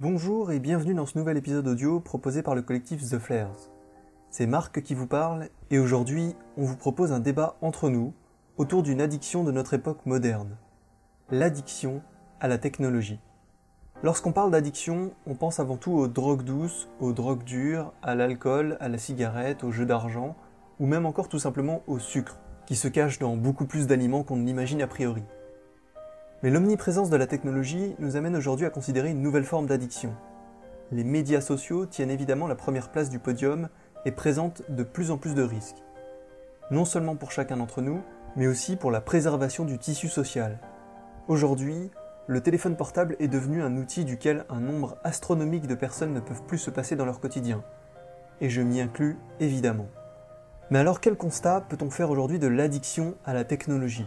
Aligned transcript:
Bonjour 0.00 0.52
et 0.52 0.60
bienvenue 0.60 0.94
dans 0.94 1.06
ce 1.06 1.18
nouvel 1.18 1.38
épisode 1.38 1.66
audio 1.66 1.98
proposé 1.98 2.44
par 2.44 2.54
le 2.54 2.62
collectif 2.62 3.02
The 3.02 3.18
Flares. 3.18 3.68
C'est 4.30 4.46
Marc 4.46 4.80
qui 4.80 4.94
vous 4.94 5.08
parle 5.08 5.48
et 5.72 5.80
aujourd'hui 5.80 6.36
on 6.56 6.62
vous 6.62 6.76
propose 6.76 7.10
un 7.10 7.18
débat 7.18 7.56
entre 7.62 7.90
nous 7.90 8.14
autour 8.58 8.84
d'une 8.84 9.00
addiction 9.00 9.42
de 9.42 9.50
notre 9.50 9.74
époque 9.74 10.06
moderne. 10.06 10.56
L'addiction 11.32 12.00
à 12.38 12.46
la 12.46 12.58
technologie. 12.58 13.18
Lorsqu'on 14.04 14.30
parle 14.30 14.52
d'addiction, 14.52 15.10
on 15.26 15.34
pense 15.34 15.58
avant 15.58 15.76
tout 15.76 15.90
aux 15.90 16.06
drogues 16.06 16.44
douces, 16.44 16.88
aux 17.00 17.12
drogues 17.12 17.42
dures, 17.42 17.92
à 18.00 18.14
l'alcool, 18.14 18.76
à 18.78 18.88
la 18.88 18.98
cigarette, 18.98 19.64
aux 19.64 19.72
jeux 19.72 19.84
d'argent, 19.84 20.36
ou 20.78 20.86
même 20.86 21.06
encore 21.06 21.28
tout 21.28 21.40
simplement 21.40 21.82
au 21.88 21.98
sucre, 21.98 22.38
qui 22.66 22.76
se 22.76 22.86
cache 22.86 23.18
dans 23.18 23.36
beaucoup 23.36 23.66
plus 23.66 23.88
d'aliments 23.88 24.22
qu'on 24.22 24.36
ne 24.36 24.46
l'imagine 24.46 24.80
a 24.80 24.86
priori. 24.86 25.24
Mais 26.42 26.50
l'omniprésence 26.50 27.10
de 27.10 27.16
la 27.16 27.26
technologie 27.26 27.96
nous 27.98 28.16
amène 28.16 28.36
aujourd'hui 28.36 28.64
à 28.64 28.70
considérer 28.70 29.10
une 29.10 29.22
nouvelle 29.22 29.44
forme 29.44 29.66
d'addiction. 29.66 30.14
Les 30.92 31.02
médias 31.02 31.40
sociaux 31.40 31.84
tiennent 31.84 32.12
évidemment 32.12 32.46
la 32.46 32.54
première 32.54 32.90
place 32.90 33.10
du 33.10 33.18
podium 33.18 33.68
et 34.04 34.12
présentent 34.12 34.62
de 34.68 34.84
plus 34.84 35.10
en 35.10 35.18
plus 35.18 35.34
de 35.34 35.42
risques. 35.42 35.82
Non 36.70 36.84
seulement 36.84 37.16
pour 37.16 37.32
chacun 37.32 37.56
d'entre 37.56 37.82
nous, 37.82 38.00
mais 38.36 38.46
aussi 38.46 38.76
pour 38.76 38.92
la 38.92 39.00
préservation 39.00 39.64
du 39.64 39.78
tissu 39.78 40.08
social. 40.08 40.58
Aujourd'hui, 41.26 41.90
le 42.28 42.40
téléphone 42.40 42.76
portable 42.76 43.16
est 43.18 43.26
devenu 43.26 43.60
un 43.60 43.76
outil 43.76 44.04
duquel 44.04 44.44
un 44.48 44.60
nombre 44.60 44.96
astronomique 45.02 45.66
de 45.66 45.74
personnes 45.74 46.14
ne 46.14 46.20
peuvent 46.20 46.44
plus 46.44 46.58
se 46.58 46.70
passer 46.70 46.94
dans 46.94 47.06
leur 47.06 47.20
quotidien. 47.20 47.64
Et 48.40 48.48
je 48.48 48.62
m'y 48.62 48.80
inclus 48.80 49.16
évidemment. 49.40 49.88
Mais 50.70 50.78
alors 50.78 51.00
quel 51.00 51.16
constat 51.16 51.62
peut-on 51.62 51.90
faire 51.90 52.10
aujourd'hui 52.10 52.38
de 52.38 52.46
l'addiction 52.46 53.14
à 53.24 53.34
la 53.34 53.44
technologie? 53.44 54.06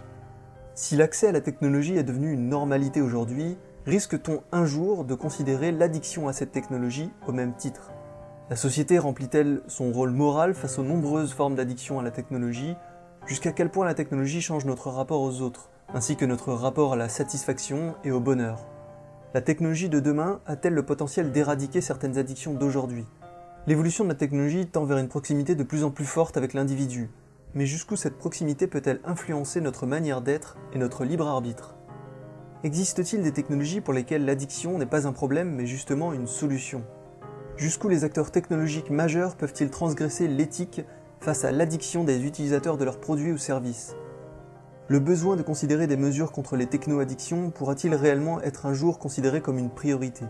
Si 0.74 0.96
l'accès 0.96 1.28
à 1.28 1.32
la 1.32 1.42
technologie 1.42 1.98
est 1.98 2.04
devenu 2.04 2.32
une 2.32 2.48
normalité 2.48 3.02
aujourd'hui, 3.02 3.58
risque-t-on 3.86 4.42
un 4.52 4.66
jour 4.66 5.04
de 5.04 5.16
considérer 5.16 5.72
l'addiction 5.72 6.28
à 6.28 6.34
cette 6.34 6.54
technologie 6.54 7.12
au 7.28 7.34
même 7.34 7.54
titre? 7.56 7.92
La 8.50 8.56
société 8.56 8.98
remplit-elle 8.98 9.62
son 9.68 9.91
rôle 9.91 10.12
moral 10.12 10.54
face 10.54 10.80
aux 10.80 10.84
nombreuses 10.84 11.34
formes 11.34 11.55
d'addiction 11.55 12.00
à 12.00 12.04
la 12.04 12.12
technologie? 12.12 12.76
Jusqu'à 13.26 13.52
quel 13.52 13.70
point 13.70 13.86
la 13.86 13.94
technologie 13.94 14.41
change 14.41 14.66
notre 14.66 14.90
rapport 14.90 15.22
aux 15.22 15.41
autres, 15.41 15.70
ainsi 15.94 16.16
que 16.16 16.26
notre 16.26 16.54
rapport 16.54 16.94
à 16.94 16.98
la 16.98 17.10
satisfaction 17.10 17.96
et 18.04 18.12
au 18.12 18.22
bonheur? 18.22 18.66
La 19.34 19.41
technologie 19.41 19.90
de 19.90 20.00
demain 20.00 20.40
a-t-elle 20.46 20.74
le 20.74 20.85
potentiel 20.85 21.32
d'éradiquer 21.32 21.82
certaines 21.82 22.18
addictions 22.18 22.54
d'aujourd'hui? 22.54 23.06
L'évolution 23.68 24.06
de 24.06 24.10
la 24.10 24.16
technologie 24.16 24.68
tend 24.68 24.85
vers 24.85 24.98
une 24.98 25.08
proximité 25.08 25.54
de 25.54 25.63
plus 25.63 25.84
en 25.84 25.91
plus 25.91 26.06
forte 26.06 26.35
avec 26.35 26.54
l'individu, 26.54 27.10
mais 27.54 27.66
jusqu'où 27.66 27.96
cette 27.96 28.18
proximité 28.18 28.68
peut-elle 28.68 29.02
influencer 29.04 29.62
notre 29.62 29.85
manière 29.85 30.21
d'être 30.21 30.57
et 30.74 30.77
notre 30.77 31.04
libre 31.04 31.27
arbitre? 31.27 31.76
Existe-t-il 32.63 33.24
des 33.24 33.32
technologies 33.32 33.82
pour 33.82 33.94
lesquelles 33.94 34.26
l'addiction 34.26 34.77
n'est 34.77 34.85
pas 34.85 35.07
un 35.07 35.12
problème 35.12 35.55
mais 35.55 35.66
justement 35.66 36.13
une 36.13 36.27
solution? 36.27 36.84
Jusqu'où 37.57 37.90
les 37.90 38.04
acteurs 38.04 38.32
technologiques 38.32 38.90
majeurs 38.90 39.35
peuvent-ils 39.35 39.70
transgresser 39.70 40.27
l'éthique 40.27 40.82
face 41.20 41.44
à 41.44 41.52
l'addiction 41.52 42.04
des 42.04 42.24
utilisateurs 42.26 42.77
de 42.77 42.85
leurs 42.85 42.99
produits 42.99 43.32
ou 43.32 43.38
services? 43.38 43.96
Le 44.88 44.99
besoin 44.99 45.35
de 45.35 45.44
considérer 45.44 45.88
des 45.88 45.98
mesures 45.98 46.32
contre 46.32 46.55
les 46.55 46.66
techno-addictions 46.66 47.52
pourra-t-il 47.52 47.96
réellement 47.96 48.41
être 48.41 48.66
un 48.66 48.74
jour 48.74 48.99
considéré 48.99 49.41
comme 49.41 49.57
une 49.57 49.70
priorité? 49.70 50.26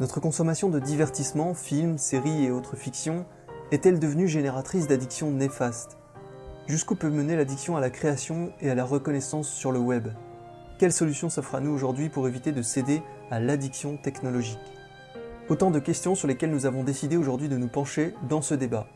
Notre 0.00 0.20
consommation 0.20 0.70
de 0.70 0.80
divertissements, 0.80 1.54
films, 1.54 1.98
séries 1.98 2.44
et 2.44 2.50
autres 2.50 2.76
fictions 2.76 3.26
est-elle 3.70 3.98
devenue 3.98 4.28
génératrice 4.28 4.86
d'addictions 4.86 5.30
néfastes? 5.30 5.98
Jusqu'où 6.66 6.94
peut 6.94 7.10
mener 7.10 7.36
l'addiction 7.36 7.76
à 7.76 7.80
la 7.80 7.90
création 7.90 8.50
et 8.62 8.70
à 8.70 8.74
la 8.74 8.84
reconnaissance 8.84 9.50
sur 9.50 9.70
le 9.70 9.78
web? 9.78 10.08
Quelle 10.78 10.92
solution 10.92 11.28
s'offre 11.28 11.56
à 11.56 11.60
nous 11.60 11.70
aujourd'hui 11.70 12.08
pour 12.08 12.26
éviter 12.26 12.52
de 12.52 12.62
céder 12.62 13.02
à 13.30 13.38
l'addiction 13.38 13.98
technologique? 13.98 14.58
Autant 15.50 15.70
de 15.70 15.78
questions 15.78 16.14
sur 16.14 16.26
lesquelles 16.26 16.50
nous 16.50 16.64
avons 16.64 16.82
décidé 16.82 17.18
aujourd'hui 17.18 17.50
de 17.50 17.58
nous 17.58 17.68
pencher 17.68 18.14
dans 18.30 18.40
ce 18.40 18.54
débat. 18.54 18.86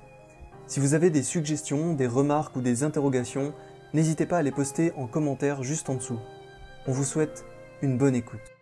Si 0.66 0.80
vous 0.80 0.94
avez 0.94 1.10
des 1.10 1.22
suggestions, 1.22 1.92
des 1.92 2.06
remarques 2.06 2.56
ou 2.56 2.62
des 2.62 2.84
interrogations, 2.84 3.52
n'hésitez 3.92 4.24
pas 4.24 4.38
à 4.38 4.42
les 4.42 4.52
poster 4.52 4.92
en 4.96 5.06
commentaire 5.06 5.62
juste 5.62 5.90
en 5.90 5.96
dessous. 5.96 6.18
On 6.86 6.92
vous 6.92 7.04
souhaite 7.04 7.44
une 7.82 7.98
bonne 7.98 8.14
écoute. 8.14 8.57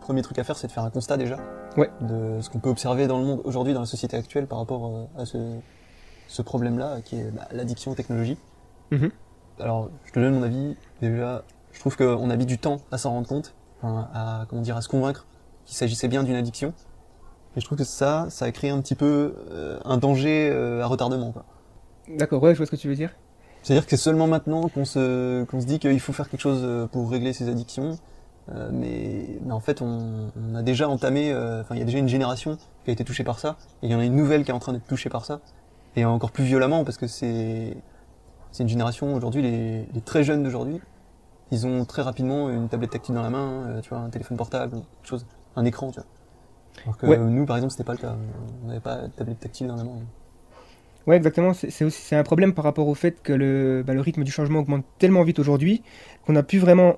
Premier 0.00 0.22
truc 0.22 0.38
à 0.38 0.44
faire, 0.44 0.56
c'est 0.56 0.66
de 0.66 0.72
faire 0.72 0.84
un 0.84 0.90
constat 0.90 1.16
déjà 1.16 1.36
ouais. 1.76 1.90
de 2.00 2.40
ce 2.40 2.50
qu'on 2.50 2.58
peut 2.58 2.70
observer 2.70 3.06
dans 3.06 3.18
le 3.18 3.24
monde 3.24 3.40
aujourd'hui, 3.44 3.74
dans 3.74 3.80
la 3.80 3.86
société 3.86 4.16
actuelle, 4.16 4.46
par 4.46 4.58
rapport 4.58 4.86
euh, 4.86 5.22
à 5.22 5.26
ce, 5.26 5.38
ce 6.28 6.42
problème-là, 6.42 7.00
qui 7.04 7.16
est 7.16 7.30
bah, 7.30 7.46
l'addiction 7.52 7.92
aux 7.92 7.94
technologies. 7.94 8.38
Mhm. 8.90 9.10
Alors, 9.60 9.90
je 10.04 10.12
te 10.12 10.18
donne 10.18 10.34
mon 10.34 10.42
avis. 10.42 10.76
Déjà, 11.00 11.44
je 11.72 11.80
trouve 11.80 11.96
qu'on 11.96 12.30
a 12.30 12.36
mis 12.36 12.46
du 12.46 12.58
temps 12.58 12.78
à 12.90 12.98
s'en 12.98 13.10
rendre 13.10 13.28
compte, 13.28 13.54
à 13.82 14.46
comment 14.48 14.62
dire, 14.62 14.76
à 14.76 14.82
se 14.82 14.88
convaincre 14.88 15.26
qu'il 15.66 15.76
s'agissait 15.76 16.08
bien 16.08 16.22
d'une 16.22 16.36
addiction. 16.36 16.72
Et 17.56 17.60
je 17.60 17.64
trouve 17.64 17.78
que 17.78 17.84
ça, 17.84 18.26
ça 18.30 18.46
a 18.46 18.52
créé 18.52 18.70
un 18.70 18.80
petit 18.80 18.94
peu 18.94 19.34
euh, 19.50 19.78
un 19.84 19.98
danger 19.98 20.50
euh, 20.50 20.82
à 20.82 20.86
retardement. 20.86 21.34
D'accord, 22.08 22.42
ouais, 22.42 22.52
je 22.52 22.58
vois 22.58 22.66
ce 22.66 22.70
que 22.70 22.76
tu 22.76 22.88
veux 22.88 22.94
dire. 22.94 23.10
C'est-à-dire 23.62 23.84
que 23.84 23.90
c'est 23.90 24.02
seulement 24.02 24.26
maintenant 24.26 24.68
qu'on 24.68 24.86
se, 24.86 25.44
qu'on 25.44 25.60
se 25.60 25.66
dit 25.66 25.78
qu'il 25.78 26.00
faut 26.00 26.14
faire 26.14 26.30
quelque 26.30 26.40
chose 26.40 26.88
pour 26.92 27.10
régler 27.10 27.34
ces 27.34 27.48
addictions, 27.48 27.98
euh, 28.52 28.70
mais, 28.72 29.38
mais, 29.44 29.52
en 29.52 29.60
fait, 29.60 29.82
on, 29.82 30.30
on 30.36 30.54
a 30.54 30.62
déjà 30.62 30.88
entamé, 30.88 31.32
euh, 31.32 31.60
enfin, 31.60 31.74
il 31.74 31.78
y 31.78 31.82
a 31.82 31.84
déjà 31.84 31.98
une 31.98 32.08
génération 32.08 32.58
qui 32.84 32.90
a 32.90 32.92
été 32.92 33.04
touchée 33.04 33.24
par 33.24 33.38
ça, 33.38 33.56
et 33.82 33.86
il 33.86 33.92
y 33.92 33.94
en 33.94 34.00
a 34.00 34.04
une 34.04 34.16
nouvelle 34.16 34.44
qui 34.44 34.50
est 34.50 34.54
en 34.54 34.58
train 34.58 34.72
d'être 34.72 34.86
touchée 34.86 35.08
par 35.08 35.24
ça, 35.24 35.40
et 35.96 36.04
encore 36.04 36.30
plus 36.30 36.44
violemment 36.44 36.84
parce 36.84 36.96
que 36.96 37.06
c'est 37.06 37.76
c'est 38.52 38.62
une 38.64 38.68
génération 38.68 39.14
aujourd'hui, 39.14 39.42
les, 39.42 39.86
les, 39.92 40.00
très 40.00 40.24
jeunes 40.24 40.42
d'aujourd'hui, 40.42 40.80
ils 41.52 41.66
ont 41.66 41.84
très 41.84 42.02
rapidement 42.02 42.50
une 42.50 42.68
tablette 42.68 42.90
tactile 42.90 43.14
dans 43.14 43.22
la 43.22 43.30
main, 43.30 43.66
euh, 43.66 43.80
tu 43.80 43.90
vois, 43.90 43.98
un 43.98 44.10
téléphone 44.10 44.36
portable, 44.36 44.72
quelque 44.72 45.08
chose, 45.08 45.26
un 45.54 45.64
écran, 45.64 45.90
tu 45.92 46.00
vois. 46.00 46.06
Alors 46.84 46.96
que 46.96 47.06
ouais. 47.06 47.18
nous, 47.18 47.46
par 47.46 47.56
exemple, 47.56 47.72
c'était 47.72 47.84
pas 47.84 47.92
le 47.92 47.98
cas. 47.98 48.16
On 48.64 48.68
n'avait 48.68 48.80
pas 48.80 49.02
de 49.02 49.08
tablette 49.08 49.40
tactile 49.40 49.66
dans 49.66 49.76
la 49.76 49.84
main. 49.84 49.98
Ouais, 51.06 51.16
exactement. 51.16 51.52
C'est 51.54 51.84
aussi 51.84 52.02
c'est 52.02 52.16
un 52.16 52.22
problème 52.22 52.54
par 52.54 52.64
rapport 52.64 52.88
au 52.88 52.94
fait 52.94 53.22
que 53.22 53.32
le, 53.32 53.82
bah, 53.86 53.94
le 53.94 54.00
rythme 54.00 54.24
du 54.24 54.30
changement 54.30 54.60
augmente 54.60 54.84
tellement 54.98 55.22
vite 55.22 55.38
aujourd'hui 55.38 55.82
qu'on 56.24 56.34
n'a 56.34 56.42
plus 56.42 56.58
vraiment 56.58 56.96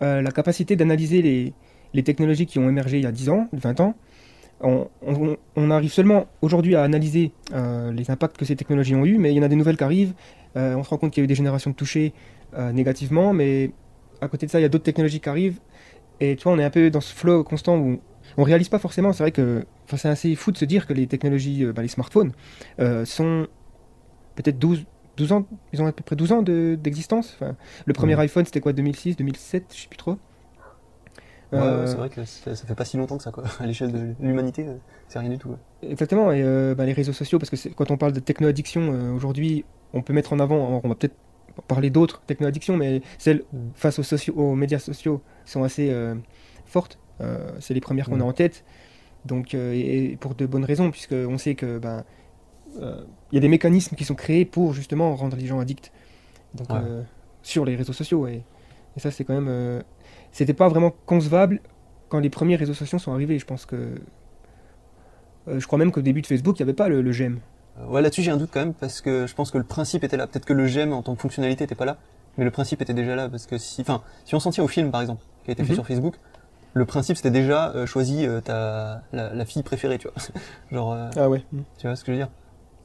la 0.00 0.30
capacité 0.30 0.76
d'analyser 0.76 1.22
les, 1.22 1.52
les, 1.92 2.02
technologies 2.02 2.46
qui 2.46 2.58
ont 2.58 2.68
émergé 2.68 2.98
il 2.98 3.04
y 3.04 3.06
a 3.06 3.12
10 3.12 3.28
ans, 3.28 3.48
20 3.52 3.80
ans. 3.80 3.94
On, 4.62 4.88
on, 5.56 5.70
arrive 5.70 5.90
seulement 5.90 6.26
aujourd'hui 6.42 6.76
à 6.76 6.82
analyser 6.82 7.32
euh, 7.54 7.92
les 7.92 8.10
impacts 8.10 8.36
que 8.36 8.44
ces 8.44 8.56
technologies 8.56 8.94
ont 8.94 9.06
eu, 9.06 9.16
mais 9.16 9.32
il 9.32 9.36
y 9.36 9.40
en 9.40 9.42
a 9.42 9.48
des 9.48 9.56
nouvelles 9.56 9.78
qui 9.78 9.84
arrivent. 9.84 10.12
Euh, 10.56 10.74
on 10.74 10.84
se 10.84 10.90
rend 10.90 10.98
compte 10.98 11.12
qu'il 11.12 11.22
y 11.22 11.24
a 11.24 11.24
eu 11.24 11.28
des 11.28 11.34
générations 11.34 11.72
touchées 11.72 12.12
euh, 12.54 12.70
négativement, 12.70 13.32
mais 13.32 13.70
à 14.20 14.28
côté 14.28 14.44
de 14.44 14.50
ça, 14.50 14.58
il 14.58 14.62
y 14.62 14.66
a 14.66 14.68
d'autres 14.68 14.84
technologies 14.84 15.20
qui 15.20 15.28
arrivent. 15.30 15.60
Et 16.20 16.36
tu 16.36 16.44
vois, 16.44 16.52
on 16.52 16.58
est 16.58 16.64
un 16.64 16.70
peu 16.70 16.90
dans 16.90 17.00
ce 17.00 17.14
flow 17.14 17.42
constant 17.42 17.78
où 17.78 18.00
on 18.36 18.42
réalise 18.42 18.68
pas 18.68 18.78
forcément. 18.78 19.14
C'est 19.14 19.22
vrai 19.22 19.32
que 19.32 19.64
c'est 19.96 20.08
assez 20.08 20.34
fou 20.34 20.52
de 20.52 20.58
se 20.58 20.66
dire 20.66 20.86
que 20.86 20.92
les 20.92 21.06
technologies, 21.06 21.64
bah, 21.74 21.80
les 21.80 21.88
smartphones, 21.88 22.32
euh, 22.80 23.06
sont 23.06 23.46
peut-être 24.34 24.58
12, 24.58 24.84
12 25.20 25.32
ans, 25.32 25.46
ils 25.72 25.80
ont 25.82 25.86
à 25.86 25.92
peu 25.92 26.02
près 26.02 26.16
12 26.16 26.32
ans 26.32 26.42
d'existence. 26.42 27.36
De, 27.38 27.44
enfin, 27.44 27.56
le 27.86 27.92
premier 27.92 28.18
iPhone, 28.18 28.44
c'était 28.44 28.60
quoi 28.60 28.72
2006, 28.72 29.16
2007, 29.16 29.64
je 29.74 29.82
sais 29.82 29.88
plus 29.88 29.96
trop. 29.98 30.16
Ouais, 31.52 31.58
Euh, 31.58 31.86
c'est 31.86 31.96
vrai 31.96 32.08
que 32.08 32.24
ça, 32.24 32.54
ça 32.54 32.66
fait 32.66 32.74
pas 32.74 32.84
si 32.84 32.96
longtemps 32.96 33.16
que 33.16 33.22
ça, 33.24 33.32
quoi. 33.32 33.44
À 33.60 33.66
l'échelle 33.66 33.92
de 33.92 34.14
l'humanité, 34.20 34.66
euh, 34.68 34.74
c'est 35.08 35.18
rien 35.18 35.28
du 35.30 35.38
tout. 35.38 35.48
ouais. 35.50 35.56
Exactement, 35.90 36.30
et 36.32 36.42
euh, 36.42 36.74
bah, 36.76 36.86
les 36.86 36.92
réseaux 36.92 37.12
sociaux, 37.12 37.38
parce 37.38 37.50
que 37.50 37.68
quand 37.70 37.90
on 37.90 37.96
parle 37.96 38.12
de 38.12 38.20
techno-addiction, 38.20 38.92
euh, 38.92 39.12
aujourd'hui, 39.12 39.64
on 39.92 40.02
peut 40.02 40.12
mettre 40.12 40.32
en 40.32 40.38
avant, 40.38 40.68
alors 40.68 40.80
on 40.84 40.88
va 40.88 40.94
peut-être 40.94 41.16
parler 41.66 41.90
d'autres 41.90 42.22
techno-addictions, 42.26 42.76
mais 42.76 43.02
celles 43.18 43.42
Mm. 43.52 43.58
face 43.74 43.98
aux, 43.98 44.04
sociaux, 44.04 44.34
aux 44.36 44.54
médias 44.54 44.78
sociaux 44.78 45.20
sont 45.44 45.64
assez 45.64 45.92
fortes. 46.64 46.98
C'est 47.58 47.74
les 47.74 47.80
premières 47.80 48.08
qu'on 48.08 48.16
Mm. 48.18 48.22
a 48.22 48.24
en 48.26 48.32
tête. 48.32 48.64
Donc, 49.26 49.52
et 49.54 50.12
et 50.12 50.16
pour 50.16 50.34
de 50.36 50.46
bonnes 50.46 50.64
raisons, 50.64 50.90
puisqu'on 50.90 51.36
sait 51.36 51.54
que 51.56 51.66
euh, 51.84 52.00
il 52.78 53.34
y 53.34 53.38
a 53.38 53.40
des 53.40 53.48
mécanismes 53.48 53.96
qui 53.96 54.04
sont 54.04 54.14
créés 54.14 54.44
pour 54.44 54.72
justement 54.72 55.14
rendre 55.16 55.36
les 55.36 55.46
gens 55.46 55.60
addicts. 55.60 55.92
Donc, 56.54 56.70
Ouais. 56.70 56.78
euh, 56.82 57.02
sur 57.42 57.64
les 57.64 57.76
réseaux 57.76 57.92
sociaux. 57.92 58.26
Et, 58.26 58.42
et 58.96 59.00
ça, 59.00 59.10
c'est 59.10 59.24
quand 59.24 59.34
même. 59.34 59.48
euh, 59.48 59.80
C'était 60.32 60.54
pas 60.54 60.68
vraiment 60.68 60.92
concevable 61.06 61.60
quand 62.08 62.18
les 62.20 62.30
premiers 62.30 62.56
réseaux 62.56 62.74
sociaux 62.74 62.98
sont 62.98 63.12
arrivés. 63.12 63.38
Je 63.38 63.46
pense 63.46 63.66
que. 63.66 63.76
euh, 65.48 65.58
je 65.60 65.66
crois 65.66 65.78
même 65.78 65.92
qu'au 65.92 66.02
début 66.02 66.22
de 66.22 66.26
Facebook, 66.26 66.58
il 66.58 66.62
n'y 66.62 66.68
avait 66.68 66.76
pas 66.76 66.88
le, 66.88 67.02
le 67.02 67.12
j'aime. 67.12 67.40
Euh, 67.78 67.86
Ouais, 67.86 68.02
là-dessus 68.02 68.22
j'ai 68.22 68.30
un 68.30 68.36
doute 68.36 68.50
quand 68.52 68.60
même 68.60 68.74
parce 68.74 69.00
que 69.00 69.26
je 69.26 69.34
pense 69.34 69.50
que 69.50 69.58
le 69.58 69.64
principe 69.64 70.04
était 70.04 70.16
là. 70.16 70.26
Peut-être 70.26 70.44
que 70.44 70.52
le 70.52 70.66
j'aime 70.66 70.92
en 70.92 71.02
tant 71.02 71.14
que 71.14 71.20
fonctionnalité 71.22 71.64
était 71.64 71.74
pas 71.74 71.84
là, 71.86 71.96
mais 72.36 72.44
le 72.44 72.50
principe 72.50 72.82
était 72.82 72.94
déjà 72.94 73.14
là 73.16 73.28
parce 73.28 73.46
que 73.46 73.58
si, 73.58 73.80
enfin, 73.80 74.02
si 74.24 74.34
on 74.34 74.40
s'en 74.40 74.50
tient 74.50 74.64
au 74.64 74.68
film 74.68 74.90
par 74.90 75.00
exemple, 75.00 75.22
qui 75.44 75.50
a 75.50 75.52
été 75.52 75.62
fait 75.64 75.70
Mhm. 75.70 75.76
sur 75.76 75.86
Facebook, 75.86 76.14
le 76.74 76.84
principe 76.84 77.16
c'était 77.16 77.30
déjà 77.30 77.70
euh, 77.70 77.86
choisi 77.86 78.26
euh, 78.26 78.40
ta 78.40 79.02
la, 79.12 79.32
la 79.34 79.44
fille 79.44 79.62
préférée, 79.62 79.98
tu 79.98 80.08
vois. 80.08 80.16
Genre, 80.72 80.92
euh, 80.92 81.08
Ah 81.16 81.28
ouais. 81.30 81.42
tu 81.78 81.86
vois 81.86 81.96
ce 81.96 82.04
que 82.04 82.12
je 82.12 82.18
veux 82.18 82.22
dire? 82.24 82.28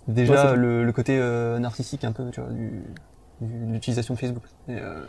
Déjà 0.07 0.55
le, 0.55 0.83
le 0.83 0.91
côté 0.91 1.17
euh, 1.19 1.57
narcissique 1.59 2.03
un 2.03 2.11
peu, 2.11 2.29
tu 2.31 2.39
vois, 2.41 2.49
du, 2.51 2.83
l'utilisation 3.41 4.13
de 4.13 4.19
Facebook. 4.19 4.43
Et, 4.67 4.73
euh, 4.75 5.03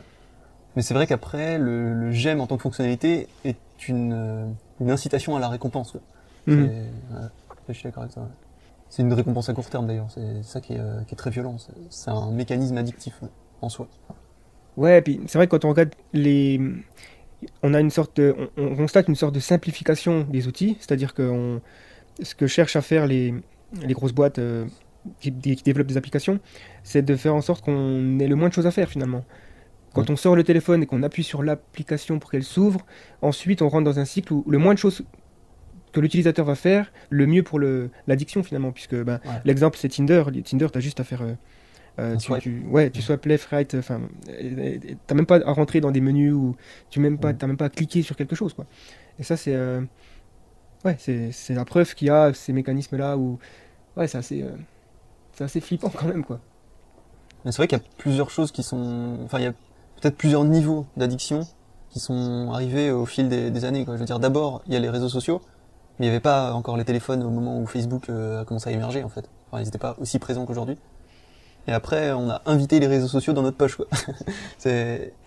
mais 0.74 0.82
c'est 0.82 0.94
vrai 0.94 1.06
qu'après 1.06 1.58
le, 1.58 1.92
le 1.94 2.10
j'aime 2.12 2.40
en 2.40 2.46
tant 2.46 2.56
que 2.56 2.62
fonctionnalité 2.62 3.28
est 3.44 3.56
une, 3.88 4.12
euh, 4.14 4.46
une 4.80 4.90
incitation 4.90 5.36
à 5.36 5.40
la 5.40 5.48
récompense. 5.48 5.92
quoi. 5.92 6.00
C'est- 6.48 6.52
ouais, 6.54 7.28
je 7.68 7.72
suis 7.74 7.84
d'accord 7.84 8.04
avec 8.04 8.12
ça. 8.14 8.20
ouais. 8.20 8.26
C'est 8.88 9.02
une 9.02 9.12
récompense 9.12 9.48
à 9.48 9.52
court 9.54 9.68
terme 9.68 9.86
d'ailleurs, 9.88 10.10
c'est 10.10 10.42
ça 10.42 10.60
qui 10.60 10.74
est, 10.74 10.78
euh, 10.78 11.00
qui 11.06 11.14
est 11.14 11.18
très 11.18 11.30
violent. 11.30 11.56
c'est- 11.90 12.10
un 12.10 12.30
mécanisme 12.30 12.76
addictif. 12.78 13.20
en 13.62 13.68
soi. 13.70 13.88
Ouais, 14.76 15.00
puis 15.02 15.20
c'est 15.26 15.38
vrai 15.38 15.46
que 15.46 15.52
quand 15.56 15.64
on 15.64 15.70
regarde 15.70 15.90
les. 16.12 16.60
On 17.62 17.72
a 17.74 17.80
une 17.80 17.90
sorte 17.90 18.16
de- 18.18 18.34
on, 18.58 18.62
on 18.64 18.76
constate 18.76 19.08
une 19.08 19.14
sorte 19.14 19.34
de 19.34 19.40
simplification 19.40 20.22
des 20.28 20.46
outils, 20.46 20.76
c'est-à-dire 20.78 21.14
que 21.14 21.22
on- 21.22 21.60
ce 22.22 22.34
que 22.34 22.46
cherchent 22.46 22.76
à 22.76 22.82
faire 22.82 23.06
les, 23.06 23.34
les 23.82 23.94
grosses 23.94 24.12
boîtes 24.12 24.38
euh, 24.38 24.66
qui, 25.20 25.32
qui 25.32 25.62
développent 25.62 25.86
des 25.86 25.96
applications, 25.96 26.40
c'est 26.82 27.02
de 27.02 27.16
faire 27.16 27.34
en 27.34 27.40
sorte 27.40 27.64
qu'on 27.64 28.18
ait 28.18 28.28
le 28.28 28.36
moins 28.36 28.48
de 28.48 28.54
choses 28.54 28.66
à 28.66 28.70
faire 28.70 28.88
finalement. 28.88 29.24
Quand 29.94 30.10
on 30.10 30.16
sort 30.16 30.36
le 30.36 30.44
téléphone 30.44 30.82
et 30.82 30.86
qu'on 30.86 31.02
appuie 31.02 31.22
sur 31.24 31.42
l'application 31.42 32.18
pour 32.18 32.30
qu'elle 32.30 32.42
s'ouvre, 32.44 32.84
ensuite 33.22 33.62
on 33.62 33.68
rentre 33.68 33.84
dans 33.84 33.98
un 33.98 34.04
cycle 34.04 34.32
où 34.34 34.44
le 34.46 34.58
moins 34.58 34.74
de 34.74 34.78
choses 34.78 35.04
que 35.92 36.00
l'utilisateur 36.00 36.44
va 36.44 36.54
faire, 36.54 36.92
le 37.08 37.26
mieux 37.26 37.42
pour 37.42 37.58
l'addiction 37.58 38.42
finalement, 38.42 38.72
puisque 38.72 38.94
ben, 38.94 39.20
Ouais. 39.24 39.40
l'exemple 39.46 39.78
c'est 39.78 39.88
Tinder. 39.88 40.24
Tinder, 40.44 40.66
tu 40.70 40.76
as 40.76 40.80
juste 40.82 41.00
à 41.00 41.04
faire... 41.04 41.22
euh, 41.22 41.32
euh, 41.98 42.16
tu, 42.16 42.30
tu- 42.40 42.62
ouais, 42.68 42.90
tu 42.90 43.00
swipes 43.00 43.24
left, 43.24 43.46
right, 43.46 43.74
enfin, 43.74 44.02
t'as 45.06 45.14
même 45.14 45.24
pas 45.24 45.36
à 45.46 45.52
rentrer 45.52 45.80
dans 45.80 45.90
des 45.90 46.02
menus 46.02 46.34
ou 46.34 46.54
tu 46.90 47.00
même 47.00 47.16
pas, 47.16 47.32
t'as 47.32 47.46
même 47.46 47.56
pas 47.56 47.64
à 47.64 47.70
cliquer 47.70 48.02
sur 48.02 48.16
quelque 48.16 48.36
chose, 48.36 48.52
quoi. 48.52 48.66
Et 49.18 49.22
ça, 49.22 49.38
c'est, 49.38 49.54
euh, 49.54 49.80
ouais, 50.84 50.96
c'est 50.98 51.54
la 51.54 51.64
preuve 51.64 51.94
qu'il 51.94 52.08
y 52.08 52.10
a 52.10 52.34
ces 52.34 52.52
mécanismes-là 52.52 53.16
où, 53.16 53.38
ouais, 53.96 54.06
c'est 54.08 54.18
assez, 54.18 54.42
euh, 54.42 54.50
c'est 55.36 55.44
assez 55.44 55.60
flippant 55.60 55.90
quand 55.90 56.06
même, 56.06 56.24
quoi. 56.24 56.40
Mais 57.44 57.52
c'est 57.52 57.58
vrai 57.58 57.68
qu'il 57.68 57.78
y 57.78 57.80
a 57.80 57.84
plusieurs 57.98 58.30
choses 58.30 58.50
qui 58.50 58.62
sont. 58.62 59.18
Enfin, 59.24 59.38
il 59.38 59.44
y 59.44 59.46
a 59.46 59.52
peut-être 60.00 60.16
plusieurs 60.16 60.44
niveaux 60.44 60.86
d'addiction 60.96 61.46
qui 61.90 62.00
sont 62.00 62.50
arrivés 62.52 62.90
au 62.90 63.06
fil 63.06 63.28
des, 63.28 63.64
années. 63.64 63.84
Quoi. 63.84 63.94
Je 63.94 64.00
veux 64.00 64.06
dire, 64.06 64.18
d'abord, 64.18 64.62
il 64.66 64.72
y 64.72 64.76
a 64.76 64.80
les 64.80 64.90
réseaux 64.90 65.08
sociaux, 65.08 65.40
mais 65.98 66.06
il 66.06 66.08
n'y 66.08 66.14
avait 66.14 66.20
pas 66.20 66.52
encore 66.54 66.76
les 66.76 66.84
téléphones 66.84 67.22
au 67.22 67.30
moment 67.30 67.58
où 67.60 67.66
Facebook 67.66 68.08
euh, 68.08 68.42
a 68.42 68.44
commencé 68.44 68.70
à 68.70 68.72
émerger, 68.72 69.04
en 69.04 69.08
fait. 69.08 69.28
Enfin, 69.50 69.60
ils 69.60 69.66
n'étaient 69.66 69.78
pas 69.78 69.94
aussi 70.00 70.18
présents 70.18 70.46
qu'aujourd'hui. 70.46 70.78
Et 71.68 71.72
après, 71.72 72.12
on 72.12 72.30
a 72.30 72.42
invité 72.46 72.80
les 72.80 72.86
réseaux 72.86 73.08
sociaux 73.08 73.32
dans 73.32 73.42
notre 73.42 73.56
poche, 73.56 73.76
quoi. 73.76 73.86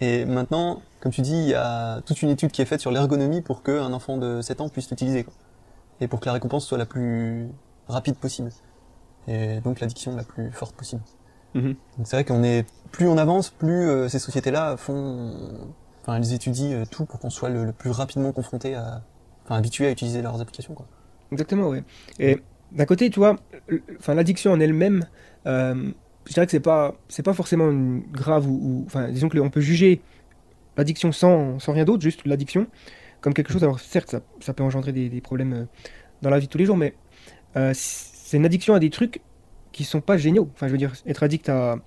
Et 0.01 0.25
maintenant, 0.25 0.81
comme 1.01 1.11
tu 1.11 1.21
dis, 1.21 1.33
il 1.33 1.49
y 1.49 1.53
a 1.53 2.01
toute 2.01 2.21
une 2.21 2.29
étude 2.29 2.51
qui 2.51 2.61
est 2.61 2.65
faite 2.65 2.81
sur 2.81 2.91
l'ergonomie 2.91 3.41
pour 3.41 3.61
qu'un 3.61 3.93
enfant 3.93 4.17
de 4.17 4.41
7 4.41 4.61
ans 4.61 4.69
puisse 4.69 4.89
l'utiliser, 4.89 5.23
quoi. 5.23 5.33
Et 6.01 6.07
pour 6.07 6.19
que 6.19 6.25
la 6.25 6.33
récompense 6.33 6.65
soit 6.65 6.77
la 6.77 6.85
plus 6.85 7.49
rapide 7.87 8.15
possible. 8.15 8.51
Et 9.27 9.59
donc 9.61 9.79
l'addiction 9.79 10.15
la 10.15 10.23
plus 10.23 10.51
forte 10.51 10.75
possible. 10.75 11.01
Mhm. 11.53 11.75
C'est 12.03 12.15
vrai 12.15 12.23
qu'on 12.25 12.43
est 12.43 12.65
plus 12.91 13.07
on 13.07 13.17
avance, 13.17 13.49
plus 13.49 13.87
euh, 13.87 14.07
ces 14.07 14.19
sociétés-là 14.19 14.77
font, 14.77 15.33
enfin 16.01 16.17
elles 16.17 16.33
étudient 16.33 16.71
euh, 16.73 16.85
tout 16.89 17.05
pour 17.05 17.19
qu'on 17.19 17.29
soit 17.29 17.49
le, 17.49 17.65
le 17.65 17.71
plus 17.73 17.91
rapidement 17.91 18.31
confronté 18.31 18.75
à, 18.75 19.03
enfin 19.45 19.55
habitué 19.55 19.87
à 19.87 19.91
utiliser 19.91 20.21
leurs 20.21 20.41
applications 20.41 20.73
quoi. 20.73 20.87
Exactement, 21.31 21.69
ouais. 21.69 21.83
Et 22.19 22.39
d'un 22.71 22.85
côté, 22.85 23.09
tu 23.09 23.19
vois, 23.19 23.37
enfin, 23.99 24.13
l'addiction 24.15 24.51
en 24.51 24.59
elle-même, 24.59 25.05
euh, 25.45 25.91
je 26.25 26.33
dirais 26.33 26.45
que 26.45 26.51
c'est 26.51 26.59
pas, 26.59 26.95
c'est 27.07 27.23
pas 27.23 27.33
forcément 27.33 27.71
grave 28.11 28.47
ou, 28.47 28.83
enfin, 28.87 29.09
disons 29.09 29.29
que 29.29 29.37
on 29.39 29.49
peut 29.49 29.61
juger 29.61 30.01
l'addiction 30.77 31.11
sans, 31.11 31.59
sans 31.59 31.73
rien 31.73 31.85
d'autre, 31.85 32.01
juste 32.01 32.25
l'addiction, 32.25 32.67
comme 33.21 33.33
quelque 33.33 33.51
chose. 33.51 33.63
Alors 33.63 33.79
certes, 33.79 34.09
ça, 34.09 34.21
ça 34.39 34.53
peut 34.53 34.63
engendrer 34.63 34.91
des, 34.91 35.09
des 35.09 35.21
problèmes 35.21 35.53
euh, 35.53 35.65
dans 36.21 36.29
la 36.29 36.39
vie 36.39 36.47
de 36.47 36.51
tous 36.51 36.57
les 36.57 36.65
jours, 36.65 36.77
mais 36.77 36.95
c'est 38.29 38.37
une 38.37 38.45
addiction 38.45 38.75
à 38.75 38.79
des 38.79 38.91
trucs 38.91 39.21
qui 39.71 39.83
sont 39.83 40.01
pas 40.01 40.17
géniaux. 40.17 40.47
Enfin, 40.53 40.67
je 40.67 40.71
veux 40.71 40.77
dire, 40.77 40.93
être 41.07 41.23
addict 41.23 41.49
à, 41.49 41.77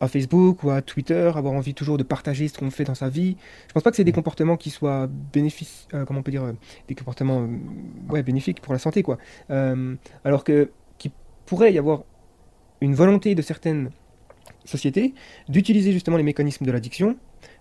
à 0.00 0.08
Facebook 0.08 0.64
ou 0.64 0.70
à 0.70 0.82
Twitter, 0.82 1.30
avoir 1.36 1.54
envie 1.54 1.72
toujours 1.72 1.98
de 1.98 2.02
partager 2.02 2.48
ce 2.48 2.58
qu'on 2.58 2.72
fait 2.72 2.82
dans 2.82 2.96
sa 2.96 3.08
vie. 3.08 3.36
Je 3.68 3.72
pense 3.72 3.84
pas 3.84 3.90
que 3.90 3.96
c'est 3.96 4.02
des 4.02 4.10
comportements 4.10 4.56
qui 4.56 4.70
soient 4.70 5.08
bénéfices, 5.32 5.86
euh, 5.94 6.04
comment 6.04 6.18
on 6.18 6.22
peut 6.24 6.32
dire, 6.32 6.42
euh, 6.42 6.52
des 6.88 6.96
comportements 6.96 7.42
euh, 7.42 8.12
ouais, 8.12 8.24
bénéfiques 8.24 8.60
pour 8.60 8.72
la 8.72 8.80
santé, 8.80 9.04
quoi. 9.04 9.18
Alors 9.48 10.42
que 10.42 10.72
qu'il 10.98 11.12
pourrait 11.44 11.72
y 11.72 11.78
avoir 11.78 12.02
une 12.80 12.96
volonté 12.96 13.36
de 13.36 13.42
certaines 13.42 13.90
sociétés 14.64 15.14
d'utiliser 15.48 15.92
justement 15.92 16.16
les 16.16 16.24
mécanismes 16.24 16.66
de 16.66 16.72
l'addiction 16.72 17.16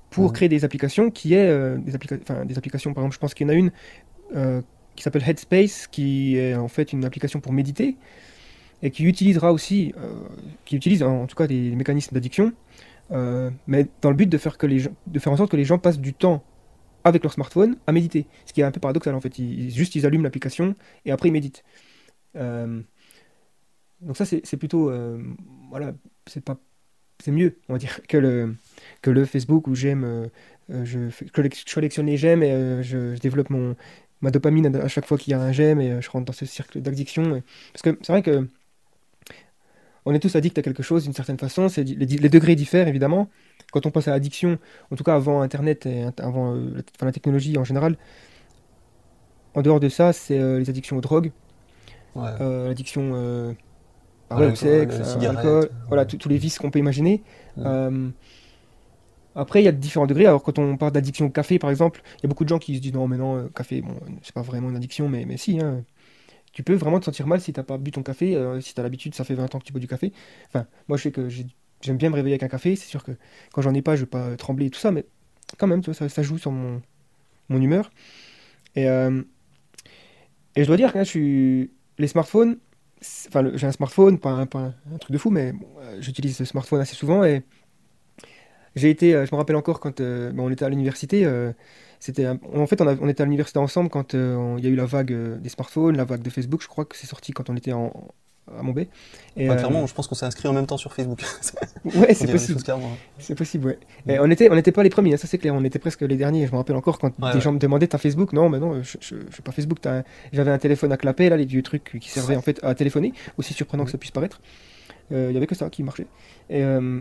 pour 0.10 0.34
créer 0.34 0.50
des 0.50 0.66
applications 0.66 1.12
qui 1.12 1.36
est 1.36 1.78
des, 1.78 1.94
applica- 1.96 2.20
enfin, 2.20 2.46
des 2.46 2.58
applications, 2.58 2.96
par 2.96 3.04
exemple, 3.04 3.14
je 3.14 3.20
pense 3.20 3.36
qu'il 3.36 3.46
y 3.46 3.50
en 3.52 3.54
a 3.54 3.58
une 3.58 3.72
qui 4.96 5.04
s'appelle 5.04 5.24
Headspace, 5.28 5.88
qui 5.88 6.38
est 6.38 6.56
en 6.56 6.68
fait 6.68 6.94
une 6.94 7.06
application 7.06 7.40
pour 7.40 7.54
méditer 7.54 7.98
et 8.82 8.92
qui 8.92 9.06
utilisera 9.06 9.52
aussi, 9.52 9.94
euh, 9.98 10.14
qui 10.66 10.76
utilise 10.76 11.04
en, 11.04 11.28
tout 11.28 11.36
cas 11.36 11.48
des 11.48 11.76
mécanismes 11.76 12.14
d'addiction, 12.14 12.54
euh, 13.12 13.50
mais 13.68 13.88
dans 14.02 14.10
le 14.10 14.16
but 14.16 14.28
de 14.28 14.38
faire, 14.38 14.58
que 14.58 14.68
les 14.68 14.80
gens, 14.80 14.92
de 15.08 15.20
faire 15.20 15.34
en 15.34 15.38
sorte 15.38 15.52
que 15.52 15.58
les 15.58 15.66
gens 15.66 15.78
passent 15.78 16.00
du 16.00 16.14
temps 16.14 16.44
avec 17.04 17.24
leur 17.24 17.34
smartphone 17.34 17.78
à 17.88 17.92
méditer. 17.92 18.28
Ce 18.46 18.54
qui 18.54 18.62
est 18.62 18.64
un 18.64 18.72
peu 18.72 18.80
paradoxal 18.80 19.16
en 19.16 19.22
fait. 19.22 19.38
Ils, 19.40 19.72
juste 19.72 19.96
ils 19.96 20.06
allument 20.06 20.24
l'application 20.24 20.76
et 21.06 21.12
après 21.12 21.30
ils 21.30 21.32
méditent. 21.32 21.64
Euh, 22.36 22.82
donc 24.02 24.18
ça 24.18 24.26
c'est 24.26 24.58
plutôt, 24.58 24.92
voilà, 25.70 25.94
c'est 26.28 26.44
pas, 26.44 26.58
c'est 27.24 27.32
mieux 27.32 27.58
on 27.70 27.74
va 27.74 27.80
dire 27.80 28.02
que 28.08 28.18
le 28.18 28.56
que 29.02 29.10
le 29.10 29.26
Facebook 29.26 29.68
où 29.68 29.74
j'aime, 29.74 30.30
je, 30.70 31.10
collectionne 31.32 32.06
les 32.06 32.18
j'aime 32.18 32.44
et 32.44 32.84
je 32.84 33.18
développe 33.18 33.50
mon 33.50 33.76
ma 34.26 34.32
dopamine 34.32 34.76
à 34.78 34.88
chaque 34.90 35.06
fois 35.08 35.18
qu'il 35.18 35.32
y 35.32 35.36
a 35.36 35.42
un 35.42 35.52
j'aime 35.54 35.82
et 35.82 35.92
euh, 35.92 36.02
je 36.02 36.10
rentre 36.12 36.26
dans 36.26 36.34
ce 36.34 36.46
cercle 36.46 36.82
d'addiction. 36.82 37.38
et- 37.38 37.44
Parce 37.74 37.84
que 37.84 37.98
c'est 38.04 38.14
vrai 38.14 38.24
que 38.24 38.50
on 40.06 40.14
est 40.14 40.20
tous 40.20 40.36
addicts 40.36 40.58
à 40.58 40.62
quelque 40.62 40.84
chose 40.84 41.04
d'une 41.04 41.14
certaine 41.14 41.40
façon. 41.40 41.68
C'est, 41.70 41.84
les, 41.84 42.06
les 42.06 42.30
degrés 42.30 42.56
diffèrent 42.56 42.88
évidemment. 42.88 43.30
Quand 43.72 43.86
on 43.86 43.92
pense 43.92 44.08
à 44.08 44.14
addiction, 44.14 44.60
en 44.92 44.96
tout 44.96 45.04
cas 45.04 45.16
avant 45.16 45.42
Internet 45.42 45.86
et 45.86 46.06
avant 46.20 46.56
euh, 46.56 46.70
la, 46.76 46.82
enfin, 46.96 47.06
la 47.08 47.12
technologie 47.12 47.58
en 47.58 47.64
général, 47.64 47.98
en 49.54 49.62
dehors 49.62 49.80
de 49.80 49.90
ça, 49.90 50.14
c'est 50.14 50.40
euh, 50.40 50.60
les 50.60 50.70
addictions 50.70 50.98
aux 50.98 51.02
drogues, 51.02 51.32
Ouais. 52.16 52.30
euh, 52.42 52.68
l'addiction 52.70 53.12
ouais, 54.32 54.48
au 54.52 54.56
sexe, 54.56 55.00
à 55.00 55.18
l'alcool, 55.20 55.64
ouais. 55.66 55.70
voilà, 55.88 56.06
tous 56.06 56.30
les 56.30 56.38
vices 56.38 56.58
qu'on 56.60 56.72
peut 56.72 56.80
imaginer. 56.80 57.24
Euh, 59.38 59.42
après, 59.42 59.62
il 59.62 59.66
y 59.66 59.68
a 59.68 59.72
différents 59.72 60.08
degrés. 60.08 60.26
Alors, 60.26 60.44
quand 60.44 60.60
on 60.60 60.78
parle 60.78 60.92
d'addiction 60.92 61.26
au 61.28 61.30
café, 61.30 61.60
par 61.60 61.70
exemple, 61.70 62.02
il 62.20 62.24
y 62.24 62.26
a 62.26 62.30
beaucoup 62.30 62.44
de 62.44 62.50
gens 62.50 62.60
qui 62.60 62.76
se 62.76 62.82
disent 62.82 62.94
non, 62.94 63.08
mais 63.08 63.18
non, 63.18 63.38
euh, 63.38 63.50
café, 63.56 63.82
bon, 63.82 63.96
c'est 64.22 64.34
pas 64.34 64.42
vraiment 64.42 64.70
une 64.70 64.76
addiction, 64.78 65.10
mais, 65.10 65.26
mais 65.26 65.38
si, 65.38 65.60
hein. 65.60 65.84
Tu 66.54 66.64
peux 66.64 66.76
vraiment 66.76 67.00
te 67.00 67.06
sentir 67.06 67.28
mal 67.28 67.42
si 67.42 67.54
t'as 67.54 67.64
pas 67.64 67.78
bu 67.78 67.92
ton 67.92 68.04
café, 68.04 68.36
euh, 68.36 68.62
si 68.62 68.74
t'as 68.76 68.84
l'habitude, 68.84 69.16
ça 69.16 69.24
fait 69.26 69.36
20 69.36 69.54
ans 69.56 69.60
que 69.60 69.66
tu 69.66 69.74
bois 69.74 69.82
du 69.82 69.88
café. 69.88 70.14
Enfin, 70.48 70.68
moi, 70.88 70.98
je 70.98 71.04
sais 71.04 71.12
que 71.12 71.30
j'ai- 71.30 71.48
j'aime 71.82 71.98
bien 71.98 72.10
me 72.10 72.16
réveiller 72.16 72.36
avec 72.36 72.44
un 72.44 72.48
café. 72.50 72.76
C'est 72.76 72.88
sûr 72.88 73.04
que 73.04 73.12
quand 73.54 73.62
j'en 73.62 73.74
ai 73.74 73.82
pas, 73.82 73.96
je 73.96 74.02
vais 74.02 74.08
pas 74.08 74.36
trembler 74.38 74.68
et 74.68 74.70
tout 74.72 74.80
ça, 74.80 74.92
mais 74.92 75.06
quand 75.58 75.68
même, 75.68 75.82
tu 75.82 75.88
vois, 75.88 75.96
ça, 75.96 76.10
ça 76.10 76.24
joue 76.24 76.38
sur 76.38 76.52
mon, 76.52 76.82
humeur. 77.50 77.92
Et, 78.76 78.90
euh, 78.90 79.24
et 80.56 80.62
je 80.64 80.68
dois 80.68 80.78
dire 80.78 80.94
que 80.94 81.68
les 81.98 82.08
smartphones, 82.08 82.58
enfin, 83.28 83.42
le- 83.42 83.58
j'ai 83.58 83.68
un 83.68 83.72
smartphone, 83.72 84.20
pas 84.20 84.32
un, 84.32 84.46
pas 84.46 84.74
un- 84.92 84.98
truc 84.98 85.12
de 85.12 85.18
fou, 85.18 85.30
mais 85.30 85.54
euh, 85.82 85.98
j'utilise 86.02 86.36
ce 86.38 86.46
smartphone 86.46 86.82
assez 86.82 86.96
souvent 86.96 87.24
et 87.24 87.44
j'ai 88.76 88.90
été, 88.90 89.14
euh, 89.16 89.26
je 89.26 89.34
me 89.34 89.38
rappelle 89.38 89.56
encore 89.56 89.80
quand 89.80 90.02
euh, 90.02 90.32
bon, 90.32 90.48
on 90.48 90.50
était 90.52 90.66
à 90.66 90.70
l'université, 90.70 91.26
euh, 91.26 91.52
c'était, 92.00 92.28
en 92.28 92.68
fait, 92.68 92.82
on, 92.82 92.88
a- 92.88 92.96
on 93.02 93.08
était 93.08 93.22
à 93.22 93.26
l'université 93.26 93.58
ensemble 93.60 93.90
quand 93.90 94.14
euh, 94.16 94.56
il 94.58 94.64
y 94.64 94.68
a 94.68 94.70
eu 94.70 94.76
la 94.76 94.86
vague 94.86 95.12
euh, 95.14 95.38
des 95.38 95.50
smartphones, 95.50 95.96
la 95.98 96.04
vague 96.06 96.22
de 96.22 96.30
Facebook, 96.30 96.62
je 96.62 96.68
crois 96.68 96.86
que 96.86 96.96
c'est 96.98 97.08
sorti 97.08 97.32
quand 97.32 97.50
on 97.50 97.56
était 97.56 97.72
en, 97.74 97.92
à 98.56 98.62
Montbé. 98.62 98.90
Et, 99.38 99.48
Ouais, 99.50 99.56
euh, 99.56 99.58
clairement, 99.58 99.88
je 99.88 99.94
pense 99.96 100.08
qu'on 100.08 100.14
s'est 100.14 100.26
inscrit 100.26 100.48
en 100.48 100.54
même 100.54 100.68
temps 100.68 100.78
sur 100.78 100.94
Facebook. 100.94 101.22
ouais, 101.86 102.14
c'est 102.14 102.30
possible. 102.30 102.62
clairement. 102.62 102.92
C'est 103.18 103.34
possible, 103.34 103.66
ouais. 103.68 103.80
Et 104.08 104.20
on 104.20 104.30
était, 104.30 104.52
on 104.52 104.56
n'était 104.56 104.72
pas 104.72 104.84
les 104.84 104.90
premiers, 104.92 105.14
hein, 105.14 105.18
ça 105.18 105.26
c'est 105.26 105.38
clair, 105.40 105.56
on 105.56 105.64
était 105.64 105.80
presque 105.80 106.02
les 106.02 106.18
derniers. 106.18 106.46
Je 106.46 106.52
me 106.52 106.58
rappelle 106.58 106.76
encore 106.76 107.00
quand 107.00 107.08
Ouais, 107.20 107.30
des 107.32 107.36
ouais. 107.38 107.42
gens 107.42 107.54
me 107.54 107.60
demandaient 107.60 107.88
T'as 107.88 107.98
Facebook? 107.98 108.34
Non, 108.34 108.50
mais 108.50 108.60
non, 108.60 108.84
je, 108.84 108.98
je 109.00 109.16
suis 109.32 109.42
pas 109.44 109.52
Facebook. 109.52 109.84
un- 109.88 110.04
J'avais 110.32 110.52
un 110.52 110.58
téléphone 110.60 110.92
à 110.92 110.98
clapet, 110.98 111.30
là, 111.30 111.38
les 111.38 111.46
vieux 111.46 111.64
trucs 111.64 111.98
qui 112.00 112.10
servaient 112.10 112.36
en 112.36 112.42
fait 112.42 112.60
à 112.64 112.76
téléphoner, 112.76 113.14
aussi 113.40 113.54
surprenant 113.54 113.86
que 113.86 113.92
ça 113.92 113.98
puisse 113.98 114.12
paraître. 114.12 114.42
Euh, 115.12 115.28
Il 115.32 115.34
y 115.34 115.38
avait 115.38 115.48
que 115.48 115.56
ça 115.56 115.70
qui 115.72 115.82
marchait. 115.82 116.08
Et, 116.52 116.62
euh, 116.64 117.00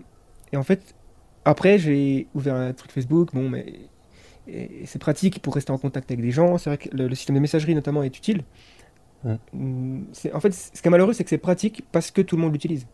et 0.52 0.56
en 0.56 0.62
fait, 0.62 0.94
après, 1.44 1.78
j'ai 1.78 2.26
ouvert 2.34 2.54
un 2.54 2.72
truc 2.72 2.90
Facebook, 2.92 3.30
bon, 3.34 3.48
mais 3.48 3.74
c'est 4.84 4.98
pratique 4.98 5.40
pour 5.40 5.54
rester 5.54 5.72
en 5.72 5.78
contact 5.78 6.10
avec 6.10 6.20
des 6.22 6.30
gens. 6.30 6.58
C'est 6.58 6.70
vrai 6.70 6.78
que 6.78 6.88
le, 6.94 7.08
le 7.08 7.14
système 7.14 7.36
de 7.36 7.40
messagerie, 7.40 7.74
notamment, 7.74 8.02
est 8.02 8.16
utile. 8.16 8.44
Mm. 9.24 9.34
Mm, 9.52 10.04
c'est- 10.12 10.32
En 10.32 10.40
fait, 10.40 10.52
ce 10.52 10.80
qui 10.82 10.86
est 10.88 10.90
malheureux, 10.90 11.12
c'est 11.14 11.24
que 11.24 11.30
c'est 11.30 11.38
pratique 11.38 11.82
parce 11.92 12.10
que 12.10 12.20
tout 12.22 12.36
le 12.36 12.42
monde 12.42 12.52
l'utilise. 12.52 12.86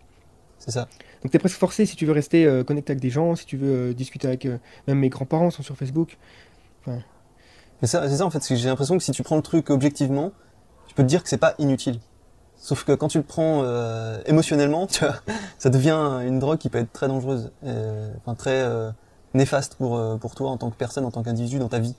C'est 0.59 0.71
ça. 0.71 0.89
Donc 1.23 1.31
tu 1.33 1.37
es 1.37 1.41
presque 1.41 1.57
forcé 1.59 1.87
si 1.87 1.97
tu 1.97 2.07
veux 2.07 2.13
rester 2.13 2.45
euh, 2.45 2.63
connecté 2.65 2.93
avec 2.93 3.01
des 3.03 3.11
gens, 3.11 3.35
si 3.35 3.47
tu 3.47 3.57
veux 3.57 3.91
euh, 3.91 3.95
discuter 3.95 4.29
avec... 4.29 4.45
euh, 4.47 4.59
même 4.87 4.99
mes 4.99 5.09
grands-parents 5.09 5.51
sont 5.51 5.63
sur 5.63 5.77
Facebook. 5.77 6.19
Mais 6.87 7.89
c'est 7.89 8.09
ça 8.17 8.27
en 8.27 8.31
fait, 8.31 8.47
j'ai 8.55 8.69
l'impression 8.69 8.99
que 8.99 9.03
si 9.03 9.13
tu 9.13 9.23
prends 9.23 9.37
le 9.37 9.43
truc 9.43 9.71
objectivement, 9.71 10.33
tu 10.87 10.95
peux 10.95 11.03
te 11.03 11.09
dire 11.09 11.23
que 11.23 11.29
c'est 11.31 11.39
pas 11.39 11.55
inutile. 11.59 11.99
Sauf 12.61 12.85
que 12.85 12.93
quand 12.93 13.09
tu 13.09 13.19
le 13.19 13.25
prends 13.25 13.63
euh, 13.65 14.21
émotionnellement, 14.27 14.87
tu 14.87 15.05
vois, 15.05 15.17
ça 15.59 15.71
devient 15.71 16.21
une 16.27 16.39
drogue 16.39 16.59
qui 16.59 16.69
peut 16.69 16.79
être 16.79 16.93
très 16.93 17.09
dangereuse, 17.09 17.51
euh, 17.65 18.13
enfin 18.19 18.35
très 18.35 18.63
euh, 18.63 18.91
néfaste 19.35 19.77
pour 19.77 19.97
euh, 19.97 20.17
pour 20.19 20.35
toi 20.35 20.51
en 20.51 20.59
tant 20.59 20.71
que 20.71 20.77
personne, 20.77 21.05
en 21.07 21.11
tant 21.11 21.23
qu'individu 21.23 21.59
dans 21.59 21.69
ta 21.69 21.79
vie. 21.79 21.97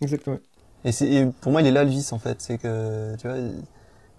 Exactement. 0.00 0.38
Et, 0.84 0.92
c'est, 0.92 1.08
et 1.08 1.26
pour 1.26 1.52
moi, 1.52 1.60
il 1.60 1.66
est 1.68 1.72
là 1.72 1.84
le 1.84 1.90
vice 1.90 2.12
en 2.12 2.18
fait, 2.18 2.42
c'est 2.42 2.58
que 2.58 3.14
tu 3.16 3.28
vois, 3.28 3.36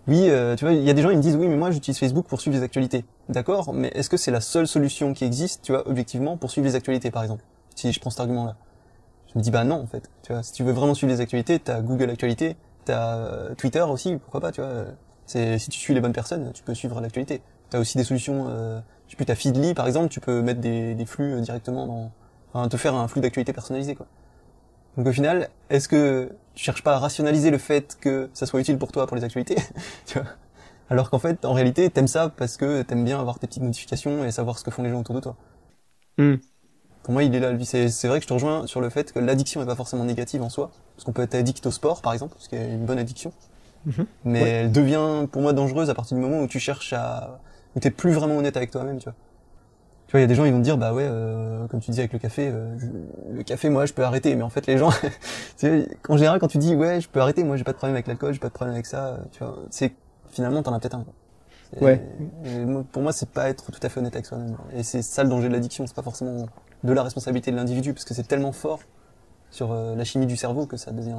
oui, 0.08 0.30
euh, 0.30 0.56
tu 0.56 0.66
vois, 0.66 0.74
il 0.74 0.84
y 0.84 0.89
a 0.89 0.94
des 0.94 1.01
gens 1.01 1.10
ils 1.10 1.18
me 1.18 1.22
disent 1.22 1.36
oui, 1.36 1.48
mais 1.48 1.58
moi 1.58 1.72
j'utilise 1.72 2.00
Facebook 2.00 2.25
pour 2.25 2.39
suivre 2.39 2.56
les 2.58 2.63
actualités. 2.63 3.06
D'accord, 3.28 3.74
mais 3.74 3.89
est-ce 3.96 4.10
que 4.10 4.18
c'est 4.18 4.32
la 4.32 4.42
seule 4.42 4.68
solution 4.68 5.13
qui 5.13 5.25
existe, 5.25 5.62
tu 5.62 5.72
vois, 5.74 5.88
objectivement, 5.88 6.38
pour 6.38 6.51
suivre 6.51 6.68
les 6.68 6.75
actualités 6.75 7.12
par 7.12 7.22
exemple 7.24 7.44
Si 7.75 7.92
je 7.92 8.00
prends 8.00 8.10
cet 8.10 8.22
argument-là, 8.22 8.56
je 9.34 9.38
me 9.38 9.44
dis 9.44 9.51
bah 9.51 9.66
non 9.66 9.75
en 9.82 9.88
fait, 9.88 10.10
tu 10.24 10.32
vois, 10.34 10.42
si 10.42 10.54
tu 10.54 10.63
veux 10.63 10.72
vraiment 10.72 10.94
suivre 10.94 11.12
les 11.13 11.22
actualités, 11.22 11.60
t'as 11.60 11.82
Google 11.82 12.10
Actualités, 12.10 12.56
t'as 12.86 13.18
euh, 13.18 13.56
Twitter 13.56 13.82
aussi, 13.82 14.18
pourquoi 14.18 14.39
pas, 14.42 14.51
tu 14.51 14.62
vois. 14.62 14.86
C'est 15.29 15.59
si 15.59 15.69
tu 15.69 15.77
suis 15.77 15.93
les 15.93 16.01
bonnes 16.01 16.12
personnes, 16.12 16.51
tu 16.53 16.63
peux 16.63 16.74
suivre 16.74 17.00
l'actualité. 17.01 17.41
as 17.74 17.79
aussi 17.79 18.00
des 18.00 18.03
solutions, 18.03 18.48
euh, 18.50 18.79
je 19.05 19.12
sais 19.12 19.15
plus, 19.15 19.27
ta 19.27 19.36
Feedly 19.36 19.75
par 19.75 19.86
exemple, 19.86 20.09
tu 20.09 20.19
peux 20.19 20.41
mettre 20.41 20.59
des, 20.59 20.95
des 20.95 21.05
flux 21.05 21.33
euh, 21.33 21.39
directement 21.39 21.86
dans, 21.86 22.12
enfin, 22.51 22.67
te 22.67 22.77
faire 22.77 22.95
un 22.95 23.07
flux 23.07 23.21
d'actualité 23.21 23.53
personnalisé 23.53 23.93
quoi. 23.93 24.07
Donc 24.98 25.05
au 25.05 25.12
final, 25.12 25.50
est-ce 25.69 25.88
que 25.88 26.31
tu 26.55 26.63
cherches 26.63 26.81
pas 26.81 26.95
à 26.95 26.98
rationaliser 26.98 27.51
le 27.51 27.59
fait 27.59 27.95
que 28.01 28.31
ça 28.33 28.48
soit 28.48 28.59
utile 28.59 28.79
pour 28.79 28.91
toi 28.91 29.05
pour 29.05 29.15
les 29.17 29.24
actualités, 29.24 29.57
tu 30.07 30.17
vois? 30.17 30.27
Alors 30.89 31.12
qu'en 31.12 31.19
fait, 31.19 31.45
en 31.45 31.53
réalité, 31.53 31.91
t'aimes 31.91 32.07
ça 32.07 32.29
parce 32.29 32.57
que 32.57 32.81
t'aimes 32.81 33.05
bien 33.05 33.19
avoir 33.19 33.38
tes 33.38 33.45
petites 33.45 33.62
notifications 33.62 34.25
et 34.25 34.31
savoir 34.31 34.57
ce 34.57 34.63
que 34.63 34.71
font 34.71 34.81
les 34.81 34.89
gens 34.89 35.00
autour 35.00 35.13
de 35.13 35.19
toi. 35.19 35.36
Hmm. 36.17 36.38
Pour 37.03 37.13
moi, 37.13 37.21
il 37.21 37.36
est 37.36 37.39
là. 37.39 37.53
c'est 37.63 38.07
vrai 38.07 38.17
que 38.17 38.24
je 38.24 38.27
te 38.27 38.33
rejoins 38.33 38.65
sur 38.65 38.81
le 38.81 38.89
fait 38.89 39.13
que 39.13 39.19
l'addiction 39.19 39.62
est 39.62 39.67
pas 39.67 39.75
forcément 39.75 40.05
négative 40.05 40.41
en 40.41 40.50
soi, 40.50 40.71
parce 40.95 41.05
qu'on 41.05 41.13
peut 41.13 41.21
être 41.21 41.36
addict 41.36 41.63
au 41.67 41.71
sport, 41.71 42.01
par 42.01 42.13
exemple, 42.13 42.36
ce 42.39 42.50
qui 42.50 42.55
est 42.55 42.71
une 42.71 42.86
bonne 42.88 42.98
addiction. 42.98 43.31
Mhm. 43.86 44.05
Mais 44.25 44.41
Ouais. 44.43 44.50
elle 44.50 44.71
devient 44.71 45.27
pour 45.31 45.41
moi 45.41 45.53
dangereuse 45.53 45.89
à 45.89 45.93
partir 45.95 46.17
du 46.17 46.24
moment 46.24 46.41
où 46.41 46.48
tu 46.48 46.59
cherches 46.59 46.93
à, 46.93 47.39
où 47.75 47.79
t'es 47.79 47.91
plus 47.91 48.12
vraiment 48.12 48.36
honnête 48.38 48.57
avec 48.57 48.71
toi-même, 48.71 48.98
tu 48.98 49.05
vois. 49.05 49.13
Tu 50.07 50.12
vois, 50.13 50.19
il 50.21 50.24
y 50.24 50.25
a 50.25 50.27
des 50.27 50.33
gens, 50.36 50.43
ils 50.45 50.51
vont 50.51 50.57
te 50.57 50.63
dire, 50.63 50.77
bah 50.77 50.91
ouais, 50.93 51.05
euh, 51.07 51.67
comme 51.67 51.79
tu 51.81 51.91
disais 51.91 52.01
avec 52.01 52.13
le 52.13 52.19
café, 52.19 52.48
euh, 52.50 52.77
je- 52.79 52.88
le 53.36 53.43
café, 53.43 53.69
moi, 53.69 53.86
je 53.86 53.93
peux 53.93 54.03
arrêter. 54.03 54.36
Mais 54.36 54.41
en 54.41 54.50
fait, 54.50 54.65
les 54.65 54.77
gens, 54.77 54.89
en 56.09 56.17
général, 56.17 56.39
quand 56.39 56.48
tu 56.48 56.57
dis, 56.57 56.75
ouais, 56.75 57.00
je 57.00 57.07
peux 57.07 57.19
arrêter, 57.21 57.43
moi, 57.43 57.57
j'ai 57.57 57.63
pas 57.63 57.74
de 57.74 57.77
problème 57.77 57.95
avec 57.95 58.07
l'alcool, 58.07 58.33
j'ai 58.33 58.39
pas 58.39 58.48
de 58.48 58.53
problème 58.53 58.74
avec 58.74 58.86
ça, 58.88 59.05
euh, 59.07 59.17
tu 59.31 59.43
vois, 59.43 59.55
c'est 59.69 59.93
finalement, 60.31 60.63
t'en 60.63 60.74
as 60.74 60.79
peut-être 60.79 60.95
un. 60.95 61.03
quoi. 61.03 61.13
Ouais. 61.81 62.01
et 62.45 62.65
pour 62.91 63.03
moi, 63.03 63.12
c'est 63.12 63.29
pas 63.29 63.48
être 63.50 63.71
tout 63.71 63.79
à 63.83 63.89
fait 63.89 64.00
honnête 64.00 64.15
avec 64.15 64.25
soi-même. 64.25 64.57
Et 64.75 64.81
c'est 64.81 65.03
ça 65.03 65.24
le 65.24 65.29
danger 65.29 65.48
de 65.50 65.53
l'addiction, 65.53 65.86
c'est 65.86 65.95
pas 65.95 66.01
forcément 66.01 66.48
de 66.83 66.93
la 66.93 67.03
responsabilité 67.03 67.51
de 67.51 67.55
l'individu, 67.57 67.93
parce 67.93 68.05
que 68.05 68.15
c'est 68.15 68.27
tellement 68.27 68.51
fort 68.51 68.79
sur 69.51 69.71
euh, 69.71 69.95
la 69.95 70.03
chimie 70.05 70.25
du 70.25 70.36
cerveau 70.38 70.65
que 70.65 70.77
ça 70.77 70.91
devient. 70.91 71.17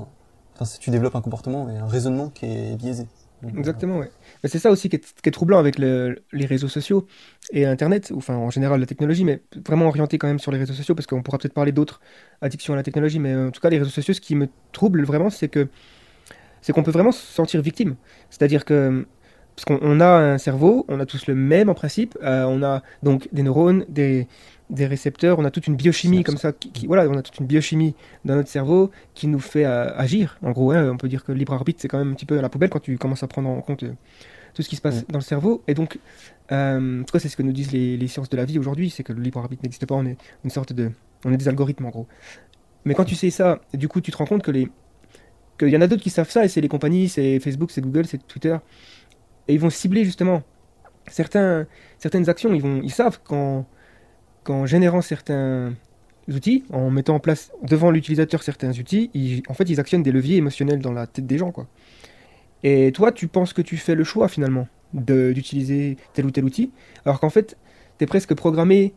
Tu 0.81 0.91
développes 0.91 1.17
un 1.17 1.21
comportement 1.21 1.69
et 1.71 1.77
un 1.79 1.87
raisonnement 1.87 2.29
qui 2.29 2.47
est 2.47 2.77
biaisé. 2.77 3.07
Exactement, 3.57 3.99
ouais. 3.99 4.11
Mais 4.43 4.51
c'est 4.51 4.59
ça 4.59 4.71
aussi 4.71 4.91
qui 4.91 4.97
est, 4.97 5.31
troublant 5.31 5.59
avec 5.59 5.79
le- 5.79 6.23
les 6.33 6.45
réseaux 6.45 6.69
sociaux 6.69 7.07
et 7.53 7.65
Internet, 7.65 8.11
ou 8.15 8.19
enfin 8.19 8.37
en 8.37 8.51
général 8.51 8.81
la 8.81 8.87
technologie, 8.87 9.25
mais 9.25 9.43
vraiment 9.67 9.87
orienté 9.87 10.19
quand 10.19 10.27
même 10.27 10.39
sur 10.39 10.53
les 10.53 10.59
réseaux 10.59 10.75
sociaux, 10.75 10.95
parce 10.95 11.07
qu'on 11.07 11.23
pourra 11.23 11.39
peut-être 11.39 11.55
parler 11.55 11.73
d'autres 11.73 12.01
addictions 12.43 12.75
à 12.75 12.77
la 12.77 12.83
technologie, 12.83 13.19
mais 13.19 13.33
euh, 13.33 13.49
en 13.49 13.51
tout 13.51 13.61
cas 13.63 13.71
les 13.71 13.79
réseaux 13.79 13.91
sociaux, 13.91 14.13
ce 14.13 14.21
qui 14.21 14.35
me 14.35 14.49
trouble 14.73 15.03
vraiment, 15.05 15.31
c'est 15.31 15.49
que 15.49 15.69
c'est 16.61 16.73
qu'on 16.73 16.83
peut 16.83 16.91
vraiment 16.91 17.13
se 17.13 17.25
sentir 17.25 17.63
victime. 17.63 17.97
C'est-à-dire 18.31 18.65
que 18.65 19.07
parce 19.57 19.65
qu'on 19.65 19.79
on 19.83 20.01
a 20.01 20.07
un 20.07 20.39
cerveau, 20.39 20.85
on 20.89 21.01
a 21.01 21.07
tous 21.07 21.27
le 21.27 21.35
même 21.35 21.69
en 21.69 21.75
principe, 21.75 22.17
euh, 22.23 22.45
on 22.45 22.63
a 22.63 22.83
donc 23.03 23.29
des 23.33 23.43
neurones, 23.43 23.85
des, 23.89 24.27
des 24.71 24.87
récepteurs, 24.87 25.39
on 25.39 25.45
a 25.45 25.51
toute 25.51 25.67
une 25.67 25.77
biochimie 25.77 26.23
comme 26.23 26.37
ça, 26.37 26.53
qui, 26.53 26.71
qui- 26.71 26.87
voilà, 26.87 27.09
on 27.09 27.17
a 27.17 27.23
toute 27.23 27.39
une 27.39 27.47
biochimie 27.47 27.95
dans 28.25 28.37
notre 28.37 28.49
cerveau 28.49 28.91
qui 29.15 29.27
nous 29.27 29.41
fait 29.41 29.65
euh, 29.65 29.93
agir. 29.97 30.39
En 30.43 30.53
gros, 30.53 30.71
hein, 30.71 30.91
on 30.91 30.97
peut 30.97 31.09
dire 31.09 31.25
que 31.25 31.33
le 31.33 31.39
libre 31.39 31.53
arbitre, 31.53 31.81
c'est 31.83 31.89
quand 31.89 31.99
même 31.99 32.13
un 32.13 32.15
petit 32.15 32.27
peu 32.27 32.39
à 32.39 32.43
la 32.43 32.49
poubelle 32.49 32.71
quand 32.71 32.81
tu 32.81 32.97
commences 32.97 33.23
à 33.23 33.27
prendre 33.27 33.49
en 33.49 33.61
compte 33.61 33.83
euh, 33.83 33.93
tout 34.55 34.63
ce 34.63 34.69
qui 34.69 34.77
se 34.77 34.81
passe 34.81 35.07
dans 35.09 35.19
le 35.19 35.25
cerveau. 35.25 35.63
Et 35.69 35.75
donc, 35.75 35.99
euh, 36.53 37.01
en 37.01 37.05
tout 37.05 37.13
cas, 37.13 37.19
c'est 37.19 37.29
ce 37.29 37.37
que 37.37 37.43
nous 37.43 37.53
disent 37.53 37.73
les, 37.73 37.97
les 37.97 38.09
sciences 38.09 38.31
de 38.31 38.37
la 38.37 38.45
vie 38.45 38.59
aujourd'hui, 38.59 38.91
c'est 38.91 39.03
que 39.03 39.13
le 39.13 39.21
libre 39.21 39.39
arbitre 39.41 39.63
n'existe 39.63 39.87
pas, 39.87 39.95
on 39.95 40.07
est 40.07 40.17
une 40.45 40.51
sorte 40.51 40.73
de... 40.73 40.91
On 41.25 41.33
est 41.33 41.37
des 41.37 41.49
algorithmes 41.49 41.87
en 41.87 41.91
gros. 41.91 42.07
Mais 42.85 42.95
quand 42.95 43.05
tu 43.05 43.15
sais 43.15 43.31
ça, 43.31 43.61
du 43.75 43.89
coup, 43.89 44.01
tu 44.01 44.11
te 44.11 44.17
rends 44.17 44.27
compte 44.27 44.43
que 44.43 44.51
les... 44.51 44.69
qu'il 45.59 45.69
y 45.69 45.77
en 45.77 45.81
a 45.81 45.87
d'autres 45.87 46.03
qui 46.03 46.11
savent 46.11 46.31
ça, 46.31 46.45
et 46.45 46.49
c'est 46.49 46.61
les 46.61 46.69
compagnies, 46.69 47.09
c'est 47.09 47.39
Facebook, 47.41 47.71
c'est 47.71 47.83
Google, 47.83 48.07
c'est 48.07 48.27
Twitter. 48.27 48.57
Et 49.49 49.55
ils 49.55 49.61
vont 49.61 49.71
cibler 49.71 50.05
justement 50.05 50.43
certains, 51.09 51.67
certaines 51.99 52.29
actions, 52.29 52.55
ils, 52.55 52.63
vont, 52.63 52.81
ils 52.83 52.93
savent 52.93 53.21
qu'en 53.23 53.67
qu'en 54.45 54.67
générant 54.67 55.03
certains 55.03 55.73
outils, 56.29 56.65
en 56.73 56.91
mettant 56.91 57.17
en 57.17 57.21
place 57.21 57.53
devant 57.63 57.91
l'utilisateur 57.91 58.43
certains 58.43 58.71
outils, 58.71 59.11
ils- 59.15 59.43
en 59.49 59.55
fait, 59.55 59.69
ils 59.69 59.81
actionnent 59.81 60.03
des 60.03 60.13
leviers 60.13 60.37
émotionnels 60.37 60.81
dans 60.81 60.93
la 60.93 61.07
tête 61.07 61.27
des 61.27 61.39
gens, 61.39 61.53
quoi. 61.53 61.67
Et 62.63 62.93
toi, 62.93 63.13
tu 63.13 63.27
penses 63.29 63.53
que 63.53 63.63
tu 63.63 63.77
fais 63.77 63.95
le 63.95 64.05
choix 64.05 64.29
finalement 64.29 64.69
d'utiliser 64.93 65.97
tel 66.15 66.27
ou 66.27 66.31
tel 66.31 66.45
outil, 66.45 66.73
alors 67.05 67.21
qu'en 67.21 67.31
fait, 67.31 67.57
tu 67.99 68.05
es 68.05 68.07
presque 68.07 68.35
programmé 68.35 68.93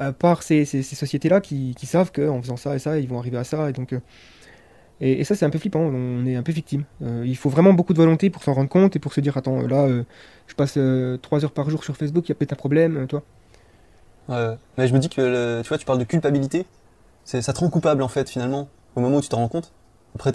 euh, 0.00 0.12
par 0.12 0.42
ces, 0.42 0.64
sociétés-là 0.64 1.40
qui, 1.40 1.74
savent 1.84 2.12
qu'en 2.12 2.40
faisant 2.40 2.56
ça 2.56 2.74
et 2.76 2.78
ça, 2.78 2.98
ils 2.98 3.08
vont 3.08 3.18
arriver 3.18 3.38
à 3.38 3.44
ça. 3.44 3.70
Et, 3.70 3.72
donc, 3.72 3.92
euh, 3.92 4.00
et, 5.00 5.24
ça, 5.24 5.34
c'est 5.34 5.44
un 5.44 5.50
peu 5.50 5.58
flippant, 5.58 5.80
on 5.80 6.26
est 6.26 6.36
un 6.36 6.42
peu 6.42 6.52
victime. 6.52 6.84
Euh, 7.02 7.24
il 7.26 7.36
faut 7.36 7.50
vraiment 7.50 7.72
beaucoup 7.72 7.94
de 7.94 7.98
volonté 7.98 8.30
pour 8.30 8.42
s'en 8.42 8.52
rendre 8.52 8.68
compte 8.68 8.96
et 8.96 8.98
pour 8.98 9.12
se 9.12 9.20
dire, 9.20 9.36
attends, 9.36 9.62
là, 9.62 9.88
je 10.46 10.54
passe 10.54 10.74
euh, 10.76 11.16
3 11.18 11.44
heures 11.44 11.52
par 11.52 11.70
jour 11.70 11.84
sur 11.84 11.96
Facebook, 11.96 12.26
il 12.26 12.30
y 12.30 12.32
a 12.32 12.34
peut-être 12.34 12.52
un 12.52 12.56
problème, 12.56 13.06
toi. 13.08 13.24
Mais 14.28 14.88
je 14.88 14.94
me 14.94 14.98
dis 14.98 15.08
que, 15.08 15.62
tu 15.62 15.68
vois, 15.68 15.78
tu 15.78 15.84
parles 15.86 15.98
de 15.98 16.04
culpabilité. 16.04 16.66
C'est, 17.24 17.42
ça 17.42 17.52
te 17.52 17.60
rend 17.60 17.68
coupable, 17.70 18.02
en 18.02 18.08
fait, 18.08 18.28
finalement, 18.28 18.68
au 18.96 19.00
moment 19.00 19.18
où 19.18 19.20
tu 19.20 19.28
t'en 19.28 19.38
rends 19.38 19.48
compte. 19.48 19.72
Après, 20.14 20.32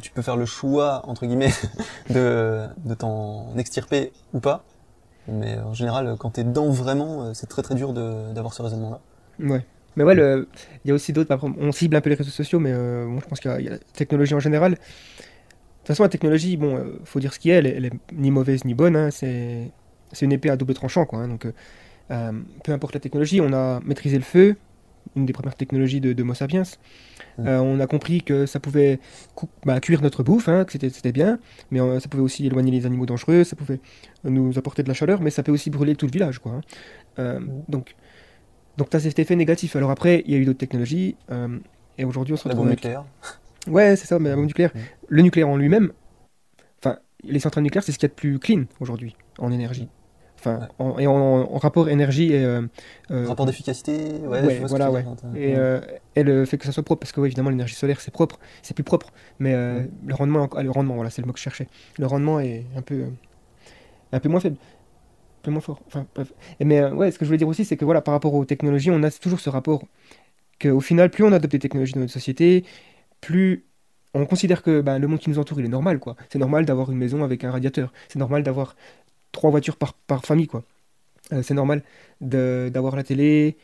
tu 0.00 0.10
peux 0.12 0.22
faire 0.22 0.36
le 0.36 0.46
choix, 0.46 1.02
entre 1.06 1.26
guillemets, 1.26 1.52
de, 2.10 2.66
de 2.84 2.94
t'en 2.94 3.56
extirper 3.58 4.12
ou 4.32 4.40
pas. 4.40 4.64
Mais 5.28 5.58
en 5.58 5.74
général, 5.74 6.14
quand 6.18 6.30
t'es 6.30 6.44
dedans 6.44 6.70
vraiment, 6.70 7.34
c'est 7.34 7.48
très 7.48 7.62
très 7.62 7.74
dur 7.74 7.92
de, 7.92 8.32
d'avoir 8.32 8.54
ce 8.54 8.62
raisonnement-là. 8.62 9.00
Ouais. 9.40 9.64
Mais 9.96 10.04
ouais, 10.04 10.14
il 10.14 10.88
y 10.88 10.90
a 10.92 10.94
aussi 10.94 11.12
d'autres. 11.12 11.36
On 11.58 11.72
cible 11.72 11.96
un 11.96 12.00
peu 12.00 12.10
les 12.10 12.16
réseaux 12.16 12.30
sociaux, 12.30 12.60
mais 12.60 12.70
euh, 12.72 13.06
bon, 13.06 13.18
je 13.20 13.26
pense 13.26 13.40
qu'il 13.40 13.50
y, 13.50 13.54
a- 13.54 13.60
y 13.60 13.66
a 13.68 13.72
la 13.72 13.78
technologie 13.94 14.34
en 14.34 14.40
général. 14.40 14.72
De 14.72 14.76
toute 14.76 15.88
façon, 15.88 16.02
la 16.04 16.08
technologie, 16.08 16.56
bon, 16.56 16.76
euh, 16.76 17.00
faut 17.04 17.18
dire 17.20 17.32
ce 17.32 17.38
qui 17.38 17.50
est, 17.50 17.54
elle, 17.54 17.66
est- 17.66 17.76
elle 17.76 17.84
est 17.86 17.92
ni 18.12 18.30
mauvaise 18.30 18.64
ni 18.64 18.74
bonne. 18.74 18.94
hein, 18.96 19.10
c'est 19.10 19.70
c'est 20.12 20.24
une 20.24 20.32
épée 20.32 20.50
à 20.50 20.56
double 20.56 20.74
tranchant, 20.74 21.04
quoi. 21.06 21.18
hein, 21.20 21.28
donc, 21.28 21.46
euh, 21.46 21.52
euh, 22.10 22.32
peu 22.64 22.72
importe 22.72 22.94
la 22.94 23.00
technologie, 23.00 23.40
on 23.40 23.52
a 23.52 23.80
maîtrisé 23.80 24.16
le 24.16 24.24
feu, 24.24 24.56
une 25.14 25.24
des 25.24 25.32
premières 25.32 25.54
technologies 25.54 26.00
de, 26.00 26.12
de 26.12 26.22
Homo 26.22 26.34
sapiens. 26.34 26.64
Mm. 27.38 27.46
Euh, 27.46 27.60
on 27.60 27.80
a 27.80 27.86
compris 27.86 28.22
que 28.22 28.44
ça 28.46 28.60
pouvait 28.60 28.98
bah, 29.64 29.78
cuire 29.80 30.02
notre 30.02 30.22
bouffe, 30.22 30.48
hein, 30.48 30.64
que 30.64 30.72
c'était 30.72 31.12
bien, 31.12 31.38
mais 31.70 31.80
euh, 31.80 32.00
ça 32.00 32.08
pouvait 32.08 32.22
aussi 32.22 32.46
éloigner 32.46 32.70
les 32.72 32.86
animaux 32.86 33.06
dangereux, 33.06 33.44
ça 33.44 33.56
pouvait 33.56 33.80
nous 34.24 34.58
apporter 34.58 34.82
de 34.82 34.88
la 34.88 34.94
chaleur, 34.94 35.20
mais 35.20 35.30
ça 35.30 35.42
peut 35.42 35.52
aussi 35.52 35.70
brûler 35.70 35.94
tout 35.96 36.06
le 36.06 36.12
village, 36.12 36.38
quoi. 36.40 36.52
hein. 36.52 36.60
Euh, 37.18 37.40
Mm. 37.40 37.62
donc, 37.68 37.94
donc 38.76 38.90
tu 38.90 38.96
as 38.96 39.00
cet 39.00 39.18
effet 39.18 39.36
négatif. 39.36 39.74
Alors 39.76 39.90
après, 39.90 40.22
il 40.26 40.32
y 40.32 40.34
a 40.34 40.38
eu 40.38 40.44
d'autres 40.44 40.58
technologies, 40.58 41.16
et 41.98 42.04
aujourd'hui 42.04 42.34
on 42.34 42.36
se 42.36 42.46
La 42.48 42.52
retrouve 42.54 42.66
bombe 42.66 42.72
avec... 42.72 42.84
nucléaire. 42.84 43.04
Ouais, 43.68 43.96
c'est 43.96 44.06
ça, 44.06 44.18
mais 44.18 44.28
la 44.28 44.36
bombe 44.36 44.46
nucléaire. 44.46 44.72
Mm. 44.74 44.78
Le 45.08 45.22
nucléaire 45.22 45.48
en 45.48 45.56
lui-même, 45.56 45.92
enfin, 46.80 46.98
les 47.24 47.38
centrales 47.38 47.64
nucléaires, 47.64 47.84
c'est 47.84 47.92
ce 47.92 47.98
qu'il 47.98 48.06
y 48.08 48.10
a 48.10 48.14
de 48.14 48.14
plus 48.14 48.38
clean 48.38 48.64
aujourd'hui 48.80 49.16
en 49.38 49.50
énergie. 49.50 49.88
Enfin, 50.46 50.60
Ouais. 50.60 50.66
en, 50.78 50.98
et 50.98 51.06
en, 51.06 51.12
en 51.14 51.58
rapport 51.58 51.88
énergie 51.88 52.32
et, 52.32 52.44
euh, 52.44 52.62
euh, 53.10 53.26
Rapport 53.26 53.46
d'efficacité, 53.46 53.92
ouais, 54.26 54.42
ouais, 54.42 54.60
voilà, 54.68 54.90
ouais. 54.92 55.04
t'as- 55.04 55.36
et 55.38 55.56
euh, 55.56 55.80
euh, 56.18 56.46
fait 56.46 56.56
que 56.56 56.64
ça 56.64 56.72
soit 56.72 56.84
propre 56.84 57.00
parce 57.00 57.12
que 57.12 57.20
ouais, 57.20 57.28
évidemment 57.28 57.50
l'énergie 57.50 57.74
solaire 57.74 58.00
c'est 58.00 58.12
propre, 58.12 58.38
c'est 58.62 58.74
plus 58.74 58.84
propre, 58.84 59.08
mais 59.40 59.54
euh, 59.54 59.82
le 60.06 60.14
rendement, 60.14 60.48
ah, 60.56 60.62
le 60.62 60.70
rendement, 60.70 60.94
voilà, 60.94 61.10
c'est 61.10 61.22
le 61.22 61.26
mot 61.26 61.32
que 61.32 61.38
je 61.38 61.44
cherchais. 61.44 61.66
Le 61.98 62.06
rendement 62.06 62.38
est 62.38 62.64
un 62.76 62.82
peu, 62.82 63.06
un 64.12 64.20
peu 64.20 64.28
moins 64.28 64.40
faible, 64.40 64.56
un 64.58 65.42
peu 65.42 65.50
moins 65.50 65.60
fort. 65.60 65.80
Enfin, 65.86 66.06
bref. 66.14 66.32
Et 66.60 66.64
mais 66.64 66.84
ouais, 66.84 67.10
ce 67.10 67.18
que 67.18 67.24
je 67.24 67.28
voulais 67.28 67.38
dire 67.38 67.48
aussi, 67.48 67.64
c'est 67.64 67.76
que 67.76 67.84
voilà, 67.84 68.00
par 68.02 68.14
rapport 68.14 68.34
aux 68.34 68.44
technologies, 68.44 68.90
on 68.90 69.02
a 69.02 69.10
toujours 69.10 69.40
ce 69.40 69.50
rapport 69.50 69.84
qu'au 70.60 70.80
final, 70.80 71.10
plus 71.10 71.24
on 71.24 71.32
adopte 71.32 71.52
des 71.52 71.58
technologies 71.58 71.94
dans 71.94 72.00
notre 72.00 72.12
société, 72.12 72.64
plus 73.20 73.66
on 74.14 74.26
considère 74.26 74.62
que 74.62 74.80
bah, 74.80 74.98
le 74.98 75.08
monde 75.08 75.18
qui 75.20 75.30
nous 75.30 75.38
entoure, 75.38 75.60
il 75.60 75.66
est 75.66 75.70
normal, 75.70 75.98
quoi. 76.00 76.16
C'est 76.30 76.38
normal 76.38 76.64
d'avoir 76.66 76.90
une 76.90 76.98
maison 76.98 77.24
avec 77.24 77.44
un 77.44 77.50
radiateur. 77.50 77.92
C'est 78.08 78.18
normal 78.18 78.42
d'avoir 78.42 78.76
trois 79.32 79.50
voitures 79.50 79.76
par, 79.76 79.94
par 79.94 80.24
famille, 80.24 80.46
quoi. 80.46 80.62
Euh, 81.32 81.42
c'est 81.42 81.54
normal 81.54 81.82
d'avoir 82.20 82.96
la 82.96 83.02
télé, 83.02 83.56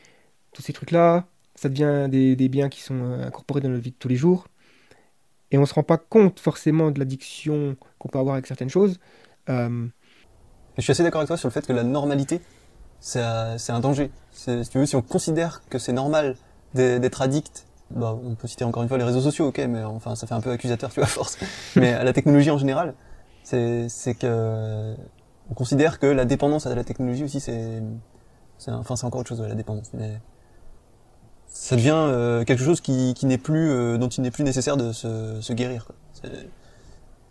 tous 0.53 0.63
ces 0.63 0.73
trucs-là. 0.73 1.27
Ça 1.55 1.69
devient 1.69 2.09
des, 2.11 2.35
des 2.37 2.49
biens 2.49 2.69
qui 2.69 2.81
sont 2.81 2.99
euh, 2.99 3.27
incorporés 3.27 3.61
dans 3.61 3.69
notre 3.69 3.83
vie 3.83 3.91
de 3.91 3.97
tous 3.97 4.09
les 4.09 4.17
jours. 4.17 4.49
Et 5.51 5.59
on 5.59 5.67
se 5.67 5.75
rend 5.75 5.83
pas 5.83 5.99
compte 5.99 6.41
forcément 6.41 6.91
de 6.91 6.99
l'addiction 6.99 7.77
qu'on 7.99 8.09
peut 8.09 8.19
avoir 8.19 8.35
avec 8.35 8.47
certaines 8.47 8.71
choses. 8.71 8.99
Euh, 9.49 9.87
Je 10.77 10.83
suis 10.83 10.93
assez 10.93 11.03
d'accord 11.03 11.21
avec 11.21 11.29
toi 11.29 11.37
sur 11.37 11.49
le 11.49 11.53
fait 11.53 11.67
que 11.67 11.73
la 11.73 11.85
normalité, 11.85 12.41
c'est 13.01 13.21
un, 13.21 13.81
danger. 13.81 14.11
Si 14.31 14.69
tu 14.71 14.79
veux, 14.79 14.87
si 14.87 14.97
on 14.97 15.03
considère 15.03 15.63
que 15.69 15.79
c'est 15.79 15.93
normal 15.93 16.37
d'être 16.75 17.21
addict, 17.21 17.67
bah, 17.91 18.19
on 18.25 18.35
peut 18.35 18.49
citer 18.49 18.65
encore 18.65 18.83
une 18.83 18.89
fois 18.89 18.97
les 18.97 19.05
réseaux 19.05 19.21
sociaux, 19.21 19.49
ok, 19.49 19.59
mais 19.69 19.83
enfin, 19.83 20.15
ça 20.17 20.27
fait 20.27 20.35
un 20.35 20.41
peu 20.41 20.51
accusateur, 20.51 20.89
tu 20.91 21.01
vois, 21.01 21.05
à 21.05 21.09
force. 21.09 21.37
mais 21.77 21.93
à 21.93 22.03
la 22.03 22.15
technologie 22.15 22.51
en 22.51 22.57
général, 22.57 22.95
c'est 23.43 24.15
que 24.19 24.97
on 25.53 25.55
considère 25.55 25.99
que 25.99 26.07
la 26.07 26.25
dépendance 26.25 26.67
à 26.67 26.75
la 26.75 26.83
technologie 26.83 27.25
aussi, 27.25 27.39
c'est, 27.39 27.83
enfin, 28.69 28.97
c'est 28.97 29.05
encore 29.05 29.21
autre 29.21 29.29
chose, 29.29 29.43
ouais, 29.43 29.49
la 29.49 29.55
dépendance. 29.55 29.91
Mais 29.93 30.19
ça 31.47 31.77
devient 31.77 31.93
euh, 31.95 32.43
quelque 32.45 32.65
chose 32.65 32.81
qui, 32.81 33.13
qui 33.13 33.27
n'est 33.27 33.37
plus, 33.37 33.69
euh, 33.71 33.99
dont 33.99 34.09
il 34.09 34.23
n'est 34.23 34.31
plus 34.31 34.45
nécessaire 34.45 34.79
de 34.79 34.93
se, 34.93 35.43
se 35.43 35.53
guérir. 35.53 35.85
quoi. 35.85 35.95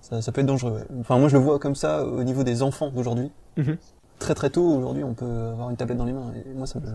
Ça, 0.01 0.21
ça 0.21 0.31
peut 0.31 0.41
être 0.41 0.47
dangereux. 0.47 0.73
ouais. 0.73 0.99
Enfin, 0.99 1.17
moi, 1.17 1.29
je 1.29 1.35
le 1.35 1.41
vois 1.41 1.57
comme 1.57 1.73
ça 1.73 2.05
au 2.05 2.23
niveau 2.23 2.43
des 2.43 2.61
enfants 2.61 2.91
d'aujourd'hui. 2.91 3.31
Mhm. 3.57 3.77
Très 4.19 4.35
très 4.35 4.51
tôt, 4.51 4.69
aujourd'hui, 4.71 5.03
on 5.03 5.15
peut 5.15 5.49
avoir 5.53 5.71
une 5.71 5.75
tablette 5.75 5.97
dans 5.97 6.05
les 6.05 6.13
mains. 6.13 6.31
Et 6.45 6.53
moi, 6.53 6.67
ça 6.67 6.79
me, 6.79 6.85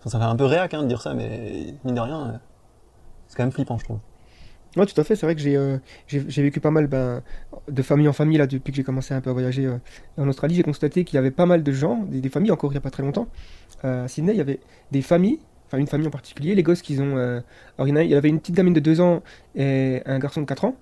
enfin, 0.00 0.08
ça 0.08 0.18
fait 0.18 0.24
un 0.24 0.36
peu 0.36 0.46
réac 0.46 0.72
hein, 0.72 0.84
de 0.84 0.88
dire 0.88 1.02
ça, 1.02 1.12
mais 1.12 1.74
mine 1.84 1.96
de 1.96 2.00
rien, 2.00 2.28
euh, 2.28 2.38
c'est 3.28 3.36
quand 3.36 3.42
même 3.42 3.52
flippant, 3.52 3.76
je 3.76 3.84
trouve. 3.84 3.98
Ouais, 4.76 4.86
tout 4.86 5.00
à 5.00 5.04
fait. 5.04 5.16
C'est 5.16 5.24
vrai 5.26 5.34
que 5.34 5.40
j'ai 5.40 5.56
euh, 5.56 5.78
j'ai 6.06 6.42
vécu 6.42 6.60
pas 6.60 6.70
mal 6.70 6.86
ben, 6.86 7.22
de 7.68 7.82
famille 7.82 8.08
en 8.08 8.12
famille 8.12 8.36
là 8.38 8.46
depuis 8.46 8.72
que 8.72 8.76
j'ai 8.76 8.84
commencé 8.84 9.14
un 9.14 9.20
peu 9.20 9.30
à 9.30 9.32
voyager 9.32 9.66
euh, 9.66 9.78
en 10.18 10.28
Australie. 10.28 10.54
J'ai 10.54 10.62
constaté 10.62 11.04
qu'il 11.04 11.16
y 11.16 11.18
avait 11.18 11.30
pas 11.30 11.46
mal 11.46 11.62
de 11.62 11.72
gens, 11.72 12.02
des, 12.04 12.20
des 12.20 12.28
familles 12.28 12.50
encore 12.50 12.72
il 12.72 12.74
y 12.74 12.78
a 12.78 12.82
pas 12.82 12.90
très 12.90 13.02
longtemps. 13.02 13.28
Euh, 13.84 14.04
à 14.04 14.08
Sydney, 14.08 14.32
il 14.34 14.38
y 14.38 14.40
avait 14.40 14.60
des 14.92 15.02
familles, 15.02 15.38
enfin 15.66 15.78
une 15.78 15.86
famille 15.86 16.06
en 16.06 16.10
particulier. 16.10 16.54
Les 16.54 16.62
gosses 16.62 16.82
qu'ils 16.82 17.00
ont, 17.02 17.16
alors 17.16 17.86
il 17.86 17.88
y 17.88 17.92
en 17.92 17.96
a- 17.96 18.02
il 18.02 18.10
y 18.10 18.14
avait 18.14 18.28
une 18.28 18.38
petite 18.40 18.54
gamine 18.54 18.74
de 18.74 18.80
2 18.80 19.00
ans 19.00 19.22
et 19.54 20.02
un 20.06 20.18
garçon 20.18 20.40
de 20.42 20.46
4 20.46 20.64
ans. 20.64 20.76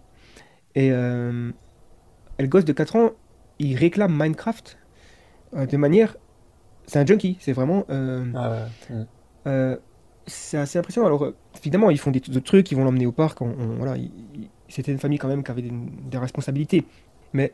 Et, 0.74 0.90
le 0.90 2.46
gosse 2.48 2.64
de 2.64 2.72
4 2.72 2.96
ans, 2.96 3.10
il 3.60 3.76
réclame 3.76 4.12
Minecraft 4.12 4.76
de 5.54 5.76
manière 5.76 6.16
c'est 6.86 6.98
un 6.98 7.06
junkie, 7.06 7.36
c'est 7.40 7.52
vraiment. 7.52 7.84
Ah 7.88 8.50
ouais. 8.90 8.96
Mm. 9.46 9.76
C'est 10.26 10.58
assez 10.58 10.78
impressionnant. 10.78 11.06
Alors, 11.06 11.32
évidemment, 11.58 11.90
ils 11.90 11.98
font 11.98 12.10
des, 12.10 12.20
d'autres 12.20 12.40
trucs, 12.40 12.70
ils 12.70 12.76
vont 12.76 12.84
l'emmener 12.84 13.06
au 13.06 13.12
parc. 13.12 13.38
voilà, 13.42 13.94
c'était 14.68 14.92
une 14.92 14.98
famille 14.98 15.18
quand 15.18 15.28
même 15.28 15.42
qui 15.44 15.50
avait 15.50 15.62
des, 15.62 15.72
des 16.10 16.18
responsabilités. 16.18 16.84
Mais 17.32 17.52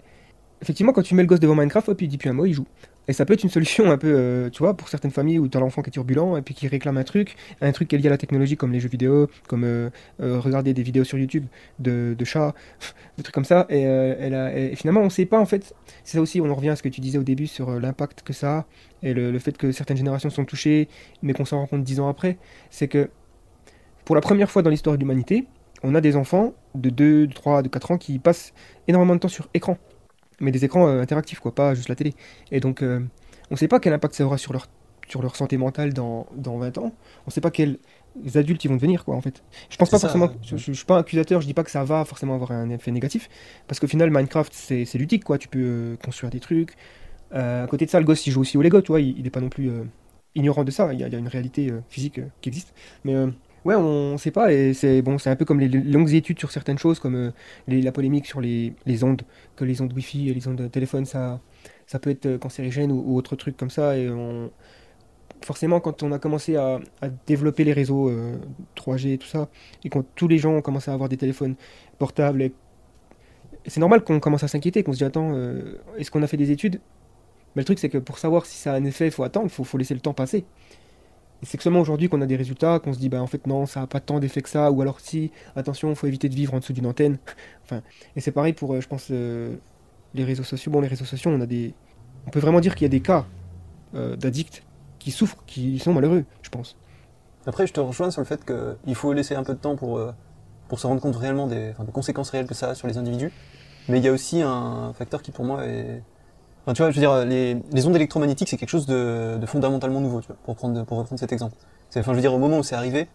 effectivement, 0.63 0.93
quand 0.93 1.03
tu 1.03 1.15
mets 1.15 1.23
le 1.23 1.29
gosse 1.29 1.41
devant 1.41 1.55
Minecraft, 1.55 1.89
hop, 1.89 2.03
il 2.03 2.09
dit 2.09 2.19
plus 2.19 2.31
un 2.31 2.35
mot, 2.35 2.47
il 2.47 2.55
joue. 2.55 2.67
Et 3.11 3.13
ça 3.13 3.27
peut 3.27 3.33
être 3.33 3.43
une 3.43 3.51
solution 3.51 3.91
un 3.91 3.99
peu, 3.99 4.07
euh, 4.07 4.51
tu 4.51 4.61
vois, 4.61 4.77
pour 4.77 4.89
certaines 4.89 5.11
familles 5.11 5.41
où 5.41 5.49
tu 5.49 5.57
as 5.59 5.61
l'enfant 5.61 5.83
qui 5.83 5.89
est 5.89 5.91
turbulent 5.91 6.37
et 6.37 6.43
puis 6.43 6.55
qui 6.55 6.69
réclame 6.69 6.97
un 6.97 7.03
truc, 7.03 7.35
un 7.61 7.73
truc 7.73 7.89
qui 7.89 7.97
est 7.97 7.99
lié 7.99 8.07
à 8.07 8.11
la 8.11 8.19
technologie, 8.19 8.57
comme 8.57 8.71
les 8.71 8.79
jeux 8.79 8.89
vidéo, 8.89 9.29
comme 9.49 9.65
euh, 9.65 9.91
euh, 10.23 10.39
regarder 10.39 10.75
des 10.75 10.85
vidéos 10.85 11.03
sur 11.03 11.19
YouTube 11.19 11.47
de, 11.81 12.15
chats, 12.23 12.55
des 13.17 13.25
trucs 13.25 13.35
comme 13.35 13.45
ça. 13.45 13.67
Et, 13.69 14.77
finalement, 14.77 15.01
on 15.01 15.11
sait 15.11 15.27
pas 15.27 15.41
en 15.41 15.45
fait. 15.45 15.75
C'est 16.05 16.19
ça 16.19 16.21
aussi, 16.23 16.41
on 16.41 16.49
en 16.49 16.55
revient 16.55 16.69
à 16.69 16.77
ce 16.77 16.85
que 16.85 16.89
tu 16.89 17.01
disais 17.01 17.19
au 17.19 17.25
début 17.25 17.49
sur 17.49 17.81
l'impact 17.81 18.23
que 18.23 18.33
ça 18.33 18.59
a 18.59 18.67
et 19.03 19.13
le, 19.13 19.33
le 19.33 19.39
fait 19.41 19.59
que 19.59 19.73
certaines 19.73 19.97
générations 19.97 20.31
sont 20.31 20.45
touchées, 20.45 20.89
mais 21.21 21.33
qu'on 21.33 21.45
s'en 21.45 21.59
rend 21.59 21.67
compte 21.67 21.83
dix 21.83 21.99
ans 21.99 22.09
après. 22.09 22.39
C'est 22.71 22.87
que 22.87 23.11
pour 24.05 24.15
la 24.15 24.21
première 24.21 24.53
fois 24.53 24.63
dans 24.63 24.71
l'histoire 24.71 24.95
de 24.95 25.01
l'humanité, 25.01 25.49
on 25.83 25.97
a 25.97 26.01
des 26.01 26.15
enfants 26.15 26.55
de 26.77 26.91
2, 26.91 27.27
de 27.27 27.33
3, 27.33 27.63
de 27.63 27.69
4 27.69 27.91
ans 27.91 27.99
qui 27.99 28.21
passent 28.21 28.53
énormément 28.87 29.17
de 29.17 29.21
temps 29.21 29.29
sur 29.29 29.49
écran. 29.53 29.79
Mais 30.41 30.51
des 30.53 30.65
écrans 30.65 30.89
euh, 30.89 31.03
interactifs, 31.03 31.41
quoi, 31.41 31.55
pas 31.55 31.75
juste 31.75 31.89
la 31.89 31.95
télé. 31.97 32.15
Et 32.51 32.61
donc, 32.61 32.83
euh, 32.83 33.01
on 33.51 33.55
ne 33.55 33.57
sait 33.59 33.69
pas 33.69 33.81
quel 33.81 33.93
impact 33.93 34.15
ça 34.15 34.25
aura 34.25 34.39
sur 34.39 34.53
leur, 34.53 34.69
sur 35.09 35.23
leur 35.23 35.37
santé 35.37 35.57
mentale 35.59 35.93
dans, 35.93 36.27
dans 36.35 36.59
20 36.59 36.79
ans. 36.79 36.93
On 37.21 37.29
ne 37.29 37.33
sait 37.33 37.41
pas 37.41 37.51
quels 37.51 37.79
adultes 38.35 38.65
ils 38.65 38.69
vont 38.69 38.77
devenir, 38.77 39.05
quoi, 39.05 39.15
en 39.17 39.21
fait. 39.21 39.43
Je 39.69 39.77
pense 39.77 39.91
pas 39.91 39.99
ça, 39.99 40.09
forcément. 40.09 40.27
ouais. 40.27 40.33
Je, 40.43 40.57
je, 40.57 40.67
je 40.67 40.73
suis 40.73 40.87
pas 40.87 40.99
accusateur, 40.99 41.41
je 41.41 41.47
dis 41.47 41.55
pas 41.55 41.65
que 41.65 41.71
ça 41.71 41.85
va 41.85 42.05
forcément 42.05 42.35
avoir 42.35 42.53
un 42.53 42.71
effet 42.71 42.91
négatif. 42.91 43.29
Parce 43.69 43.81
qu'au 43.81 43.87
final, 43.89 44.11
Minecraft, 44.11 44.53
c'est 44.55 44.95
ludique, 44.95 45.25
quoi. 45.25 45.39
Tu 45.39 45.49
peux 45.49 45.59
euh, 45.61 45.97
construire 45.97 46.31
des 46.31 46.41
trucs. 46.41 46.75
À 47.33 47.67
côté 47.69 47.87
de 47.87 47.91
ça, 47.91 48.01
le 48.01 48.07
gosse, 48.07 48.27
il 48.27 48.33
joue 48.33 48.41
aussi 48.41 48.57
au 48.57 48.63
Lego, 48.63 48.81
tu 48.83 48.89
vois. 48.89 49.01
Il, 49.01 49.19
il 49.19 49.27
est 49.27 49.31
pas 49.31 49.41
non 49.41 49.51
plus 49.51 49.71
ignorant 50.35 50.65
de 50.65 50.71
ça. 50.73 50.93
Il 50.93 50.99
y 50.99 51.05
a, 51.05 51.07
il 51.07 51.13
y 51.13 51.17
a 51.17 51.19
une 51.19 51.29
réalité 51.29 51.73
physique 51.89 52.21
qui 52.41 52.49
existe. 52.49 52.75
Mais. 53.05 53.15
Euh, 53.67 53.69
Ouais, 53.69 53.75
on 53.75 54.19
sait 54.19 54.31
pas, 54.31 54.53
et 54.53 54.75
c'est 54.75 55.03
bon, 55.03 55.19
c'est 55.19 55.31
un 55.31 55.37
peu 55.37 55.45
comme 55.45 55.61
les, 55.61 55.69
longues 55.69 56.13
études 56.13 56.39
sur 56.39 56.51
certaines 56.51 56.79
choses, 56.79 56.99
comme 56.99 57.15
euh, 57.15 57.31
la 57.67 57.93
polémique 57.93 58.27
sur 58.27 58.41
les, 58.41 58.75
ondes, 59.03 59.23
que 59.57 59.65
les 59.65 59.81
ondes 59.81 59.93
Wi-Fi 59.93 60.31
et 60.31 60.35
les 60.35 60.49
ondes 60.49 60.57
de 60.57 60.69
téléphone, 60.69 61.05
ça, 61.05 61.41
peut 62.01 62.11
être 62.11 62.27
euh, 62.27 62.39
cancérigène 62.39 62.93
ou, 62.93 63.17
autre 63.17 63.37
truc 63.37 63.57
comme 63.57 63.71
ça. 63.71 63.97
Et 63.97 64.09
on... 64.09 64.51
forcément, 65.43 65.81
quand 65.81 66.03
on 66.03 66.13
a 66.13 66.19
commencé 66.19 66.57
à, 66.57 66.81
développer 67.27 67.65
les 67.65 67.73
réseaux 67.73 68.09
euh, 68.09 68.37
3G 68.77 69.13
et 69.15 69.19
tout 69.19 69.29
ça, 69.29 69.49
et 69.85 69.89
quand 69.91 70.05
tous 70.15 70.29
les 70.29 70.39
gens 70.39 70.55
ont 70.55 70.63
commencé 70.63 70.91
à 70.91 70.95
avoir 70.95 71.09
des 71.09 71.17
téléphones 71.17 71.57
portables, 71.99 72.51
c'est 73.67 73.81
normal 73.81 74.03
qu'on 74.03 74.21
commence 74.21 74.43
à 74.43 74.49
s'inquiéter, 74.49 74.83
qu'on 74.83 74.93
se 74.93 74.99
dit 74.99 75.05
attends, 75.05 75.33
euh, 75.35 75.79
est-ce 75.99 76.11
qu'on 76.11 76.23
a 76.23 76.27
fait 76.27 76.37
des 76.37 76.51
études? 76.51 76.81
Mais 77.55 77.63
le 77.63 77.65
truc, 77.65 77.79
c'est 77.79 77.89
que 77.89 77.99
pour 77.99 78.19
savoir 78.19 78.47
si 78.47 78.57
ça 78.57 78.73
a 78.73 78.77
un 78.77 78.85
effet, 78.85 79.07
il 79.07 79.11
faut 79.11 79.25
attendre, 79.25 79.47
il 79.47 79.65
faut 79.65 79.79
laisser 79.79 79.95
le 79.95 80.01
temps 80.01 80.15
passer. 80.15 80.45
Et 81.43 81.47
c'est 81.47 81.57
que 81.57 81.63
seulement 81.63 81.81
aujourd'hui 81.81 82.09
qu'on 82.09 82.21
a 82.21 82.27
des 82.27 82.37
résultats, 82.37 82.79
qu'on 82.79 82.93
se 82.93 82.99
dit, 82.99 83.09
bah 83.09 83.23
en 83.23 83.27
fait 83.27 83.47
non, 83.47 83.67
ça 83.67 83.81
n'a 83.81 83.87
pas 83.87 84.01
tant 84.01 84.21
d'effet 84.21 84.43
que 84.43 84.49
ça, 84.49 84.71
ou 84.71 84.83
alors 84.83 85.01
si, 85.01 85.31
attention, 85.57 85.91
il 85.91 85.97
faut 85.97 86.07
éviter 86.07 86.29
de 86.29 86.35
vivre 86.35 86.55
en 86.55 86.59
dessous 86.59 86.73
d'une 86.73 86.87
antenne. 86.87 87.19
enfin, 87.65 87.83
et 88.17 88.21
c'est 88.21 88.33
pareil 88.33 88.53
pour, 88.53 88.75
euh, 88.75 88.81
je 88.81 88.89
pense, 88.89 89.09
euh, 89.11 89.57
les 90.15 90.25
réseaux 90.25 90.43
sociaux. 90.43 90.71
Bon, 90.71 90.81
les 90.81 90.89
réseaux 90.89 91.05
sociaux, 91.05 91.31
on 91.31 91.41
a 91.41 91.47
des... 91.47 91.75
On 92.27 92.31
peut 92.31 92.41
vraiment 92.41 92.61
dire 92.61 92.75
qu'il 92.75 92.85
y 92.85 92.87
a 92.87 92.91
des 92.91 93.01
cas 93.01 93.25
euh, 93.95 94.17
d'addicts 94.17 94.63
qui 94.99 95.11
souffrent, 95.11 95.43
qui 95.47 95.79
sont 95.79 95.95
malheureux, 95.95 96.25
je 96.43 96.51
pense. 96.51 96.77
Après, 97.47 97.67
je 97.67 97.73
te 97.73 97.81
rejoins 97.81 98.11
sur 98.11 98.21
le 98.21 98.27
fait 98.27 98.45
qu'il 98.45 98.95
faut 98.95 99.15
laisser 99.15 99.35
un 99.35 99.43
peu 99.43 99.55
de 99.55 99.59
temps 99.59 99.77
pour, 99.77 99.99
pour 100.69 100.79
se 100.79 100.87
rendre 100.87 101.01
compte 101.01 101.17
réellement 101.17 101.47
des, 101.47 101.73
des 101.73 101.93
conséquences 101.93 102.29
réelles 102.29 102.47
que 102.47 102.55
ça 102.55 102.69
a 102.69 102.75
sur 102.75 102.87
les 102.87 102.99
individus. 102.99 103.33
Mais 103.89 103.99
il 103.99 104.05
y 104.05 104.09
a 104.09 104.13
aussi 104.13 104.43
un 104.43 104.93
facteur 104.93 105.23
qui, 105.23 105.31
pour 105.31 105.47
moi, 105.47 105.67
est. 105.67 106.03
Enfin, 106.63 106.75
tu 106.75 106.83
vois, 106.83 106.91
je 106.91 106.97
veux 106.97 107.01
dire, 107.01 107.25
les, 107.25 107.57
les 107.73 107.87
ondes 107.87 107.97
électromagnétiques, 107.97 108.49
c'est 108.49 108.57
quelque 108.57 108.69
chose 108.69 108.87
de, 108.87 109.39
de 109.41 109.47
fondamentalement 109.47 110.01
nouveau, 110.01 110.21
tu 110.21 110.27
vois, 110.29 110.37
pour, 110.45 110.57
prendre, 110.57 110.85
pour 110.85 110.99
reprendre 110.99 111.19
cet 111.19 111.33
exemple. 111.33 111.55
C'est- 111.89 112.01
Enfin, 112.01 112.13
je 112.13 112.17
veux 112.17 112.21
dire, 112.23 112.35
au 112.35 112.39
moment 112.39 112.59
où 112.59 112.63
c'est 112.63 112.75
arrivé, 112.75 113.09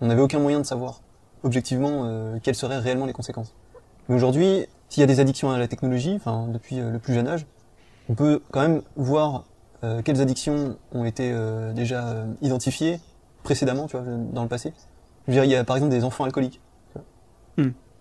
on 0.00 0.06
n'avait 0.06 0.22
aucun 0.22 0.38
moyen 0.38 0.58
de 0.60 0.64
savoir 0.66 1.00
objectivement 1.42 2.02
euh, 2.04 2.38
quelles 2.42 2.54
seraient 2.54 2.78
réellement 2.78 3.06
les 3.06 3.12
conséquences. 3.12 3.52
Mais 4.08 4.14
aujourd'hui, 4.14 4.66
s'il 4.88 5.00
y 5.00 5.04
a 5.04 5.06
des 5.06 5.20
addictions 5.20 5.50
à 5.50 5.58
la 5.58 5.66
technologie, 5.68 6.14
enfin, 6.16 6.46
depuis 6.52 6.78
euh, 6.80 6.90
le 6.90 6.98
plus 6.98 7.14
jeune 7.14 7.26
âge, 7.28 7.46
on 8.08 8.14
peut 8.14 8.40
quand 8.52 8.60
même 8.60 8.82
voir 8.96 9.44
euh, 9.84 10.02
quelles 10.02 10.20
addictions 10.20 10.76
ont 10.92 11.04
été 11.04 11.32
euh, 11.32 11.72
déjà 11.72 12.06
euh, 12.06 12.26
identifiées 12.40 13.00
précédemment, 13.42 13.86
tu 13.88 13.96
vois, 13.96 14.06
dans 14.32 14.42
le 14.42 14.48
passé. 14.48 14.72
Je 15.26 15.32
veux 15.32 15.36
dire, 15.36 15.44
il 15.44 15.50
y 15.50 15.56
a 15.56 15.64
par 15.64 15.76
exemple 15.76 15.90
des 15.92 16.04
enfants 16.04 16.24
alcooliques. 16.24 16.60
tu 16.92 16.98
vois. 16.98 17.04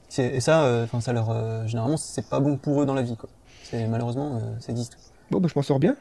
C'est- 0.10 0.28
Et 0.36 0.40
ça, 0.42 0.64
euh, 0.64 0.84
enfin, 0.84 1.02
ça 1.02 1.14
leur, 1.14 1.30
euh, 1.32 1.66
généralement, 1.66 1.98
c'est 1.98 2.28
pas 2.28 2.40
bon 2.40 2.58
pour 2.58 2.82
eux 2.82 2.86
dans 2.86 2.94
la 2.94 3.02
vie, 3.02 3.16
quoi. 3.18 3.30
C'est 3.72 3.88
malheureusement, 3.88 4.38
euh, 4.38 4.60
ça 4.60 4.72
existe. 4.72 4.98
Bon, 5.32 5.40
bah 5.40 5.48
je 5.50 5.58
m'en 5.58 5.64
sors 5.64 5.80
bien. 5.80 5.96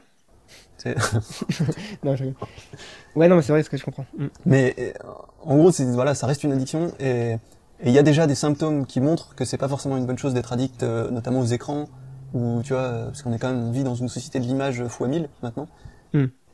C'est- 0.78 0.96
non, 2.04 2.16
je. 2.16 2.24
Ouais, 3.16 3.28
non, 3.28 3.36
mais 3.36 3.42
c'est 3.42 3.52
vrai 3.52 3.62
ce 3.62 3.70
que 3.70 3.76
je 3.76 3.84
comprends. 3.84 4.06
Mm. 4.18 4.26
Mais 4.46 4.74
euh, 4.78 4.92
en 5.42 5.56
gros, 5.56 5.72
c'est 5.72 5.84
voilà, 5.86 6.14
ça 6.14 6.26
reste 6.26 6.44
une 6.44 6.52
addiction 6.52 6.92
et 7.00 7.36
et 7.82 7.88
il 7.88 7.94
y 7.94 7.98
a 7.98 8.02
déjà 8.02 8.26
des 8.26 8.34
symptômes 8.34 8.86
qui 8.86 9.00
montrent 9.00 9.34
que 9.34 9.44
c'est 9.46 9.56
pas 9.56 9.68
forcément 9.68 9.96
une 9.96 10.04
bonne 10.06 10.18
chose 10.18 10.34
d'être 10.34 10.52
addict, 10.52 10.82
euh, 10.82 11.10
notamment 11.10 11.40
aux 11.40 11.46
écrans 11.46 11.88
ou 12.34 12.60
tu 12.62 12.74
vois, 12.74 12.82
euh, 12.82 13.06
parce 13.06 13.22
qu'on 13.22 13.32
est 13.32 13.38
quand 13.38 13.48
même 13.50 13.64
on 13.68 13.70
vit 13.72 13.84
dans 13.84 13.94
une 13.94 14.08
société 14.08 14.38
de 14.38 14.44
l'image 14.44 14.84
fois 14.88 15.08
1000 15.08 15.28
maintenant. 15.42 15.66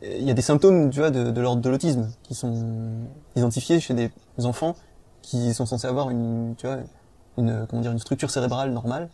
Et 0.02 0.18
Il 0.18 0.24
y 0.24 0.30
a 0.30 0.34
des 0.34 0.42
symptômes, 0.42 0.90
tu 0.90 1.00
vois, 1.00 1.10
de, 1.10 1.30
de 1.30 1.40
l'ordre 1.40 1.62
de 1.62 1.70
l'autisme 1.70 2.10
qui 2.22 2.34
sont 2.34 3.06
identifiés 3.34 3.80
chez 3.80 3.94
des 3.94 4.10
enfants 4.44 4.76
qui 5.22 5.54
sont 5.54 5.66
censés 5.66 5.88
avoir 5.88 6.10
une, 6.10 6.54
tu 6.58 6.66
vois, 6.66 6.78
une 7.38 7.66
comment 7.68 7.82
dire, 7.82 7.92
une 7.92 7.98
structure 7.98 8.30
cérébrale 8.30 8.72
normale 8.72 9.08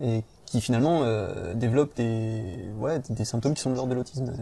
et 0.00 0.24
qui 0.46 0.60
finalement 0.60 1.00
euh, 1.02 1.52
développent 1.54 1.96
des, 1.96 2.42
ouais, 2.78 3.00
des, 3.10 3.24
symptômes 3.24 3.54
qui 3.54 3.60
sont 3.62 3.70
de 3.70 3.74
l'ordre 3.76 3.90
de 3.90 3.94
l'autisme. 3.96 4.32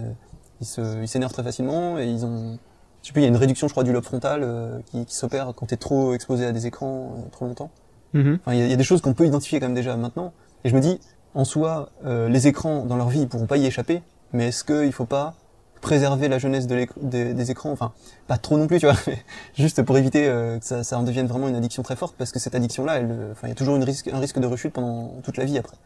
Euh, 0.79 1.01
Ils 1.03 1.09
s'énervent 1.09 1.33
très 1.33 1.43
facilement 1.43 1.99
et 1.99 2.07
ils 2.07 2.25
ont, 2.25 2.59
je 3.03 3.09
sais 3.09 3.12
plus, 3.12 3.23
il 3.23 3.25
y 3.25 3.27
a 3.27 3.31
une 3.31 3.37
réduction, 3.37 3.67
je 3.69 3.73
crois, 3.73 3.85
du 3.85 3.93
lobe 3.93 4.05
frontal 4.05 4.40
euh, 4.43 4.79
qui, 4.87 5.05
qui 5.05 5.14
s'opère 5.14 5.53
quand 5.57 5.67
t'es 5.67 5.77
trop 5.77 6.14
exposé 6.14 6.47
à 6.47 6.53
des 6.53 6.67
écrans 6.67 7.14
euh, 7.19 7.31
trop 7.33 7.47
longtemps. 7.47 7.71
Mhm. 8.12 8.38
Enfin, 8.40 8.55
il 8.55 8.61
y, 8.61 8.62
a- 8.62 8.67
il 8.67 8.71
y 8.71 8.75
a 8.75 8.77
des 8.77 8.85
choses 8.85 9.01
qu'on 9.01 9.14
peut 9.14 9.27
identifier 9.27 9.59
quand 9.61 9.67
même 9.67 9.75
déjà 9.75 9.97
maintenant. 9.97 10.33
Et 10.64 10.69
je 10.69 10.75
me 10.77 10.81
dis, 10.81 11.01
en 11.35 11.45
soi, 11.45 11.90
euh, 12.07 12.29
les 12.29 12.47
écrans 12.47 12.85
dans 12.85 12.97
leur 12.97 13.09
vie, 13.09 13.21
ils 13.23 13.29
pourront 13.29 13.47
pas 13.47 13.57
y 13.57 13.67
échapper. 13.67 14.03
Mais 14.33 14.49
est-ce 14.49 14.62
qu'il 14.64 14.93
faut 14.93 15.05
pas 15.07 15.35
préserver 15.81 16.29
la 16.29 16.38
jeunesse 16.38 16.67
de 16.67 16.87
des, 17.03 17.35
des 17.35 17.51
écrans? 17.51 17.71
Enfin, 17.73 17.93
pas 18.27 18.38
trop 18.38 18.57
non 18.57 18.67
plus, 18.67 18.79
tu 18.79 18.87
vois, 18.87 18.97
mais 19.07 19.19
juste 19.55 19.83
pour 19.83 19.99
éviter 19.99 20.27
euh, 20.29 20.59
que 20.59 20.64
ça, 20.64 20.83
ça 20.85 20.99
en 20.99 21.03
devienne 21.03 21.27
vraiment 21.27 21.49
une 21.49 21.57
addiction 21.57 21.83
très 21.83 21.97
forte, 21.97 22.14
parce 22.17 22.31
que 22.33 22.38
cette 22.38 22.55
addiction-là, 22.55 23.01
enfin, 23.33 23.49
il 23.49 23.49
y 23.49 23.53
a 23.53 23.55
toujours 23.57 23.77
une 23.77 23.85
risque, 23.85 24.09
un 24.09 24.19
risque 24.19 24.38
de 24.38 24.47
rechute 24.47 24.73
pendant 24.73 25.09
toute 25.23 25.37
la 25.37 25.45
vie 25.45 25.59
après. 25.59 25.77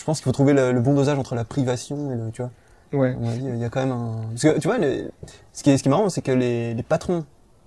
Je 0.00 0.04
pense 0.06 0.18
qu'il 0.18 0.24
faut 0.24 0.32
trouver 0.32 0.54
le, 0.54 0.72
le 0.72 0.80
bon 0.80 0.94
dosage 0.94 1.18
entre 1.18 1.34
la 1.34 1.44
privation 1.44 2.10
et 2.10 2.16
le, 2.16 2.30
tu 2.30 2.40
vois. 2.42 2.50
Ouais. 2.98 3.14
Il 3.36 3.58
y 3.58 3.64
a 3.64 3.68
quand 3.68 3.80
même 3.80 3.92
un. 3.92 4.22
Parce 4.30 4.42
que 4.42 4.58
tu 4.58 4.66
vois, 4.66 4.78
les- 4.78 5.08
ce, 5.52 5.62
qui 5.62 5.68
est, 5.70 5.76
ce 5.76 5.82
qui 5.82 5.88
est 5.88 5.90
marrant, 5.90 6.08
c'est 6.08 6.22
que 6.22 6.32
les, 6.32 6.72
les 6.74 6.82
patrons 6.82 7.24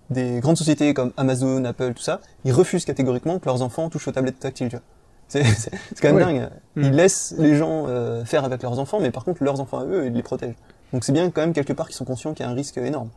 des 0.09 0.39
grandes 0.39 0.57
sociétés 0.57 0.93
comme 0.95 1.11
Amazon, 1.15 1.63
Apple, 1.63 1.93
tout 1.93 2.01
ça, 2.01 2.19
ils 2.43 2.51
refusent 2.51 2.85
catégoriquement 2.85 3.37
que 3.37 3.45
leurs 3.45 3.61
enfants 3.61 3.87
touchent 3.89 4.07
aux 4.07 4.11
tablettes 4.11 4.39
tactiles. 4.39 4.69
Tu 4.69 4.75
vois. 4.77 4.83
C'est, 5.29 5.71
quand 6.01 6.07
même 6.11 6.15
Ouais. 6.17 6.23
dingue. 6.25 6.49
Ils 6.75 6.89
Mm. 6.91 6.95
laissent 6.95 7.35
les 7.37 7.55
gens 7.55 7.85
euh, 7.87 8.25
faire 8.25 8.43
avec 8.45 8.61
leurs 8.63 8.79
enfants, 8.79 8.99
mais 8.99 9.11
par 9.11 9.23
contre, 9.23 9.43
leurs 9.43 9.61
enfants 9.61 9.79
à 9.79 9.85
eux, 9.85 10.07
ils 10.07 10.13
les 10.13 10.23
protègent. 10.23 10.55
Donc 10.91 11.03
c'est 11.03 11.11
bien 11.13 11.29
quand 11.31 11.41
même 11.41 11.53
quelque 11.53 11.73
part 11.73 11.87
qu'ils 11.87 11.95
sont 11.95 12.05
conscients 12.05 12.33
qu'il 12.33 12.45
y 12.45 12.49
a 12.49 12.51
un 12.51 12.55
risque 12.55 12.77
énorme. 12.77 13.09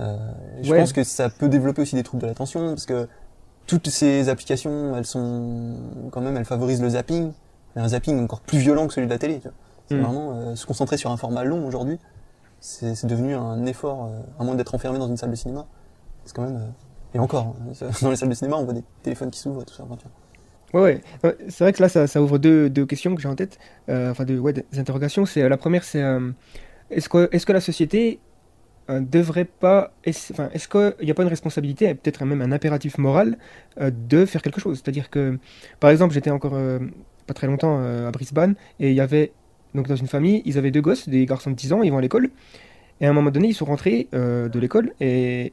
Euh, 0.00 0.16
je 0.62 0.70
Ouais. 0.70 0.78
pense 0.78 0.92
que 0.92 1.02
ça 1.04 1.28
peut 1.30 1.48
développer 1.48 1.82
aussi 1.82 1.96
des 1.96 2.02
troubles 2.02 2.22
de 2.22 2.26
l'attention, 2.28 2.68
parce 2.68 2.86
que 2.86 3.08
toutes 3.66 3.88
ces 3.88 4.28
applications, 4.28 4.96
elles 4.96 5.06
sont 5.06 5.74
quand 6.10 6.20
même, 6.20 6.36
elles 6.36 6.44
favorisent 6.44 6.82
le 6.82 6.90
zapping, 6.90 7.32
un 7.76 7.88
zapping 7.88 8.22
encore 8.22 8.40
plus 8.40 8.58
violent 8.58 8.86
que 8.86 8.94
celui 8.94 9.06
de 9.06 9.12
la 9.12 9.18
télé. 9.18 9.36
Tu 9.36 9.48
vois. 9.48 9.52
C'est 9.88 9.96
Mm. 9.96 10.00
vraiment 10.02 10.32
euh, 10.34 10.56
se 10.56 10.64
concentrer 10.66 10.96
sur 10.96 11.10
un 11.10 11.16
format 11.16 11.44
long 11.44 11.66
aujourd'hui. 11.66 11.98
C'est 12.60 12.94
c'est 12.94 13.06
devenu 13.06 13.34
un 13.34 13.66
effort, 13.66 14.06
euh, 14.06 14.20
à 14.40 14.44
moins 14.44 14.54
d'être 14.54 14.74
enfermé 14.74 14.98
dans 14.98 15.08
une 15.08 15.16
salle 15.18 15.30
de 15.30 15.36
cinéma. 15.36 15.66
C'est 16.24 16.34
quand 16.34 16.42
même. 16.42 16.56
euh, 16.56 16.68
et 17.14 17.18
encore, 17.18 17.54
hein, 17.60 17.86
dans 18.02 18.10
les 18.10 18.16
salles 18.16 18.30
de 18.30 18.34
cinéma, 18.34 18.56
on 18.56 18.64
voit 18.64 18.72
des 18.74 18.82
téléphones 19.02 19.30
qui 19.30 19.38
s'ouvrent 19.38 19.62
et 19.62 19.64
tout 19.66 19.74
ça. 19.74 19.82
enfin, 19.84 19.96
tu 19.96 20.04
vois. 20.72 20.82
Ouais, 20.82 21.00
ouais. 21.22 21.36
C'est 21.48 21.62
vrai 21.62 21.72
que 21.72 21.80
là, 21.82 21.88
ça, 21.88 22.06
ça 22.08 22.20
ouvre 22.20 22.38
deux, 22.38 22.68
deux 22.70 22.86
questions 22.86 23.14
que 23.14 23.20
j'ai 23.22 23.28
en 23.28 23.36
tête. 23.36 23.58
Enfin, 23.88 24.24
deux, 24.24 24.38
ouais, 24.38 24.52
des 24.52 24.64
interrogations. 24.78 25.24
C'est, 25.24 25.48
la 25.48 25.56
première, 25.56 25.84
c'est 25.84 26.02
est-ce 26.90 27.08
que, 27.08 27.28
est-ce 27.30 27.46
que 27.46 27.52
la 27.52 27.60
société 27.60 28.18
devrait 28.88 29.44
pas. 29.44 29.92
Est-ce, 30.02 30.32
enfin, 30.32 30.48
est-ce 30.52 30.66
qu'il 30.66 31.04
n'y 31.06 31.12
a 31.12 31.14
pas 31.14 31.22
une 31.22 31.28
responsabilité, 31.28 31.88
et 31.88 31.94
peut-être 31.94 32.24
même 32.24 32.42
un 32.42 32.50
impératif 32.50 32.98
moral, 32.98 33.38
de 33.80 34.26
faire 34.26 34.42
quelque 34.42 34.60
chose? 34.60 34.80
C'est-à-dire 34.82 35.10
que, 35.10 35.38
par 35.78 35.90
exemple, 35.90 36.12
j'étais 36.12 36.30
encore 36.30 36.54
pas 37.26 37.34
très 37.34 37.46
longtemps 37.46 37.78
euh, 37.80 38.08
à 38.08 38.10
Brisbane 38.10 38.54
et 38.80 38.90
il 38.90 38.94
y 38.94 39.00
avait, 39.00 39.32
donc 39.74 39.88
dans 39.88 39.96
une 39.96 40.06
famille, 40.06 40.42
ils 40.44 40.58
avaient 40.58 40.70
deux 40.70 40.80
gosses, 40.80 41.08
des 41.08 41.26
garçons 41.26 41.50
de 41.50 41.56
10 41.56 41.72
ans, 41.72 41.82
ils 41.82 41.90
vont 41.90 41.98
à 41.98 42.02
l'école. 42.02 42.30
Et 43.00 43.06
à 43.06 43.10
un 43.10 43.12
moment 43.12 43.30
donné, 43.30 43.48
ils 43.48 43.54
sont 43.54 43.64
rentrés 43.64 44.08
euh, 44.14 44.48
de 44.48 44.58
l'école 44.58 44.92
et, 45.00 45.52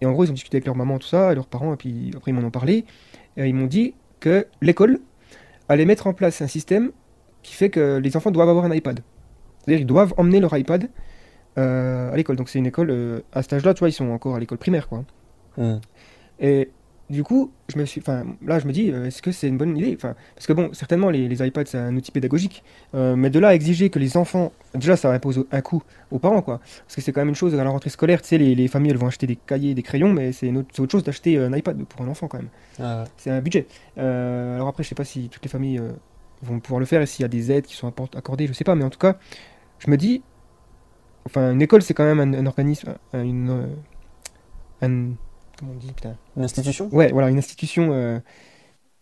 et 0.00 0.06
en 0.06 0.12
gros, 0.12 0.24
ils 0.24 0.30
ont 0.30 0.34
discuté 0.34 0.56
avec 0.56 0.66
leur 0.66 0.76
maman, 0.76 0.98
tout 0.98 1.06
ça, 1.06 1.32
et 1.32 1.34
leurs 1.34 1.46
parents, 1.46 1.74
et 1.74 1.76
puis 1.76 2.12
après, 2.16 2.30
ils 2.30 2.34
m'en 2.34 2.46
ont 2.46 2.50
parlé. 2.50 2.84
Et 3.36 3.46
ils 3.46 3.54
m'ont 3.54 3.66
dit 3.66 3.94
que 4.20 4.46
l'école 4.62 5.00
allait 5.68 5.84
mettre 5.84 6.06
en 6.06 6.14
place 6.14 6.40
un 6.40 6.46
système 6.46 6.92
qui 7.42 7.54
fait 7.54 7.70
que 7.70 7.98
les 7.98 8.16
enfants 8.16 8.30
doivent 8.30 8.48
avoir 8.48 8.64
un 8.64 8.72
iPad. 8.72 9.00
C'est-à-dire 9.60 9.80
ils 9.80 9.86
doivent 9.86 10.14
emmener 10.16 10.40
leur 10.40 10.56
iPad 10.56 10.88
euh, 11.58 12.12
à 12.12 12.16
l'école. 12.16 12.36
Donc 12.36 12.48
c'est 12.48 12.58
une 12.58 12.66
école, 12.66 12.90
euh, 12.90 13.20
à 13.32 13.42
cet 13.42 13.54
âge-là, 13.54 13.74
tu 13.74 13.80
vois, 13.80 13.88
ils 13.88 13.92
sont 13.92 14.08
encore 14.10 14.36
à 14.36 14.40
l'école 14.40 14.58
primaire, 14.58 14.88
quoi. 14.88 15.04
Et 16.40 16.70
du 17.10 17.24
coup, 17.24 17.50
je 17.72 17.78
me 17.78 17.86
suis, 17.86 18.00
enfin, 18.02 18.24
là, 18.44 18.58
je 18.58 18.66
me 18.66 18.72
dis, 18.72 18.90
euh, 18.90 19.06
est-ce 19.06 19.22
que 19.22 19.32
c'est 19.32 19.48
une 19.48 19.56
bonne 19.56 19.76
idée? 19.76 19.94
Enfin, 19.96 20.14
Parce 20.34 20.46
que 20.46 20.52
bon, 20.52 20.70
certainement, 20.74 21.08
les, 21.08 21.26
les 21.26 21.46
iPads, 21.46 21.64
c'est 21.66 21.78
un 21.78 21.96
outil 21.96 22.10
pédagogique, 22.12 22.62
euh, 22.94 23.16
mais 23.16 23.30
de 23.30 23.38
là 23.38 23.48
à 23.48 23.54
exiger 23.54 23.88
que 23.88 23.98
les 23.98 24.16
enfants, 24.18 24.52
déjà, 24.74 24.96
ça 24.96 25.10
impose 25.10 25.46
un 25.50 25.60
coût 25.62 25.82
aux 26.10 26.18
parents, 26.18 26.42
quoi. 26.42 26.58
Parce 26.84 26.96
que 26.96 27.00
c'est 27.00 27.12
quand 27.12 27.22
même 27.22 27.30
une 27.30 27.34
chose 27.34 27.54
à 27.54 27.64
la 27.64 27.70
rentrée 27.70 27.88
scolaire, 27.90 28.20
tu 28.20 28.28
sais, 28.28 28.38
les, 28.38 28.54
les 28.54 28.68
familles, 28.68 28.90
elles 28.90 28.98
vont 28.98 29.06
acheter 29.06 29.26
des 29.26 29.36
cahiers, 29.36 29.74
des 29.74 29.82
crayons, 29.82 30.12
mais 30.12 30.32
c'est 30.32 30.52
autre, 30.54 30.92
chose 30.92 31.02
d'acheter 31.02 31.38
un 31.38 31.52
iPad 31.54 31.82
pour 31.84 32.02
un 32.02 32.08
enfant, 32.08 32.28
quand 32.28 32.38
même. 32.38 32.48
Ah, 32.78 33.02
ouais. 33.04 33.08
C'est 33.16 33.30
un 33.30 33.40
budget. 33.40 33.66
Euh, 33.96 34.56
alors 34.56 34.68
après, 34.68 34.82
je 34.82 34.88
sais 34.90 34.94
pas 34.94 35.04
si 35.04 35.30
toutes 35.30 35.42
les 35.42 35.50
familles 35.50 35.78
euh, 35.78 35.92
vont 36.42 36.60
pouvoir 36.60 36.78
le 36.80 36.86
faire 36.86 37.00
et 37.00 37.06
s'il 37.06 37.22
y 37.22 37.24
a 37.24 37.28
des 37.28 37.50
aides 37.50 37.64
qui 37.64 37.74
sont 37.74 37.92
accordées, 38.16 38.46
je 38.46 38.52
sais 38.52 38.64
pas, 38.64 38.74
mais 38.74 38.84
en 38.84 38.90
tout 38.90 38.98
cas, 38.98 39.16
je 39.78 39.90
me 39.90 39.96
dis, 39.96 40.22
enfin, 41.26 41.52
une 41.52 41.62
école, 41.62 41.80
c'est 41.80 41.94
quand 41.94 42.04
même 42.04 42.20
un, 42.20 42.38
un 42.38 42.46
organisme, 42.46 42.94
un- 43.14 43.22
une, 43.24 43.50
euh, 43.50 43.66
un, 44.82 45.14
comment 45.58 45.72
on 45.72 45.76
dit, 45.78 45.92
putain, 45.92 46.14
Une 46.36 46.44
institution 46.44 46.88
ouais, 46.92 47.10
voilà, 47.12 47.30
une 47.30 47.38
institution 47.38 47.90
euh, 47.92 48.18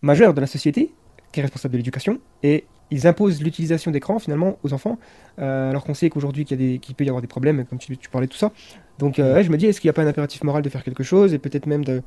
majeure 0.03 0.35
de 0.35 0.41
la 0.41 0.47
société 0.47 0.93
qui 1.33 1.41
est 1.41 1.43
responsable 1.43 1.73
de 1.73 1.79
l'éducation 1.79 2.19
et 2.43 2.65
ils 2.91 3.07
imposent 3.07 3.43
l'utilisation 3.43 3.91
d'écran 3.91 4.19
finalement 4.21 4.59
aux 4.63 4.73
enfants, 4.73 4.99
euh, 5.41 5.71
alors 5.71 5.85
qu'on 5.85 5.95
sait 5.95 6.09
qu'aujourd'hui 6.09 6.45
qu'il 6.45 6.61
y 6.61 6.65
a 6.65 6.67
des- 6.73 6.79
qu'il 6.79 6.95
peut 6.95 7.05
y 7.05 7.09
avoir 7.09 7.21
des 7.21 7.27
problèmes, 7.27 7.65
comme 7.67 7.79
tu, 7.79 7.97
tu 7.97 8.09
parlais 8.09 8.29
de 8.29 8.33
tout 8.33 8.39
ça. 8.39 8.53
Donc 8.99 9.19
euh, 9.19 9.35
ouais, 9.35 9.43
je 9.43 9.51
me 9.51 9.57
dis, 9.57 9.67
est-ce 9.67 9.81
qu'il 9.81 9.89
n'y 9.89 9.91
a 9.91 9.95
pas 9.95 10.03
un 10.03 10.07
impératif 10.07 10.45
moral 10.45 10.63
de 10.63 10.69
faire 10.69 10.85
quelque 10.85 11.03
chose 11.03 11.35
et 11.35 11.39
peut-être 11.39 11.67
même 11.67 11.85
de 11.85 12.03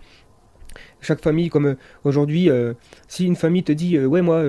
chaque 1.02 1.22
famille, 1.22 1.50
comme 1.50 1.76
aujourd'hui, 2.04 2.50
si 3.08 3.26
une 3.26 3.36
famille 3.36 3.64
te 3.64 3.72
dit, 3.72 4.00
ouais, 4.00 4.22
moi, 4.22 4.44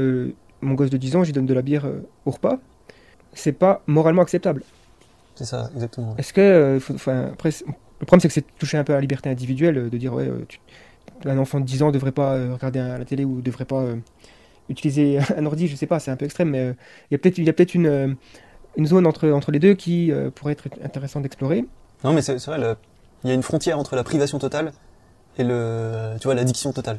mon 0.61 0.75
gosse 0.75 0.91
de 0.91 0.99
10 0.99 1.17
ans, 1.17 1.25
j'y 1.25 1.33
donne 1.33 1.47
de 1.47 1.55
la 1.55 1.63
bière 1.63 1.87
au 2.27 2.31
repas, 2.31 2.59
c'est 3.33 3.53
pas 3.53 3.83
moralement 3.87 4.23
acceptable. 4.23 4.63
C'est 5.35 5.47
ça, 5.47 5.71
exactement. 5.75 6.15
Est-ce 6.19 6.33
que, 6.33 6.79
enfin, 6.95 7.31
après, 7.33 7.51
le 8.01 8.07
problème 8.07 8.21
c'est 8.21 8.29
que 8.29 8.35
c'est 8.35 8.57
toucher 8.59 8.79
un 8.79 8.85
peu 8.85 8.93
à 8.93 8.97
la 8.97 9.03
liberté 9.03 9.29
individuelle, 9.29 9.79
euh, 9.79 9.91
de 9.91 9.99
dire 9.99 10.13
ouais, 10.15 10.27
euh, 10.27 10.45
un 11.25 11.39
enfant 11.39 11.61
de 11.61 11.67
10 11.67 11.83
ans 11.83 11.91
devrait 11.91 12.13
pas 12.13 12.35
euh, 12.35 12.55
regarder 12.55 12.79
la 12.81 13.05
télé 13.05 13.25
ou 13.25 13.43
devrait 13.43 13.67
pas 13.67 13.85
utiliser 14.69 15.19
un 15.37 15.47
ordi, 15.47 15.69
je 15.69 15.77
sais 15.77 15.87
pas, 15.87 16.01
c'est 16.01 16.11
un 16.11 16.17
peu 16.17 16.25
extrême, 16.25 16.51
mais 16.51 16.75
il 17.11 17.15
y 17.15 17.15
a 17.15 17.53
peut-être 17.53 17.75
une, 17.75 18.17
zone 18.85 19.07
entre, 19.07 19.51
les 19.51 19.59
deux 19.59 19.75
qui 19.75 20.13
pourrait 20.35 20.53
être 20.53 20.69
intéressant 20.83 21.21
d'explorer. 21.21 21.65
Non, 22.05 22.13
mais 22.15 22.23
c'est 22.23 22.37
vrai, 22.47 22.77
il 23.23 23.29
y 23.29 23.33
a 23.33 23.35
une 23.35 23.43
frontière 23.43 23.79
entre 23.79 23.97
la 23.97 24.05
privation 24.05 24.39
totale 24.39 24.73
et 25.39 25.45
l'addiction 25.45 26.73
totale. 26.73 26.99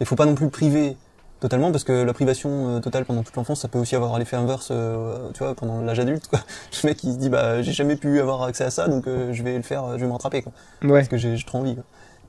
Il 0.00 0.04
faut 0.04 0.16
pas 0.16 0.26
non 0.26 0.34
plus 0.34 0.50
priver 0.50 0.96
totalement 1.40 1.70
parce 1.70 1.84
que 1.84 1.92
la 1.92 2.12
privation 2.12 2.76
euh, 2.76 2.80
totale 2.80 3.04
pendant 3.04 3.22
toute 3.22 3.36
l'enfance, 3.36 3.60
ça 3.60 3.68
peut 3.68 3.78
aussi 3.78 3.94
avoir 3.94 4.18
l'effet 4.18 4.36
inverse, 4.36 4.68
euh, 4.70 5.30
tu 5.32 5.38
vois, 5.42 5.54
pendant 5.54 5.80
l'âge 5.80 5.98
adulte, 5.98 6.26
quoi. 6.28 6.40
Le 6.82 6.88
mec, 6.88 7.02
il 7.04 7.12
se 7.12 7.18
dit, 7.18 7.28
bah, 7.28 7.62
j'ai 7.62 7.72
jamais 7.72 7.96
pu 7.96 8.20
avoir 8.20 8.42
accès 8.42 8.64
à 8.64 8.70
ça, 8.70 8.88
donc 8.88 9.06
euh, 9.06 9.32
je 9.32 9.42
vais 9.42 9.56
le 9.56 9.62
faire, 9.62 9.92
je 9.92 10.00
vais 10.00 10.06
me 10.06 10.12
rattraper, 10.12 10.42
quoi. 10.42 10.52
Ouais, 10.82 11.00
Parce 11.00 11.08
que 11.08 11.16
j'ai 11.16 11.36
trop 11.44 11.58
envie, 11.58 11.74
quoi. 11.74 11.84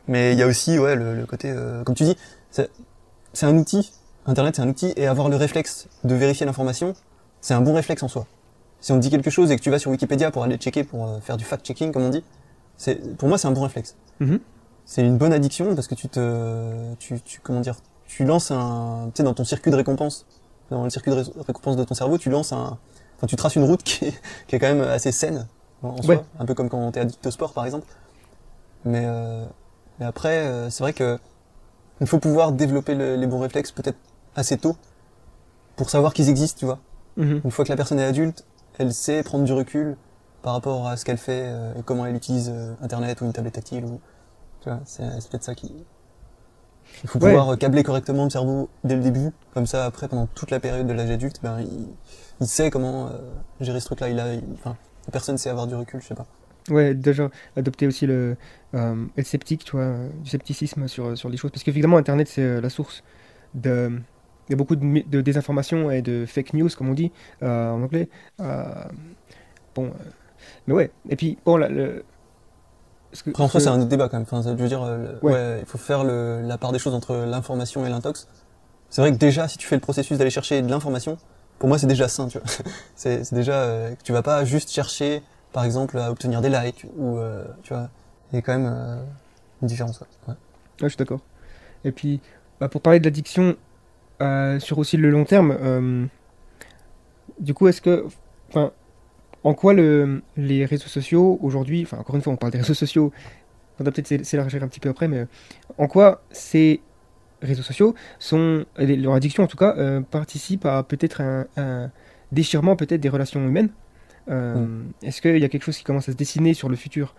Mais 0.08 0.34
il 0.34 0.40
y 0.40 0.44
a 0.44 0.48
aussi, 0.48 0.80
ouais, 0.80 0.96
le, 0.96 1.16
le 1.16 1.26
côté, 1.26 1.54
comme 1.86 1.94
tu 1.96 2.06
dis, 2.06 2.16
c'est 2.52 3.46
un 3.46 3.58
outil. 3.58 3.92
Internet, 4.26 4.56
c'est 4.56 4.62
un 4.62 4.70
outil, 4.70 4.94
et 4.96 5.06
avoir 5.06 5.28
le 5.28 5.36
réflexe 5.36 5.88
de 6.06 6.16
vérifier 6.16 6.46
l'information, 6.46 6.94
c'est 7.42 7.54
un 7.54 7.62
bon 7.62 7.74
réflexe 7.74 8.04
en 8.04 8.08
soi. 8.08 8.26
Si 8.80 8.92
on 8.94 8.96
te 8.96 9.02
dit 9.02 9.10
quelque 9.10 9.30
chose 9.30 9.52
et 9.52 9.58
que 9.58 9.62
tu 9.62 9.70
vas 9.70 9.80
sur 9.80 9.92
Wikipédia 9.92 10.32
pour 10.32 10.44
aller 10.44 10.56
checker, 10.58 10.86
pour 10.86 11.20
faire 11.22 11.36
du 11.36 11.44
fact-checking, 11.44 11.92
comme 11.92 12.04
on 12.04 12.10
dit, 12.10 12.24
c'est, 12.78 13.18
pour 13.18 13.28
moi, 13.28 13.38
c'est 13.38 13.48
un 13.48 13.52
bon 13.52 13.64
réflexe. 13.64 13.96
Mhm. 14.20 14.40
C'est 14.86 15.02
une 15.02 15.18
bonne 15.18 15.34
addiction 15.34 15.76
parce 15.76 15.88
que 15.88 15.96
tu 15.96 16.08
te, 16.08 16.94
tu, 17.00 17.20
tu, 17.20 17.42
comment 17.42 17.60
dire, 17.60 17.76
tu 18.08 18.26
lances 18.26 18.52
un, 18.52 19.10
tu 19.14 19.18
sais, 19.18 19.24
dans 19.24 19.34
ton 19.34 19.44
circuit 19.44 19.70
de 19.72 19.76
récompense, 19.76 20.26
dans 20.70 20.84
le 20.84 20.90
circuit 20.90 21.12
de 21.12 21.18
ré- 21.18 21.32
récompense 21.46 21.76
de 21.76 21.84
ton 21.84 21.94
cerveau, 21.96 22.18
tu 22.18 22.30
lances 22.30 22.52
un, 22.54 22.78
enfin, 23.18 23.28
tu 23.28 23.36
traces 23.36 23.56
une 23.56 23.64
route 23.64 23.84
qui 23.84 24.06
est, 24.06 24.14
qui 24.48 24.56
est 24.56 24.60
quand 24.60 24.68
même 24.74 24.82
assez 24.82 25.12
saine, 25.12 25.48
en 25.84 26.02
soi. 26.02 26.16
Ouais. 26.16 26.22
Un 26.40 26.46
peu 26.46 26.54
comme 26.54 26.70
quand 26.70 26.92
t'es 26.92 27.02
addict 27.02 27.26
au 27.26 27.32
sport, 27.32 27.54
par 27.54 27.66
exemple. 27.66 27.86
Mais, 28.86 29.04
euh, 29.06 29.46
mais 30.00 30.06
après, 30.06 30.38
euh, 30.46 30.70
c'est 30.70 30.84
vrai 30.84 30.94
que 30.94 31.20
il 32.00 32.08
faut 32.08 32.20
pouvoir 32.20 32.52
développer 32.52 32.94
le- 32.96 33.16
les 33.16 33.28
bons 33.28 33.40
réflexes 33.40 33.72
peut-être 33.72 33.98
assez 34.36 34.58
tôt 34.58 34.76
pour 35.76 35.90
savoir 35.90 36.14
qu'ils 36.14 36.30
existent, 36.30 36.60
tu 36.60 36.66
vois. 36.66 36.80
Mhm. 37.18 37.42
Une 37.44 37.52
fois 37.52 37.66
que 37.66 37.70
la 37.70 37.76
personne 37.76 38.00
est 38.00 38.06
adulte, 38.06 38.46
elle 38.78 38.94
sait 38.94 39.24
prendre 39.24 39.44
du 39.44 39.54
recul 39.54 39.98
par 40.44 40.54
rapport 40.54 40.88
à 40.88 40.96
ce 40.98 41.06
qu'elle 41.06 41.18
fait 41.18 41.42
euh, 41.48 41.74
et 41.76 41.82
comment 41.84 42.06
elle 42.06 42.16
utilise 42.16 42.52
euh, 42.54 42.74
Internet 42.82 43.22
ou 43.22 43.26
une 43.26 43.34
tablette 43.34 43.56
tactile. 43.56 43.84
Ou, 43.86 44.00
tu 44.62 44.70
vois, 44.70 44.80
c'est 44.86 45.04
peut-être 45.30 45.44
ça 45.44 45.56
qui. 45.56 45.74
Il 47.04 47.10
faut 47.10 47.20
Ouais. 47.20 47.30
pouvoir 47.32 47.50
euh, 47.50 47.56
câbler 47.56 47.84
correctement 47.84 48.24
le 48.24 48.30
cerveau 48.30 48.70
dès 48.84 48.96
le 48.96 49.02
début, 49.02 49.30
comme 49.54 49.66
ça 49.68 49.86
après 49.86 50.08
pendant 50.08 50.28
toute 50.28 50.52
la 50.52 50.60
période 50.60 50.88
de 50.88 50.94
l'âge 50.94 51.12
adulte, 51.12 51.40
ben 51.44 51.60
il, 51.62 51.88
il 52.42 52.48
sait 52.48 52.70
comment 52.70 53.08
euh, 53.08 53.12
gérer 53.62 53.80
ce 53.80 53.86
truc-là. 53.86 54.10
Il 54.10 54.20
a, 54.20 54.34
il- 54.34 54.44
enfin, 54.56 54.76
personne 55.12 55.38
sait 55.38 55.50
avoir 55.50 55.68
du 55.68 55.76
recul, 55.76 56.02
je 56.02 56.08
sais 56.08 56.16
pas. 56.16 56.26
Ouais, 56.70 56.94
déjà 56.94 57.30
adopter 57.56 57.88
aussi 57.88 58.06
le 58.08 58.36
euh, 58.74 59.06
être 59.18 59.28
sceptique, 59.28 59.64
tu 59.64 59.72
vois, 59.78 59.94
du 60.22 60.30
scepticisme 60.30 60.88
sur, 60.88 61.18
sur 61.18 61.30
les 61.30 61.38
choses, 61.38 61.52
parce 61.52 61.64
qu'évidemment 61.64 61.98
Internet 61.98 62.28
c'est 62.28 62.60
la 62.60 62.70
source 62.70 63.04
de 63.54 64.02
il 64.50 64.52
y 64.52 64.54
a 64.54 64.58
beaucoup 64.58 64.76
de, 64.78 65.22
désinformation 65.22 65.92
et 65.92 66.02
de 66.02 66.26
fake 66.26 66.54
news 66.54 66.70
comme 66.78 66.90
on 66.90 66.94
dit 66.94 67.12
euh, 67.44 67.70
en 67.72 67.82
anglais. 67.84 68.08
Euh, 68.42 68.64
bon, 69.76 69.86
euh, 69.88 69.92
mais 70.68 70.74
ouais. 70.74 70.92
Et 71.10 71.16
puis 71.16 71.38
bon, 71.46 71.58
la- 71.58 71.68
le, 71.70 72.04
que- 73.24 73.30
Après, 73.32 73.44
en 73.44 73.48
soi, 73.48 73.60
c'est 73.60 73.68
un 73.70 73.80
autre 73.80 73.88
débat 73.90 74.10
quand 74.10 74.18
même. 74.18 74.24
Enfin, 74.30 74.44
ça- 74.44 74.54
dire, 74.54 74.84
euh, 74.84 74.98
le- 75.22 75.26
Ouais. 75.26 75.34
ouais, 75.34 75.58
il 75.62 75.66
faut 75.66 75.78
faire 75.78 76.04
le, 76.04 76.42
la 76.42 76.58
part 76.58 76.72
des 76.72 76.80
choses 76.80 76.94
entre 76.94 77.16
l'information 77.16 77.86
et 77.86 77.90
l'intox. 77.90 78.28
C'est 78.90 79.02
vrai 79.02 79.12
que 79.12 79.18
déjà, 79.18 79.48
si 79.48 79.58
tu 79.58 79.68
fais 79.68 79.76
le 79.76 79.82
processus 79.82 80.18
d'aller 80.18 80.30
chercher 80.30 80.62
de 80.62 80.70
l'information, 80.70 81.18
pour 81.60 81.68
moi, 81.70 81.78
c'est 81.80 81.88
déjà 81.88 82.08
sain, 82.08 82.28
tu 82.28 82.38
vois. 82.40 82.48
c'est 82.96 83.34
déjà 83.34 83.54
euh, 83.62 83.96
que 83.96 84.04
tu 84.04 84.12
vas 84.14 84.22
pas 84.24 84.46
juste 84.46 84.70
chercher, 84.72 85.22
par 85.54 85.64
exemple, 85.66 85.98
à 85.98 86.12
obtenir 86.12 86.42
des 86.42 86.50
likes 86.50 86.86
ou, 86.98 87.18
euh, 87.18 87.44
tu 87.64 87.74
vois, 87.74 87.90
il 88.32 88.36
y 88.36 88.40
a 88.40 88.42
quand 88.42 88.58
même 88.58 88.72
euh, 88.74 88.98
une 89.62 89.68
différence. 89.68 90.00
Ouais. 90.02 90.08
Ouais. 90.28 90.34
Ouais, 90.34 90.38
je 90.84 90.88
suis 90.90 90.98
d'accord. 90.98 91.22
Et 91.84 91.92
puis, 91.92 92.20
bah, 92.60 92.68
pour 92.70 92.82
parler 92.82 93.00
de 93.00 93.06
l'addiction 93.06 93.56
sur 94.60 94.78
aussi 94.80 94.98
le 94.98 95.10
long 95.12 95.26
terme, 95.26 96.10
du 97.40 97.54
coup, 97.54 97.68
est-ce 97.68 97.82
que, 97.82 98.06
enfin, 98.50 98.72
en 99.44 99.54
quoi 99.54 99.74
le, 99.74 100.22
les 100.36 100.66
réseaux 100.66 100.88
sociaux 100.88 101.40
aujourd'hui, 101.42 101.84
enfin, 101.84 101.98
encore 101.98 102.16
une 102.16 102.22
fois, 102.22 102.34
on 102.34 102.38
parle 102.38 102.52
des 102.52 102.58
réseaux 102.60 102.74
sociaux, 102.74 103.12
on 103.80 103.84
va 103.84 103.92
peut-être 103.92 104.08
s'é- 104.08 104.24
s'élargir 104.24 104.64
un 104.64 104.68
petit 104.68 104.80
peu 104.80 104.90
après, 104.90 105.08
mais 105.08 105.20
euh, 105.20 105.26
en 105.78 105.88
quoi 105.88 106.22
ces 106.32 106.82
réseaux 107.42 107.62
sociaux 107.64 107.94
sont, 108.20 108.66
leur 108.78 109.14
addiction 109.14 109.44
en 109.44 109.48
tout 109.48 109.58
cas, 109.58 109.76
euh, 109.78 110.02
participe 110.02 110.66
à 110.66 110.84
peut-être 110.84 111.22
un, 111.22 111.46
un 111.56 111.92
déchirement 112.32 112.76
peut-être 112.76 113.00
des 113.02 113.10
relations 113.10 113.40
humaines? 113.46 113.70
Euh, 114.30 114.82
Est-ce 115.04 115.22
qu'il 115.22 115.38
y 115.38 115.46
a 115.46 115.50
quelque 115.50 115.64
chose 115.64 115.78
qui 115.78 115.84
commence 115.84 116.10
à 116.10 116.12
se 116.12 116.18
dessiner 116.18 116.54
sur 116.54 116.68
le 116.68 116.76
futur 116.76 117.16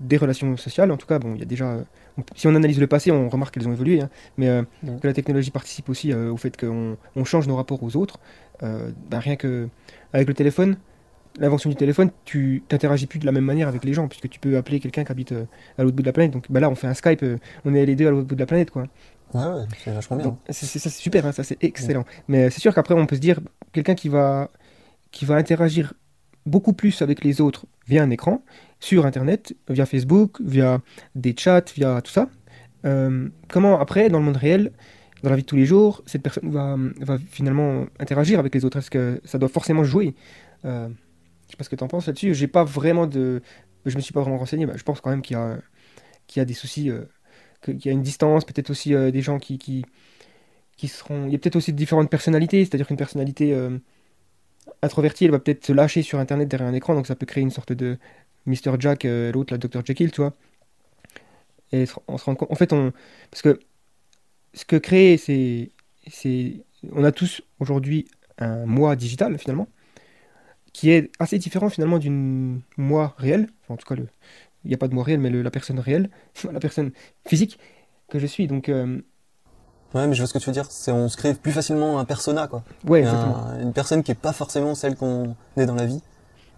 des 0.00 0.16
relations 0.16 0.56
sociales? 0.56 0.90
En 0.92 0.96
tout 0.96 1.06
cas, 1.06 1.18
bon, 1.18 1.34
il 1.34 1.40
y 1.40 1.42
a 1.42 1.46
déjà 1.46 1.70
euh, 1.72 1.82
on- 2.16 2.22
si 2.36 2.46
on 2.46 2.54
analyse 2.54 2.78
le 2.80 2.86
passé, 2.86 3.10
on 3.10 3.28
remarque 3.28 3.54
qu'elles 3.54 3.68
ont 3.68 3.72
évolué, 3.72 4.00
hein, 4.00 4.08
mais 4.38 4.48
euh, 4.48 4.62
Mm. 4.84 5.00
que 5.00 5.06
la 5.08 5.12
technologie 5.12 5.50
participe 5.50 5.88
aussi 5.88 6.14
au 6.14 6.36
fait 6.36 6.56
qu'on 6.58 6.96
on 7.16 7.24
change 7.24 7.48
nos 7.48 7.56
rapports 7.56 7.82
aux 7.82 7.96
autres. 7.96 8.18
Ben, 8.62 9.18
rien 9.18 9.36
que 9.36 9.68
avec 10.12 10.28
le 10.28 10.34
téléphone, 10.34 10.76
l'invention 11.38 11.68
du 11.70 11.76
téléphone, 11.76 12.10
tu 12.24 12.62
t'interagis 12.68 13.06
plus 13.06 13.18
de 13.18 13.26
la 13.26 13.32
même 13.32 13.44
manière 13.44 13.68
avec 13.68 13.84
les 13.84 13.92
gens, 13.92 14.08
puisque 14.08 14.28
tu 14.28 14.38
peux 14.40 14.56
appeler 14.56 14.80
quelqu'un 14.80 15.04
qui 15.04 15.12
habite 15.12 15.32
euh, 15.32 15.44
à 15.78 15.82
l'autre 15.82 15.96
bout 15.96 16.02
de 16.02 16.06
la 16.08 16.12
planète. 16.12 16.32
Donc 16.32 16.46
ben 16.50 16.60
là, 16.60 16.70
on 16.70 16.74
fait 16.74 16.86
un 16.86 16.94
Skype, 16.94 17.22
euh, 17.22 17.38
on 17.64 17.74
est 17.74 17.84
les 17.86 17.96
deux 17.96 18.06
à 18.06 18.10
l'autre 18.10 18.26
bout 18.28 18.34
de 18.36 18.40
la 18.40 18.46
planète, 18.46 18.70
quoi. 18.70 18.84
Ouais, 19.34 19.40
ouais, 19.44 19.64
c'est 19.82 19.90
vachement 19.92 20.16
bien. 20.16 20.38
C'est 20.50 20.66
c'est- 20.66 20.78
ça, 20.78 20.90
c'est 20.90 21.00
super, 21.02 21.26
hein, 21.26 21.32
ça 21.32 21.42
c'est 21.42 21.62
excellent. 21.64 22.04
Mais 22.28 22.44
euh, 22.44 22.50
c'est 22.50 22.60
sûr 22.60 22.72
qu'après, 22.74 22.94
on 22.94 23.04
peut 23.06 23.16
se 23.16 23.20
dire, 23.20 23.40
quelqu'un 23.72 23.94
qui 23.96 24.08
va, 24.08 24.50
qui 25.10 25.24
va 25.24 25.34
interagir 25.34 25.94
beaucoup 26.46 26.72
plus 26.72 27.02
avec 27.02 27.24
les 27.24 27.40
autres 27.40 27.66
via 27.88 28.02
un 28.02 28.10
écran, 28.10 28.44
sur 28.78 29.04
Internet, 29.06 29.54
via 29.68 29.86
Facebook, 29.86 30.40
via 30.44 30.80
des 31.16 31.34
chats, 31.36 31.64
via 31.74 32.00
tout 32.02 32.12
ça. 32.12 32.28
Euh, 32.84 33.28
comment 33.48 33.80
après, 33.80 34.08
dans 34.08 34.18
le 34.18 34.24
monde 34.24 34.36
réel, 34.36 34.72
dans 35.22 35.30
la 35.30 35.36
vie 35.36 35.42
de 35.42 35.46
tous 35.46 35.56
les 35.56 35.64
jours, 35.64 36.02
cette 36.06 36.22
personne 36.22 36.50
va, 36.50 36.76
va 37.00 37.18
finalement 37.18 37.86
interagir 37.98 38.38
avec 38.38 38.54
les 38.54 38.64
autres? 38.64 38.76
Est-ce 38.76 38.90
que 38.90 39.20
ça 39.24 39.38
doit 39.38 39.48
forcément 39.48 39.82
jouer 39.84 40.14
Euh, 40.66 40.88
Je 41.46 41.52
sais 41.52 41.56
pas 41.56 41.64
ce 41.64 41.68
que 41.68 41.76
tu 41.76 41.84
en 41.84 41.88
penses 41.88 42.06
là-dessus. 42.06 42.34
J'ai 42.34 42.48
pas 42.48 42.64
vraiment 42.64 43.06
de, 43.06 43.42
je 43.86 43.96
me 43.96 44.00
suis 44.00 44.12
pas 44.12 44.20
vraiment 44.20 44.38
renseigné. 44.38 44.66
mais 44.66 44.76
je 44.76 44.82
pense 44.82 45.00
quand 45.00 45.10
même 45.10 45.22
qu'il 45.22 45.36
y 45.36 45.40
a, 45.40 45.58
y 46.36 46.40
a 46.40 46.44
des 46.44 46.54
soucis, 46.54 46.90
euh, 46.90 47.04
qu'il 47.62 47.84
y 47.84 47.88
a 47.88 47.92
une 47.92 48.02
distance, 48.02 48.44
peut-être 48.44 48.70
aussi 48.70 48.94
euh, 48.94 49.10
des 49.10 49.22
gens 49.22 49.38
qui, 49.38 49.58
qui, 49.58 49.84
seront. 50.88 51.26
Il 51.26 51.32
y 51.32 51.34
a 51.34 51.38
peut-être 51.38 51.56
aussi 51.56 51.72
différentes 51.72 52.10
personnalités, 52.10 52.64
c'est-à-dire 52.64 52.86
qu'une 52.86 52.96
personnalité 52.96 53.54
euh, 53.54 53.78
introvertie, 54.82 55.24
elle 55.24 55.30
va 55.30 55.38
peut-être 55.38 55.64
se 55.64 55.72
lâcher 55.72 56.02
sur 56.02 56.18
Internet 56.18 56.48
derrière 56.48 56.68
un 56.68 56.74
écran, 56.74 56.94
donc 56.94 57.06
ça 57.06 57.16
peut 57.16 57.26
créer 57.26 57.42
une 57.42 57.50
sorte 57.50 57.72
de 57.72 57.98
Mr. 58.46 58.76
Jack, 58.78 59.04
l'autre, 59.04 59.54
la 59.54 59.58
Dr. 59.58 59.84
Jekyll, 59.84 60.10
tu 60.10 60.20
vois. 60.20 60.34
Et 61.72 61.86
on 62.08 62.18
se 62.18 62.24
rend 62.26 62.34
compte. 62.34 62.50
En 62.50 62.54
fait, 62.54 62.72
on. 62.72 62.92
Parce 63.30 63.42
que 63.42 63.58
ce 64.52 64.64
que 64.64 64.76
crée, 64.76 65.16
c'est. 65.16 65.70
c'est 66.10 66.64
on 66.92 67.02
a 67.02 67.12
tous 67.12 67.40
aujourd'hui 67.60 68.06
un 68.38 68.66
moi 68.66 68.94
digital, 68.94 69.38
finalement, 69.38 69.68
qui 70.74 70.90
est 70.90 71.10
assez 71.18 71.38
différent, 71.38 71.70
finalement, 71.70 71.98
d'une 71.98 72.60
moi 72.76 73.14
réelle. 73.16 73.48
Enfin, 73.64 73.74
en 73.74 73.76
tout 73.78 73.86
cas, 73.86 73.94
le... 73.94 74.08
il 74.64 74.68
n'y 74.68 74.74
a 74.74 74.78
pas 74.78 74.88
de 74.88 74.94
moi 74.94 75.04
réel, 75.04 75.20
mais 75.20 75.30
le- 75.30 75.40
la 75.42 75.50
personne 75.50 75.78
réelle, 75.80 76.10
la 76.52 76.60
personne 76.60 76.90
physique 77.26 77.58
que 78.10 78.18
je 78.18 78.26
suis. 78.26 78.46
Donc, 78.46 78.68
euh, 78.68 79.00
Ouais, 79.94 80.06
mais 80.08 80.14
je 80.14 80.20
vois 80.20 80.26
ce 80.26 80.32
que 80.34 80.38
tu 80.38 80.46
veux 80.46 80.52
dire. 80.52 80.66
C'est 80.70 80.90
on 80.90 81.08
se 81.08 81.16
crée 81.16 81.34
plus 81.34 81.52
facilement 81.52 81.98
un 82.00 82.04
persona, 82.04 82.48
quoi. 82.48 82.64
ouais, 82.88 83.00
Un- 83.00 83.02
exactement. 83.02 83.60
une 83.62 83.72
personne 83.72 84.02
qui 84.02 84.10
est 84.10 84.16
pas 84.16 84.32
forcément 84.32 84.74
celle 84.74 84.96
qu'on 84.96 85.36
est 85.56 85.66
dans 85.66 85.76
la 85.76 85.86
vie. 85.86 86.02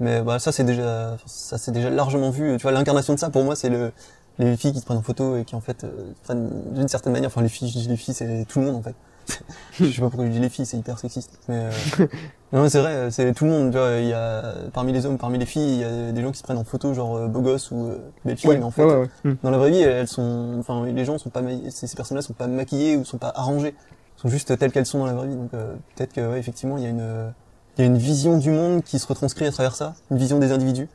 Mais 0.01 0.23
bah, 0.23 0.39
ça, 0.39 0.53
c'est 0.53 0.65
déjà, 0.65 1.17
ça, 1.27 1.59
c'est 1.59 1.73
déjà 1.73 1.91
largement 1.91 2.31
vu. 2.31 2.57
Tu 2.57 2.63
vois, 2.63 2.73
l'incarnation 2.73 3.15
de 3.15 3.19
ça, 3.19 3.31
pour 3.31 3.45
moi, 3.45 3.57
c'est 3.57 3.69
le, 3.71 3.93
les 4.39 4.57
filles 4.57 4.73
qui 4.73 4.81
se 4.81 4.85
prennent 4.87 4.99
en 4.99 5.03
photo 5.03 5.37
et 5.37 5.45
qui 5.45 5.55
en 5.55 5.61
fait 5.61 5.85
euh, 5.85 6.13
prennent 6.25 6.51
d'une 6.75 6.89
certaine 6.89 7.13
manière, 7.13 7.29
enfin 7.29 7.43
les 7.43 7.49
filles, 7.49 7.69
je 7.71 7.79
dis 7.79 7.89
les 7.89 7.97
filles, 7.97 8.15
c'est 8.15 8.47
tout 8.49 8.61
le 8.61 8.67
monde 8.67 8.77
en 8.77 8.83
fait. 8.83 8.95
je 9.81 9.91
sais 9.91 10.01
pas 10.01 10.09
pourquoi 10.09 10.27
je 10.27 10.31
dis 10.31 10.41
les 10.41 10.49
filles, 10.49 10.67
c'est 10.67 10.77
hyper 10.77 10.99
sexiste. 10.99 11.39
Mais 11.49 11.69
euh, 12.01 12.07
non, 12.53 12.69
c'est 12.69 12.81
vrai, 12.81 13.11
c'est 13.11 13.33
tout 13.35 13.45
le 13.45 13.51
monde. 13.51 13.71
Tu 13.71 13.79
vois, 13.79 13.97
il 13.99 14.09
y 14.09 14.13
a 14.13 14.55
parmi 14.73 14.93
les 14.93 15.07
hommes, 15.07 15.19
parmi 15.19 15.39
les 15.39 15.47
filles, 15.47 15.75
il 15.75 15.81
y 15.81 15.85
a 15.85 16.13
des 16.13 16.23
gens 16.23 16.33
qui 16.33 16.39
se 16.39 16.43
prennent 16.43 16.59
en 16.59 16.65
photo, 16.65 16.95
genre 16.95 17.17
euh, 17.17 17.29
beau 17.29 17.41
gosse 17.41 17.71
ou 17.71 17.87
euh, 17.87 17.99
belle 18.25 18.37
fille. 18.37 18.51
Ouais, 18.51 18.59
mais 18.59 18.65
en 18.65 18.71
fait, 18.71 18.85
ouais, 18.85 18.95
ouais, 18.95 19.09
ouais. 19.25 19.37
Dans 19.43 19.51
la 19.51 19.59
vraie 19.59 19.71
vie, 19.71 19.81
elles 19.81 20.09
sont, 20.09 20.57
enfin 20.59 20.85
les 20.87 21.05
gens 21.05 21.19
sont 21.19 21.31
pas, 21.31 21.43
ma- 21.43 21.71
ces, 21.71 21.95
personnes-là 21.95 22.23
sont 22.23 22.35
pas 22.35 22.47
maquillées 22.47 22.97
ou 22.97 23.05
sont 23.05 23.19
pas 23.19 23.33
arrangées, 23.35 23.75
sont 24.17 24.29
juste 24.29 24.57
telles 24.59 24.73
qu'elles 24.73 24.87
sont 24.87 24.99
dans 24.99 25.07
la 25.07 25.15
vraie 25.15 25.29
vie. 25.29 25.37
Donc 25.37 25.55
euh, 25.55 25.75
peut-être 25.95 26.13
que 26.13 26.31
ouais, 26.33 26.39
effectivement, 26.39 26.79
il 26.79 26.85
y 26.85 26.87
a 26.87 26.91
une, 26.91 27.01
euh, 27.01 27.31
il 27.77 27.83
y 27.83 27.85
a 27.85 27.87
une 27.87 27.99
vision 27.99 28.39
du 28.39 28.51
monde 28.51 28.83
qui 28.83 28.99
se 28.99 29.07
retranscrit 29.07 29.47
à 29.47 29.53
travers 29.53 29.75
ça, 29.75 29.95
une 30.11 30.19
vision 30.19 30.39
des 30.39 30.53
individus 30.53 30.89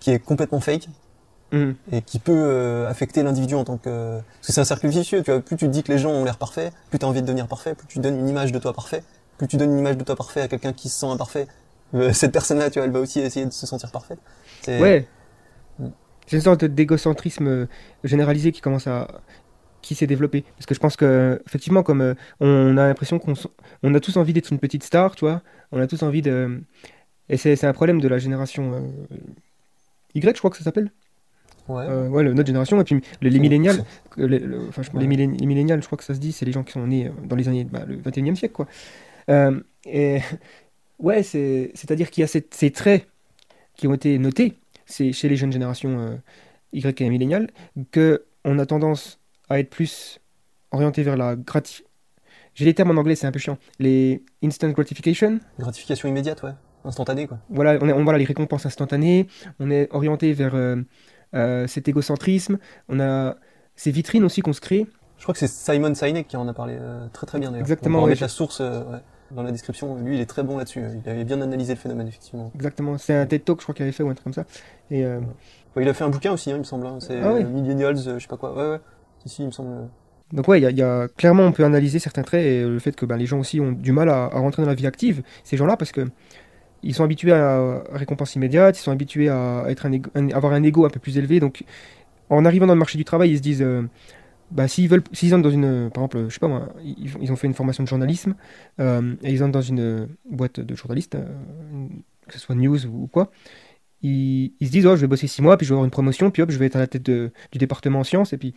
qui 0.00 0.10
est 0.10 0.18
complètement 0.18 0.60
fake 0.60 0.88
Hmm. 1.52 1.72
et 1.92 2.00
qui 2.00 2.18
peut 2.18 2.32
euh, 2.34 2.88
affecter 2.88 3.22
l'individu 3.22 3.54
en 3.54 3.64
tant 3.64 3.76
que 3.76 4.18
parce 4.20 4.46
que 4.46 4.52
c'est 4.54 4.60
un 4.62 4.64
cercle 4.64 4.88
vicieux 4.88 5.22
tu 5.22 5.30
vois 5.30 5.40
plus 5.40 5.56
tu 5.56 5.66
te 5.66 5.70
dis 5.70 5.82
que 5.82 5.92
les 5.92 5.98
gens 5.98 6.10
ont 6.10 6.24
l'air 6.24 6.38
parfaits 6.38 6.72
plus 6.88 6.98
tu 6.98 7.04
as 7.04 7.08
envie 7.08 7.20
de 7.20 7.26
devenir 7.26 7.46
parfait 7.46 7.74
plus 7.74 7.86
tu 7.86 7.98
donnes 7.98 8.18
une 8.18 8.28
image 8.28 8.52
de 8.52 8.58
toi 8.58 8.72
parfait 8.72 9.02
plus 9.36 9.48
tu 9.48 9.58
donnes 9.58 9.72
une 9.72 9.78
image 9.78 9.98
de 9.98 10.04
toi 10.04 10.16
parfait 10.16 10.40
à 10.40 10.48
quelqu'un 10.48 10.72
qui 10.72 10.88
se 10.88 10.98
sent 11.00 11.06
imparfait 11.06 11.46
euh, 11.94 12.10
cette 12.14 12.32
personne 12.32 12.58
là 12.58 12.70
tu 12.70 12.78
vois 12.78 12.86
elle 12.86 12.92
va 12.92 13.00
aussi 13.00 13.20
essayer 13.20 13.44
de 13.44 13.50
se 13.52 13.66
sentir 13.66 13.90
parfaite 13.90 14.18
C'est- 14.62 14.80
Ouais. 14.80 15.06
Mm. 15.78 15.88
C'est 16.26 16.36
une 16.36 16.42
sorte 16.42 16.64
d'égocentrisme 16.64 17.46
euh, 17.48 17.66
généralisé 18.02 18.50
qui 18.50 18.62
commence 18.62 18.86
à 18.86 19.08
qui 19.82 19.94
s'est 19.94 20.06
développé 20.06 20.44
parce 20.56 20.64
que 20.64 20.74
je 20.74 20.80
pense 20.80 20.96
que 20.96 21.42
effectivement 21.46 21.82
comme 21.82 22.00
euh, 22.00 22.14
on 22.40 22.78
a 22.78 22.86
l'impression 22.86 23.18
qu'on 23.18 23.34
on 23.82 23.94
a 23.94 24.00
tous 24.00 24.16
envie 24.16 24.32
d'être 24.32 24.50
une 24.52 24.58
petite 24.58 24.84
star, 24.84 25.16
tu 25.16 25.26
vois, 25.26 25.42
on 25.70 25.80
a 25.82 25.86
tous 25.86 26.02
envie 26.02 26.22
de 26.22 26.62
et 27.28 27.36
c'est 27.36 27.56
c'est 27.56 27.66
un 27.66 27.72
problème 27.74 28.00
de 28.00 28.08
la 28.08 28.18
génération 28.18 28.72
euh, 28.72 29.16
Y, 30.14 30.34
je 30.34 30.38
crois 30.38 30.50
que 30.50 30.56
ça 30.56 30.64
s'appelle. 30.64 30.90
Ouais 31.68 31.84
Euh, 31.88 32.08
ouais, 32.08 32.22
le- 32.22 32.32
notre 32.34 32.46
génération 32.46 32.80
et 32.80 32.84
puis 32.84 33.00
les, 33.20 33.30
les 33.30 33.38
millénials, 33.38 33.84
que 34.10 34.22
les, 34.22 34.38
le- 34.38 34.68
enfin, 34.68 34.82
je- 34.82 34.90
les, 34.92 34.98
Ouais. 34.98 35.06
millén- 35.06 35.36
les 35.38 35.46
millénials, 35.46 35.80
je 35.82 35.86
crois 35.86 35.98
que 35.98 36.04
ça 36.04 36.14
se 36.14 36.20
dit, 36.20 36.32
c'est 36.32 36.44
les 36.44 36.52
gens 36.52 36.62
qui 36.64 36.72
sont 36.72 36.86
nés 36.86 37.06
euh, 37.06 37.10
dans 37.24 37.36
les 37.36 37.48
années 37.48 37.64
bah, 37.64 37.84
le 37.86 37.96
21e 37.96 38.36
siècle 38.36 38.54
quoi. 38.54 38.66
Euh, 39.30 39.60
et 39.86 40.18
ouais, 40.98 41.22
c'est 41.22 41.70
c'est-à-dire 41.74 42.10
qu'il 42.10 42.22
y 42.22 42.24
a 42.24 42.28
ces, 42.28 42.46
ces 42.50 42.70
traits 42.70 43.06
qui 43.76 43.86
ont 43.88 43.94
été 43.94 44.18
notés 44.18 44.54
chez 44.86 45.12
les 45.28 45.36
jeunes 45.36 45.52
générations 45.52 45.98
euh, 46.00 46.16
Y 46.72 47.00
et 47.00 47.08
milléniales 47.10 47.48
que 47.90 48.24
on 48.44 48.58
a 48.58 48.66
tendance 48.66 49.18
à 49.48 49.58
être 49.60 49.70
plus 49.70 50.20
orienté 50.72 51.02
vers 51.02 51.16
la 51.16 51.36
gratification. 51.36 51.86
J'ai 52.54 52.66
les 52.66 52.74
termes 52.74 52.90
en 52.90 53.00
anglais, 53.00 53.14
c'est 53.14 53.26
un 53.26 53.32
peu 53.32 53.38
chiant. 53.38 53.56
Les 53.78 54.22
instant 54.44 54.68
gratification, 54.70 55.40
gratification 55.58 56.08
immédiate 56.08 56.42
ouais 56.42 56.50
instantanée 56.84 57.26
quoi 57.26 57.38
voilà, 57.48 57.78
on 57.80 57.88
est, 57.88 57.92
on, 57.92 58.02
voilà 58.04 58.18
les 58.18 58.24
récompenses 58.24 58.66
instantanées, 58.66 59.26
on 59.60 59.70
est 59.70 59.88
orienté 59.92 60.32
vers 60.34 60.54
euh, 61.34 61.66
cet 61.66 61.88
égocentrisme, 61.88 62.58
on 62.88 63.00
a 63.00 63.36
ces 63.76 63.90
vitrines 63.90 64.24
aussi 64.24 64.40
qu'on 64.42 64.52
se 64.52 64.60
crée. 64.60 64.86
je 65.18 65.22
crois 65.22 65.32
que 65.34 65.38
c'est 65.40 65.48
Simon 65.48 65.94
Sinek 65.94 66.28
qui 66.28 66.36
en 66.36 66.46
a 66.48 66.52
parlé 66.54 66.76
euh, 66.80 67.06
très 67.12 67.26
très 67.26 67.38
bien 67.38 67.50
d'ailleurs. 67.50 67.62
Exactement, 67.62 67.98
on 67.98 68.02
va 68.02 68.08
ouais, 68.08 68.16
la 68.20 68.28
source 68.28 68.60
euh, 68.60 68.82
ouais, 68.84 68.98
dans 69.30 69.42
la 69.42 69.50
description. 69.52 69.96
Lui 69.96 70.16
il 70.16 70.20
est 70.20 70.26
très 70.26 70.42
bon 70.42 70.58
là-dessus 70.58 70.82
il 71.04 71.08
avait 71.10 71.24
bien 71.24 71.40
analysé 71.40 71.74
le 71.74 71.78
phénomène 71.80 72.08
effectivement. 72.08 72.50
Exactement, 72.54 72.98
c'est 72.98 73.14
un 73.14 73.26
TED 73.26 73.44
Talk, 73.44 73.60
je 73.60 73.64
crois 73.64 73.74
qu'il 73.74 73.84
avait 73.84 73.92
fait 73.92 74.02
ou 74.02 74.08
un 74.10 74.14
truc 74.14 74.24
comme 74.24 74.32
ça. 74.34 74.44
Et 74.90 75.04
Ouais, 75.74 75.82
il 75.84 75.88
a 75.88 75.94
fait 75.94 76.04
un 76.04 76.10
bouquin 76.10 76.32
aussi 76.32 76.50
hein, 76.50 76.56
il 76.56 76.60
me 76.60 76.64
semble 76.64 76.86
hein. 76.86 76.98
c'est 77.00 77.18
Ah 77.20 77.32
Millennials 77.40 77.96
je 77.96 78.18
sais 78.18 78.28
pas 78.28 78.36
quoi. 78.36 78.54
Ouais 78.54 78.70
ouais. 78.72 78.80
Si 79.24 79.42
il 79.42 79.46
me 79.46 79.52
semble 79.52 79.88
Donc 80.32 80.48
ouais, 80.48 80.60
il 80.60 80.62
y 80.64 80.66
a, 80.66 80.70
y 80.70 80.82
a- 80.82 81.08
clairement 81.16 81.44
on 81.44 81.52
peut 81.52 81.64
analyser 81.64 81.98
certains 81.98 82.22
traits 82.22 82.44
et 82.44 82.62
le 82.64 82.78
fait 82.78 82.94
que 82.94 83.06
ben, 83.06 83.16
les 83.16 83.24
gens 83.26 83.38
aussi 83.38 83.58
ont 83.60 83.72
du 83.72 83.92
mal 83.92 84.08
à, 84.10 84.24
à 84.24 84.38
rentrer 84.38 84.62
dans 84.62 84.68
la 84.68 84.74
vie 84.74 84.86
active, 84.86 85.22
ces 85.44 85.56
gens-là, 85.56 85.76
parce 85.78 85.92
que 85.92 86.06
ils 86.82 86.94
sont 86.94 87.04
habitués 87.04 87.32
à, 87.32 87.82
récompense 87.92 88.34
immédiate, 88.34 88.78
ils 88.78 88.82
sont 88.82 88.92
habitués 88.92 89.28
à 89.28 89.64
être 89.68 89.86
un, 89.86 90.30
avoir 90.30 90.52
un 90.52 90.62
ego 90.62 90.84
un 90.84 90.90
peu 90.90 91.00
plus 91.00 91.18
élevé. 91.18 91.40
Donc 91.40 91.64
en 92.28 92.44
arrivant 92.44 92.66
dans 92.66 92.74
le 92.74 92.78
marché 92.78 92.98
du 92.98 93.04
travail, 93.04 93.30
ils 93.30 93.38
se 93.38 93.42
disent, 93.42 93.62
euh, 93.62 93.82
bah, 94.50 94.68
s'ils 94.68 94.88
veulent, 94.88 95.04
s'ils 95.12 95.34
entrent 95.34 95.44
dans 95.44 95.50
une, 95.50 95.90
par 95.90 96.04
exemple, 96.04 96.28
je 96.28 96.34
sais 96.34 96.40
pas 96.40 96.48
moi, 96.48 96.68
ils, 96.82 97.32
ont 97.32 97.36
fait 97.36 97.46
une 97.46 97.54
formation 97.54 97.82
de 97.82 97.88
journalisme 97.88 98.34
euh, 98.80 99.14
et 99.22 99.32
ils 99.32 99.42
entrent 99.42 99.52
dans 99.52 99.62
une 99.62 100.08
boîte 100.28 100.60
de 100.60 100.74
journalistes, 100.74 101.14
euh, 101.14 101.26
que 102.26 102.34
ce 102.34 102.38
soit 102.38 102.54
news 102.54 102.86
ou, 102.86 103.06
quoi. 103.06 103.30
Ils, 104.04 104.52
se 104.60 104.70
disent, 104.70 104.86
oh, 104.86 104.96
je 104.96 105.02
vais 105.02 105.06
bosser 105.06 105.28
six 105.28 105.42
mois, 105.42 105.56
puis 105.56 105.64
je 105.64 105.72
vais 105.72 105.74
avoir 105.74 105.84
une 105.84 105.92
promotion, 105.92 106.32
puis 106.32 106.42
hop, 106.42 106.50
je 106.50 106.58
vais 106.58 106.66
être 106.66 106.74
à 106.74 106.80
la 106.80 106.88
tête 106.88 107.08
du 107.08 107.30
département 107.58 108.00
en 108.00 108.04
sciences, 108.04 108.32
et 108.32 108.36
puis 108.36 108.52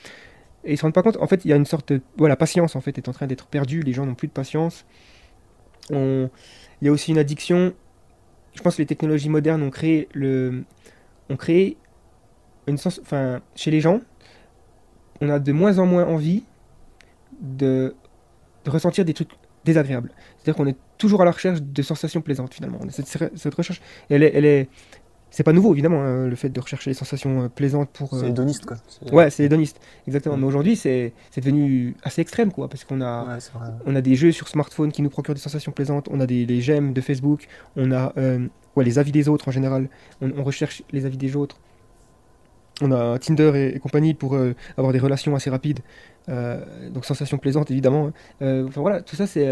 et 0.67 0.73
ils 0.73 0.77
se 0.77 0.81
rendent 0.81 0.93
pas 0.93 1.03
compte, 1.03 1.17
en 1.17 1.27
fait, 1.27 1.45
il 1.45 1.49
y 1.49 1.53
a 1.53 1.55
une 1.55 1.65
sorte 1.65 1.93
de... 1.93 2.01
La 2.25 2.35
patience, 2.35 2.75
en 2.75 2.81
fait, 2.81 2.97
est 2.97 3.07
en 3.07 3.11
train 3.11 3.27
d'être 3.27 3.45
perdue. 3.45 3.81
Les 3.81 3.93
gens 3.93 4.07
n'ont 4.07 4.15
plus 4.15 4.27
de 4.27 4.33
patience. 4.33 4.83
Il 5.91 6.29
y 6.81 6.87
a 6.87 6.91
aussi 6.91 7.11
une 7.11 7.19
addiction. 7.19 7.73
Je 8.55 8.61
pense 8.61 8.75
que 8.75 8.81
les 8.81 8.85
technologies 8.85 9.29
modernes 9.29 9.61
ont 9.61 9.69
créé 9.69 10.07
le... 10.13 10.63
ont 11.29 11.35
créé 11.35 11.77
une 12.67 12.77
sens... 12.77 12.99
Enfin, 13.01 13.41
chez 13.55 13.71
les 13.71 13.81
gens, 13.81 14.01
on 15.21 15.29
a 15.29 15.39
de 15.39 15.51
moins 15.51 15.77
en 15.79 15.85
moins 15.85 16.05
envie 16.05 16.43
de, 17.39 17.95
ressentir 18.65 19.05
des 19.05 19.13
trucs 19.13 19.31
désagréables. 19.63 20.11
C'est-à-dire 20.37 20.55
qu'on 20.55 20.67
est 20.67 20.77
toujours 20.97 21.21
à 21.21 21.25
la 21.25 21.31
recherche 21.31 21.61
de 21.61 21.81
sensations 21.81 22.21
plaisantes, 22.21 22.53
finalement. 22.53 22.79
Cette, 22.89 23.07
cette 23.07 23.53
recherche, 23.53 23.81
elle 24.09 24.23
est... 24.23 24.31
Elle 24.33 24.45
est... 24.45 24.69
C'est 25.31 25.43
pas 25.43 25.51
nouveau, 25.51 25.73
évidemment, 25.73 26.01
hein, 26.01 26.27
le 26.27 26.35
fait 26.37 26.47
de 26.49 26.59
rechercher 26.61 26.89
les 26.91 26.93
sensations 26.93 27.43
euh, 27.43 27.47
plaisantes 27.49 27.89
pour... 27.89 28.13
euh, 28.13 28.19
c'est 28.21 28.29
hédoniste 28.29 28.65
quoi 28.65 28.77
C'est- 28.87 29.11
Ouais, 29.11 29.29
c'est 29.29 29.43
hédoniste, 29.43 29.81
exactement. 30.07 30.37
Mais 30.37 30.45
aujourd'hui, 30.45 30.77
c'est 30.77 31.11
c'est 31.29 31.41
devenu 31.41 31.95
assez 32.03 32.21
extrême, 32.21 32.53
quoi, 32.53 32.69
parce 32.69 32.85
qu'on 32.85 33.01
a, 33.01 33.35
ouais 33.35 33.39
on 33.85 33.95
a 33.95 34.01
des 34.01 34.15
jeux 34.15 34.31
sur 34.31 34.47
smartphone 34.47 34.93
qui 34.93 35.01
nous 35.01 35.09
procurent 35.09 35.35
des 35.35 35.41
sensations 35.41 35.73
plaisantes, 35.73 36.07
on 36.09 36.21
a 36.21 36.25
des 36.25 36.45
les 36.45 36.61
j'aime 36.61 36.93
de 36.93 37.01
Facebook, 37.01 37.47
on 37.75 37.91
a 37.91 38.13
euh, 38.17 38.47
ouais, 38.77 38.85
les 38.85 38.97
avis 38.97 39.11
des 39.11 39.27
autres 39.27 39.49
en 39.49 39.51
général, 39.51 39.89
on, 40.21 40.31
on 40.37 40.43
recherche 40.43 40.83
les 40.93 41.05
avis 41.05 41.17
des 41.17 41.35
autres. 41.35 41.57
On 42.81 42.91
a 42.93 43.17
Tinder 43.19 43.51
et, 43.55 43.75
et 43.75 43.79
compagnie 43.79 44.13
pour 44.13 44.35
euh, 44.35 44.53
avoir 44.77 44.93
des 44.93 44.99
relations 44.99 45.35
assez 45.35 45.49
rapides, 45.49 45.79
donc 46.27 47.03
sensations 47.05 47.37
plaisantes 47.37 47.71
évidemment. 47.71 48.11
Euh, 48.41 48.67
enfin 48.67 48.79
voilà, 48.81 49.01
tout 49.01 49.15
ça, 49.17 49.27
c'est 49.27 49.47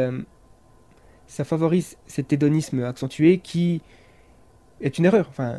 ça 1.27 1.43
favorise 1.43 1.97
cet 2.05 2.31
hédonisme 2.33 2.83
accentué 2.83 3.39
qui 3.39 3.81
est 4.83 4.97
une 4.97 5.05
erreur. 5.05 5.25
Enfin, 5.29 5.57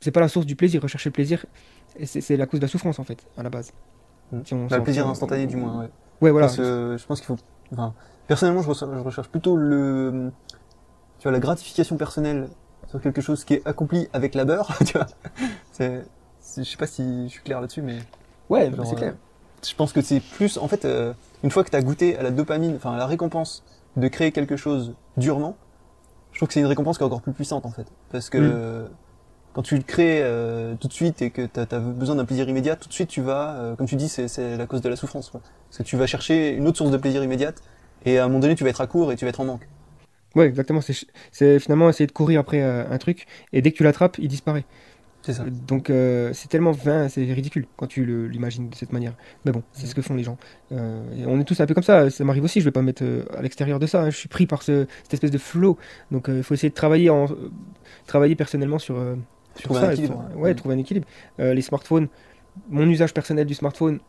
c'est 0.00 0.10
pas 0.10 0.20
la 0.20 0.28
source 0.28 0.46
du 0.46 0.56
plaisir. 0.56 0.82
Rechercher 0.82 1.10
le 1.10 1.14
plaisir, 1.14 1.44
c'est 2.04 2.36
la 2.36 2.46
cause 2.46 2.60
de 2.60 2.64
la 2.64 2.68
souffrance 2.70 2.98
en 2.98 3.04
fait, 3.04 3.24
à 3.36 3.42
la 3.42 3.50
base. 3.50 3.72
Mm. 4.32 4.38
Si 4.44 4.54
on 4.54 4.66
Bah, 4.66 4.78
le 4.78 4.82
plaisir 4.84 5.06
on- 5.06 5.10
instantané 5.10 5.46
du 5.46 5.56
moins 5.56 5.80
ouais 5.80 5.90
Ouais, 6.20 6.30
voilà. 6.30 6.46
Parce 6.46 6.56
que 6.58 6.96
je 6.98 7.04
pense 7.06 7.20
qu'il 7.20 7.26
faut. 7.26 7.36
Enfin, 7.72 7.92
personnellement, 8.26 8.62
je 8.62 8.68
recherche, 8.68 8.90
je 8.94 8.98
recherche 9.00 9.28
plutôt 9.28 9.56
le, 9.56 10.30
tu 11.18 11.24
vois, 11.24 11.32
la 11.32 11.40
gratification 11.40 11.96
personnelle 11.96 12.48
sur 12.88 13.00
quelque 13.00 13.20
chose 13.20 13.44
qui 13.44 13.54
est 13.54 13.66
accompli 13.66 14.08
avec 14.12 14.34
labeur. 14.34 14.76
Tu 14.86 14.92
vois, 14.96 15.06
c'est, 15.72 16.04
je 16.56 16.62
sais 16.62 16.76
pas 16.76 16.86
si 16.86 17.24
je 17.24 17.32
suis 17.32 17.42
clair 17.42 17.60
là-dessus, 17.60 17.82
mais 17.82 17.98
Ouais, 18.48 18.70
c'est 18.84 18.94
clair. 18.94 19.12
euh, 19.12 19.66
je 19.66 19.74
pense 19.74 19.92
que 19.92 20.02
c'est 20.02 20.20
plus, 20.20 20.58
en 20.58 20.68
fait, 20.68 20.84
euh, 20.84 21.12
une 21.42 21.50
fois 21.50 21.64
que 21.64 21.70
tu 21.70 21.76
as 21.76 21.82
goûté 21.82 22.16
à 22.16 22.22
la 22.22 22.30
dopamine, 22.30 22.76
enfin 22.76 22.92
à 22.92 22.96
la 22.98 23.06
récompense 23.06 23.64
de 23.96 24.06
créer 24.08 24.30
quelque 24.32 24.56
chose 24.56 24.94
durement, 25.16 25.56
je 26.34 26.38
trouve 26.38 26.48
que 26.48 26.54
c'est 26.54 26.60
une 26.60 26.66
récompense 26.66 26.98
qui 26.98 27.02
est 27.02 27.06
encore 27.06 27.22
plus 27.22 27.32
puissante 27.32 27.64
en 27.64 27.70
fait, 27.70 27.86
parce 28.10 28.28
que 28.28 28.38
Mm. 28.38 28.88
quand 29.54 29.62
tu 29.62 29.76
le 29.76 29.82
crées 29.82 30.20
euh, 30.22 30.74
tout 30.74 30.88
de 30.88 30.92
suite 30.92 31.22
et 31.22 31.30
que 31.30 31.46
tu 31.46 31.60
as, 31.60 31.78
besoin 31.78 32.16
d'un 32.16 32.24
plaisir 32.24 32.48
immédiat, 32.48 32.76
tout 32.76 32.88
de 32.88 32.92
suite 32.92 33.08
tu 33.08 33.22
vas, 33.22 33.54
euh, 33.54 33.76
comme 33.76 33.86
tu 33.86 33.96
dis, 33.96 34.08
c'est, 34.08 34.56
la 34.56 34.66
cause 34.66 34.82
de 34.82 34.88
la 34.88 34.96
souffrance. 34.96 35.30
Quoi. 35.30 35.40
Parce 35.68 35.78
que 35.78 35.82
tu 35.84 35.96
vas 35.96 36.06
chercher 36.06 36.50
une 36.50 36.66
autre 36.66 36.76
source 36.76 36.90
de 36.90 36.96
plaisir 36.96 37.22
immédiate 37.22 37.62
et 38.04 38.18
à 38.18 38.24
un 38.24 38.28
moment 38.28 38.40
donné 38.40 38.56
tu 38.56 38.64
vas 38.64 38.70
être 38.70 38.80
à 38.80 38.86
court 38.86 39.12
et 39.12 39.16
tu 39.16 39.24
vas 39.24 39.28
être 39.30 39.40
en 39.40 39.44
manque. 39.44 39.68
Ouais, 40.34 40.46
exactement. 40.46 40.80
C'est 41.30 41.58
finalement 41.60 41.88
essayer 41.88 42.08
de 42.08 42.12
courir 42.12 42.40
après 42.40 42.60
euh, 42.60 42.84
un 42.90 42.98
truc, 42.98 43.26
et 43.52 43.62
dès 43.62 43.70
que 43.70 43.76
tu 43.76 43.84
l'attrapes, 43.84 44.18
il 44.18 44.26
disparaît. 44.28 44.64
C'est 45.24 45.32
ça. 45.32 45.44
Donc 45.66 45.88
euh, 45.88 46.30
c'est 46.34 46.48
tellement 46.48 46.72
vain, 46.72 47.08
c'est 47.08 47.24
ridicule 47.32 47.66
quand 47.78 47.86
tu 47.86 48.04
l'imagines 48.28 48.68
de 48.68 48.74
cette 48.74 48.92
manière. 48.92 49.14
Mais 49.46 49.52
bon, 49.52 49.62
c'est 49.72 49.86
ce 49.86 49.94
que 49.94 50.02
font 50.02 50.14
les 50.14 50.22
gens. 50.22 50.36
Euh, 50.72 51.02
et 51.16 51.24
on 51.26 51.40
est 51.40 51.44
tous 51.44 51.58
un 51.60 51.66
peu 51.66 51.72
comme 51.72 51.82
ça, 51.82 52.10
ça 52.10 52.24
m'arrive 52.24 52.44
aussi, 52.44 52.60
je 52.60 52.64
vais 52.66 52.70
pas 52.72 52.80
me 52.82 52.86
mettre 52.86 53.02
euh, 53.04 53.24
à 53.34 53.40
l'extérieur 53.40 53.78
de 53.78 53.86
ça, 53.86 54.02
hein. 54.02 54.10
je 54.10 54.16
suis 54.18 54.28
pris 54.28 54.46
par 54.46 54.62
ce- 54.62 54.86
cette 55.02 55.14
espèce 55.14 55.30
de 55.30 55.38
flow. 55.38 55.78
Donc 56.10 56.26
il 56.28 56.42
faut 56.42 56.52
essayer 56.52 56.68
de 56.68 56.74
travailler, 56.74 57.08
en, 57.08 57.26
travailler 58.06 58.34
personnellement 58.36 58.78
sur, 58.78 58.96
sur 59.56 59.64
Trouver 59.64 59.80
ça. 59.80 59.86
un 59.88 59.90
équilibre. 59.92 60.24
ouais, 60.36 60.54
trouver 60.54 60.74
un 60.74 60.78
équilibre. 60.78 61.06
Les 61.38 61.62
smartphones, 61.62 62.08
mon 62.68 62.86
usage 62.88 63.14
personnel 63.14 63.46
du 63.46 63.54
smartphone, 63.54 64.00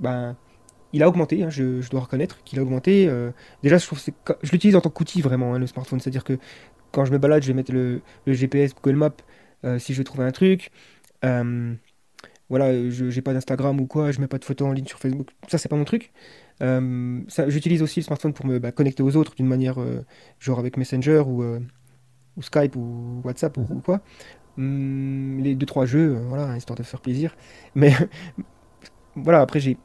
ben, 0.00 0.36
il 0.92 1.02
a 1.02 1.08
augmenté, 1.08 1.42
hein, 1.42 1.50
je, 1.50 1.80
je 1.80 1.90
dois 1.90 2.00
reconnaître 2.00 2.42
qu'il 2.44 2.58
a 2.58 2.62
augmenté. 2.62 3.06
euh, 3.08 3.30
déjà, 3.62 3.78
je, 3.78 3.86
trouve 3.86 4.00
je 4.42 4.52
l'utilise 4.52 4.76
en 4.76 4.80
tant 4.80 4.90
qu'outil 4.90 5.20
vraiment, 5.22 5.54
hein, 5.54 5.58
le 5.58 5.66
smartphone. 5.66 6.00
C'est-à-dire 6.00 6.24
que 6.24 6.38
quand 6.92 7.04
je 7.04 7.12
me 7.12 7.18
balade, 7.18 7.42
je 7.42 7.48
vais 7.48 7.54
mettre 7.54 7.72
le, 7.72 8.00
le 8.26 8.32
GPS, 8.32 8.72
Google 8.74 8.96
Maps, 8.96 9.10
si 9.78 9.92
je 9.94 9.98
veux 9.98 10.04
trouver 10.04 10.24
un 10.24 10.32
truc. 10.32 10.70
Euh, 11.24 11.74
voilà, 12.48 12.72
je 12.90 13.10
j'ai 13.10 13.22
pas 13.22 13.32
d'Instagram 13.34 13.80
ou 13.80 13.86
quoi, 13.86 14.12
je 14.12 14.20
mets 14.20 14.28
pas 14.28 14.38
de 14.38 14.44
photos 14.44 14.68
en 14.68 14.72
ligne 14.72 14.86
sur 14.86 14.98
Facebook. 14.98 15.30
Ça, 15.48 15.58
c'est 15.58 15.68
pas 15.68 15.76
mon 15.76 15.84
truc. 15.84 16.12
Euh, 16.62 17.20
j'utilise 17.48 17.82
aussi 17.82 18.00
le 18.00 18.04
smartphone 18.04 18.32
pour 18.34 18.46
me 18.46 18.58
bah, 18.58 18.72
connecter 18.72 19.02
aux 19.02 19.16
autres 19.16 19.34
d'une 19.34 19.46
manière, 19.48 19.80
euh, 19.80 20.04
genre 20.40 20.58
avec 20.58 20.76
Messenger 20.76 21.24
ou, 21.26 21.42
euh, 21.42 21.60
ou 22.36 22.42
Skype 22.42 22.76
ou 22.76 23.22
WhatsApp 23.24 23.56
ou, 23.58 23.62
Mhm. 23.62 23.78
ou 23.78 23.80
quoi. 23.82 24.00
Hum, 24.58 25.40
les 25.42 25.54
deux 25.56 25.66
trois 25.66 25.86
jeux, 25.86 26.16
euh, 26.16 26.24
voilà, 26.28 26.56
histoire 26.56 26.78
de 26.78 26.84
faire 26.84 27.00
plaisir. 27.02 27.36
Mais 27.76 27.92
voilà, 29.14 29.40
après 29.40 29.60
j'ai 29.60 29.76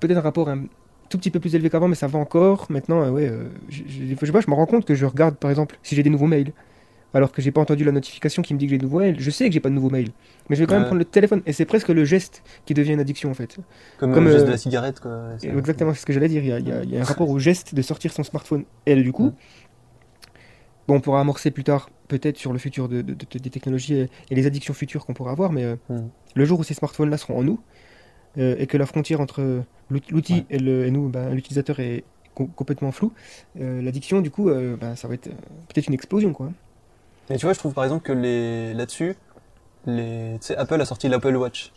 peut-être 0.00 0.16
un 0.18 0.20
rapport 0.20 0.48
un 0.48 0.64
tout 1.08 1.18
petit 1.18 1.30
peu 1.30 1.40
plus 1.40 1.54
élevé 1.54 1.70
qu'avant, 1.70 1.88
mais 1.88 1.94
ça 1.94 2.08
va 2.08 2.18
encore. 2.18 2.66
Maintenant, 2.68 3.02
euh, 3.02 3.10
ouais, 3.10 3.28
euh, 3.28 3.48
je, 3.68 3.82
je- 3.86 4.04
je 4.20 4.26
sais 4.26 4.32
pas, 4.32 4.40
je 4.40 4.50
me 4.50 4.54
rends 4.54 4.66
compte 4.66 4.84
que 4.84 4.94
je 4.94 5.06
regarde, 5.06 5.36
par 5.36 5.50
exemple, 5.50 5.78
si 5.82 5.94
j'ai 5.94 6.02
des 6.02 6.10
nouveaux 6.10 6.26
mails. 6.26 6.52
Alors 7.14 7.32
que 7.32 7.40
j'ai 7.40 7.50
pas 7.50 7.60
entendu 7.60 7.84
la 7.84 7.92
notification 7.92 8.42
qui 8.42 8.52
me 8.54 8.58
dit 8.58 8.66
que 8.66 8.70
j'ai 8.70 8.78
de 8.78 8.82
nouveaux 8.84 8.98
mails. 9.00 9.16
Je 9.18 9.30
sais 9.30 9.46
que 9.48 9.52
j'ai 9.54 9.60
pas 9.60 9.68
de 9.70 9.74
nouveaux 9.74 9.90
mails, 9.90 10.10
mais 10.50 10.56
je 10.56 10.60
vais 10.62 10.66
quand 10.66 10.74
même 10.74 10.82
prendre 10.86 10.98
le 10.98 11.04
téléphone. 11.04 11.42
Et 11.46 11.52
c'est 11.52 11.64
presque 11.64 11.88
le 11.88 12.04
geste 12.04 12.42
qui 12.66 12.74
devient 12.74 12.92
une 12.92 13.00
addiction 13.00 13.30
en 13.30 13.34
fait. 13.34 13.56
Comme, 13.98 14.12
Comme, 14.12 14.24
le 14.24 14.30
geste 14.32 14.42
euh, 14.44 14.46
de 14.46 14.52
la 14.52 14.58
cigarette, 14.58 15.00
quoi. 15.00 15.28
Exactement, 15.58 15.94
c'est 15.94 16.00
ce 16.00 16.06
que 16.06 16.12
j'allais 16.12 16.28
dire. 16.28 16.42
Il 16.42 16.48
y, 16.48 16.52
a, 16.52 16.58
il 16.58 16.68
y 16.68 16.72
a- 16.72 16.82
il 16.82 16.90
y 16.90 16.96
a 16.96 17.00
un 17.00 17.04
rapport 17.04 17.30
au 17.30 17.38
geste 17.38 17.74
de 17.74 17.82
sortir 17.82 18.12
son 18.12 18.22
smartphone. 18.22 18.64
Et 18.86 18.94
du 18.96 19.12
coup, 19.12 19.32
bon, 20.88 20.96
on 20.96 21.00
pourra 21.00 21.20
amorcer 21.20 21.50
plus 21.50 21.64
tard 21.64 21.90
peut-être 22.08 22.36
sur 22.36 22.52
le 22.52 22.58
futur 22.58 22.88
de, 22.88 23.02
de- 23.02 23.14
de- 23.14 23.38
des 23.38 23.50
technologies 23.50 23.94
et, 23.94 24.08
et 24.30 24.34
les 24.34 24.46
addictions 24.46 24.74
futures 24.74 25.06
qu'on 25.06 25.14
pourra 25.14 25.32
avoir, 25.32 25.52
mais 25.52 25.64
euh, 25.64 25.76
le 26.34 26.44
jour 26.44 26.60
où 26.60 26.64
ces 26.64 26.74
smartphones-là 26.74 27.16
seront 27.16 27.38
en 27.38 27.42
nous 27.42 27.60
euh, 28.38 28.54
et 28.58 28.66
que 28.66 28.76
la 28.76 28.86
frontière 28.86 29.20
entre 29.20 29.62
l'out- 29.90 30.10
l'outil 30.10 30.44
et, 30.50 30.58
nous, 30.90 31.08
ben, 31.08 31.30
l'utilisateur 31.34 31.80
est 31.80 32.04
co- 32.34 32.46
complètement 32.46 32.92
floue, 32.92 33.12
l'addiction, 33.58 34.20
du 34.20 34.30
coup, 34.30 34.50
ben, 34.50 34.94
ça 34.96 35.08
va 35.08 35.14
être 35.14 35.28
peut-être 35.68 35.86
une 35.88 35.94
explosion, 35.94 36.32
quoi. 36.32 36.52
Et 37.30 37.36
tu 37.36 37.46
vois, 37.46 37.52
je 37.52 37.58
trouve 37.58 37.72
par 37.74 37.84
exemple 37.84 38.04
que 38.04 38.12
les... 38.12 38.74
là-dessus, 38.74 39.16
les... 39.86 40.38
Apple 40.56 40.80
a 40.80 40.84
sorti 40.84 41.08
l'Apple 41.08 41.34
Watch. 41.36 41.72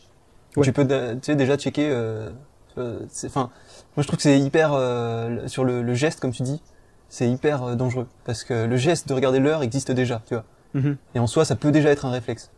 Ouais. 0.56 0.64
Tu 0.64 0.74
peux 0.74 0.86
déjà 0.86 1.58
checker. 1.58 1.90
euh, 1.90 2.30
euh, 2.78 3.00
Enfin, 3.26 3.50
moi 3.96 4.04
je 4.04 4.08
trouve 4.08 4.18
que 4.18 4.24
c'est 4.24 4.40
hyper. 4.40 4.74
euh, 4.74 5.48
sur 5.48 5.64
le, 5.64 5.82
le 5.82 5.94
geste, 5.94 6.20
comme 6.20 6.32
tu 6.32 6.44
dis, 6.44 6.62
c'est 7.08 7.30
hyper 7.30 7.76
dangereux. 7.76 8.08
Parce 8.26 8.44
que 8.44 8.66
le 8.66 8.78
geste 8.78 9.08
de 9.08 9.14
regarder 9.14 9.40
l'heure 9.40 9.64
existe 9.64 9.92
déjà, 9.92 10.22
tu 10.28 10.34
vois. 10.36 10.44
Mhm. 10.74 10.98
Et 11.16 11.20
en 11.20 11.28
soi, 11.28 11.46
ça 11.46 11.56
peut 11.56 11.72
déjà 11.72 11.90
être 11.90 12.06
un 12.06 12.12
réflexe. 12.12 12.52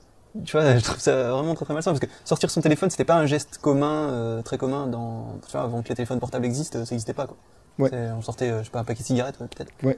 Tu 0.46 0.52
vois, 0.58 0.76
je 0.78 0.84
trouve 0.84 1.00
ça 1.00 1.32
vraiment 1.32 1.54
très 1.56 1.66
très 1.66 1.74
malsain. 1.74 1.92
Parce 1.92 2.00
que 2.02 2.08
sortir 2.26 2.50
son 2.50 2.62
téléphone, 2.62 2.90
c'était 2.90 3.06
pas 3.06 3.16
un 3.16 3.26
geste 3.26 3.58
commun, 3.58 4.10
euh, 4.10 4.42
très 4.42 4.58
commun 4.58 4.88
dans. 4.88 5.38
Tu 5.46 5.52
vois, 5.52 5.62
avant 5.64 5.82
que 5.82 5.90
les 5.90 5.96
téléphones 5.96 6.20
portables 6.20 6.46
existent, 6.46 6.84
ça 6.86 6.92
n'existait 6.94 7.14
pas, 7.14 7.28
quoi. 7.28 7.38
Ouais. 7.80 7.90
On 8.18 8.22
sortait, 8.22 8.50
je 8.60 8.64
sais 8.64 8.70
pas, 8.70 8.80
un 8.80 8.84
paquet 8.84 9.02
de 9.02 9.08
cigarettes, 9.08 9.40
ouais, 9.40 9.48
peut-être. 9.48 9.72
Ouais. 9.84 9.98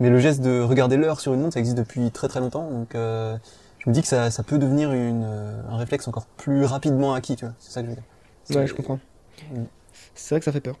Mais 0.00 0.10
le 0.10 0.18
geste 0.18 0.40
de 0.40 0.60
regarder 0.60 0.96
l'heure 0.96 1.20
sur 1.20 1.34
une 1.34 1.40
montre, 1.40 1.54
ça 1.54 1.60
existe 1.60 1.78
depuis 1.78 2.10
très 2.10 2.28
très 2.28 2.40
longtemps. 2.40 2.68
Donc, 2.70 2.94
euh, 2.94 3.36
je 3.78 3.88
me 3.88 3.94
dis 3.94 4.02
que 4.02 4.08
ça, 4.08 4.30
ça 4.30 4.42
peut 4.42 4.58
devenir 4.58 4.92
une, 4.92 5.22
euh, 5.24 5.62
un 5.70 5.76
réflexe 5.76 6.08
encore 6.08 6.26
plus 6.36 6.64
rapidement 6.64 7.14
acquis, 7.14 7.36
tu 7.36 7.44
vois. 7.44 7.54
C'est 7.58 7.70
ça 7.72 7.80
que 7.82 7.86
je 7.86 7.90
veux 7.90 7.96
dire. 7.96 8.58
Ouais, 8.58 8.66
je 8.66 8.74
comprends. 8.74 8.98
Mm. 9.52 9.62
C'est 10.14 10.34
vrai 10.34 10.40
que 10.40 10.44
ça 10.44 10.52
fait 10.52 10.60
peur. 10.60 10.76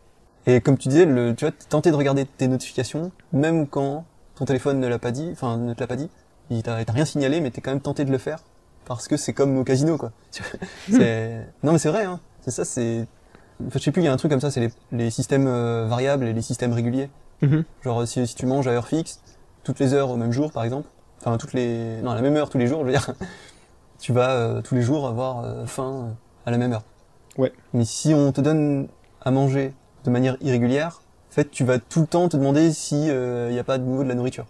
Et 0.46 0.60
comme 0.60 0.76
tu 0.76 0.88
disais, 0.88 1.06
le, 1.06 1.34
tu 1.34 1.44
vois, 1.44 1.52
tenter 1.68 1.90
de 1.90 1.96
regarder 1.96 2.26
tes 2.26 2.48
notifications, 2.48 3.12
même 3.32 3.66
quand 3.66 4.04
ton 4.34 4.44
téléphone 4.44 4.80
ne 4.80 4.88
l'a 4.88 4.98
pas 4.98 5.10
dit, 5.12 5.28
enfin 5.32 5.56
ne 5.56 5.72
te 5.74 5.80
l'a 5.80 5.86
pas 5.86 5.96
dit, 5.96 6.10
il 6.50 6.62
t'a 6.62 6.76
rien 6.88 7.04
signalé, 7.04 7.40
mais 7.40 7.50
t'es 7.50 7.60
quand 7.60 7.70
même 7.70 7.80
tenté 7.80 8.04
de 8.04 8.10
le 8.10 8.18
faire 8.18 8.40
parce 8.84 9.08
que 9.08 9.16
c'est 9.16 9.32
comme 9.32 9.56
au 9.56 9.64
casino, 9.64 9.96
quoi. 9.96 10.12
Tu 10.32 10.42
vois, 10.42 10.98
c'est- 10.98 11.46
non, 11.62 11.72
mais 11.72 11.78
c'est 11.78 11.88
vrai, 11.88 12.04
hein. 12.04 12.20
C'est 12.42 12.50
ça, 12.50 12.64
c'est. 12.64 13.06
En 13.66 13.70
fait, 13.70 13.78
je 13.78 13.84
sais 13.84 13.92
plus, 13.92 14.02
il 14.02 14.04
y 14.04 14.08
a 14.08 14.12
un 14.12 14.16
truc 14.16 14.30
comme 14.30 14.40
ça, 14.40 14.50
c'est 14.50 14.60
les, 14.60 14.70
les 14.92 15.10
systèmes 15.10 15.46
euh, 15.46 15.86
variables 15.88 16.26
et 16.26 16.32
les 16.34 16.42
systèmes 16.42 16.72
réguliers. 16.72 17.08
Mhm. 17.44 17.64
Genre 17.82 18.06
si, 18.06 18.26
si 18.26 18.34
tu 18.34 18.46
manges 18.46 18.66
à 18.66 18.70
heure 18.70 18.88
fixe, 18.88 19.20
toutes 19.62 19.78
les 19.78 19.94
heures 19.94 20.10
au 20.10 20.16
même 20.16 20.32
jour, 20.32 20.52
par 20.52 20.64
exemple, 20.64 20.88
enfin 21.20 21.36
toutes 21.38 21.52
les, 21.52 22.00
non 22.02 22.10
à 22.10 22.14
la 22.14 22.22
même 22.22 22.36
heure 22.36 22.50
tous 22.50 22.58
les 22.58 22.66
jours, 22.66 22.80
je 22.80 22.86
veux 22.86 22.92
dire, 22.92 23.14
tu 23.98 24.12
vas 24.12 24.30
euh, 24.30 24.62
tous 24.62 24.74
les 24.74 24.82
jours 24.82 25.06
avoir 25.06 25.44
euh, 25.44 25.66
faim 25.66 26.08
euh, 26.08 26.12
à 26.46 26.50
la 26.50 26.58
même 26.58 26.72
heure. 26.72 26.84
Ouais. 27.38 27.52
Mais 27.72 27.84
si 27.84 28.14
on 28.14 28.32
te 28.32 28.40
donne 28.40 28.88
à 29.20 29.30
manger 29.30 29.74
de 30.04 30.10
manière 30.10 30.36
irrégulière, 30.40 31.02
en 31.30 31.34
fait, 31.34 31.50
tu 31.50 31.64
vas 31.64 31.78
tout 31.78 32.02
le 32.02 32.06
temps 32.06 32.28
te 32.28 32.36
demander 32.36 32.72
si 32.72 33.08
il 33.08 33.48
n'y 33.50 33.58
a 33.58 33.64
pas 33.64 33.78
de 33.78 33.82
nouveau 33.82 34.04
de 34.04 34.08
la 34.08 34.14
nourriture. 34.14 34.46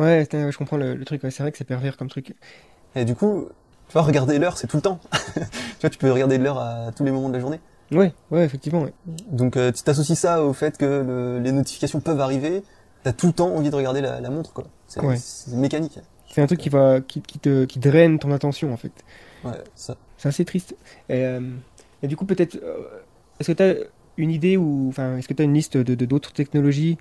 Ouais, 0.00 0.26
je 0.32 0.56
comprends 0.56 0.76
le, 0.76 0.96
le 0.96 1.04
truc. 1.04 1.22
ouais, 1.22 1.30
c'est 1.30 1.44
vrai 1.44 1.52
que 1.52 1.58
c'est 1.58 1.64
pervers 1.64 1.96
comme 1.96 2.08
truc. 2.08 2.34
Et 2.96 3.04
du 3.04 3.14
coup, 3.14 3.46
tu 3.86 3.92
vois, 3.92 4.02
regarder 4.02 4.40
l'heure, 4.40 4.58
c'est 4.58 4.66
tout 4.66 4.78
le 4.78 4.82
temps. 4.82 4.98
tu 5.34 5.40
vois, 5.82 5.90
tu 5.90 5.98
peux 5.98 6.10
regarder 6.10 6.38
l'heure 6.38 6.58
à 6.58 6.90
tous 6.96 7.04
les 7.04 7.12
moments 7.12 7.28
de 7.28 7.34
la 7.34 7.40
journée. 7.40 7.60
Ouais, 7.92 8.12
ouais, 8.30 8.44
effectivement. 8.44 8.82
ouais. 8.82 8.92
Donc, 9.30 9.56
euh, 9.56 9.70
tu 9.72 9.82
t'associes 9.82 10.16
ça 10.16 10.42
au 10.44 10.52
fait 10.52 10.76
que 10.78 10.84
le- 10.84 11.38
les 11.38 11.52
notifications 11.52 12.00
peuvent 12.00 12.20
arriver. 12.20 12.62
T'as 13.02 13.12
tout 13.12 13.26
le 13.26 13.32
temps 13.32 13.54
envie 13.54 13.70
de 13.70 13.76
regarder 13.76 14.00
la, 14.00 14.20
la 14.20 14.30
montre, 14.30 14.52
quoi. 14.52 14.64
C'est 14.86 15.02
Ouais. 15.02 15.16
mécanique. 15.48 15.98
C'est 16.30 16.40
un 16.42 16.46
truc 16.46 16.58
qui 16.58 16.68
va, 16.70 17.00
qui, 17.00 17.20
qui 17.20 17.38
te, 17.38 17.64
qui 17.64 17.78
draine 17.78 18.18
ton 18.18 18.32
attention 18.32 18.72
en 18.72 18.76
fait. 18.76 18.92
Ouais, 19.44 19.52
ça. 19.74 19.96
C'est 20.16 20.28
assez 20.28 20.44
triste. 20.44 20.74
Et, 21.08 21.24
euh, 21.24 21.40
et 22.02 22.08
du 22.08 22.16
coup, 22.16 22.24
peut-être, 22.24 22.56
euh, 22.56 22.78
est-ce 23.38 23.52
que 23.52 23.56
tu 23.56 23.62
as 23.62 23.74
une 24.16 24.30
idée 24.30 24.56
ou, 24.56 24.86
enfin, 24.88 25.16
est-ce 25.16 25.28
que 25.28 25.34
tu 25.34 25.42
as 25.42 25.44
une 25.44 25.54
liste 25.54 25.76
de 25.76 25.94
d'autres 26.06 26.32
technologies 26.32 26.98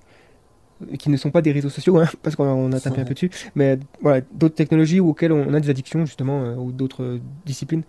qui 0.99 1.09
ne 1.09 1.17
sont 1.17 1.31
pas 1.31 1.41
des 1.41 1.51
réseaux 1.51 1.69
sociaux, 1.69 1.97
hein, 1.97 2.07
parce 2.21 2.35
qu'on 2.35 2.71
a, 2.73 2.79
tapé 2.79 3.01
un 3.01 3.05
peu 3.05 3.13
dessus, 3.13 3.31
mais 3.55 3.79
voilà, 4.01 4.21
d'autres 4.33 4.55
technologies 4.55 4.99
auxquelles 4.99 5.31
on 5.31 5.53
a 5.53 5.59
des 5.59 5.69
addictions 5.69 6.05
justement, 6.05 6.43
euh, 6.43 6.55
ou 6.55 6.71
d'autres 6.71 7.19
disciplines? 7.45 7.83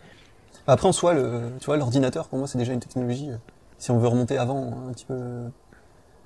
Après, 0.67 0.89
en 0.89 0.93
soi, 0.93 1.15
le, 1.15 1.51
tu 1.61 1.67
vois, 1.67 1.77
l'ordinateur, 1.77 2.29
pour 2.29 2.39
moi, 2.39 2.49
c'est 2.49 2.59
déjà 2.59 2.73
une 2.73 2.81
technologie. 2.81 3.31
euh, 3.31 3.37
Si 3.79 3.91
on 3.91 3.99
veut 3.99 4.09
remonter 4.09 4.39
avant, 4.39 4.73
un 4.89 4.93
petit 4.93 5.05
peu 5.05 5.15
euh, 5.15 5.49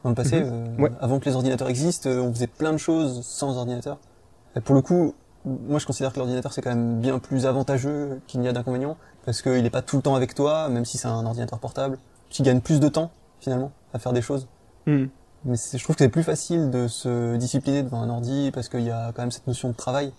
dans 0.04 0.10
le 0.10 0.14
passé, 0.14 0.40
Mhm. 0.40 0.50
euh, 0.78 0.82
Ouais. 0.82 0.90
avant 1.00 1.18
que 1.18 1.24
les 1.24 1.34
ordinateurs 1.34 1.68
existent, 1.68 2.08
on 2.08 2.32
faisait 2.32 2.46
plein 2.46 2.72
de 2.72 2.76
choses 2.78 3.24
sans 3.26 3.56
ordinateur. 3.56 3.98
Et 4.54 4.60
pour 4.60 4.74
le 4.76 4.82
coup, 4.82 5.14
moi, 5.44 5.78
je 5.80 5.86
considère 5.86 6.12
que 6.12 6.18
l'ordinateur, 6.18 6.52
c'est 6.52 6.62
quand 6.62 6.70
même 6.70 7.00
bien 7.00 7.18
plus 7.18 7.46
avantageux 7.46 8.20
qu'il 8.26 8.40
n'y 8.40 8.48
a 8.48 8.52
d'inconvénients, 8.52 8.96
parce 9.24 9.42
qu'il 9.42 9.62
n'est 9.62 9.70
pas 9.70 9.82
tout 9.82 9.96
le 9.96 10.02
temps 10.02 10.14
avec 10.14 10.34
toi, 10.34 10.68
même 10.68 10.84
si 10.84 10.98
c'est 10.98 11.08
un 11.08 11.24
ordinateur 11.26 11.58
portable. 11.58 11.98
Tu 12.30 12.42
gagnes 12.42 12.60
plus 12.60 12.78
de 12.80 12.88
temps, 12.88 13.10
finalement, 13.40 13.72
à 13.92 13.98
faire 13.98 14.12
des 14.12 14.22
choses. 14.22 14.46
Hmm. 14.86 15.06
Mais 15.44 15.54
je 15.56 15.82
trouve 15.82 15.96
que 15.96 16.04
c'est 16.04 16.08
plus 16.10 16.22
facile 16.24 16.70
de 16.70 16.86
se 16.86 17.36
discipliner 17.36 17.82
devant 17.82 18.02
un 18.02 18.10
ordi, 18.10 18.50
parce 18.52 18.68
qu'il 18.68 18.82
y 18.82 18.90
a 18.90 19.12
quand 19.14 19.22
même 19.22 19.30
cette 19.32 19.46
notion 19.46 19.70
de 19.70 19.74
travail. 19.74 20.12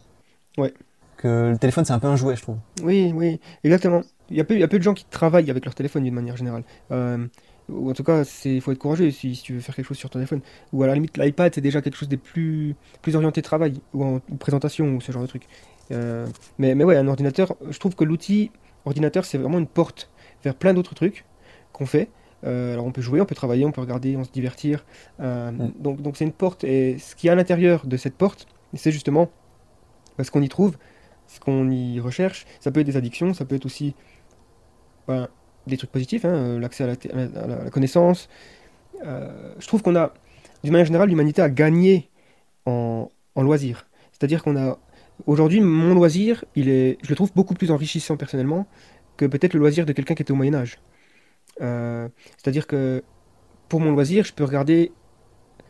Ouais. 0.57 0.73
Que 1.19 1.51
le 1.51 1.57
téléphone, 1.57 1.83
c'est 1.83 1.91
un 1.91 1.99
peu 1.99 2.07
un 2.07 2.15
jouet, 2.15 2.37
je 2.37 2.41
trouve. 2.43 2.57
Oui, 2.81 3.11
oui, 3.13 3.41
exactement. 3.65 4.01
Il 4.29 4.37
y, 4.37 4.39
a 4.39 4.45
peu, 4.45 4.53
il 4.53 4.61
y 4.61 4.63
a 4.63 4.69
peu 4.69 4.77
de 4.77 4.83
gens 4.83 4.93
qui 4.93 5.03
travaillent 5.03 5.51
avec 5.51 5.65
leur 5.65 5.75
téléphone 5.75 6.03
d'une 6.03 6.13
manière 6.13 6.37
générale. 6.37 6.63
Euh, 6.91 7.27
ou 7.67 7.89
en 7.89 7.93
tout 7.93 8.03
cas, 8.03 8.23
il 8.45 8.61
faut 8.61 8.71
être 8.71 8.77
courageux 8.77 9.11
si, 9.11 9.35
si 9.35 9.43
tu 9.43 9.53
veux 9.55 9.59
faire 9.59 9.75
quelque 9.75 9.87
chose 9.87 9.97
sur 9.97 10.09
ton 10.09 10.19
téléphone. 10.19 10.39
Ou 10.71 10.83
à 10.83 10.87
la 10.87 10.93
limite, 10.93 11.17
l'iPad, 11.17 11.53
c'est 11.53 11.59
déjà 11.61 11.81
quelque 11.81 11.97
chose 11.97 12.07
des 12.07 12.15
plus, 12.15 12.73
plus 13.01 13.17
orienté 13.17 13.41
travail, 13.41 13.81
ou 13.93 14.05
en 14.05 14.21
ou 14.29 14.35
présentation, 14.37 14.95
ou 14.95 15.01
ce 15.01 15.11
genre 15.11 15.21
de 15.21 15.27
truc. 15.27 15.43
Euh, 15.91 16.25
mais, 16.57 16.73
mais 16.73 16.85
ouais, 16.85 16.95
un 16.95 17.07
ordinateur, 17.09 17.55
je 17.69 17.77
trouve 17.79 17.95
que 17.95 18.05
l'outil 18.05 18.51
ordinateur, 18.85 19.25
c'est 19.25 19.37
vraiment 19.37 19.59
une 19.59 19.67
porte 19.67 20.09
vers 20.45 20.55
plein 20.55 20.73
d'autres 20.73 20.95
trucs 20.95 21.25
qu'on 21.73 21.85
fait. 21.85 22.07
Euh, 22.45 22.73
alors 22.73 22.85
on 22.85 22.91
peut 22.93 23.01
jouer, 23.01 23.19
on 23.19 23.25
peut 23.25 23.35
travailler, 23.35 23.65
on 23.65 23.71
peut 23.73 23.81
regarder, 23.81 24.15
on 24.15 24.23
se 24.23 24.31
divertir. 24.31 24.85
Euh, 25.19 25.51
Mm. 25.51 25.71
Donc 25.79 26.01
donc 26.01 26.15
c'est 26.15 26.23
une 26.23 26.31
porte. 26.31 26.63
Et 26.63 26.97
ce 26.97 27.13
qui 27.15 27.27
est 27.27 27.31
à 27.31 27.35
l'intérieur 27.35 27.85
de 27.85 27.97
cette 27.97 28.15
porte, 28.15 28.47
c'est 28.73 28.91
justement 28.91 29.29
ce 30.21 30.31
qu'on 30.31 30.41
y 30.41 30.49
trouve, 30.49 30.77
ce 31.29 31.39
qu'on 31.39 31.69
y 31.69 31.99
recherche. 31.99 32.45
Ça 32.59 32.71
peut 32.71 32.79
être 32.81 32.87
des 32.87 32.97
addictions, 32.97 33.33
ça 33.33 33.45
peut 33.45 33.55
être 33.55 33.65
aussi 33.65 33.93
ben, 35.07 35.29
des 35.67 35.77
trucs 35.77 35.91
positifs, 35.91 36.25
hein, 36.25 36.33
euh, 36.33 36.59
l'accès 36.59 36.83
à, 36.83 37.47
la, 37.47 37.69
connaissance. 37.69 38.27
Euh, 39.05 39.53
je 39.59 39.67
trouve 39.67 39.83
qu'on 39.83 39.95
a, 39.95 40.13
d'une 40.63 40.73
manière 40.73 40.87
générale, 40.87 41.09
l'humanité 41.09 41.41
a 41.41 41.49
gagné 41.49 42.09
en, 42.65 43.09
en 43.35 43.41
loisirs. 43.43 43.87
C'est-à-dire 44.11 44.43
qu'on 44.43 44.57
a, 44.57 44.79
aujourd'hui, 45.27 45.61
mon 45.61 45.93
loisir, 45.93 46.43
il 46.55 46.67
est, 46.67 46.97
je 47.03 47.09
le 47.09 47.15
trouve 47.15 47.31
beaucoup 47.33 47.53
plus 47.53 47.69
enrichissant 47.69 48.17
personnellement 48.17 48.67
que 49.15 49.25
peut-être 49.25 49.53
le 49.53 49.59
loisir 49.59 49.85
de 49.85 49.93
quelqu'un 49.93 50.15
qui 50.15 50.23
était 50.23 50.31
au 50.31 50.35
Moyen 50.35 50.55
Âge. 50.55 50.79
Euh, 51.61 52.09
c'est-à-dire 52.37 52.65
que 52.65 53.03
pour 53.67 53.79
mon 53.81 53.91
loisir, 53.91 54.25
je 54.25 54.33
peux 54.33 54.43
regarder, 54.43 54.91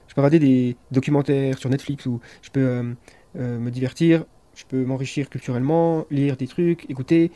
je 0.08 0.16
peux 0.16 0.22
regarder 0.22 0.40
des 0.40 0.78
documentaires 0.92 1.58
sur 1.58 1.70
Netflix 1.70 2.06
ou 2.06 2.22
je 2.42 2.50
peux 2.50 2.96
me 3.36 3.70
divertir, 3.70 4.24
je 4.60 4.66
peux 4.66 4.84
m'enrichir 4.86 5.30
culturellement, 5.30 6.06
lire 6.12 6.38
des 6.38 6.48
trucs, 6.48 6.90
écouter. 6.90 7.32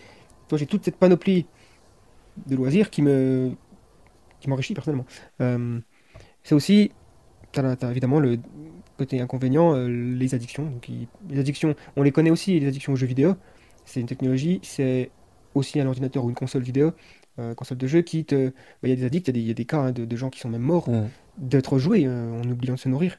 Toi, 0.50 0.58
j'ai 0.58 0.68
toute 0.68 0.84
cette 0.86 0.98
panoplie 0.98 1.46
de 2.48 2.56
loisirs 2.56 2.90
qui 2.90 3.02
me 3.02 3.52
qui 4.40 4.50
m'enrichit 4.50 4.74
personnellement. 4.74 5.06
Euh, 5.42 5.80
c'est 6.44 6.56
aussi, 6.56 6.92
tu 7.54 7.60
as, 7.62 7.78
évidemment 7.92 8.20
le 8.20 8.40
côté 8.98 9.22
inconvénient, 9.22 9.76
euh, 9.76 9.88
les 9.90 10.36
addictions. 10.36 10.66
Donc, 10.70 10.90
il- 10.90 11.08
les 11.30 11.40
addictions, 11.40 11.76
on 11.98 12.04
les 12.04 12.12
connaît 12.12 12.32
aussi, 12.32 12.60
les 12.60 12.68
addictions 12.68 12.94
aux 12.94 12.98
jeux 12.98 13.08
vidéo. 13.08 13.36
C'est 13.86 14.02
une 14.02 14.08
technologie, 14.08 14.60
c'est 14.64 15.12
aussi 15.56 15.80
un 15.80 15.88
ordinateur 15.88 16.26
ou 16.26 16.30
une 16.30 16.36
console 16.36 16.64
vidéo, 16.64 16.94
euh, 17.40 17.56
console 17.56 17.78
de 17.78 17.88
jeu 17.88 18.02
qui 18.02 18.26
te. 18.26 18.50
bah, 18.50 18.54
Il 18.84 18.90
y 18.92 18.94
a 18.94 18.96
des 18.98 19.06
addicts, 19.06 19.28
il 19.30 19.32
y 19.32 19.32
a 19.32 19.34
des, 19.34 19.42
il 19.42 19.48
y 19.48 19.52
a 19.52 19.56
des 19.56 19.66
cas 19.66 19.80
hein, 19.82 19.92
de, 19.92 20.06
de 20.06 20.16
gens 20.18 20.30
qui 20.30 20.40
sont 20.40 20.50
même 20.50 20.62
morts 20.62 20.90
Mm. 20.90 21.10
d'être 21.38 21.80
joués 21.80 22.06
euh, 22.06 22.42
en 22.42 22.50
oubliant 22.50 22.76
de 22.76 22.80
se 22.80 22.90
nourrir. 22.90 23.18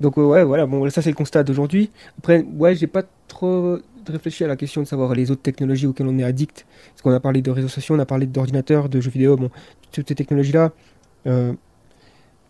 Donc 0.00 0.18
euh, 0.18 0.24
ouais, 0.24 0.44
voilà, 0.44 0.66
bon, 0.66 0.88
ça 0.90 1.02
c'est 1.02 1.10
le 1.10 1.16
constat 1.16 1.44
d'aujourd'hui. 1.44 1.90
Après, 2.18 2.42
ouais, 2.42 2.74
j'ai 2.74 2.86
pas 2.86 3.04
trop 3.28 3.78
réfléchi 4.06 4.44
à 4.44 4.48
la 4.48 4.56
question 4.56 4.82
de 4.82 4.86
savoir 4.86 5.14
les 5.14 5.30
autres 5.30 5.42
technologies 5.42 5.86
auxquelles 5.86 6.08
on 6.08 6.18
est 6.18 6.24
addict. 6.24 6.66
Parce 6.90 7.02
qu'on 7.02 7.12
a 7.12 7.20
parlé 7.20 7.42
de 7.42 7.50
réseaux 7.50 7.68
sociaux, 7.68 7.94
on 7.94 7.98
a 7.98 8.06
parlé 8.06 8.26
d'ordinateurs, 8.26 8.88
de 8.88 9.00
jeux 9.00 9.10
vidéo, 9.10 9.36
bon, 9.36 9.50
toutes 9.92 10.08
ces 10.08 10.14
technologies-là. 10.14 10.72
euh, 11.26 11.52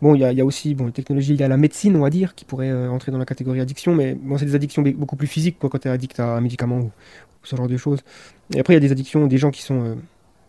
bon, 0.03 0.15
il 0.15 0.21
y 0.21 0.41
a, 0.41 0.45
aussi, 0.45 0.75
bon, 0.75 0.87
les 0.87 0.93
technologies, 0.93 1.35
il 1.35 1.41
y 1.41 1.43
a 1.43 1.49
la 1.49 1.57
médecine, 1.57 1.97
on 1.97 2.01
va 2.01 2.11
dire, 2.11 2.35
qui 2.35 2.45
pourrait 2.45 2.71
euh, 2.71 2.91
entrer 2.91 3.13
dans 3.13 3.19
la 3.19 3.25
catégorie 3.25 3.61
addiction, 3.61 3.95
mais 3.95 4.15
bon, 4.15 4.37
c'est 4.39 4.47
des 4.47 4.55
addictions 4.55 4.83
be- 4.83 4.95
beaucoup 4.95 5.17
plus 5.17 5.27
physiques, 5.27 5.59
quoi, 5.59 5.71
quand 5.71 5.79
tu 5.79 5.89
es 5.89 5.91
addict 5.91 6.21
à 6.21 6.37
un 6.37 6.41
médicament 6.41 6.79
ou, 6.79 6.91
ce 7.43 7.57
genre 7.57 7.69
de 7.69 7.77
choses. 7.77 8.01
Et 8.55 8.61
après, 8.61 8.75
il 8.75 8.77
y 8.77 8.79
a 8.79 8.81
des 8.81 8.93
addictions, 8.93 9.27
des 9.27 9.39
gens 9.39 9.51
qui 9.51 9.63
sont 9.63 9.97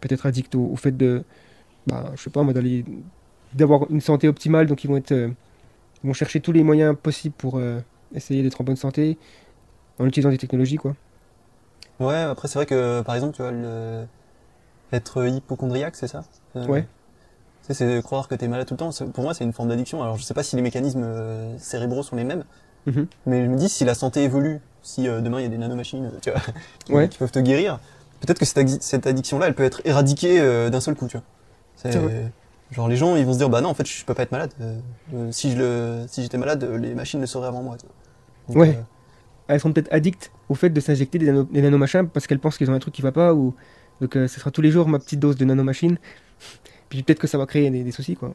peut-être 0.01 0.25
addicts 0.25 0.55
au, 0.55 0.75
fait 0.75 0.95
de, 0.95 1.23
bah, 1.87 2.11
je 2.15 2.23
sais 2.23 2.29
pas, 2.29 2.45
d'avoir 3.53 3.89
une 3.91 4.01
santé 4.01 4.27
optimale, 4.27 4.67
donc 4.67 4.83
ils 4.83 4.87
vont 4.87 4.97
être, 4.97 5.31
vont 6.05 6.13
chercher 6.13 6.39
tous 6.41 6.51
les 6.51 6.63
moyens 6.63 6.95
possibles 7.01 7.35
pour 7.37 7.57
euh, 7.57 7.79
essayer 8.13 8.43
d'être 8.43 8.61
en 8.61 8.63
bonne 8.63 8.75
santé 8.75 9.17
en 9.99 10.05
utilisant 10.05 10.29
des 10.29 10.37
technologies, 10.37 10.77
quoi. 10.77 10.95
Ouais, 11.99 12.15
après 12.15 12.47
c'est 12.47 12.59
vrai 12.59 12.65
que 12.65 13.01
par 13.01 13.15
exemple, 13.15 13.35
tu 13.35 13.41
vois, 13.41 13.51
le... 13.51 14.05
être 14.91 15.25
hypochondriaque, 15.27 15.95
c'est 15.95 16.07
ça? 16.07 16.23
Euh, 16.55 16.65
Ouais. 16.67 16.85
C'est 17.67 18.03
croire 18.03 18.27
que 18.27 18.35
t'es 18.35 18.47
malade 18.47 18.67
tout 18.67 18.75
le 18.75 18.77
temps. 18.77 18.91
Pour 19.11 19.23
moi, 19.23 19.33
c'est 19.33 19.43
une 19.43 19.51
forme 19.53 19.69
d'addiction. 19.69 20.03
Alors 20.03 20.17
je 20.17 20.23
sais 20.23 20.35
pas 20.35 20.43
si 20.43 20.55
les 20.55 20.61
mécanismes 20.61 21.01
euh, 21.03 21.57
cérébraux 21.57 22.03
sont 22.03 22.15
les 22.15 22.23
mêmes, 22.23 22.43
Mhm. 22.85 23.07
Mais 23.25 23.43
je 23.43 23.49
me 23.49 23.55
dis, 23.57 23.67
si 23.67 23.83
la 23.83 23.95
santé 23.95 24.21
évolue, 24.23 24.59
si 24.83 25.07
euh, 25.07 25.19
demain 25.19 25.39
il 25.39 25.43
y 25.43 25.45
a 25.47 25.49
des 25.49 25.57
nanomachines 25.57 26.11
tu 26.21 26.29
vois, 26.29 26.39
qui, 26.85 26.93
Ouais. 26.93 27.09
qui 27.09 27.17
peuvent 27.17 27.31
te 27.31 27.39
guérir, 27.39 27.79
peut-être 28.21 28.37
que 28.37 28.45
cette, 28.45 28.57
addi- 28.59 28.77
cette 28.79 29.07
addiction-là, 29.07 29.47
elle 29.47 29.55
peut 29.55 29.63
être 29.63 29.81
éradiquée 29.85 30.39
euh, 30.39 30.69
d'un 30.69 30.79
seul 30.81 30.93
coup, 30.93 31.07
tu 31.07 31.17
vois. 31.17 31.25
C'est-. 31.77 31.97
Genre 32.71 32.87
les 32.87 32.95
gens, 32.97 33.15
ils 33.15 33.25
vont 33.25 33.33
se 33.33 33.37
dire, 33.37 33.49
bah 33.49 33.61
non, 33.61 33.69
en 33.69 33.73
fait, 33.73 33.87
je 33.87 34.03
peux 34.05 34.13
pas 34.13 34.23
être 34.23 34.31
malade. 34.31 34.51
Euh, 34.59 34.79
euh, 35.13 35.31
si 35.31 35.51
je 35.51 35.57
le, 35.57 36.05
si 36.07 36.23
j'étais 36.23 36.37
malade, 36.37 36.63
euh, 36.63 36.77
les 36.77 36.93
machines 36.95 37.21
le 37.21 37.27
sauraient 37.27 37.47
avant 37.47 37.61
moi. 37.63 37.77
Donc, 38.47 38.57
Ouais. 38.57 38.69
euh, 38.69 38.81
Elles 39.47 39.59
sont 39.59 39.71
peut-être 39.71 39.93
addictes 39.93 40.31
au 40.49 40.55
fait 40.55 40.69
de 40.71 40.79
s'injecter 40.79 41.19
des, 41.19 41.27
nano, 41.27 41.43
des 41.43 41.61
nanomachins 41.61 42.07
parce 42.07 42.25
qu'elles 42.27 42.39
pensent 42.39 42.57
qu'ils 42.57 42.69
ont 42.71 42.73
un 42.73 42.79
truc 42.79 42.93
qui 42.93 43.01
va 43.03 43.11
pas 43.11 43.33
ou 43.35 43.53
donc 44.01 44.15
euh, 44.17 44.27
ce 44.27 44.39
sera 44.39 44.49
tous 44.51 44.61
les 44.61 44.71
jours 44.71 44.87
ma 44.87 44.97
petite 44.99 45.19
dose 45.19 45.35
de 45.37 45.45
nanomachine. 45.45 45.97
Puis 46.89 47.03
peut-être 47.03 47.19
que 47.19 47.27
ça 47.27 47.37
va 47.37 47.45
créer 47.45 47.69
des, 47.69 47.83
des 47.83 47.91
soucis 47.91 48.15
quoi. 48.15 48.33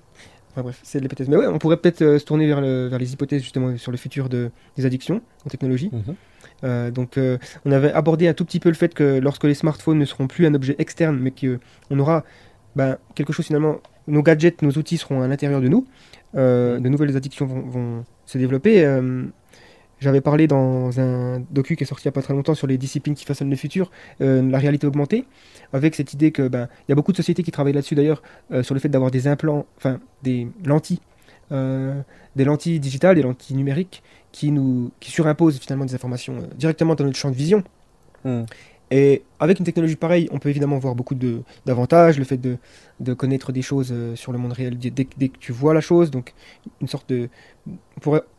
Enfin 0.52 0.62
bref, 0.62 0.80
c'est 0.82 0.98
de 0.98 1.02
l'hypothèse. 1.04 1.28
Mais 1.28 1.36
ouais, 1.36 1.46
on 1.46 1.58
pourrait 1.58 1.76
peut-être 1.76 1.98
se 1.98 2.24
tourner 2.24 2.46
vers, 2.46 2.60
le- 2.60 2.88
vers 2.88 2.98
les 2.98 3.12
hypothèses 3.12 3.42
justement 3.42 3.76
sur 3.76 3.90
le 3.92 3.96
futur 3.98 4.28
de, 4.28 4.50
des 4.76 4.86
addictions 4.86 5.20
en 5.44 5.48
technologie. 5.48 5.90
mhm. 5.92 6.90
Donc, 6.92 7.18
on 7.64 7.70
avait 7.72 7.92
abordé 7.92 8.26
un 8.28 8.34
tout 8.34 8.44
petit 8.44 8.60
peu 8.60 8.68
le 8.68 8.74
fait 8.74 8.92
que 8.92 9.18
lorsque 9.18 9.44
les 9.44 9.54
smartphones 9.54 9.98
ne 9.98 10.04
seront 10.04 10.26
plus 10.26 10.46
un 10.46 10.54
objet 10.54 10.74
externe, 10.78 11.18
mais 11.20 11.30
qu'on 11.32 11.98
aura 11.98 12.24
ben, 12.76 12.98
quelque 13.14 13.32
chose 13.32 13.46
finalement, 13.46 13.78
nos 14.06 14.22
gadgets, 14.22 14.62
nos 14.62 14.70
outils 14.72 14.98
seront 14.98 15.22
à 15.22 15.28
l'intérieur 15.28 15.60
de 15.60 15.68
nous, 15.68 15.86
euh, 16.34 16.78
de 16.78 16.88
nouvelles 16.88 17.16
addictions 17.16 17.46
vont, 17.46 18.04
se 18.26 18.38
développer. 18.38 18.84
Euh, 18.84 19.24
J'avais 19.98 20.20
parlé 20.20 20.46
dans 20.46 20.98
un 21.00 21.40
docu 21.50 21.76
qui 21.76 21.84
est 21.84 21.86
sorti 21.86 22.04
il 22.04 22.08
n'y 22.08 22.10
a 22.10 22.12
pas 22.12 22.22
très 22.22 22.34
longtemps 22.34 22.54
sur 22.54 22.66
les 22.66 22.78
disciplines 22.78 23.14
qui 23.14 23.24
façonnent 23.24 23.50
le 23.50 23.56
futur, 23.56 23.90
euh, 24.20 24.42
la 24.48 24.58
réalité 24.58 24.86
augmentée, 24.86 25.26
avec 25.72 25.94
cette 25.94 26.12
idée 26.14 26.30
que 26.30 26.48
ben, 26.48 26.68
il 26.86 26.90
y 26.90 26.92
a 26.92 26.94
beaucoup 26.94 27.12
de 27.12 27.16
sociétés 27.16 27.42
qui 27.42 27.50
travaillent 27.50 27.72
là-dessus 27.72 27.94
d'ailleurs, 27.94 28.22
sur 28.62 28.74
le 28.74 28.80
fait 28.80 28.88
d'avoir 28.88 29.10
des 29.10 29.26
implants, 29.26 29.66
enfin 29.76 30.00
des 30.22 30.48
lentilles, 30.64 31.00
des 31.50 32.44
lentilles 32.44 32.80
digitales, 32.80 33.16
des 33.16 33.22
lentilles 33.22 33.56
numériques 33.56 34.02
qui 34.32 34.52
nous 34.52 34.92
qui 35.00 35.10
surimposent 35.10 35.58
finalement 35.58 35.84
des 35.84 35.94
informations 35.94 36.48
directement 36.56 36.94
dans 36.94 37.04
notre 37.04 37.18
champ 37.18 37.30
de 37.30 37.36
vision. 37.36 37.64
Hmm. 38.24 38.42
Et 38.90 39.22
avec 39.38 39.58
une 39.60 39.64
technologie 39.64 39.94
pareille, 39.94 40.28
on 40.32 40.38
peut 40.38 40.48
évidemment 40.48 40.78
voir 40.78 40.96
beaucoup 40.96 41.14
d'avantages, 41.64 42.18
le 42.18 42.24
fait 42.24 42.38
de, 42.38 43.14
connaître 43.14 43.52
des 43.52 43.62
choses 43.62 43.90
euh, 43.92 44.16
sur 44.16 44.32
le 44.32 44.38
monde 44.38 44.52
réel 44.52 44.76
dès, 44.78 44.90
dès- 44.90 45.04
que 45.04 45.38
tu 45.38 45.52
vois 45.52 45.74
la 45.74 45.80
chose, 45.80 46.10
donc 46.10 46.34
une 46.80 46.88
sorte 46.88 47.08
de... 47.08 47.28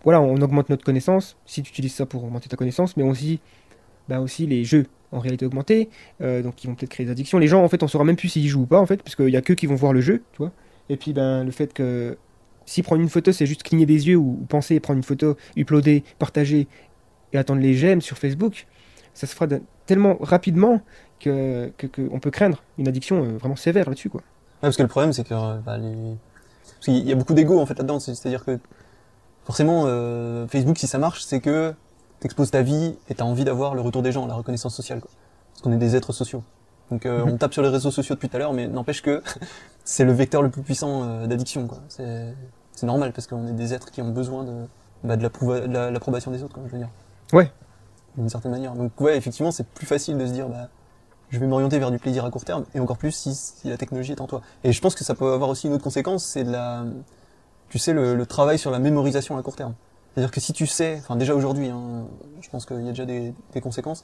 voilà, 0.03 0.21
on 0.21 0.41
augmente 0.41 0.69
notre 0.69 0.83
connaissance, 0.83 1.37
si 1.45 1.63
tu 1.63 1.69
utilises 1.69 1.93
ça 1.93 2.05
pour 2.05 2.23
augmenter 2.23 2.49
ta 2.49 2.57
connaissance, 2.57 2.97
mais 2.97 3.03
aussi, 3.03 3.39
bah 4.09 4.19
aussi 4.19 4.45
les 4.45 4.65
jeux 4.65 4.87
en 5.13 5.19
réalité 5.19 5.45
augmentée, 5.45 5.89
euh, 6.21 6.41
donc 6.41 6.63
ils 6.63 6.67
vont 6.67 6.75
peut-être 6.75 6.91
créer 6.91 7.05
des 7.05 7.11
addictions. 7.11 7.37
Les 7.37 7.47
gens, 7.47 7.63
en 7.63 7.69
fait, 7.69 7.83
on 7.83 7.87
saura 7.87 8.03
même 8.03 8.15
plus 8.15 8.29
s'ils 8.29 8.47
jouent 8.47 8.63
ou 8.63 8.65
pas, 8.65 8.79
en 8.79 8.85
fait, 8.85 9.01
parce 9.03 9.15
qu'il 9.15 9.29
y 9.29 9.37
a 9.37 9.41
que 9.41 9.53
qui 9.53 9.67
vont 9.67 9.75
voir 9.75 9.93
le 9.93 10.01
jeu, 10.01 10.23
tu 10.33 10.37
vois. 10.39 10.51
Et 10.89 10.97
puis, 10.97 11.13
ben, 11.13 11.43
le 11.43 11.51
fait 11.51 11.73
que 11.73 12.17
si 12.65 12.83
prendre 12.83 13.01
une 13.01 13.09
photo, 13.09 13.31
c'est 13.31 13.45
juste 13.45 13.63
cligner 13.63 13.85
des 13.85 14.07
yeux 14.07 14.17
ou, 14.17 14.37
ou 14.41 14.45
penser 14.45 14.79
prendre 14.79 14.97
une 14.97 15.03
photo, 15.03 15.37
uploader, 15.57 16.03
partager 16.19 16.67
et 17.33 17.37
attendre 17.37 17.61
les 17.61 17.73
j'aime 17.73 18.01
sur 18.01 18.17
Facebook, 18.17 18.67
ça 19.13 19.27
se 19.27 19.33
fera 19.35 19.47
tellement 19.85 20.17
rapidement 20.21 20.81
que, 21.19 21.71
que- 21.77 21.87
que 21.87 22.01
peut 22.19 22.31
craindre 22.31 22.61
une 22.77 22.87
addiction 22.87 23.23
euh, 23.23 23.37
vraiment 23.37 23.55
sévère 23.55 23.87
là-dessus, 23.87 24.09
quoi. 24.09 24.21
Ouais, 24.21 24.67
parce 24.67 24.77
que 24.77 24.81
le 24.83 24.87
problème, 24.87 25.13
c'est 25.13 25.23
que 25.23 25.33
euh, 25.33 25.57
bah, 25.65 25.77
les... 25.77 25.91
parce 26.63 26.85
qu'il 26.85 26.97
y 27.07 27.11
a 27.11 27.15
beaucoup 27.15 27.33
d'ego 27.33 27.59
en 27.59 27.65
fait 27.65 27.77
là-dedans. 27.77 27.99
c'est- 27.99 28.15
C'est-à-dire 28.15 28.43
que 28.45 28.59
forcément, 29.45 29.83
euh, 29.85 30.47
Facebook, 30.47 30.77
si 30.77 30.87
ça 30.87 30.97
marche, 30.97 31.23
c'est 31.23 31.39
que 31.39 31.73
t'exposes 32.19 32.51
ta 32.51 32.61
vie 32.61 32.95
et 33.09 33.15
t'as 33.15 33.23
envie 33.23 33.43
d'avoir 33.43 33.73
le 33.75 33.81
retour 33.81 34.01
des 34.03 34.11
gens, 34.11 34.27
la 34.27 34.35
reconnaissance 34.35 34.75
sociale. 34.75 34.99
Quoi. 35.01 35.09
Parce 35.53 35.61
qu'on 35.63 35.71
est 35.71 35.77
des 35.77 35.95
êtres 35.95 36.13
sociaux. 36.13 36.43
Donc 36.91 37.05
euh, 37.05 37.23
Mhm. 37.25 37.31
on 37.33 37.37
tape 37.37 37.53
sur 37.53 37.61
les 37.63 37.69
réseaux 37.69 37.91
sociaux 37.91 38.15
depuis 38.15 38.29
tout 38.29 38.35
à 38.35 38.39
l'heure, 38.39 38.53
mais 38.53 38.67
n'empêche 38.67 39.01
que 39.01 39.21
c'est 39.83 40.03
le 40.05 40.11
vecteur 40.11 40.41
le 40.41 40.49
plus 40.49 40.61
puissant 40.61 41.03
euh, 41.03 41.27
d'addiction. 41.27 41.67
quoi. 41.67 41.79
C'est 41.87 42.33
c'est 42.73 42.85
normal 42.87 43.11
parce 43.13 43.27
qu'on 43.27 43.47
est 43.47 43.53
des 43.53 43.73
êtres 43.73 43.91
qui 43.91 44.01
ont 44.01 44.09
besoin 44.11 44.43
de, 44.43 44.53
bah, 45.03 45.15
de 45.17 45.23
l'approuva- 45.23 45.67
de 45.67 45.73
la- 45.73 45.91
l'approbation 45.91 46.31
des 46.31 46.41
autres, 46.43 46.53
quoi, 46.53 46.63
je 46.67 46.71
veux 46.71 46.77
dire. 46.79 46.89
Ouais. 47.33 47.51
D'une 48.17 48.29
certaine 48.29 48.51
manière. 48.51 48.73
Donc 48.73 48.99
ouais, 48.99 49.17
effectivement, 49.17 49.51
c'est 49.51 49.65
plus 49.65 49.85
facile 49.85 50.17
de 50.17 50.25
se 50.25 50.31
dire, 50.31 50.49
bah, 50.49 50.69
je 51.29 51.39
vais 51.39 51.47
m'orienter 51.47 51.79
vers 51.79 51.91
du 51.91 51.97
plaisir 51.99 52.25
à 52.25 52.31
court 52.31 52.43
terme, 52.43 52.65
et 52.75 52.79
encore 52.79 52.97
plus 52.97 53.11
si, 53.11 53.33
si 53.33 53.69
la 53.69 53.77
technologie 53.77 54.11
est 54.11 54.21
en 54.21 54.27
toi. 54.27 54.41
Et 54.63 54.73
je 54.73 54.81
pense 54.81 54.95
que 54.95 55.03
ça 55.03 55.15
peut 55.15 55.31
avoir 55.31 55.49
aussi 55.49 55.67
une 55.67 55.73
autre 55.73 55.83
conséquence, 55.83 56.25
c'est 56.25 56.43
de 56.43 56.51
la, 56.51 56.83
tu 57.69 57.79
sais, 57.79 57.93
le, 57.93 58.15
le 58.15 58.25
travail 58.25 58.59
sur 58.59 58.69
la 58.69 58.79
mémorisation 58.79 59.37
à 59.37 59.41
court 59.41 59.55
terme. 59.55 59.73
C'est-à-dire 60.13 60.31
que 60.31 60.41
si 60.41 60.51
tu 60.51 60.67
sais, 60.67 60.97
enfin 60.99 61.15
déjà 61.15 61.33
aujourd'hui, 61.33 61.69
hein, 61.69 62.05
je 62.41 62.49
pense 62.49 62.65
qu'il 62.65 62.81
y 62.81 62.87
a 62.87 62.91
déjà 62.91 63.05
des, 63.05 63.33
des 63.53 63.61
conséquences, 63.61 64.03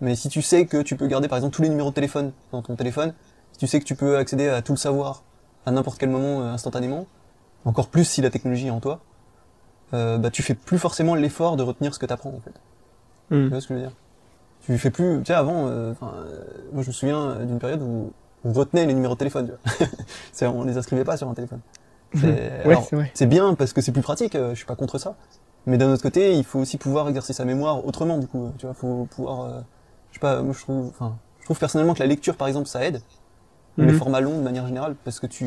mais 0.00 0.14
si 0.14 0.28
tu 0.28 0.40
sais 0.40 0.66
que 0.66 0.80
tu 0.82 0.96
peux 0.96 1.08
garder 1.08 1.26
par 1.26 1.36
exemple 1.36 1.56
tous 1.56 1.62
les 1.62 1.68
numéros 1.68 1.90
de 1.90 1.94
téléphone 1.94 2.30
dans 2.52 2.62
ton 2.62 2.76
téléphone, 2.76 3.12
si 3.52 3.58
tu 3.58 3.66
sais 3.66 3.80
que 3.80 3.84
tu 3.84 3.96
peux 3.96 4.16
accéder 4.16 4.48
à 4.48 4.62
tout 4.62 4.72
le 4.72 4.78
savoir 4.78 5.24
à 5.66 5.72
n'importe 5.72 5.98
quel 5.98 6.10
moment 6.10 6.42
euh, 6.42 6.52
instantanément, 6.52 7.06
encore 7.64 7.88
plus 7.88 8.04
si 8.04 8.22
la 8.22 8.30
technologie 8.30 8.68
est 8.68 8.70
en 8.70 8.78
toi, 8.78 9.00
euh, 9.94 10.16
bah 10.16 10.30
tu 10.30 10.44
fais 10.44 10.54
plus 10.54 10.78
forcément 10.78 11.16
l'effort 11.16 11.56
de 11.56 11.64
retenir 11.64 11.92
ce 11.92 11.98
que 11.98 12.06
tu 12.06 12.12
apprends 12.12 12.30
en 12.30 12.40
fait. 12.40 12.54
Hmm. 13.30 13.44
Tu 13.44 13.48
vois 13.50 13.60
ce 13.60 13.68
que 13.68 13.74
je 13.74 13.78
veux 13.80 13.84
dire? 13.86 13.96
Tu 14.60 14.76
fais 14.78 14.90
plus. 14.90 15.18
Tu 15.20 15.26
sais, 15.26 15.34
avant, 15.34 15.66
euh, 15.66 15.92
euh, 16.02 16.44
moi 16.72 16.82
je 16.82 16.88
me 16.88 16.92
souviens 16.92 17.30
euh, 17.30 17.44
d'une 17.44 17.58
période 17.58 17.82
où 17.82 18.12
on 18.44 18.52
retenait 18.52 18.86
les 18.86 18.94
numéros 18.94 19.14
de 19.14 19.18
téléphone. 19.18 19.52
Tu 20.36 20.44
vois. 20.44 20.54
On 20.54 20.64
les 20.64 20.76
inscrivait 20.76 21.04
pas 21.04 21.16
sur 21.16 21.28
un 21.28 21.34
téléphone. 21.34 21.60
C'est 22.14 22.26
Ouais, 22.26 22.50
alors, 22.64 22.88
c'est 23.14 23.26
bien 23.26 23.54
parce 23.54 23.72
que 23.72 23.80
c'est 23.80 23.92
plus 23.92 24.02
pratique. 24.02 24.34
je 24.34 24.54
suis 24.54 24.64
pas 24.66 24.76
contre 24.76 24.98
ça. 24.98 25.16
Mais 25.66 25.76
d'un 25.76 25.92
autre 25.92 26.02
côté, 26.02 26.34
il 26.34 26.44
faut 26.44 26.58
aussi 26.60 26.78
pouvoir 26.78 27.08
exercer 27.08 27.32
sa 27.32 27.44
mémoire 27.44 27.84
autrement. 27.84 28.16
Du 28.18 28.26
coup, 28.26 28.50
tu 28.58 28.66
vois, 28.66 28.74
faut 28.74 29.06
pouvoir. 29.10 29.62
je 30.10 30.14
sais 30.14 30.20
pas. 30.20 30.40
Moi, 30.42 30.54
je 30.56 30.60
trouve. 30.62 30.86
Enfin, 30.88 31.16
je 31.40 31.44
trouve 31.44 31.58
personnellement 31.58 31.94
que 31.94 31.98
la 32.00 32.06
lecture, 32.06 32.36
par 32.36 32.48
exemple, 32.48 32.66
ça 32.68 32.84
aide. 32.84 33.00
Les 33.76 33.84
Mhm. 33.86 33.92
formats 33.98 34.20
longs 34.20 34.38
de 34.38 34.42
manière 34.42 34.66
générale, 34.66 34.96
parce 35.04 35.20
que 35.20 35.26
tu 35.26 35.46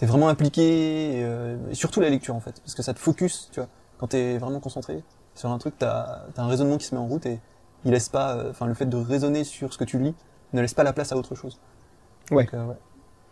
es 0.00 0.06
vraiment 0.06 0.28
impliqué, 0.28 1.18
et, 1.18 1.24
euh, 1.24 1.56
et 1.70 1.74
surtout 1.74 2.00
la 2.00 2.08
lecture 2.10 2.34
en 2.36 2.40
fait, 2.40 2.60
parce 2.60 2.74
que 2.74 2.82
ça 2.82 2.94
te 2.94 2.98
focus, 3.00 3.48
tu 3.52 3.58
vois. 3.60 3.68
Quand 3.98 4.06
t'es 4.08 4.38
vraiment 4.38 4.60
concentré 4.60 5.02
sur 5.34 5.50
un 5.50 5.58
truc, 5.58 5.74
t'as 5.78 6.22
as 6.36 6.42
un 6.42 6.46
raisonnement 6.48 6.78
qui 6.78 6.86
se 6.86 6.94
met 6.94 7.00
en 7.00 7.06
route 7.06 7.26
et 7.26 7.40
il 7.84 7.90
laisse 7.92 8.08
pas, 8.08 8.36
euh, 8.36 8.50
enfin 8.50 8.66
le 8.66 8.74
fait 8.74 8.86
de 8.86 8.96
raisonner 8.96 9.44
sur 9.44 9.72
ce 9.72 9.78
que 9.78 9.84
tu 9.84 9.98
lis 9.98 10.14
ne 10.52 10.60
laisse 10.60 10.74
pas 10.74 10.84
la 10.84 10.92
place 10.92 11.12
à 11.12 11.16
autre 11.16 11.34
chose. 11.34 11.58
Ouais. 12.30 12.44
Donc, 12.44 12.54
euh, 12.54 12.66
ouais. 12.66 12.76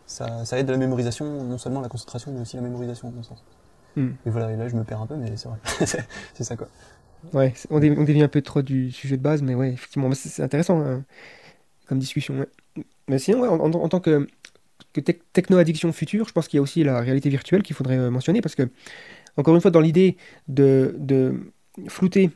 Ça, 0.06 0.44
ça 0.44 0.58
aide 0.58 0.68
la 0.68 0.76
mémorisation, 0.76 1.44
non 1.44 1.58
seulement 1.58 1.80
la 1.80 1.88
concentration, 1.88 2.32
mais 2.32 2.40
aussi 2.40 2.56
la 2.56 2.62
mémorisation, 2.62 3.08
à 3.08 3.10
mon 3.12 3.22
sens. 3.22 3.42
Hmm. 3.96 4.10
Et 4.26 4.30
voilà, 4.30 4.50
et 4.52 4.56
là 4.56 4.68
je 4.68 4.74
me 4.76 4.84
perds 4.84 5.00
un 5.02 5.06
peu, 5.06 5.16
mais 5.16 5.36
c'est 5.36 5.48
vrai. 5.48 5.58
C'est- 6.34 6.44
ça 6.44 6.56
quoi. 6.56 6.68
Ouais, 7.32 7.54
on, 7.70 7.78
dé- 7.78 7.94
on 7.96 8.02
dévie 8.02 8.22
un 8.22 8.28
peu 8.28 8.42
trop 8.42 8.62
du 8.62 8.90
sujet 8.90 9.16
de 9.16 9.22
base, 9.22 9.42
mais 9.42 9.54
ouais, 9.54 9.70
effectivement, 9.72 10.10
c'est 10.14 10.42
intéressant 10.42 10.80
hein, 10.80 11.04
comme 11.86 11.98
discussion. 11.98 12.38
ouais. 12.38 12.48
Mais 13.08 13.18
sinon, 13.18 13.40
ouais, 13.42 13.48
en, 13.48 13.60
en- 13.60 13.72
en 13.74 13.88
tant 13.88 14.00
que, 14.00 14.26
que 14.92 15.00
tec- 15.00 15.22
techno-addiction 15.32 15.92
future, 15.92 16.26
je 16.28 16.32
pense 16.32 16.48
qu'il 16.48 16.58
y 16.58 16.60
a 16.60 16.62
aussi 16.62 16.84
la 16.84 17.00
réalité 17.00 17.28
virtuelle 17.28 17.62
qu'il 17.62 17.76
faudrait 17.76 17.98
euh, 17.98 18.10
mentionner, 18.10 18.40
parce 18.40 18.54
que, 18.56 18.70
encore 19.36 19.54
une 19.54 19.60
fois, 19.60 19.70
dans 19.70 19.80
l'idée 19.80 20.16
de, 20.48 20.96
de 20.98 21.52
flouter 21.88 22.30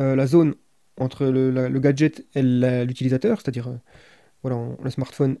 euh, 0.00 0.16
la 0.16 0.26
zone 0.26 0.54
entre 0.98 1.26
le, 1.26 1.50
la- 1.50 1.68
le 1.68 1.80
gadget 1.80 2.24
et 2.34 2.42
l'utilisateur, 2.42 3.40
c'est-à-dire 3.40 3.68
euh, 3.68 3.76
voilà, 4.42 4.56
on- 4.56 4.78
le 4.82 4.90
smartphone 4.90 5.36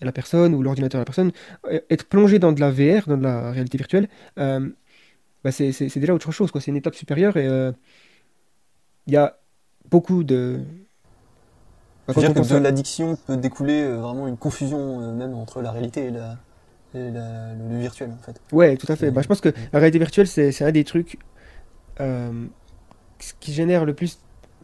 et 0.00 0.04
la 0.04 0.12
personne, 0.12 0.54
ou 0.54 0.62
l'ordinateur 0.62 0.98
et 1.00 1.02
la 1.02 1.06
personne, 1.06 1.32
euh, 1.66 1.80
être 1.90 2.06
plongé 2.08 2.38
dans 2.38 2.52
de 2.52 2.60
la 2.60 2.70
VR, 2.70 3.08
dans 3.08 3.16
de 3.16 3.22
la 3.24 3.50
réalité 3.52 3.78
virtuelle, 3.78 4.08
euh, 4.38 4.68
bah, 5.44 5.52
c'est 5.52 5.72
déjà 5.98 6.14
autre 6.14 6.32
chose, 6.32 6.50
quoi. 6.50 6.60
C'est 6.60 6.70
une 6.70 6.76
étape 6.76 6.94
supérieure 6.94 7.36
et 7.36 7.46
il 9.06 9.12
y 9.12 9.16
a 9.16 9.38
beaucoup 9.90 10.24
de. 10.24 10.60
Bah, 12.06 12.14
Je 12.16 12.20
veux 12.20 12.26
quand 12.26 12.32
dire 12.32 12.42
que 12.42 12.48
de 12.48 12.56
à- 12.56 12.60
l'addiction 12.60 13.16
peut 13.26 13.36
découler 13.36 13.84
vraiment 13.86 14.26
une 14.28 14.36
confusion 14.36 15.12
même 15.14 15.34
entre 15.34 15.62
la 15.62 15.70
réalité 15.72 16.06
et, 16.06 16.10
la, 16.10 16.36
et 16.94 17.10
la- 17.10 17.54
le, 17.54 17.78
virtuel 17.78 18.10
en 18.12 18.22
fait. 18.22 18.40
Ouais, 18.52 18.76
tout 18.76 18.90
à 18.90 18.96
fait. 18.96 19.10
Bah, 19.10 19.22
je 19.22 19.28
pense 19.28 19.40
que 19.40 19.50
la 19.72 19.78
réalité 19.78 19.98
virtuelle, 19.98 20.26
c'est 20.26 20.62
un 20.64 20.72
des 20.72 20.84
trucs 20.84 21.18
euh, 22.00 22.46
qui 23.40 23.52
génère 23.52 23.84
le 23.84 23.94
plus, 23.94 24.18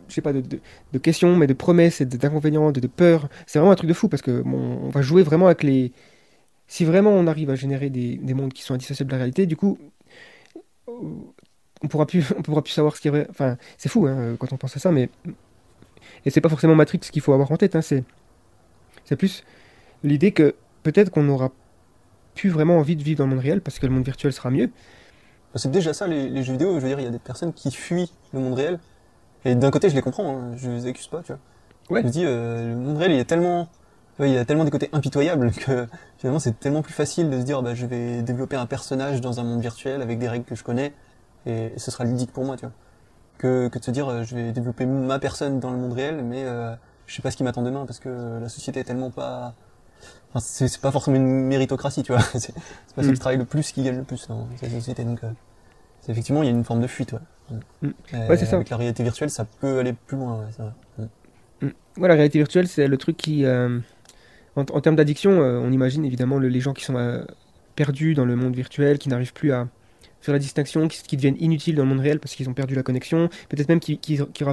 je 0.09 0.15
sais 0.15 0.23
pas, 0.23 0.33
de, 0.33 0.99
questions, 0.99 1.37
mais 1.37 1.47
de 1.47 1.55
promesses 1.55 2.01
et 2.01 2.07
d'inconvénients, 2.07 2.73
de, 2.73 2.81
de 2.81 2.87
peurs. 2.87 3.29
C'est 3.47 3.59
vraiment 3.59 3.73
un 3.73 3.77
truc 3.77 3.89
de 3.89 3.95
fou 3.95 4.09
parce 4.09 4.23
que 4.23 4.43
on 4.45 4.89
va 4.91 5.03
jouer 5.03 5.23
vraiment 5.23 5.47
avec 5.47 5.63
les. 5.63 5.93
Si 6.67 6.85
vraiment 6.85 7.11
on 7.11 7.27
arrive 7.27 7.51
à 7.51 7.57
générer 7.57 7.91
des, 7.91 8.17
des 8.17 8.35
mondes 8.35 8.53
qui 8.53 8.63
sont 8.63 8.75
indissociables 8.75 9.11
de 9.11 9.15
la 9.15 9.19
réalité, 9.19 9.47
du 9.47 9.57
coup, 9.57 9.79
on 10.87 11.89
pourra 11.89 12.07
plus, 12.07 12.33
on 12.39 12.43
pourra 12.43 12.63
plus 12.63 12.73
savoir 12.73 12.97
ce 12.97 13.01
qui 13.01 13.09
est 13.09 13.11
vrai. 13.11 13.27
Enfin, 13.31 13.57
c'est 13.77 13.89
fou 13.89 14.07
hein, 14.07 14.37
quand 14.39 14.53
on 14.53 14.57
pense 14.57 14.77
à 14.77 14.81
ça, 14.81 14.91
mais 14.93 15.11
et 16.25 16.31
c'est 16.31 16.41
pas 16.41 16.49
forcément 16.49 16.75
Matrix 16.75 16.99
qu'il 16.99 17.23
faut 17.23 17.33
avoir 17.33 17.53
en 17.53 17.57
tête. 17.57 17.77
Hein, 17.77 17.83
c'est 17.83 18.05
c'est 19.05 19.17
plus 19.17 19.45
l'idée 20.03 20.33
que 20.33 20.55
peut-être 20.83 21.11
qu'on 21.11 21.25
n'aura 21.25 21.53
plus 22.35 22.51
vraiment 22.51 22.79
envie 22.79 22.97
de 22.97 23.03
vivre 23.03 23.19
dans 23.19 23.25
le 23.25 23.31
monde 23.31 23.45
réel 23.45 23.61
parce 23.61 23.79
que 23.79 23.87
le 23.87 23.93
monde 23.93 24.05
virtuel 24.05 24.33
sera 24.33 24.51
mieux. 24.51 24.71
C'est 25.57 25.71
déjà 25.71 25.95
ça 25.95 26.07
les, 26.07 26.29
les 26.29 26.43
jeux 26.43 26.53
vidéo, 26.53 26.75
je 26.75 26.81
veux 26.81 26.89
dire, 26.89 26.99
il 27.01 27.05
y 27.05 27.09
a 27.09 27.11
des 27.11 27.19
personnes 27.19 27.53
qui 27.53 27.71
fuient 27.71 28.13
le 28.33 28.41
monde 28.41 28.55
réel. 28.55 28.79
Et 29.45 29.55
d'un 29.55 29.71
côté, 29.71 29.91
je 29.91 29.95
les 29.95 30.03
comprends, 30.03 30.37
hein, 30.37 30.53
je 30.57 30.71
les 30.71 30.87
accuse 30.87 31.07
pas, 31.07 31.21
tu 31.21 31.33
vois. 31.33 31.39
Ouais. 31.91 32.01
Je 32.01 32.07
me 32.07 32.13
dis, 32.13 32.25
euh, 32.25 32.71
le 32.71 32.77
monde 32.77 32.97
réel, 32.97 33.13
il 33.13 33.19
est 33.19 33.25
tellement, 33.25 33.69
il 34.19 34.29
y 34.29 34.39
a 34.39 34.45
tellement 34.45 34.65
des 34.65 34.71
côtés 34.71 34.89
impitoyables 34.93 35.53
que 35.53 35.87
finalement, 36.19 36.39
c'est 36.39 36.59
tellement 36.59 36.83
plus 36.83 36.95
facile 36.95 37.31
de 37.31 37.39
se 37.39 37.45
dire, 37.45 37.63
bah, 37.63 37.75
je 37.75 37.87
vais 37.87 38.23
développer 38.23 38.57
un 38.57 38.67
personnage 38.67 39.21
dans 39.21 39.41
un 39.41 39.45
monde 39.45 39.61
virtuel 39.61 40.01
avec 40.03 40.19
des 40.19 40.29
règles 40.29 40.45
que 40.45 40.55
je 40.55 40.65
connais 40.65 40.93
et, 41.47 41.73
ce 41.77 41.91
sera 41.91 42.05
ludique 42.05 42.33
pour 42.33 42.45
moi, 42.45 42.57
tu 42.57 42.65
vois. 42.65 42.75
Que, 43.37 43.69
que 43.69 43.79
de 43.79 43.85
se 43.85 43.91
dire, 43.91 44.09
euh, 44.09 44.23
je 44.23 44.35
vais 44.35 44.53
développer 44.53 44.87
ma 44.87 45.19
personne 45.19 45.61
dans 45.61 45.71
le 45.71 45.77
monde 45.77 45.93
réel, 45.93 46.23
mais 46.25 46.45
euh, 46.45 46.75
je 47.07 47.15
sais 47.15 47.23
pas 47.23 47.31
ce 47.31 47.37
qui 47.37 47.43
m'attend 47.43 47.63
demain 47.63 47.85
parce 47.85 47.99
que 47.99 48.39
la 48.41 48.49
société 48.49 48.81
est 48.81 48.85
tellement 48.85 49.11
pas, 49.11 49.55
c'est 50.41 50.81
pas 50.81 50.91
forcément 50.91 51.17
une 51.17 51.47
méritocratie, 51.47 52.03
tu 52.03 52.13
vois. 52.13 52.21
C'est 52.35 52.55
pas 52.55 52.61
Mm. 53.03 53.03
celui 53.03 53.13
qui 53.15 53.21
travaille 53.21 53.39
le 53.39 53.45
plus 53.45 53.73
qui 53.73 53.83
gagne 53.83 53.97
le 53.99 54.05
plus 54.05 54.27
dans 54.29 54.49
cette 54.57 54.71
société, 54.73 55.05
donc. 55.05 55.23
euh, 55.25 55.31
effectivement, 56.09 56.43
il 56.43 56.47
y 56.47 56.49
a 56.49 56.53
une 56.53 56.65
forme 56.65 56.81
de 56.83 56.87
fuite. 56.87 57.13
Ouais, 57.13 57.19
Mm. 57.83 57.89
Euh, 58.15 58.29
Ouais, 58.29 58.37
c'est 58.39 58.47
ça. 58.47 58.57
Avec 58.57 58.71
la 58.71 58.77
réalité 58.79 59.03
virtuelle, 59.03 59.31
ça 59.31 59.45
peut 59.45 59.79
aller 59.79 59.93
plus 59.93 60.17
loin. 60.17 60.39
ouais, 60.41 60.51
vrai. 60.59 60.73
Mm. 61.61 61.67
Ouais, 62.01 62.09
la 62.09 62.15
réalité 62.15 62.39
virtuelle, 62.39 62.69
c'est 62.69 62.89
le 62.89 62.97
truc 62.99 63.17
qui. 63.17 63.45
euh, 63.45 63.79
en, 64.57 64.63
en 64.63 64.81
termes 64.81 64.97
d'addiction, 64.97 65.43
euh, 65.43 65.59
on 65.61 65.73
imagine 65.73 66.05
évidemment 66.05 66.39
le- 66.39 66.49
les 66.49 66.61
gens 66.61 66.73
qui 66.75 66.85
sont 66.85 67.25
perdus 67.77 68.15
dans 68.15 68.25
le 68.25 68.37
monde 68.37 68.55
virtuel, 68.55 68.99
qui 68.99 69.09
n'arrivent 69.09 69.33
plus 69.33 69.53
à 69.53 69.69
faire 70.21 70.33
la 70.33 70.39
distinction, 70.39 70.89
qui, 70.89 71.03
qui 71.03 71.17
deviennent 71.17 71.37
inutiles 71.41 71.75
dans 71.77 71.83
le 71.85 71.89
monde 71.91 72.01
réel 72.01 72.21
parce 72.21 72.35
qu'ils 72.35 72.49
ont 72.49 72.55
perdu 72.55 72.75
la 72.75 72.83
connexion. 72.83 73.29
Peut-être 73.49 73.69
même 73.69 73.81
qui, 73.81 73.99
qui, 73.99 74.19
qui 74.33 74.45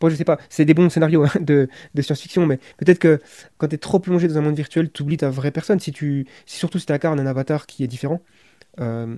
Bon, 0.00 0.08
je 0.08 0.14
sais 0.14 0.24
pas, 0.24 0.38
c'est 0.48 0.64
des 0.64 0.74
bons 0.74 0.88
scénarios 0.90 1.24
hein, 1.24 1.30
de, 1.40 1.68
de 1.94 2.02
science-fiction, 2.02 2.46
mais 2.46 2.58
peut-être 2.76 2.98
que 2.98 3.20
quand 3.56 3.68
tu 3.68 3.74
es 3.74 3.78
trop 3.78 3.98
plongé 3.98 4.28
dans 4.28 4.38
un 4.38 4.42
monde 4.42 4.56
virtuel, 4.56 4.90
tu 4.90 5.02
oublies 5.02 5.16
ta 5.16 5.30
vraie 5.30 5.50
personne. 5.50 5.80
Si 5.80 5.92
tu, 5.92 6.26
si 6.46 6.58
surtout 6.58 6.78
si 6.78 6.86
tu 6.86 6.92
incarnes 6.92 7.20
un 7.20 7.26
avatar 7.26 7.66
qui 7.66 7.84
est 7.84 7.88
différent. 7.88 8.22
Euh, 8.80 9.16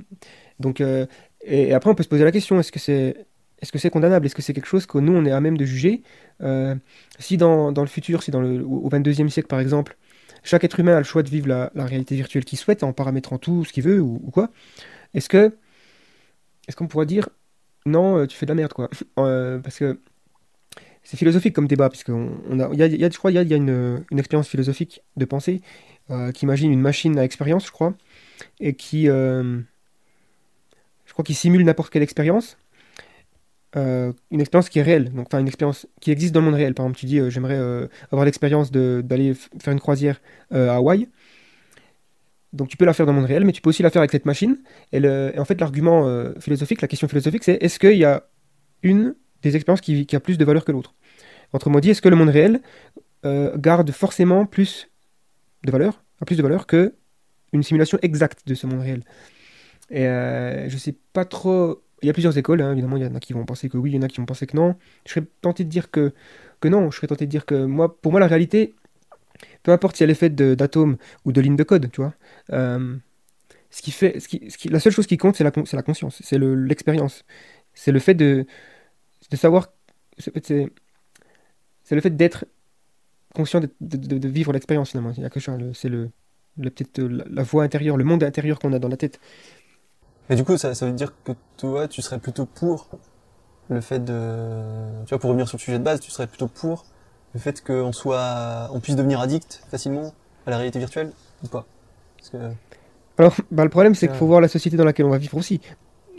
donc, 0.59 0.81
euh, 0.81 1.07
et, 1.43 1.75
après, 1.75 1.91
on 1.91 1.95
peut 1.95 2.03
se 2.03 2.09
poser 2.09 2.25
la 2.25 2.33
question 2.33 2.59
est-ce 2.61 2.73
que 2.73 2.79
c'est 2.79 3.27
est-ce 3.61 3.73
que 3.73 3.79
c'est 3.79 3.91
condamnable? 3.91 4.25
Est-ce 4.25 4.35
que 4.35 4.41
c'est 4.41 4.55
quelque 4.55 4.67
chose 4.67 4.87
que 4.87 4.97
nous, 4.99 5.13
on 5.13 5.27
est 5.27 5.33
à 5.33 5.41
même 5.41 5.59
de 5.59 5.67
juger? 5.67 6.03
Euh, 6.43 6.75
si 7.19 7.37
dans, 7.37 7.73
dans 7.73 7.83
le 7.83 7.89
futur, 7.89 8.23
si 8.23 8.31
dans 8.31 8.41
le, 8.41 8.65
au 8.65 8.89
22e 8.89 9.29
siècle 9.29 9.49
par 9.49 9.61
exemple, 9.61 9.99
chaque 10.43 10.65
être 10.65 10.81
humain 10.81 10.95
a 10.95 10.99
le 10.99 11.05
choix 11.05 11.23
de 11.23 11.29
vivre 11.29 11.47
la, 11.49 11.71
réalité 11.75 12.15
virtuelle 12.17 12.47
qu'il 12.47 12.59
souhaite 12.59 12.83
en 12.83 12.95
paramétrant 12.95 13.37
tout 13.37 13.67
ce 13.67 13.73
qu'il 13.75 13.85
veut 13.85 14.01
ou, 14.01 14.19
quoi, 14.33 14.51
est-ce 15.13 15.29
que 15.29 15.55
est-ce 16.69 16.77
qu'on 16.77 16.89
pourra 16.89 17.05
dire 17.05 17.29
non, 17.87 18.27
tu 18.27 18.37
fais 18.37 18.47
de 18.47 18.51
la 18.51 18.55
merde 18.55 18.73
quoi? 18.73 18.89
Parce 19.17 19.79
que 19.79 20.01
c'est 21.11 21.17
philosophique 21.17 21.57
comme 21.57 21.67
débat, 21.67 21.91
qu'on 22.07 22.31
on 22.49 22.73
y 22.73 22.83
a, 22.83 23.57
une, 23.57 24.05
expérience 24.17 24.47
philosophique 24.47 25.03
de 25.17 25.25
pensée 25.25 25.61
euh, 26.09 26.31
qui 26.31 26.45
imagine 26.45 26.71
une 26.71 26.81
machine 26.81 27.19
à 27.19 27.25
expérience, 27.25 27.67
je 27.67 27.73
crois, 27.73 27.95
et 28.61 28.75
qui, 28.75 29.09
euh, 29.09 29.59
je 31.07 31.13
crois, 31.13 31.25
simule 31.31 31.65
n'importe 31.65 31.93
quelle 31.93 32.05
expérience 32.05 32.59
euh, 33.75 34.13
une 34.31 34.41
expérience 34.41 34.69
qui 34.69 34.79
est 34.79 34.83
réelle, 34.83 35.11
enfin 35.17 35.41
une 35.41 35.49
expérience 35.49 35.89
qui 36.01 36.13
existe 36.13 36.33
dans 36.33 36.43
le 36.43 36.47
monde 36.47 36.55
réel. 36.55 36.75
Par 36.75 36.87
exemple, 36.87 37.01
tu 37.01 37.07
dis 37.07 37.21
j'aimerais 37.29 37.59
avoir 38.13 38.25
l'expérience 38.25 38.71
d'aller 38.71 39.35
faire 39.35 39.73
une 39.73 39.81
croisière 39.81 40.21
à 40.53 40.77
Hawaï. 40.77 41.09
Donc 42.53 42.69
tu 42.69 42.77
peux 42.77 42.85
la 42.85 42.93
faire 42.93 43.07
dans 43.07 43.13
le 43.13 43.19
monde 43.19 43.29
réel, 43.29 43.45
mais 43.45 43.53
tu 43.53 43.63
peux 43.63 43.71
aussi 43.71 43.83
la 43.83 43.91
faire 43.91 44.03
avec 44.03 44.13
cette 44.13 44.27
machine. 44.27 44.59
Et, 44.93 45.05
en 45.05 45.45
fait, 45.45 45.61
l'argument 45.61 46.09
philosophique, 46.39 46.83
la 46.83 46.89
question 46.89 47.09
philosophique, 47.09 47.43
c'est 47.43 47.59
est-ce 47.61 47.81
qu'il 47.81 47.99
y 47.99 48.05
a 48.05 48.29
une 48.85 49.17
des 49.43 49.57
expériences 49.57 49.81
qui 49.81 50.07
a 50.15 50.21
plus 50.21 50.39
de 50.39 50.45
valeur 50.45 50.65
que 50.65 50.71
l'autre? 50.71 50.95
Autrement 51.53 51.81
dit, 51.81 51.91
est-ce 51.91 52.03
que 52.03 52.09
le 52.09 52.17
monde 52.17 52.29
réel 52.29 52.61
euh, 53.25 53.57
garde 53.59 53.91
forcément 53.93 54.47
plus 54.47 54.89
de 55.65 55.71
valeur, 55.73 56.03
a 56.21 56.25
plus 56.25 56.37
de 56.37 56.43
valeur 56.43 56.67
que 56.67 56.95
une 57.53 57.63
simulation 57.63 57.99
exacte 58.03 58.47
de 58.47 58.55
ce 58.55 58.67
monde 58.67 58.81
réel? 58.81 59.05
Et 59.91 60.07
euh, 60.07 60.69
je 60.69 60.77
sais 60.79 60.97
pas 61.13 61.25
trop. 61.25 61.83
Il 62.03 62.07
y 62.07 62.11
a 62.11 62.13
plusieurs 62.13 62.39
écoles, 62.39 62.63
hein, 62.63 62.73
évidemment, 62.73 62.97
il 62.97 63.03
y 63.03 63.07
en 63.07 63.15
a 63.15 63.21
qui 63.21 63.33
vont 63.33 63.45
penser 63.45 63.69
que 63.69 63.77
oui, 63.77 63.91
il 63.93 63.97
y 63.97 63.99
en 63.99 64.03
a 64.03 64.09
qui 64.09 64.19
vont 64.19 64.27
penser 64.27 64.47
que 64.47 64.57
non. 64.57 64.77
Je 65.07 65.13
serais 65.13 65.27
tenté 65.43 65.65
de 65.65 65.69
dire 65.69 65.91
que, 65.91 66.13
que 66.61 66.69
non, 66.69 66.91
je 66.91 66.97
serais 66.97 67.09
tenté 67.09 67.27
de 67.27 67.31
dire 67.31 67.47
que 67.47 67.65
moi, 67.65 68.01
pour 68.01 68.13
moi, 68.13 68.21
la 68.21 68.27
réalité, 68.27 68.75
peu 69.63 69.73
importe 69.73 69.97
si 69.97 70.05
elle 70.05 70.11
est 70.11 70.15
faite 70.15 70.35
d'atomes 70.35 70.97
ou 71.25 71.33
de 71.33 71.41
lignes 71.41 71.57
de 71.57 71.63
code, 71.65 71.91
tu 71.93 72.01
vois, 72.01 72.15
euh, 72.53 72.97
ce 73.71 73.83
qui 73.83 73.91
fait, 73.93 74.21
ce 74.21 74.29
qui, 74.29 74.69
la 74.69 74.81
seule 74.81 74.93
chose 74.93 75.07
qui 75.07 75.17
compte, 75.17 75.37
c'est 75.37 75.45
la, 75.45 75.53
conscience, 75.83 76.21
c'est 76.25 76.39
le- 76.39 76.55
l'expérience. 76.57 77.25
C'est 77.75 77.93
le 77.93 78.01
fait 78.01 78.15
de, 78.15 78.47
de 79.31 79.37
savoir, 79.37 79.73
c'est- 81.91 81.97
le 81.97 82.01
fait 82.01 82.17
d'être 82.17 82.45
conscient 83.35 83.61
de, 83.61 83.69
de- 83.81 83.97
de- 83.97 84.19
de 84.19 84.29
vivre 84.29 84.53
l'expérience, 84.53 84.91
finalement. 84.91 85.13
Il 85.17 85.23
y 85.23 85.27
a 85.27 85.31
c'est 85.75 85.89
le, 85.89 86.11
le- 86.57 86.71
peut-être 86.71 87.01
euh, 87.01 87.09
la, 87.09 87.25
la 87.29 87.43
voix 87.43 87.65
intérieure, 87.65 87.97
le 87.97 88.05
monde 88.05 88.23
intérieur 88.23 88.61
qu'on 88.61 88.73
a 88.73 88.79
dans 88.79 88.89
la 88.89 88.97
tête. 88.97 89.19
Mais 90.29 90.37
du 90.37 90.45
coup, 90.45 90.57
ça, 90.57 90.75
ça 90.77 90.87
veut 90.87 90.93
dire 90.93 91.13
que 91.25 91.33
toi, 91.57 91.89
tu 91.89 92.01
serais 92.01 92.21
plutôt 92.21 92.47
pour 92.47 92.89
le 93.69 93.81
fait 93.81 93.99
de, 94.05 95.03
tu 95.05 95.11
vois, 95.11 95.19
pour 95.19 95.31
revenir 95.31 95.49
sur 95.49 95.59
le 95.59 95.63
sujet 95.63 95.79
de 95.81 95.85
base, 95.85 95.99
tu 95.99 96.13
serais 96.13 96.29
plutôt 96.29 96.47
pour 96.47 96.87
le 97.35 97.41
fait 97.41 97.63
qu'on 97.65 97.93
soit, 97.93 98.69
on 98.73 98.79
puisse 98.79 98.97
devenir 98.97 99.21
addict 99.21 99.65
facilement 99.69 100.15
à 100.47 100.51
la 100.51 100.57
réalité 100.59 100.79
virtuelle 100.79 101.11
ou 101.45 101.49
pas? 101.49 101.67
Parce 102.19 102.31
que, 102.31 102.37
Alors, 103.19 103.37
bah, 103.51 103.65
le 103.65 103.71
problème, 103.71 103.95
c'est 103.97 104.07
qu'il 104.07 104.13
Ouais. 104.13 104.19
faut 104.19 104.27
voir 104.27 104.41
la 104.41 104.49
société 104.49 104.77
dans 104.77 104.85
laquelle 104.85 105.07
on 105.07 105.11
va 105.11 105.19
vivre 105.19 105.37
aussi. 105.37 105.61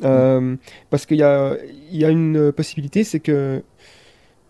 Euh, 0.04 0.56
parce 0.90 1.06
qu'il 1.06 1.18
y 1.18 1.24
a, 1.24 1.58
il 1.92 1.98
y 1.98 2.06
a 2.06 2.10
une 2.10 2.52
possibilité, 2.52 3.04
c'est 3.04 3.20
que, 3.20 3.64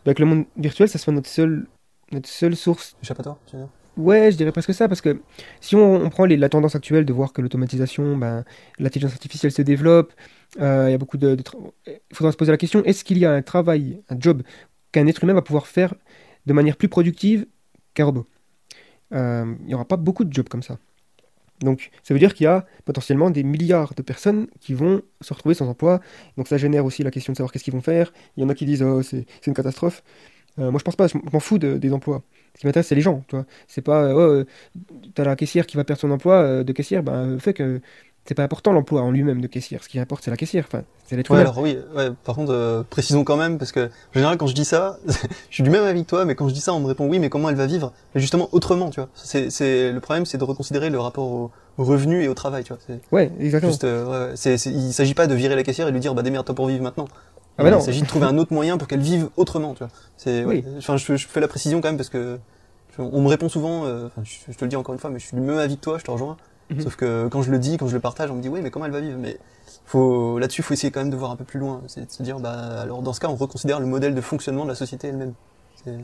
bah, 0.05 0.13
que 0.13 0.21
le 0.21 0.27
monde 0.27 0.45
virtuel, 0.57 0.89
ça 0.89 0.97
soit 0.99 1.13
notre 1.13 1.29
seule, 1.29 1.67
notre 2.11 2.29
seule 2.29 2.55
source. 2.55 2.95
échappatoire, 3.03 3.37
tu 3.45 3.55
veux 3.55 3.63
dire? 3.63 3.69
Ouais, 3.97 4.31
je 4.31 4.37
dirais 4.37 4.51
presque 4.53 4.73
ça, 4.73 4.87
parce 4.87 5.01
que 5.01 5.21
si 5.59 5.75
on, 5.75 5.95
on 5.95 6.09
prend 6.09 6.25
les- 6.25 6.37
la 6.37 6.47
tendance 6.49 6.75
actuelle 6.75 7.05
de 7.05 7.11
voir 7.13 7.33
que 7.33 7.41
l'automatisation, 7.41 8.17
ben, 8.17 8.45
l'intelligence 8.79 9.11
artificielle 9.13 9.51
se 9.51 9.61
développe, 9.61 10.13
euh, 10.61 10.85
il 10.87 10.91
y 10.91 10.95
a 10.95 10.97
beaucoup 10.97 11.17
de, 11.17 11.37
Il 11.87 11.99
faudra 12.15 12.31
se 12.31 12.37
poser 12.37 12.51
la 12.51 12.57
question, 12.57 12.83
est-ce 12.85 13.03
qu'il 13.03 13.17
y 13.17 13.25
a 13.25 13.33
un 13.33 13.41
travail, 13.41 14.01
un 14.09 14.15
job 14.19 14.43
qu'un 14.93 15.07
être 15.07 15.23
humain 15.23 15.33
va 15.33 15.41
pouvoir 15.41 15.67
faire 15.67 15.93
de 16.45 16.53
manière 16.53 16.77
plus 16.77 16.87
productive 16.87 17.45
qu'un 17.93 18.05
robot? 18.05 18.25
Euh, 19.13 19.55
Il 19.61 19.65
n'y 19.67 19.73
aura 19.73 19.85
pas 19.85 19.97
beaucoup 19.97 20.23
de 20.23 20.31
jobs 20.33 20.47
comme 20.47 20.63
ça. 20.63 20.77
Donc, 21.61 21.91
ça 22.03 22.13
veut 22.13 22.19
dire 22.19 22.33
qu'il 22.33 22.45
y 22.45 22.47
a 22.47 22.65
potentiellement 22.85 23.29
des 23.29 23.43
milliards 23.43 23.93
de 23.95 24.01
personnes 24.01 24.47
qui 24.59 24.73
vont 24.73 25.01
se 25.21 25.33
retrouver 25.33 25.55
sans 25.55 25.67
emploi. 25.69 25.99
Donc, 26.37 26.47
ça 26.47 26.57
génère 26.57 26.85
aussi 26.85 27.03
la 27.03 27.11
question 27.11 27.33
de 27.33 27.37
savoir 27.37 27.51
qu'est-ce 27.51 27.63
qu'ils 27.63 27.73
vont 27.73 27.81
faire. 27.81 28.11
Il 28.37 28.41
y 28.41 28.45
en 28.45 28.49
a 28.49 28.55
qui 28.55 28.65
disent, 28.65 28.83
oh, 28.83 29.01
c'est 29.03 29.25
une 29.45 29.53
catastrophe. 29.53 30.03
Euh, 30.59 30.71
moi, 30.71 30.79
je 30.79 30.83
pense 30.83 30.95
pas, 30.95 31.07
je 31.07 31.17
m'en 31.33 31.39
fous 31.39 31.57
de- 31.59 31.77
des 31.77 31.93
emplois. 31.93 32.23
Ce 32.55 32.61
qui 32.61 32.67
m'intéresse, 32.67 32.87
c'est 32.87 32.95
les 32.95 33.01
gens, 33.01 33.23
tu 33.27 33.35
vois. 33.35 33.45
C'est 33.67 33.81
pas, 33.81 34.03
euh, 34.05 34.13
oh, 34.13 34.19
euh, 34.19 34.45
t'as 35.15 35.23
la 35.23 35.35
caissière 35.35 35.65
qui 35.67 35.77
va 35.77 35.83
perdre 35.83 36.01
son 36.01 36.11
emploi 36.11 36.63
de 36.63 36.73
caissière, 36.73 37.03
ben, 37.03 37.39
fait 37.39 37.53
que 37.53 37.81
c'est 38.25 38.35
pas 38.35 38.43
important 38.43 38.71
l'emploi 38.71 39.01
en 39.01 39.11
lui-même 39.11 39.41
de 39.41 39.47
caissière. 39.47 39.83
Ce 39.83 39.89
qui 39.89 39.99
importe, 39.99 40.23
c'est 40.23 40.31
la 40.31 40.37
caissière. 40.37 40.65
Enfin, 40.67 40.83
c'est 41.05 41.15
l'être 41.15 41.31
Ouais, 41.31 41.39
alors 41.39 41.57
oui, 41.57 41.77
ouais, 41.95 42.09
par 42.23 42.35
contre, 42.35 42.53
euh, 42.53 42.83
précisons 42.87 43.23
quand 43.23 43.35
même, 43.35 43.57
parce 43.57 43.71
que, 43.71 43.87
en 43.87 44.13
général, 44.13 44.37
quand 44.37 44.47
je 44.47 44.53
dis 44.53 44.65
ça, 44.65 44.99
je 45.07 45.53
suis 45.53 45.63
du 45.63 45.69
même 45.69 45.83
avis 45.83 46.03
que 46.03 46.09
toi, 46.09 46.23
mais 46.25 46.35
quand 46.35 46.47
je 46.47 46.53
dis 46.53 46.61
ça, 46.61 46.73
on 46.73 46.79
me 46.79 46.85
répond 46.85 47.07
oui, 47.07 47.19
mais 47.19 47.29
comment 47.29 47.49
elle 47.49 47.55
va 47.55 47.65
vivre? 47.65 47.91
Mais 48.13 48.21
justement, 48.21 48.47
autrement, 48.51 48.89
tu 48.91 48.99
vois. 48.99 49.09
C'est, 49.15 49.91
le 49.91 49.99
problème, 49.99 50.25
c'est 50.25 50.37
de 50.37 50.43
reconsidérer 50.43 50.89
le 50.89 50.99
rapport 50.99 51.25
au, 51.27 51.51
au 51.77 51.83
revenu 51.83 52.23
et 52.23 52.27
au 52.27 52.33
travail, 52.35 52.63
tu 52.63 52.73
vois. 52.73 52.97
Ouais, 53.11 53.31
exactement. 53.39 53.71
juste, 53.71 53.85
euh, 53.85 54.29
ouais, 54.29 54.55
il 54.65 54.93
s'agit 54.93 55.13
pas 55.15 55.27
de 55.27 55.33
virer 55.33 55.55
la 55.55 55.63
caissière 55.63 55.87
et 55.87 55.91
lui 55.91 55.99
dire, 55.99 56.13
bah, 56.13 56.21
démerde-toi 56.21 56.53
pour 56.55 56.67
vivre 56.67 56.83
maintenant. 56.83 57.07
Ah 57.57 57.63
bah 57.63 57.71
non. 57.71 57.79
Il 57.79 57.83
s'agit 57.83 58.01
de 58.01 58.07
trouver 58.07 58.27
un 58.27 58.37
autre 58.37 58.53
moyen 58.53 58.77
pour 58.77 58.87
qu'elle 58.87 59.01
vive 59.01 59.29
autrement, 59.35 59.73
tu 59.73 59.79
vois. 59.79 59.89
C'est. 60.15 60.45
Oui. 60.45 60.63
Enfin, 60.77 60.95
je, 60.95 61.15
je 61.15 61.27
fais 61.27 61.41
la 61.41 61.49
précision 61.49 61.81
quand 61.81 61.89
même 61.89 61.97
parce 61.97 62.09
que 62.09 62.39
on 62.97 63.21
me 63.21 63.27
répond 63.27 63.49
souvent, 63.49 63.85
euh, 63.85 64.09
je, 64.23 64.51
je 64.51 64.57
te 64.57 64.63
le 64.65 64.69
dis 64.69 64.75
encore 64.75 64.93
une 64.93 64.99
fois, 64.99 65.09
mais 65.09 65.19
je 65.19 65.27
suis 65.27 65.35
du 65.35 65.41
même 65.41 65.57
avis 65.57 65.77
que 65.77 65.81
toi, 65.81 65.97
je 65.97 66.03
te 66.03 66.11
rejoins. 66.11 66.37
Mhm. 66.71 66.81
Sauf 66.81 66.95
que 66.95 67.27
quand 67.27 67.41
je 67.41 67.51
le 67.51 67.59
dis, 67.59 67.77
quand 67.77 67.87
je 67.87 67.93
le 67.93 67.99
partage, 67.99 68.31
on 68.31 68.35
me 68.35 68.41
dit 68.41 68.49
oui, 68.49 68.61
mais 68.61 68.69
comment 68.69 68.85
elle 68.85 68.91
va 68.91 69.01
vivre? 69.01 69.17
Mais 69.19 69.37
faut 69.85 70.39
là-dessus, 70.39 70.61
faut 70.61 70.73
essayer 70.73 70.91
quand 70.91 71.01
même 71.01 71.09
de 71.09 71.17
voir 71.17 71.31
un 71.31 71.35
peu 71.35 71.43
plus 71.43 71.59
loin. 71.59 71.81
C'est 71.87 72.05
de 72.05 72.11
se 72.11 72.23
dire, 72.23 72.39
bah 72.39 72.81
alors 72.81 73.01
dans 73.01 73.13
ce 73.13 73.19
cas, 73.19 73.27
on 73.27 73.35
reconsidère 73.35 73.79
le 73.79 73.85
modèle 73.85 74.15
de 74.15 74.21
fonctionnement 74.21 74.63
de 74.63 74.69
la 74.69 74.75
société 74.75 75.07
elle-même. 75.07 75.33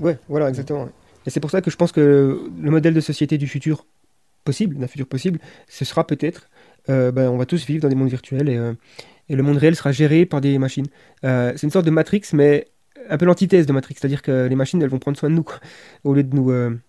Ouais, 0.02 0.18
voilà, 0.28 0.50
exactement. 0.50 0.88
Et 1.26 1.30
c'est 1.30 1.40
pour 1.40 1.52
ça 1.52 1.62
que 1.62 1.70
je 1.70 1.76
pense 1.76 1.92
que 1.92 2.50
le 2.60 2.72
modèle 2.72 2.94
de 2.94 3.02
société 3.02 3.38
du 3.38 3.48
futur 3.48 3.86
possible, 4.44 4.78
d'un 4.78 4.88
futur 4.88 5.08
possible, 5.08 5.40
ce 5.68 5.86
sera 5.86 6.08
peut-être, 6.08 6.50
euh, 6.90 7.12
ben, 7.12 7.30
on 7.30 7.38
va 7.38 7.46
tous 7.46 7.66
vivre 7.66 7.82
dans 7.82 7.90
des 7.90 7.96
mondes 7.96 8.10
virtuels 8.10 8.50
et, 8.50 8.58
euh, 8.58 8.74
et 9.30 9.36
le 9.36 9.44
monde 9.44 9.58
réel 9.58 9.76
sera 9.76 9.92
géré 9.92 10.26
par 10.26 10.42
des 10.42 10.58
machines. 10.58 10.88
Euh, 11.26 11.52
c'est 11.56 11.68
une 11.68 11.72
sorte 11.72 11.86
de 11.86 11.92
Matrix, 11.92 12.24
mais 12.34 12.68
un 13.10 13.18
peu 13.18 13.26
l'antithèse 13.26 13.66
de 13.66 13.74
Matrix, 13.74 13.96
c'est-à-dire 14.00 14.22
que 14.22 14.48
les 14.48 14.56
machines, 14.56 14.82
elles 14.82 14.90
vont 14.90 15.00
prendre 15.00 15.18
soin 15.18 15.30
de 15.30 15.36
nous, 15.36 15.44
quoi, 15.44 15.60
au 16.04 16.14
lieu 16.14 16.24
de 16.24 16.36
nous 16.36 16.80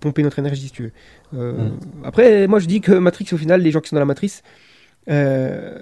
pomper 0.00 0.22
notre 0.22 0.38
énergie, 0.38 0.66
si 0.68 0.70
tu 0.72 0.82
veux. 0.84 0.92
Euh, 1.34 1.68
Mm. 1.68 1.78
Après, 2.04 2.46
moi, 2.46 2.58
je 2.58 2.66
dis 2.66 2.80
que 2.80 2.92
Matrix, 2.92 3.28
au 3.32 3.36
final, 3.36 3.60
les 3.62 3.70
gens 3.70 3.80
qui 3.80 3.88
sont 3.90 3.96
dans 3.96 4.00
la 4.00 4.06
matrice, 4.06 4.42
euh, 5.10 5.78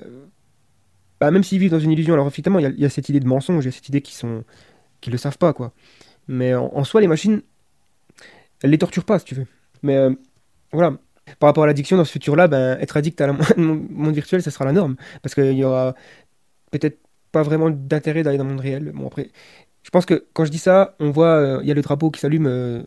bah, 1.20 1.30
même 1.30 1.44
s'ils 1.44 1.58
vivent 1.58 1.70
dans 1.70 1.78
une 1.80 1.92
illusion, 1.92 2.14
alors 2.14 2.26
effectivement, 2.26 2.58
il 2.58 2.62
y, 2.62 2.66
a- 2.66 2.70
il 2.70 2.80
y 2.80 2.84
a 2.84 2.90
cette 2.90 3.08
idée 3.08 3.20
de 3.20 3.26
mensonge, 3.28 3.64
il 3.64 3.68
y 3.68 3.68
a 3.68 3.72
cette 3.72 3.88
idée 3.88 4.00
qu'ils 4.00 4.16
sont, 4.16 4.44
le 5.06 5.16
savent 5.16 5.38
pas, 5.38 5.52
quoi. 5.52 5.72
Mais 6.28 6.54
en, 6.54 6.70
en 6.74 6.84
soi, 6.84 7.00
les 7.00 7.06
machines, 7.08 7.42
elles 8.62 8.70
les 8.70 8.78
torturent 8.78 9.04
pas, 9.04 9.18
si 9.18 9.24
tu 9.24 9.34
veux. 9.34 9.46
Mais 9.82 9.96
euh, 9.96 10.12
voilà. 10.72 10.96
Par 11.38 11.48
rapport 11.48 11.62
à 11.64 11.66
l'addiction, 11.68 11.96
dans 11.96 12.04
ce 12.04 12.10
futur-là, 12.12 12.48
ben, 12.48 12.76
être 12.80 12.96
addict 12.96 13.20
à 13.20 13.28
la 13.28 13.32
mon- 13.56 13.86
monde 13.90 14.14
virtuel, 14.14 14.42
ça 14.42 14.50
sera 14.50 14.64
la 14.64 14.72
norme. 14.72 14.96
Parce 15.22 15.34
qu'il 15.34 15.52
y 15.52 15.64
aura 15.64 15.94
peut-être 16.72 16.98
pas 17.30 17.42
vraiment 17.42 17.70
d'intérêt 17.70 18.22
d'aller 18.24 18.38
dans 18.38 18.44
le 18.44 18.50
monde 18.50 18.60
réel. 18.60 18.90
Bon, 18.94 19.06
après, 19.06 19.30
je 19.84 19.90
pense 19.90 20.04
que 20.06 20.26
quand 20.32 20.44
je 20.44 20.50
dis 20.50 20.58
ça, 20.58 20.96
on 21.00 21.10
voit, 21.10 21.60
il 21.62 21.68
y 21.68 21.70
a 21.70 21.74
le 21.74 21.82
drapeau 21.82 22.10
qui 22.10 22.20
s'allume, 22.20 22.84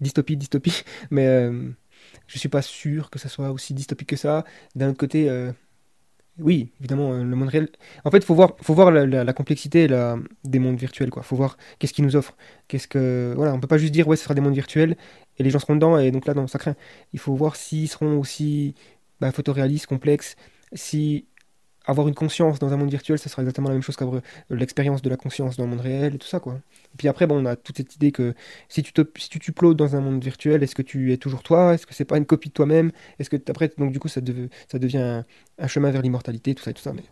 dystopie, 0.00 0.36
dystopie. 0.36 0.82
Mais 1.10 1.26
euh, 1.26 1.70
je 2.26 2.38
suis 2.38 2.48
pas 2.48 2.62
sûr 2.62 3.10
que 3.10 3.18
ça 3.18 3.28
soit 3.28 3.50
aussi 3.50 3.74
dystopique 3.74 4.08
que 4.08 4.16
ça. 4.16 4.44
D'un 4.74 4.90
autre 4.90 4.98
côté, 4.98 5.28
euh, 5.30 5.52
oui, 6.38 6.72
évidemment, 6.80 7.12
euh, 7.12 7.22
le 7.22 7.36
monde 7.36 7.48
réel. 7.48 7.68
En 8.04 8.10
fait, 8.10 8.24
faut 8.24 8.34
voir, 8.34 8.56
faut 8.62 8.74
voir 8.74 8.90
la, 8.90 9.32
complexité 9.32 9.88
des 10.44 10.58
mondes 10.58 10.78
virtuels, 10.78 11.10
quoi. 11.10 11.22
Faut 11.22 11.36
voir 11.36 11.56
qu'est-ce 11.78 11.92
qu'ils 11.92 12.04
nous 12.04 12.16
offrent. 12.16 12.36
Qu'est-ce 12.68 12.88
que, 12.88 13.32
voilà, 13.36 13.54
on 13.54 13.60
peut 13.60 13.68
pas 13.68 13.78
juste 13.78 13.92
dire 13.92 14.08
ouais, 14.08 14.16
ce 14.16 14.24
sera 14.24 14.34
des 14.34 14.40
mondes 14.40 14.54
virtuels 14.54 14.96
et 15.38 15.42
les 15.42 15.50
gens 15.50 15.58
seront 15.58 15.74
dedans 15.74 15.98
et 15.98 16.10
donc 16.10 16.26
là, 16.26 16.34
non, 16.34 16.46
ça 16.46 16.58
craint. 16.58 16.76
Il 17.12 17.18
faut 17.18 17.34
voir 17.34 17.56
s'ils 17.56 17.88
seront 17.88 18.18
aussi 18.18 18.74
bah, 19.20 19.32
photoréalistes, 19.32 19.86
complexes, 19.86 20.36
si 20.72 21.26
avoir 21.88 22.06
une 22.06 22.14
conscience 22.14 22.58
dans 22.58 22.72
un 22.72 22.76
monde 22.76 22.90
virtuel, 22.90 23.18
ça 23.18 23.30
sera 23.30 23.42
exactement 23.42 23.68
la 23.68 23.74
même 23.74 23.82
chose 23.82 23.96
qu'avoir 23.96 24.20
l'expérience 24.50 25.00
de 25.00 25.08
la 25.08 25.16
conscience 25.16 25.56
dans 25.56 25.64
le 25.64 25.70
monde 25.70 25.80
réel 25.80 26.14
et 26.14 26.18
tout 26.18 26.28
ça, 26.28 26.38
quoi. 26.38 26.54
Et 26.54 26.96
puis 26.98 27.08
après, 27.08 27.26
bon, 27.26 27.42
on 27.42 27.46
a 27.46 27.56
toute 27.56 27.78
cette 27.78 27.96
idée 27.96 28.12
que 28.12 28.34
si 28.68 28.82
tu 28.82 28.92
te, 28.92 29.02
si 29.16 29.30
tu 29.30 29.40
uploads 29.50 29.74
dans 29.74 29.96
un 29.96 30.00
monde 30.00 30.22
virtuel, 30.22 30.62
est-ce 30.62 30.74
que 30.74 30.82
tu 30.82 31.12
es 31.12 31.16
toujours 31.16 31.42
toi? 31.42 31.74
Est-ce 31.74 31.86
que 31.86 31.94
c'est 31.94 32.04
pas 32.04 32.18
une 32.18 32.26
copie 32.26 32.50
de 32.50 32.54
toi-même? 32.54 32.92
Est-ce 33.18 33.30
que 33.30 33.36
après, 33.48 33.72
donc 33.78 33.92
du 33.92 33.98
coup, 33.98 34.08
ça, 34.08 34.20
ça 34.70 34.78
devient 34.78 35.24
un, 35.58 35.66
chemin 35.66 35.90
vers 35.90 36.02
l'immortalité, 36.02 36.54
tout 36.54 36.62
ça 36.62 36.70
et 36.70 36.74
tout 36.74 36.82
ça. 36.82 36.92
Mais... 36.92 37.04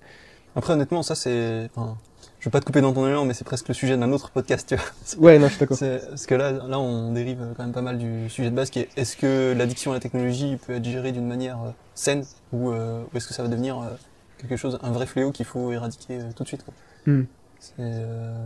Après, 0.54 0.74
honnêtement, 0.74 1.02
ça 1.02 1.14
c'est. 1.14 1.68
Enfin, 1.74 1.96
je 2.38 2.44
veux 2.44 2.50
pas 2.50 2.60
te 2.60 2.66
couper 2.66 2.82
dans 2.82 2.92
ton 2.92 3.08
élan, 3.08 3.24
mais 3.24 3.32
c'est 3.34 3.44
presque 3.44 3.68
le 3.68 3.74
sujet 3.74 3.96
d'un 3.96 4.12
autre 4.12 4.30
podcast, 4.30 4.68
tu 4.68 4.76
vois. 4.76 4.84
Ouais, 5.18 5.38
non, 5.38 5.46
je 5.46 5.52
suis 5.52 5.60
d'accord. 5.60 5.78
Parce 5.78 6.26
que 6.26 6.34
là, 6.34 6.52
là, 6.52 6.78
on 6.78 7.12
dérive 7.12 7.38
quand 7.56 7.62
même 7.62 7.72
pas 7.72 7.82
mal 7.82 7.96
du 7.96 8.28
sujet 8.28 8.50
de 8.50 8.54
base 8.54 8.68
qui 8.68 8.80
est 8.80 8.88
est-ce 8.96 9.16
que 9.16 9.54
l'addiction 9.56 9.92
à 9.92 9.94
la 9.94 10.00
technologie 10.00 10.58
peut 10.66 10.74
être 10.74 10.84
gérée 10.84 11.12
d'une 11.12 11.26
manière 11.26 11.58
euh, 11.62 11.70
saine 11.94 12.24
ou, 12.52 12.70
euh, 12.70 13.02
ou 13.02 13.16
est-ce 13.16 13.26
que 13.26 13.34
ça 13.34 13.42
va 13.42 13.48
devenir 13.48 13.78
euh, 13.78 13.88
quelque 14.38 14.56
chose, 14.56 14.78
un 14.82 14.90
vrai 14.90 15.06
fléau 15.06 15.32
qu'il 15.32 15.46
faut 15.46 15.72
éradiquer 15.72 16.20
tout 16.34 16.42
de 16.42 16.48
suite 16.48 16.64
quoi. 16.64 16.74
Hmm. 17.06 17.24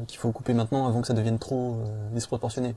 qu'il 0.06 0.18
faut 0.18 0.32
couper 0.32 0.52
maintenant 0.54 0.86
avant 0.86 1.00
que 1.00 1.06
ça 1.06 1.14
devienne 1.14 1.38
trop 1.38 1.78
disproportionné. 2.12 2.74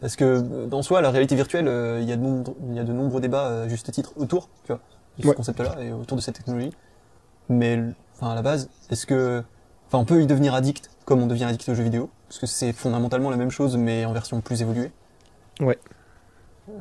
parce 0.00 0.16
que 0.16 0.66
dans 0.66 0.82
soi, 0.82 1.00
la 1.00 1.10
réalité 1.10 1.34
virtuelle, 1.36 1.66
il 2.00 2.08
y, 2.08 2.12
a 2.12 2.16
de 2.16 2.74
y 2.74 2.78
a 2.78 2.84
de 2.84 2.92
nombreux 2.92 3.20
débats 3.20 3.62
à 3.62 3.68
juste 3.68 3.90
titre 3.90 4.12
autour, 4.16 4.48
tu 4.64 4.72
vois, 4.72 4.80
de 5.18 5.28
ce 5.28 5.32
concept-là 5.32 5.82
et 5.82 5.92
autour 5.92 6.16
de 6.16 6.22
cette 6.22 6.36
technologie. 6.36 6.72
Mais 7.48 7.80
enfin 8.14 8.30
à 8.30 8.34
la 8.34 8.42
base, 8.42 8.70
est-ce 8.90 9.06
que, 9.06 9.42
enfin 9.86 9.98
on 9.98 10.04
peut 10.04 10.22
y 10.22 10.26
devenir 10.26 10.54
addict 10.54 10.90
comme 11.04 11.22
on 11.22 11.26
devient 11.26 11.44
addict 11.44 11.68
aux 11.68 11.74
jeux 11.74 11.82
vidéo, 11.82 12.10
parce 12.28 12.38
que 12.38 12.46
c'est 12.46 12.72
fondamentalement 12.72 13.30
la 13.30 13.36
même 13.36 13.50
chose 13.50 13.76
mais 13.76 14.04
en 14.04 14.12
version 14.12 14.40
plus 14.40 14.62
évoluée. 14.62 14.90
Ouais. 15.60 15.78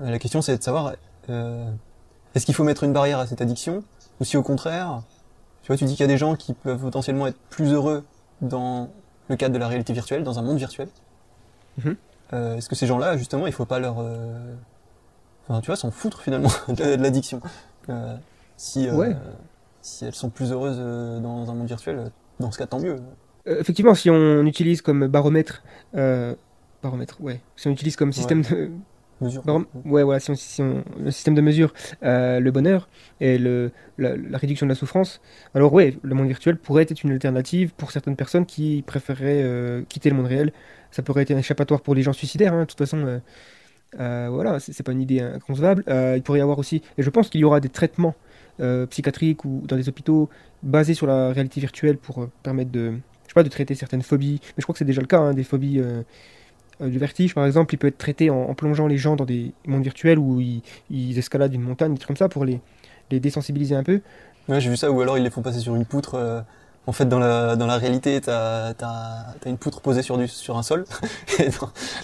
Euh, 0.01 0.09
la 0.09 0.19
question 0.19 0.41
c'est 0.41 0.57
de 0.57 0.63
savoir, 0.63 0.93
euh, 1.29 1.69
est-ce 2.35 2.45
qu'il 2.45 2.55
faut 2.55 2.63
mettre 2.63 2.83
une 2.83 2.93
barrière 2.93 3.19
à 3.19 3.27
cette 3.27 3.41
addiction, 3.41 3.83
ou 4.23 4.25
si 4.25 4.37
au 4.37 4.43
contraire, 4.43 5.03
tu 5.61 5.67
vois, 5.67 5.77
tu 5.77 5.83
dis 5.83 5.91
qu'il 5.91 6.01
y 6.01 6.09
a 6.09 6.11
des 6.11 6.17
gens 6.17 6.35
qui 6.35 6.53
peuvent 6.53 6.79
potentiellement 6.79 7.27
être 7.27 7.37
plus 7.49 7.73
heureux 7.73 8.03
dans 8.41 8.89
le 9.27 9.35
cadre 9.35 9.53
de 9.53 9.59
la 9.59 9.67
réalité 9.67 9.93
virtuelle, 9.93 10.23
dans 10.23 10.39
un 10.39 10.41
monde 10.41 10.57
virtuel. 10.57 10.87
Mm-hmm. 11.79 11.95
Euh, 12.33 12.55
est-ce 12.57 12.69
que 12.69 12.75
ces 12.75 12.87
gens-là, 12.87 13.17
justement, 13.17 13.47
il 13.47 13.53
faut 13.53 13.65
pas 13.65 13.79
leur, 13.79 13.97
enfin 15.43 15.59
tu 15.61 15.67
vois, 15.67 15.75
s'en 15.75 15.91
foutre 15.91 16.21
finalement 16.21 16.49
de, 16.69 16.95
l'addiction. 16.95 17.41
si 18.57 18.89
ouais 18.89 19.15
si 19.83 20.05
elles 20.05 20.15
sont 20.15 20.29
plus 20.29 20.51
heureuses 20.51 20.77
euh, 20.79 21.19
dans 21.19 21.51
un 21.51 21.53
monde 21.53 21.67
virtuel, 21.67 21.97
euh, 21.97 22.09
dans 22.39 22.51
ce 22.51 22.57
cas, 22.57 22.65
tant 22.65 22.79
mieux. 22.79 22.95
Euh, 23.47 23.59
effectivement, 23.59 23.93
si 23.93 24.09
on 24.09 24.45
utilise 24.45 24.81
comme 24.81 25.07
baromètre, 25.07 25.61
baromètre, 25.93 27.21
ouais, 27.21 27.41
si 27.55 27.67
on 27.67 27.71
utilise 27.71 27.95
comme 27.95 28.11
système 28.11 28.41
de 28.41 28.71
mesure, 29.23 29.43
ouais, 29.85 30.03
voilà, 30.03 30.19
si 30.19 30.61
on, 30.61 30.83
le 30.99 31.11
système 31.11 31.35
de 31.35 31.41
mesure, 31.41 31.73
le 32.01 32.49
bonheur 32.49 32.87
et 33.19 33.37
le, 33.37 33.71
la, 33.97 34.37
réduction 34.37 34.65
de 34.65 34.71
la 34.71 34.75
souffrance, 34.75 35.21
alors 35.53 35.73
ouais, 35.73 35.97
le 36.01 36.15
monde 36.15 36.27
virtuel 36.27 36.57
pourrait 36.57 36.83
être 36.83 37.03
une 37.03 37.11
alternative 37.11 37.73
pour 37.75 37.91
certaines 37.91 38.15
personnes 38.15 38.45
qui 38.45 38.83
préféreraient 38.85 39.83
quitter 39.89 40.09
le 40.09 40.15
monde 40.15 40.27
réel. 40.27 40.51
Ça 40.91 41.01
pourrait 41.01 41.23
être 41.23 41.31
un 41.31 41.37
échappatoire 41.37 41.81
pour 41.81 41.95
les 41.95 42.03
gens 42.03 42.13
suicidaires, 42.13 42.53
hein, 42.53 42.61
de 42.61 42.65
toute 42.65 42.77
façon. 42.77 43.21
voilà, 43.97 44.59
c'est 44.59 44.83
pas 44.83 44.91
une 44.91 45.01
idée 45.01 45.19
inconcevable. 45.19 45.83
il 45.87 46.21
pourrait 46.23 46.39
y 46.39 46.41
avoir 46.41 46.59
aussi, 46.59 46.81
et 46.97 47.03
je 47.03 47.09
pense 47.09 47.29
qu'il 47.29 47.41
y 47.41 47.43
aura 47.43 47.59
des 47.59 47.69
traitements 47.69 48.15
euh, 48.59 48.85
psychiatriques 48.85 49.45
ou 49.45 49.63
dans 49.65 49.75
des 49.75 49.89
hôpitaux 49.89 50.29
basés 50.61 50.93
sur 50.93 51.07
la 51.07 51.31
réalité 51.31 51.59
virtuelle 51.59 51.97
pour 51.97 52.21
euh, 52.21 52.31
permettre 52.43 52.69
de, 52.69 52.91
je 52.91 53.29
sais 53.29 53.33
pas, 53.33 53.41
de 53.41 53.49
traiter 53.49 53.73
certaines 53.73 54.03
phobies. 54.03 54.39
Mais 54.41 54.53
je 54.57 54.61
crois 54.61 54.73
que 54.73 54.77
c'est 54.77 54.85
déjà 54.85 55.01
le 55.01 55.07
cas, 55.07 55.17
hein, 55.17 55.33
des 55.33 55.43
phobies 55.43 55.81
euh, 56.81 56.89
du 56.89 56.97
vertige 56.97 57.33
par 57.35 57.45
exemple, 57.45 57.73
il 57.73 57.77
peut 57.77 57.87
être 57.87 57.97
traité 57.97 58.29
en, 58.29 58.53
plongeant 58.53 58.87
les 58.87 58.97
gens 58.97 59.15
dans 59.15 59.25
des 59.25 59.53
mondes 59.65 59.83
virtuels 59.83 60.19
où 60.19 60.41
ils, 60.41 61.17
escaladent 61.17 61.53
une 61.53 61.61
montagne, 61.61 61.93
des 61.93 61.99
trucs 61.99 62.07
comme 62.07 62.17
ça 62.17 62.29
pour 62.29 62.45
les, 62.45 62.59
les 63.11 63.19
désensibiliser 63.19 63.75
un 63.75 63.83
peu. 63.83 64.01
Ouais, 64.49 64.59
j'ai 64.59 64.69
vu 64.69 64.77
ça, 64.77 64.91
ou 64.91 64.99
alors 65.01 65.17
ils 65.17 65.23
les 65.23 65.29
font 65.29 65.41
passer 65.41 65.59
sur 65.59 65.75
une 65.75 65.85
poutre. 65.85 66.43
En 66.85 66.91
fait, 66.91 67.05
dans 67.05 67.19
la, 67.19 67.55
dans 67.55 67.65
la 67.65 67.77
réalité, 67.77 68.19
t'as 68.19 68.73
as, 68.81 69.35
une 69.45 69.57
poutre 69.57 69.79
posée 69.79 70.01
sur, 70.01 70.17
du, 70.17 70.27
sur 70.27 70.57
un 70.57 70.63
sol. 70.63 70.83
Et 71.39 71.47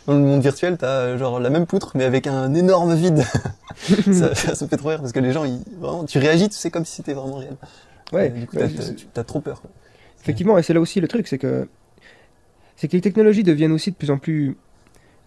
dans, 0.07 0.13
le 0.13 0.19
monde 0.19 0.41
virtuel, 0.41 0.77
t'as 0.77 1.17
genre 1.17 1.41
la 1.41 1.49
même 1.49 1.65
poutre, 1.65 1.91
mais 1.95 2.05
avec 2.05 2.27
un 2.27 2.53
énorme 2.53 2.95
vide. 2.95 3.23
ça, 3.75 4.33
ça, 4.35 4.67
fait 4.67 4.77
trop 4.77 4.89
rire 4.89 5.01
parce 5.01 5.11
que 5.11 5.19
les 5.19 5.33
gens, 5.33 5.43
ils, 5.43 5.59
vraiment, 5.79 6.05
tu 6.05 6.17
réagis, 6.17 6.47
tu 6.47 6.55
sais 6.55 6.71
comme 6.71 6.85
si 6.85 6.95
c'était 6.95 7.13
vraiment 7.13 7.35
réel. 7.35 7.57
Ouais. 8.13 8.29
du 8.29 8.47
coup, 8.47 8.55
t'as 9.13 9.23
trop 9.23 9.41
peur. 9.41 9.61
Effectivement, 10.21 10.57
et 10.57 10.63
c'est 10.63 10.73
là 10.73 10.79
aussi 10.79 11.01
le 11.01 11.07
truc, 11.07 11.27
c'est 11.27 11.37
que 11.37 11.67
c'est 12.79 12.87
que 12.87 12.93
les 12.93 13.01
technologies 13.01 13.43
deviennent 13.43 13.73
aussi 13.73 13.91
de 13.91 13.97
plus 13.97 14.09
en 14.09 14.17
plus 14.17 14.55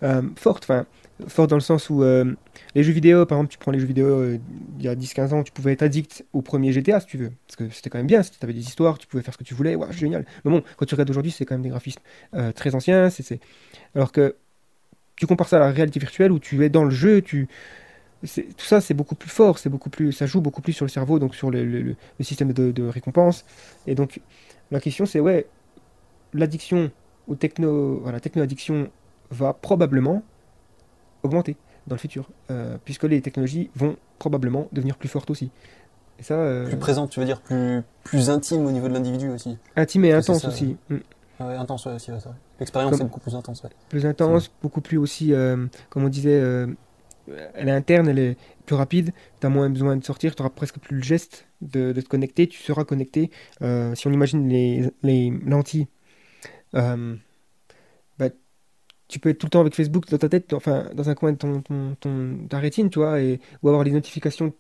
euh, 0.03 0.23
fortes. 0.37 0.65
Enfin, 0.65 0.87
fort 1.29 1.47
dans 1.49 1.57
le 1.57 1.61
sens 1.61 1.91
où 1.91 2.03
euh, 2.03 2.35
les 2.75 2.83
jeux 2.83 2.95
vidéo, 2.95 3.27
par 3.27 3.37
exemple, 3.37 3.53
tu 3.53 3.59
prends 3.59 3.71
les 3.71 3.79
jeux 3.79 3.87
vidéo 3.87 4.07
euh, 4.07 4.39
il 4.79 4.85
y 4.87 4.89
a 4.89 4.95
10-15 4.95 5.35
ans, 5.35 5.43
tu 5.43 5.53
pouvais 5.53 5.75
être 5.75 5.83
addict 5.83 6.25
au 6.33 6.41
premier 6.41 6.73
GTA 6.73 7.01
si 7.01 7.09
tu 7.09 7.19
veux, 7.19 7.31
parce 7.47 7.57
que 7.57 7.69
c'était 7.69 7.91
quand 7.91 7.99
même 7.99 8.07
bien, 8.07 8.23
tu 8.23 8.31
avais 8.41 8.55
des 8.55 8.61
histoires, 8.61 8.97
tu 8.97 9.07
pouvais 9.07 9.23
faire 9.23 9.35
ce 9.35 9.39
que 9.39 9.45
tu 9.45 9.53
voulais, 9.53 9.75
ouais, 9.75 9.93
génial. 9.93 10.25
Mais 10.47 10.51
bon, 10.51 10.63
quand 10.79 10.87
tu 10.87 10.95
regardes 10.95 11.11
aujourd'hui, 11.11 11.31
c'est 11.31 11.45
quand 11.45 11.55
même 11.55 11.63
des 11.63 11.69
graphismes 11.69 12.01
très 12.55 12.75
anciens, 12.75 13.11
c'est, 13.11 13.39
alors 13.95 14.13
que 14.13 14.35
tu 15.17 15.27
compares 15.27 15.49
ça 15.49 15.57
à 15.57 15.61
la 15.61 15.73
réalité 15.73 16.01
virtuelle 16.01 16.33
où 16.33 16.39
tu 16.39 16.65
es 16.65 16.71
dans 16.71 16.85
le 16.85 16.91
jeu, 16.91 17.21
tu 17.21 17.49
tout 18.23 18.65
ça 18.65 18.81
c'est 18.81 18.95
beaucoup 18.95 19.15
plus 19.15 19.29
fort, 19.29 19.59
beaucoup 19.67 19.91
plus, 19.91 20.13
ça 20.13 20.25
joue 20.25 20.41
beaucoup 20.41 20.63
plus 20.63 20.73
sur 20.73 20.87
le 20.87 20.91
cerveau, 20.91 21.19
donc 21.19 21.35
sur 21.35 21.51
le, 21.51 21.65
le, 21.65 21.97
système 22.21 22.55
de, 22.55 22.73
de, 22.73 22.83
récompense. 22.85 23.45
Et 23.87 23.95
donc 23.95 24.21
la 24.71 24.81
question 24.81 25.05
c'est 25.05 25.21
ouais, 25.21 25.47
l'addiction 26.33 26.91
au 27.29 27.35
techno, 27.35 28.01
voilà, 28.03 28.20
techno-addiction 28.20 28.89
va 29.31 29.53
probablement 29.53 30.23
augmenter 31.23 31.57
dans 31.87 31.95
le 31.95 32.01
futur, 32.01 32.29
euh, 32.51 32.77
puisque 32.85 33.05
les 33.05 33.20
technologies 33.20 33.70
vont 33.75 33.97
probablement 34.18 34.68
devenir 34.73 34.97
plus 34.97 35.09
fortes 35.09 35.31
aussi. 35.31 35.51
Et 36.18 36.23
ça, 36.23 36.35
euh, 36.35 36.66
Plus 36.66 36.77
présentes, 36.77 37.11
tu 37.11 37.20
veux 37.20 37.27
dire 37.27 37.41
plus, 37.41 37.83
plus 38.05 38.31
intime 38.31 38.66
au 38.66 38.70
niveau 38.70 38.89
de 38.89 38.93
l'individu 38.93 39.31
aussi. 39.31 39.59
Intime 39.77 40.05
et 40.05 40.12
intense 40.12 40.45
aussi. 40.45 40.77
Mm. 40.89 40.97
Ah 41.41 41.47
ouais, 41.49 41.55
intense 41.55 41.87
aussi, 41.87 42.12
L'expérience 42.61 43.01
est 43.01 43.05
beaucoup 43.05 43.20
plus 43.20 43.35
intense. 43.35 43.62
Plus 43.89 44.07
intense, 44.07 44.51
beaucoup 44.62 44.81
plus 44.81 44.99
aussi, 44.99 45.33
euh, 45.33 45.66
comme 45.89 46.05
on 46.05 46.09
disait, 46.09 46.41
elle 47.55 47.68
est 47.68 47.73
interne, 47.73 48.09
elle 48.09 48.18
est 48.18 48.37
plus 48.66 48.77
rapide, 48.77 49.12
tu 49.41 49.47
as 49.47 49.51
moins 49.51 49.68
besoin 49.70 49.97
de 49.97 50.05
sortir, 50.05 50.37
tu 50.37 50.43
auras 50.43 50.51
presque 50.51 50.79
plus 50.79 50.97
le 50.97 51.03
geste 51.03 51.47
de, 51.62 51.93
de 51.93 52.01
te 52.01 52.09
connecter, 52.09 52.47
tu 52.47 52.62
seras 52.62 52.85
connecté. 52.85 53.31
si 53.61 54.07
on 54.07 54.12
imagine 54.12 54.49
les, 54.49 54.93
les 55.03 55.31
lentilles 55.45 55.89
tu 59.12 59.18
peux 59.18 59.29
être 59.29 59.39
tout 59.39 59.47
le 59.47 59.51
temps 59.51 59.61
avec 59.61 59.75
Facebook 59.75 60.09
dans 60.09 60.16
ta 60.16 60.29
tête, 60.31 60.55
enfin, 60.55 60.89
dans 60.95 61.11
un 61.11 61.14
coin 61.14 61.33
de 61.33 61.37
ton, 61.37 62.47
ta 62.49 62.59
rétine, 62.59 62.89
tu 62.89 62.99
vois, 62.99 63.20
et, 63.20 63.41
ou 63.62 63.68
avoir 63.68 63.85
les 63.85 63.91
notifications. 63.91 64.55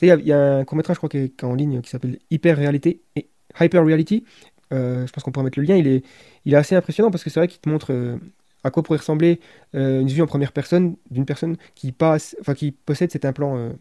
Il 0.00 0.06
y, 0.06 0.32
a 0.32 0.58
un 0.58 0.64
court-métrage, 0.64 0.94
je 0.94 0.98
crois, 0.98 1.08
qui 1.08 1.18
est, 1.18 1.42
en 1.42 1.54
ligne, 1.54 1.80
qui 1.80 1.90
s'appelle 1.90 2.20
Hyper 2.30 2.56
Réalité, 2.56 3.02
et 3.16 3.28
Hyper 3.60 3.84
Reality. 3.84 4.24
Euh, 4.72 5.04
je 5.04 5.12
pense 5.12 5.24
qu'on 5.24 5.32
pourrait 5.32 5.46
mettre 5.46 5.58
le 5.58 5.64
lien. 5.64 5.74
Il 5.74 5.88
est, 5.88 6.04
il 6.44 6.54
est 6.54 6.56
assez 6.56 6.76
impressionnant 6.76 7.10
parce 7.10 7.24
que 7.24 7.30
c'est 7.30 7.40
vrai 7.40 7.48
qu'il 7.48 7.60
te 7.60 7.68
montre 7.68 7.92
euh, 7.92 8.18
à 8.62 8.70
quoi 8.70 8.84
pourrait 8.84 8.98
ressembler 8.98 9.40
euh, 9.74 10.00
une 10.00 10.08
vue 10.08 10.22
en 10.22 10.26
première 10.26 10.52
personne 10.52 10.94
d'une 11.10 11.24
personne 11.24 11.56
qui 11.74 11.90
passe, 11.90 12.36
enfin, 12.40 12.54
qui 12.54 12.70
possède 12.70 13.10
cet 13.10 13.24
implant 13.24 13.72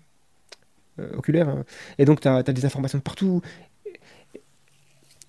oculaire. 1.15 1.49
Hein. 1.49 1.63
Et 1.99 2.05
donc, 2.05 2.21
tu 2.21 2.28
as, 2.28 2.41
des 2.41 2.65
informations 2.65 2.97
de 2.97 3.03
partout. 3.03 3.41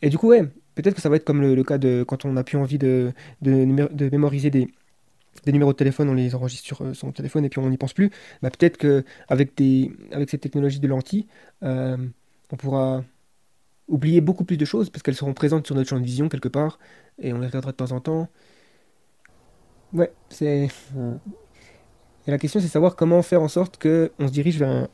Et, 0.01 0.09
du 0.09 0.17
coup, 0.17 0.29
ouais, 0.29 0.45
peut-être 0.83 0.95
que 0.95 1.01
ça 1.01 1.09
va 1.09 1.17
être 1.17 1.25
comme 1.25 1.43
le, 1.43 1.65
cas 1.65 1.79
de 1.79 2.05
quand 2.07 2.25
on 2.25 2.33
n'a 2.33 2.45
plus 2.45 2.57
envie 2.57 2.79
de, 2.79 3.13
de, 3.43 4.11
mémoriser 4.11 4.51
des, 4.51 4.69
des 5.45 5.53
numéros 5.53 5.73
de 5.73 5.77
téléphone, 5.77 6.09
on 6.09 6.15
les 6.15 6.35
enregistre 6.35 6.67
sur 6.67 6.83
euh, 6.83 6.95
son 6.95 7.13
téléphone 7.13 7.45
et 7.45 7.49
puis 7.49 7.59
on 7.61 7.69
n'y 7.69 7.77
pense 7.77 7.93
plus, 7.93 8.11
bah, 8.43 8.51
peut-être 8.51 8.77
qu'avec 8.79 9.53
avec 10.13 10.31
cette 10.31 10.41
technologie 10.41 10.81
de 10.81 10.89
lentilles, 10.89 11.27
euh, 11.63 11.97
on 12.53 12.57
pourra 12.57 13.05
oublier 13.89 14.21
beaucoup 14.21 14.45
plus 14.45 14.57
de 14.57 14.65
choses 14.65 14.91
parce 14.91 15.03
qu'elles 15.03 15.17
seront 15.17 15.35
présentes 15.35 15.67
sur 15.67 15.75
notre 15.75 15.89
champ 15.89 15.99
de 15.99 16.05
vision 16.05 16.29
quelque 16.29 16.49
part 16.49 16.79
et 17.19 17.33
on 17.33 17.39
les 17.41 17.47
regardera 17.47 17.73
de 17.73 17.77
temps 17.77 17.93
en 17.93 18.01
temps. 18.01 18.29
Ouais, 19.93 20.13
c'est. 20.29 20.69
Et 22.27 22.31
la 22.31 22.39
question, 22.39 22.61
c'est 22.61 22.69
savoir 22.69 22.95
comment 22.95 23.23
faire 23.23 23.43
en 23.43 23.49
sorte 23.49 23.79
que 23.79 24.13
on 24.19 24.29
se 24.29 24.33
dirige 24.33 24.59
vers 24.59 24.69
un, 24.69 24.89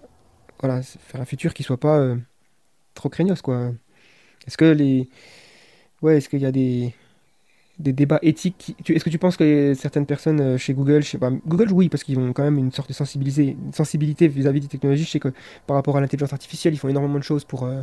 voilà, 0.61 0.83
faire 0.83 1.21
un 1.21 1.25
futur 1.25 1.53
qui 1.53 1.63
soit 1.63 1.81
pas 1.81 1.99
euh, 1.99 2.17
trop 2.95 3.09
craignos, 3.09 3.43
quoi. 3.43 3.73
Est-ce 4.47 4.57
que 4.57 4.65
les. 4.67 5.09
Ouais, 6.05 6.19
est-ce 6.19 6.29
qu'il 6.29 6.41
y 6.41 6.47
a 6.47 6.53
des 6.53 6.93
des 7.79 7.95
débats 7.95 8.19
éthiques. 8.21 8.77
Est-ce 8.87 9.03
que 9.03 9.11
tu 9.11 9.19
penses 9.19 9.39
que 9.39 9.73
certaines 9.75 10.05
personnes 10.05 10.41
euh, 10.41 10.59
chez 10.59 10.75
Google, 10.75 11.03
je 11.03 11.09
sais 11.09 11.19
pas, 11.19 11.31
Google 11.31 11.73
oui, 11.73 11.89
parce 11.89 12.05
qu'ils 12.05 12.19
ont 12.19 12.33
quand 12.33 12.45
même 12.45 12.59
une 12.59 12.71
sorte 12.71 12.89
de 12.89 12.95
sensibilité 12.95 14.29
vis-à-vis 14.29 14.61
des 14.61 14.69
technologies. 14.69 15.05
Je 15.05 15.11
sais 15.11 15.19
que 15.19 15.33
par 15.67 15.75
rapport 15.75 15.97
à 15.97 16.01
l'intelligence 16.03 16.33
artificielle, 16.35 16.75
ils 16.75 16.77
font 16.77 16.89
énormément 16.89 17.19
de 17.19 17.25
choses 17.25 17.45
pour, 17.45 17.65
euh, 17.65 17.83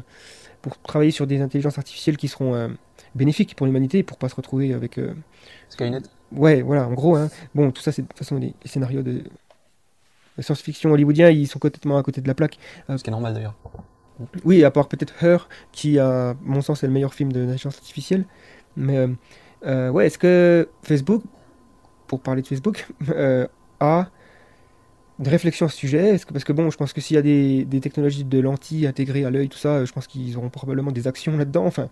pour 0.62 0.78
travailler 0.78 1.10
sur 1.10 1.26
des 1.26 1.42
intelligences 1.42 1.80
artificielles 1.80 2.16
qui 2.16 2.28
seront 2.28 2.54
euh, 2.54 2.68
bénéfiques 3.16 3.56
pour 3.56 3.66
l'humanité, 3.66 4.04
pour 4.04 4.18
pas 4.18 4.30
se 4.30 4.36
retrouver 4.36 4.72
avec. 4.74 5.00
Skynet 5.70 6.04
Ouais, 6.32 6.62
voilà, 6.62 6.88
en 6.88 6.94
gros. 6.94 7.16
Hein. 7.16 7.30
Bon, 7.56 7.72
tout 7.72 7.82
ça, 7.82 7.92
c'est 7.92 8.04
de 8.04 8.08
toute 8.08 8.20
façon 8.20 8.38
des, 8.38 8.54
scénarios 8.64 9.02
de, 9.02 9.24
science-fiction 10.40 10.92
hollywoodien, 10.92 11.32
ils 11.32 11.48
sont 11.48 11.60
complètement 11.60 11.98
à 11.98 12.04
côté 12.04 12.22
de 12.22 12.28
la 12.28 12.36
plaque. 12.36 12.60
Ce 12.88 13.04
qui 13.04 13.10
est 13.10 13.12
normal 13.12 13.34
d'ailleurs. 13.34 13.56
Oui, 14.46 14.64
à 14.64 14.72
part 14.72 14.88
peut-être 14.88 15.14
Her, 15.24 15.48
qui, 15.72 16.00
à 16.00 16.36
mon 16.44 16.62
sens, 16.62 16.84
est 16.84 16.88
le 16.88 16.94
meilleur 16.94 17.14
film 17.14 17.32
de 17.32 17.40
l'intelligence 17.40 17.76
artificielle. 17.76 18.26
Mais 18.76 19.08
euh, 19.66 19.90
ouais, 19.90 20.08
est-ce 20.08 20.18
que 20.18 20.70
Facebook, 20.84 21.24
pour 22.08 22.20
parler 22.20 22.42
de 22.42 22.48
Facebook, 22.48 22.88
euh, 23.10 23.48
a 23.80 24.08
des 25.20 25.30
réflexions 25.30 25.68
à 25.68 25.70
ce 25.70 25.78
sujet? 25.78 26.20
Que, 26.20 26.34
Parce 26.34 26.44
que 26.44 26.54
bon, 26.54 26.70
je 26.70 26.78
pense 26.78 26.94
que 26.94 27.02
s'il 27.02 27.16
y 27.16 27.20
a 27.20 27.22
des, 27.22 27.66
des, 27.66 27.80
technologies 27.80 28.24
de 28.24 28.40
lentilles 28.40 28.88
intégrées 28.88 29.26
à 29.26 29.30
l'œil, 29.30 29.50
tout 29.50 29.58
ça, 29.58 29.86
je 29.86 29.92
pense 29.92 30.08
qu'ils 30.08 30.38
auront 30.38 30.50
probablement 30.50 30.92
des 30.92 31.08
actions 31.08 31.38
là-dedans. 31.38 31.66
Enfin, 31.66 31.90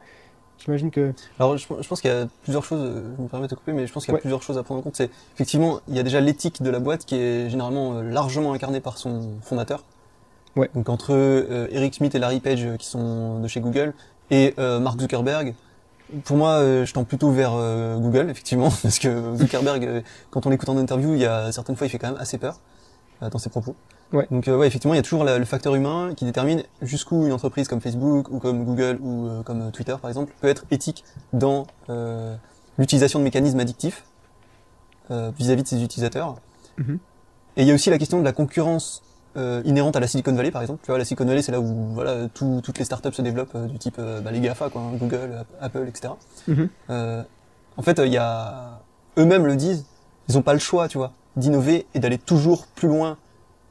j'imagine 0.57 0.89
que. 0.89 1.13
Alors, 1.39 1.57
je, 1.57 1.67
pense 1.67 2.01
qu'il 2.01 2.09
y 2.09 2.13
a 2.13 2.27
plusieurs 2.43 2.63
choses. 2.63 3.03
Je 3.17 3.21
me 3.21 3.27
permets 3.27 3.47
de 3.47 3.55
couper, 3.55 3.73
mais 3.73 3.85
je 3.85 3.93
pense 3.93 4.05
qu'il 4.05 4.13
y 4.13 4.17
a 4.17 4.19
plusieurs 4.19 4.41
choses 4.41 4.57
à 4.57 4.63
prendre 4.63 4.79
en 4.79 4.83
compte. 4.83 4.95
C'est 4.95 5.11
effectivement, 5.35 5.79
il 5.87 5.95
y 5.95 5.99
a 5.99 6.03
déjà 6.03 6.21
l'éthique 6.21 6.61
de 6.61 6.69
la 6.69 6.79
boîte 6.79 7.05
qui 7.05 7.15
est 7.15 7.49
généralement 7.49 7.97
euh, 7.97 8.03
largement 8.03 8.53
incarnée 8.53 8.81
par 8.81 8.97
son 8.97 9.37
fondateur. 9.41 9.83
Ouais. 10.55 10.69
Donc 10.75 10.89
entre 10.89 11.13
euh, 11.13 11.67
Eric 11.71 11.95
Schmidt 11.95 12.15
et 12.15 12.19
Larry 12.19 12.39
Page 12.39 12.67
qui 12.77 12.87
sont 12.87 13.39
de 13.39 13.47
chez 13.47 13.61
Google 13.61 13.93
et 14.31 14.53
euh, 14.59 14.79
Mark 14.79 14.99
Zuckerberg, 14.99 15.53
pour 16.23 16.37
moi, 16.37 16.59
je 16.85 16.91
tends 16.91 17.03
plutôt 17.03 17.31
vers 17.31 17.51
Google, 17.99 18.29
effectivement, 18.31 18.69
parce 18.81 18.97
que 18.97 19.35
Zuckerberg, 19.35 20.03
quand 20.31 20.47
on 20.47 20.49
l'écoute 20.49 20.69
en 20.69 20.77
interview, 20.77 21.13
il 21.13 21.19
y 21.19 21.25
a 21.25 21.51
certaines 21.51 21.75
fois, 21.75 21.85
il 21.85 21.91
fait 21.91 21.99
quand 21.99 22.09
même 22.09 22.19
assez 22.19 22.39
peur. 22.39 22.59
Euh, 23.21 23.29
dans 23.29 23.37
ses 23.37 23.49
propos. 23.49 23.75
Ouais. 24.13 24.27
Donc 24.31 24.47
euh, 24.47 24.55
ouais, 24.55 24.67
effectivement, 24.67 24.93
il 24.93 24.97
y 24.97 24.99
a 24.99 25.03
toujours 25.03 25.25
le 25.25 25.43
facteur 25.43 25.75
humain 25.75 26.13
qui 26.15 26.23
détermine 26.23 26.63
jusqu'où 26.81 27.25
une 27.25 27.33
entreprise 27.33 27.67
comme 27.67 27.81
Facebook 27.81 28.29
ou 28.31 28.39
comme 28.39 28.63
Google 28.63 28.97
ou 29.01 29.27
euh, 29.27 29.43
comme 29.43 29.71
Twitter 29.73 29.95
par 30.01 30.09
exemple 30.09 30.33
peut 30.39 30.47
être 30.47 30.63
éthique 30.71 31.03
dans 31.33 31.67
l'utilisation 32.77 33.19
de 33.19 33.25
mécanismes 33.25 33.59
addictifs 33.59 34.05
vis-à-vis 35.09 35.63
de 35.63 35.67
ses 35.67 35.83
utilisateurs. 35.83 36.35
Mm-hmm. 36.79 36.97
Et 37.57 37.61
il 37.63 37.67
y 37.67 37.71
a 37.71 37.73
aussi 37.73 37.89
la 37.89 37.97
question 37.97 38.19
de 38.19 38.23
la 38.23 38.31
concurrence 38.31 39.01
inhérente 39.35 39.95
à 39.95 39.99
la 39.99 40.07
Silicon 40.07 40.33
Valley 40.33 40.51
par 40.51 40.61
exemple. 40.61 40.81
Tu 40.83 40.91
vois, 40.91 40.97
la 40.97 41.05
Silicon 41.05 41.25
Valley 41.25 41.41
c'est 41.41 41.51
là 41.51 41.59
où 41.59 41.93
voilà 41.93 42.27
toutes 42.33 42.77
les 42.77 42.85
startups 42.85 43.13
se 43.13 43.21
développent 43.21 43.57
du 43.67 43.77
type 43.77 43.99
bah, 43.99 44.31
les 44.31 44.39
Gafa 44.39 44.69
quoi, 44.69 44.81
hein, 44.81 44.91
Google, 44.95 45.45
Apple, 45.61 45.85
etc. 45.87 46.13
Mm-hmm. 46.49 47.23
en 47.77 47.81
fait, 47.81 48.01
il 48.03 48.11
y 48.11 48.17
a 48.17 48.81
eux-mêmes 49.17 49.45
le 49.45 49.55
disent, 49.55 49.85
ils 50.27 50.37
ont 50.37 50.41
pas 50.41 50.53
le 50.53 50.59
choix, 50.59 50.87
tu 50.87 50.97
vois 50.97 51.13
d'innover 51.35 51.87
et 51.93 51.99
d'aller 51.99 52.17
toujours 52.17 52.67
plus 52.67 52.87
loin 52.87 53.17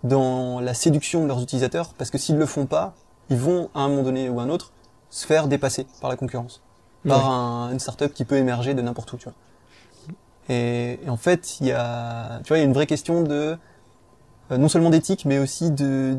dans 0.04 0.61
la 0.61 0.74
séduction 0.74 1.22
de 1.22 1.28
leurs 1.28 1.42
utilisateurs, 1.42 1.92
parce 1.94 2.11
que 2.11 2.18
s'ils 2.18 2.36
le 2.36 2.46
font 2.46 2.66
pas, 2.66 2.94
ils 3.30 3.36
vont 3.36 3.68
à 3.74 3.80
un 3.80 3.88
moment 3.88 4.02
donné 4.02 4.28
ou 4.28 4.40
à 4.40 4.44
un 4.44 4.48
autre 4.48 4.72
se 5.11 5.26
faire 5.26 5.48
dépasser 5.48 5.86
par 6.00 6.11
la 6.11 6.16
concurrence, 6.16 6.62
par 7.06 7.30
un, 7.30 7.72
une 7.72 7.80
startup 7.80 8.12
qui 8.12 8.24
peut 8.24 8.36
émerger 8.36 8.74
de 8.74 8.82
n'importe 8.82 9.12
où, 9.12 9.16
tu 9.16 9.24
vois. 9.24 9.34
Et, 10.50 11.00
en 11.09 11.16
fait, 11.16 11.61
il 11.61 11.66
y 11.66 11.72
a, 11.72 12.40
tu 12.44 12.48
vois, 12.48 12.59
il 12.59 12.61
y 12.61 12.62
a 12.62 12.66
une 12.66 12.72
vraie 12.72 12.86
question 12.86 13.22
de 13.22 13.34
euh, 13.34 13.56
non 14.51 14.68
seulement 14.68 14.90
d'éthique, 14.90 15.24
mais 15.24 15.38
aussi 15.38 15.70
de, 15.70 16.16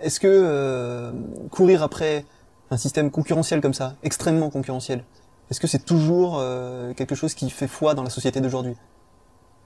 est-ce 0.00 0.20
que 0.20 0.28
euh, 0.28 1.12
courir 1.50 1.82
après 1.82 2.24
un 2.70 2.76
système 2.76 3.10
concurrentiel 3.10 3.60
comme 3.60 3.74
ça, 3.74 3.94
extrêmement 4.02 4.50
concurrentiel, 4.50 5.04
est-ce 5.50 5.60
que 5.60 5.66
c'est 5.66 5.84
toujours 5.84 6.38
euh, 6.38 6.92
quelque 6.94 7.14
chose 7.14 7.34
qui 7.34 7.50
fait 7.50 7.66
foi 7.66 7.94
dans 7.94 8.02
la 8.02 8.10
société 8.10 8.40
d'aujourd'hui? 8.40 8.76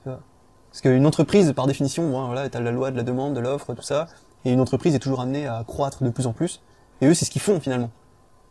Parce 0.05 0.81
qu'une 0.83 1.07
entreprise, 1.07 1.53
par 1.53 1.69
définition, 1.69 2.11
bon, 2.11 2.27
voilà, 2.27 2.49
t'as 2.51 2.59
la 2.59 2.73
loi 2.73 2.91
de 2.91 2.97
la 2.97 3.05
demande, 3.05 3.35
de 3.35 3.41
l'offre, 3.41 3.75
tout 3.75 3.83
ça, 3.83 4.09
et 4.45 4.53
une 4.53 4.61
entreprise 4.61 4.95
est 4.97 4.99
toujours 4.99 5.21
amenée 5.21 5.47
à 5.47 5.63
croître 5.65 6.03
de 6.03 6.11
plus 6.11 6.27
en 6.27 6.33
plus. 6.33 6.63
Et 7.01 7.07
eux, 7.07 7.15
c'est 7.15 7.25
ce 7.25 7.31
qu'ils 7.31 7.43
font 7.43 7.61
finalement. 7.61 7.91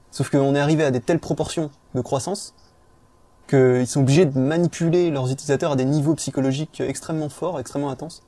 Sauf 0.09 0.29
qu'on 0.29 0.55
est 0.55 0.59
arrivé 0.59 0.85
à 0.85 0.91
des 0.91 1.01
telles 1.01 1.19
proportions 1.19 1.69
de 1.95 2.01
croissance 2.01 2.53
qu'ils 3.47 3.87
sont 3.87 4.01
obligés 4.01 4.25
de 4.25 4.39
manipuler 4.39 5.11
leurs 5.11 5.29
utilisateurs 5.31 5.73
à 5.73 5.75
des 5.75 5.83
niveaux 5.83 6.15
psychologiques 6.15 6.79
extrêmement 6.79 7.29
forts, 7.29 7.59
extrêmement 7.59 7.89
intenses. 7.89 8.23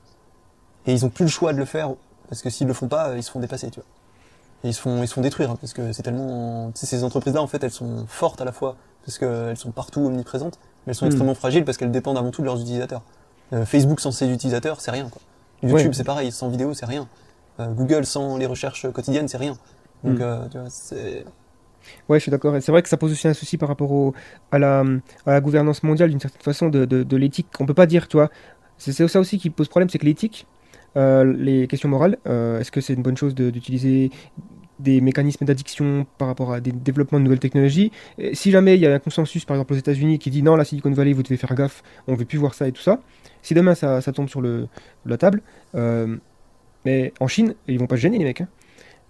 Et 0.86 0.92
ils 0.92 1.04
ont 1.04 1.10
plus 1.10 1.24
le 1.24 1.30
choix 1.30 1.52
de 1.52 1.58
le 1.58 1.64
faire 1.64 1.90
parce 2.28 2.42
que 2.42 2.50
s'ils 2.50 2.66
le 2.66 2.72
font 2.72 2.88
pas, 2.88 3.16
ils 3.16 3.22
se 3.22 3.30
font 3.30 3.40
dépasser, 3.40 3.70
tu 3.70 3.80
vois. 3.80 3.88
Et 4.64 4.68
ils 4.68 4.74
se 4.74 4.80
font, 4.80 5.02
ils 5.02 5.08
se 5.08 5.14
font 5.14 5.20
détruire 5.20 5.50
hein, 5.50 5.58
parce 5.60 5.72
que 5.72 5.92
c'est 5.92 6.02
tellement, 6.02 6.70
tu 6.72 6.80
sais, 6.80 6.86
ces 6.86 7.04
entreprises-là, 7.04 7.42
en 7.42 7.46
fait, 7.46 7.62
elles 7.62 7.70
sont 7.70 8.06
fortes 8.08 8.40
à 8.40 8.44
la 8.44 8.52
fois 8.52 8.76
parce 9.04 9.18
qu'elles 9.18 9.56
sont 9.56 9.70
partout 9.70 10.00
omniprésentes, 10.00 10.58
mais 10.86 10.90
elles 10.90 10.94
sont 10.94 11.04
hmm. 11.04 11.08
extrêmement 11.08 11.34
fragiles 11.34 11.64
parce 11.64 11.78
qu'elles 11.78 11.92
dépendent 11.92 12.18
avant 12.18 12.30
tout 12.30 12.42
de 12.42 12.46
leurs 12.46 12.60
utilisateurs. 12.60 13.02
Euh, 13.52 13.64
Facebook 13.64 14.00
sans 14.00 14.10
ses 14.10 14.28
utilisateurs, 14.28 14.80
c'est 14.80 14.90
rien. 14.90 15.08
Quoi. 15.08 15.22
YouTube, 15.62 15.92
c'est 15.94 16.04
pareil, 16.04 16.32
sans 16.32 16.48
vidéo, 16.48 16.74
c'est 16.74 16.86
rien. 16.86 17.08
Euh, 17.60 17.68
Google 17.68 18.04
sans 18.04 18.36
les 18.36 18.46
recherches 18.46 18.90
quotidiennes, 18.90 19.28
c'est 19.28 19.36
rien. 19.36 19.56
Donc, 20.02 20.18
hmm. 20.18 20.22
euh, 20.22 20.48
tu 20.48 20.58
vois, 20.58 20.68
c'est. 20.70 21.24
Ouais, 22.08 22.18
je 22.18 22.22
suis 22.22 22.30
d'accord. 22.32 22.52
C'est 22.60 22.72
vrai 22.72 22.82
que 22.82 22.88
ça 22.88 22.96
pose 22.96 23.12
aussi 23.12 23.28
un 23.28 23.34
souci 23.34 23.58
par 23.58 23.68
rapport 23.68 23.92
au, 23.92 24.12
à, 24.50 24.58
la, 24.58 24.80
à 25.24 25.32
la 25.32 25.40
gouvernance 25.40 25.84
mondiale, 25.84 26.10
d'une 26.10 26.18
certaine 26.18 26.42
façon, 26.42 26.68
de, 26.68 26.84
de, 26.84 27.04
de 27.04 27.16
l'éthique. 27.16 27.46
On 27.60 27.66
peut 27.66 27.74
pas 27.74 27.86
dire, 27.86 28.08
tu 28.08 28.16
vois. 28.16 28.28
C'est 28.78 28.92
ça 29.06 29.20
aussi 29.20 29.38
qui 29.38 29.50
pose 29.50 29.68
problème, 29.68 29.88
c'est 29.88 29.98
que 29.98 30.04
l'éthique, 30.04 30.46
euh, 30.50 30.55
les 30.96 31.66
questions 31.66 31.88
morales, 31.88 32.16
euh, 32.26 32.60
est-ce 32.60 32.72
que 32.72 32.80
c'est 32.80 32.94
une 32.94 33.02
bonne 33.02 33.16
chose 33.16 33.34
d'utiliser 33.34 34.10
des 34.78 35.00
mécanismes 35.00 35.44
d'addiction 35.46 36.06
par 36.18 36.28
rapport 36.28 36.52
à 36.52 36.60
des 36.60 36.72
développements 36.72 37.18
de 37.18 37.24
nouvelles 37.24 37.38
technologies? 37.38 37.92
si 38.32 38.50
jamais 38.50 38.74
il 38.76 38.80
y 38.80 38.86
a 38.86 38.94
un 38.94 38.98
consensus, 38.98 39.44
par 39.44 39.56
exemple 39.56 39.74
aux 39.74 39.76
États-Unis, 39.76 40.18
qui 40.18 40.30
dit 40.30 40.42
non, 40.42 40.56
la 40.56 40.64
Silicon 40.64 40.90
Valley, 40.90 41.12
vous 41.12 41.22
devez 41.22 41.36
faire 41.36 41.54
gaffe, 41.54 41.82
on 42.06 42.12
ne 42.12 42.16
veut 42.16 42.24
plus 42.24 42.38
voir 42.38 42.54
ça 42.54 42.68
et 42.68 42.72
tout 42.72 42.82
ça. 42.82 43.00
Si 43.42 43.54
demain 43.54 43.74
ça, 43.74 44.00
tombe 44.12 44.28
sur 44.28 44.42
la 44.42 45.16
table, 45.18 45.42
euh, 45.74 46.16
mais 46.84 47.12
en 47.20 47.28
Chine, 47.28 47.54
ils 47.68 47.78
vont 47.78 47.86
pas 47.86 47.96
se 47.96 48.02
gêner 48.02 48.18
les 48.18 48.24
mecs. 48.24 48.40
Hein. 48.40 48.48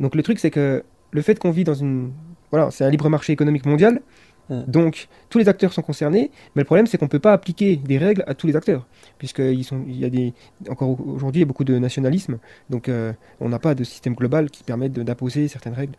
Donc 0.01 0.15
le 0.15 0.23
truc 0.23 0.39
c'est 0.39 0.51
que 0.51 0.85
le 1.11 1.23
fait 1.23 1.39
qu'on 1.39 1.51
vit 1.51 1.65
dans 1.65 1.75
une, 1.75 2.13
voilà, 2.51 2.71
c'est 2.71 2.85
un 2.85 2.91
libre 2.91 3.09
marché 3.09 3.33
économique 3.33 3.65
mondial, 3.65 4.03
Mm. 4.51 4.63
Donc, 4.67 5.09
tous 5.29 5.39
les 5.39 5.49
acteurs 5.49 5.73
sont 5.73 5.83
concernés, 5.83 6.31
mais 6.55 6.63
le 6.63 6.67
problème, 6.67 6.87
c'est 6.87 6.99
qu'on 6.99 7.07
ne 7.07 7.11
peut 7.11 7.19
pas 7.19 7.33
appliquer 7.33 7.77
des 7.77 7.99
règles 7.99 8.25
à 8.27 8.35
tous 8.35 8.47
les 8.47 8.57
acteurs, 8.57 8.87
puisqu'il 9.19 9.99
y 9.99 10.05
a 10.05 10.11
des, 10.11 10.35
encore 10.71 10.91
aujourd'hui, 10.91 11.41
il 11.41 11.43
y 11.43 11.47
a 11.47 11.47
beaucoup 11.47 11.65
de 11.65 11.79
nationalisme, 11.79 12.39
donc 12.71 12.89
euh, 12.89 13.13
on 13.41 13.49
n'a 13.49 13.59
pas 13.59 13.75
de 13.75 13.85
système 13.85 14.15
global 14.15 14.51
qui 14.51 14.63
permette 14.63 14.93
d'imposer 14.93 15.49
certaines 15.49 15.75
règles. 15.75 15.95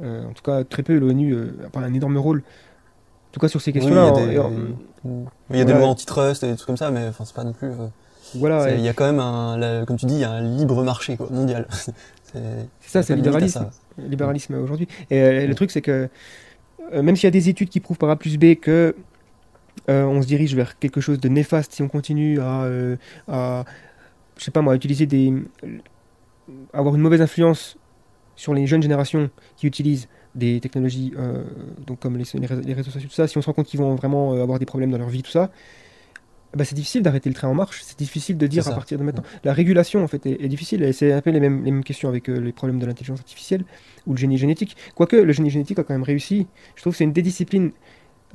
Euh, 0.00 0.24
en 0.24 0.32
tout 0.32 0.42
cas, 0.42 0.62
très 0.62 0.82
peu 0.82 0.96
l'ONU 0.96 1.32
euh, 1.32 1.50
a 1.74 1.78
un 1.80 1.92
énorme 1.92 2.18
rôle. 2.18 2.38
En 2.38 3.32
tout 3.32 3.40
cas, 3.40 3.48
sur 3.48 3.60
ces 3.60 3.72
questions-là. 3.72 4.12
il 5.50 5.58
y 5.58 5.60
a 5.60 5.64
des, 5.64 5.72
lois 5.72 5.88
antitrust 5.88 6.44
et 6.44 6.48
des 6.48 6.54
trucs 6.54 6.66
comme 6.66 6.76
ça, 6.76 6.90
mais 6.90 7.10
c'est 7.24 7.34
pas 7.34 7.44
non 7.44 7.52
plus. 7.52 7.68
voilà. 8.36 8.74
Il 8.74 8.80
y 8.80 8.88
a 8.88 8.92
quand 8.92 9.06
même 9.06 9.20
un, 9.20 9.84
comme 9.86 9.96
tu 9.96 10.06
dis, 10.06 10.14
il 10.14 10.20
y 10.20 10.24
a 10.24 10.30
un 10.30 10.56
libre 10.56 10.82
marché 10.84 11.16
quoi, 11.16 11.28
mondial. 11.30 11.66
c'est 12.22 12.68
ça, 12.80 13.02
c'est 13.02 13.14
le 13.14 13.16
libéralisme. 13.16 13.68
Libéralisme 13.98 14.54
aujourd'hui. 14.54 14.88
Et 15.10 15.46
le 15.46 15.54
truc, 15.54 15.72
c'est 15.72 15.82
que 15.82 16.08
même 16.92 17.16
s'il 17.16 17.24
y 17.24 17.28
a 17.28 17.32
des 17.32 17.48
études 17.48 17.68
qui 17.68 17.80
prouvent 17.80 17.98
par 17.98 18.10
A 18.10 18.16
plus 18.16 18.38
B 18.38 18.54
que 18.54 18.94
euh, 19.88 20.04
on 20.04 20.22
se 20.22 20.26
dirige 20.26 20.54
vers 20.54 20.78
quelque 20.78 21.00
chose 21.00 21.20
de 21.20 21.28
néfaste 21.28 21.72
si 21.72 21.82
on 21.82 21.88
continue 21.88 22.40
à, 22.40 22.62
euh, 22.64 22.96
à 23.28 23.64
je 24.36 24.44
sais 24.44 24.50
pas 24.50 24.62
moi, 24.62 24.74
utiliser 24.74 25.06
des, 25.06 25.32
avoir 26.72 26.94
une 26.94 27.00
mauvaise 27.00 27.20
influence 27.20 27.76
sur 28.36 28.54
les 28.54 28.66
jeunes 28.66 28.82
générations 28.82 29.30
qui 29.56 29.66
utilisent 29.66 30.08
des 30.34 30.60
technologies 30.60 31.12
donc 31.86 31.98
comme 32.00 32.16
les, 32.16 32.24
les, 32.34 32.74
réseaux 32.74 32.90
sociaux, 32.90 33.08
tout 33.08 33.14
ça, 33.14 33.26
si 33.26 33.36
on 33.36 33.42
se 33.42 33.46
rend 33.46 33.52
compte 33.52 33.66
qu'ils 33.66 33.80
vont 33.80 33.94
vraiment 33.96 34.32
avoir 34.34 34.58
des 34.58 34.66
problèmes 34.66 34.90
dans 34.90 34.98
leur 34.98 35.08
vie, 35.08 35.22
tout 35.22 35.30
ça, 35.30 35.50
bah, 36.54 36.64
c'est 36.64 36.74
difficile 36.74 37.02
d'arrêter 37.02 37.28
le 37.28 37.34
train 37.34 37.48
en 37.48 37.54
marche. 37.54 37.82
C'est 37.82 37.98
difficile 37.98 38.38
de 38.38 38.46
dire 38.46 38.66
à 38.66 38.72
partir 38.72 38.98
de 38.98 39.04
maintenant. 39.04 39.22
La 39.44 39.52
régulation, 39.52 40.02
en 40.02 40.08
fait, 40.08 40.24
est, 40.24 40.48
difficile. 40.48 40.82
Et 40.82 40.92
c'est 40.92 41.12
un 41.12 41.20
peu 41.20 41.30
les 41.30 41.40
mêmes, 41.40 41.62
les 41.62 41.70
mêmes 41.70 41.84
questions 41.84 42.08
avec 42.08 42.28
euh, 42.28 42.38
les 42.38 42.52
problèmes 42.52 42.78
de 42.78 42.86
l'intelligence 42.86 43.20
artificielle 43.20 43.64
ou 44.06 44.12
le 44.12 44.18
génie 44.18 44.38
génétique. 44.38 44.76
Quoique, 44.94 45.16
le 45.16 45.32
génie 45.32 45.50
génétique 45.50 45.78
a 45.78 45.84
quand 45.84 45.92
même 45.92 46.02
réussi. 46.02 46.46
Je 46.74 46.80
trouve 46.80 46.94
que 46.94 46.98
c'est 46.98 47.04
une 47.04 47.12
des 47.12 47.22
disciplines. 47.22 47.72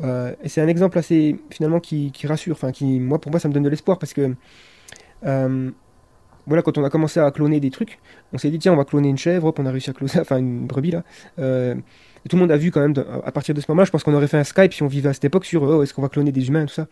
Euh, 0.04 0.34
et 0.44 0.50
c'est 0.50 0.62
un 0.62 0.68
exemple 0.68 1.00
assez, 1.00 1.38
finalement, 1.50 1.80
qui, 1.80 2.12
qui, 2.12 2.28
rassure. 2.28 2.56
Enfin, 2.56 2.72
qui, 2.72 3.00
moi, 3.00 3.20
pour 3.20 3.32
moi, 3.32 3.40
ça 3.40 3.48
me 3.48 3.54
donne 3.54 3.64
de 3.64 3.70
l'espoir 3.70 3.98
parce 3.98 4.14
que. 4.14 4.36
Euh, 5.26 5.72
voilà, 6.46 6.62
quand 6.62 6.78
on 6.78 6.84
a 6.84 6.90
commencé 6.90 7.22
à 7.22 7.32
cloner 7.32 7.62
des 7.62 7.72
trucs, 7.72 8.00
on 8.34 8.38
s'est 8.38 8.50
dit, 8.50 8.60
tiens, 8.60 8.74
on 8.74 8.76
va 8.76 8.84
cloner 8.84 9.08
une 9.08 9.18
chèvre, 9.18 9.48
hop, 9.48 9.60
on 9.60 9.66
a 9.66 9.72
réussi 9.72 9.90
à 9.90 9.94
cloner, 9.94 10.12
enfin, 10.20 10.40
une 10.40 10.68
brebis, 10.68 10.92
là. 10.92 11.04
tout 11.38 12.36
le 12.36 12.38
monde 12.38 12.52
a 12.52 12.58
vu 12.58 12.70
quand 12.70 12.82
même, 12.82 12.94
à 13.24 13.32
partir 13.32 13.56
de 13.56 13.62
ce 13.62 13.66
moment-là, 13.70 13.86
je 13.86 13.92
pense 13.92 14.04
qu'on 14.04 14.14
aurait 14.14 14.28
fait 14.28 14.36
un 14.36 14.44
Skype 14.44 14.74
si 14.74 14.84
on 14.84 14.88
vivait 14.88 15.08
à 15.08 15.14
cette 15.14 15.24
époque 15.24 15.46
sur, 15.46 15.64
oh, 15.64 15.84
est-ce 15.84 15.94
qu'on 15.94 16.02
va 16.02 16.10
cloner 16.10 16.34
des 16.34 16.50
humains, 16.50 16.66
tout 16.66 16.74
ça. 16.74 16.88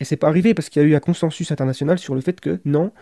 Et 0.00 0.04
c'est 0.04 0.16
pas 0.16 0.28
arrivé 0.28 0.54
parce 0.54 0.68
qu'il 0.68 0.82
y 0.82 0.84
a 0.84 0.88
eu 0.88 0.94
un 0.94 1.00
consensus 1.00 1.50
international 1.50 1.98
sur 1.98 2.14
le 2.14 2.20
fait 2.20 2.40
que 2.40 2.60
non, 2.64 2.92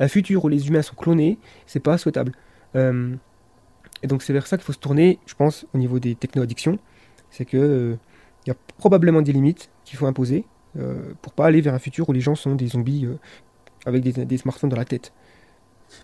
un 0.00 0.08
futur 0.08 0.44
où 0.44 0.48
les 0.48 0.68
humains 0.68 0.82
sont 0.82 0.94
clonés, 0.94 1.38
c'est 1.66 1.80
pas 1.80 1.98
souhaitable. 1.98 2.32
Euh, 2.74 3.14
et 4.02 4.06
donc 4.06 4.22
c'est 4.22 4.32
vers 4.32 4.46
ça 4.46 4.56
qu'il 4.56 4.64
faut 4.64 4.72
se 4.72 4.78
tourner, 4.78 5.18
je 5.26 5.34
pense, 5.34 5.66
au 5.74 5.78
niveau 5.78 5.98
des 5.98 6.14
techno-addictions. 6.14 6.78
C'est 7.30 7.44
que 7.44 7.56
euh, 7.56 7.96
il 8.44 8.50
y 8.50 8.52
a 8.52 8.56
probablement 8.78 9.22
des 9.22 9.32
limites 9.32 9.70
qu'il 9.84 9.98
faut 9.98 10.06
imposer 10.06 10.44
euh, 10.78 11.12
pour 11.22 11.32
pas 11.32 11.46
aller 11.46 11.60
vers 11.60 11.74
un 11.74 11.78
futur 11.78 12.08
où 12.08 12.12
les 12.12 12.20
gens 12.20 12.34
sont 12.34 12.54
des 12.54 12.68
zombies 12.68 13.06
avec 13.84 14.02
des, 14.02 14.38
smartphones 14.38 14.70
dans 14.70 14.76
la 14.76 14.84
tête. 14.84 15.12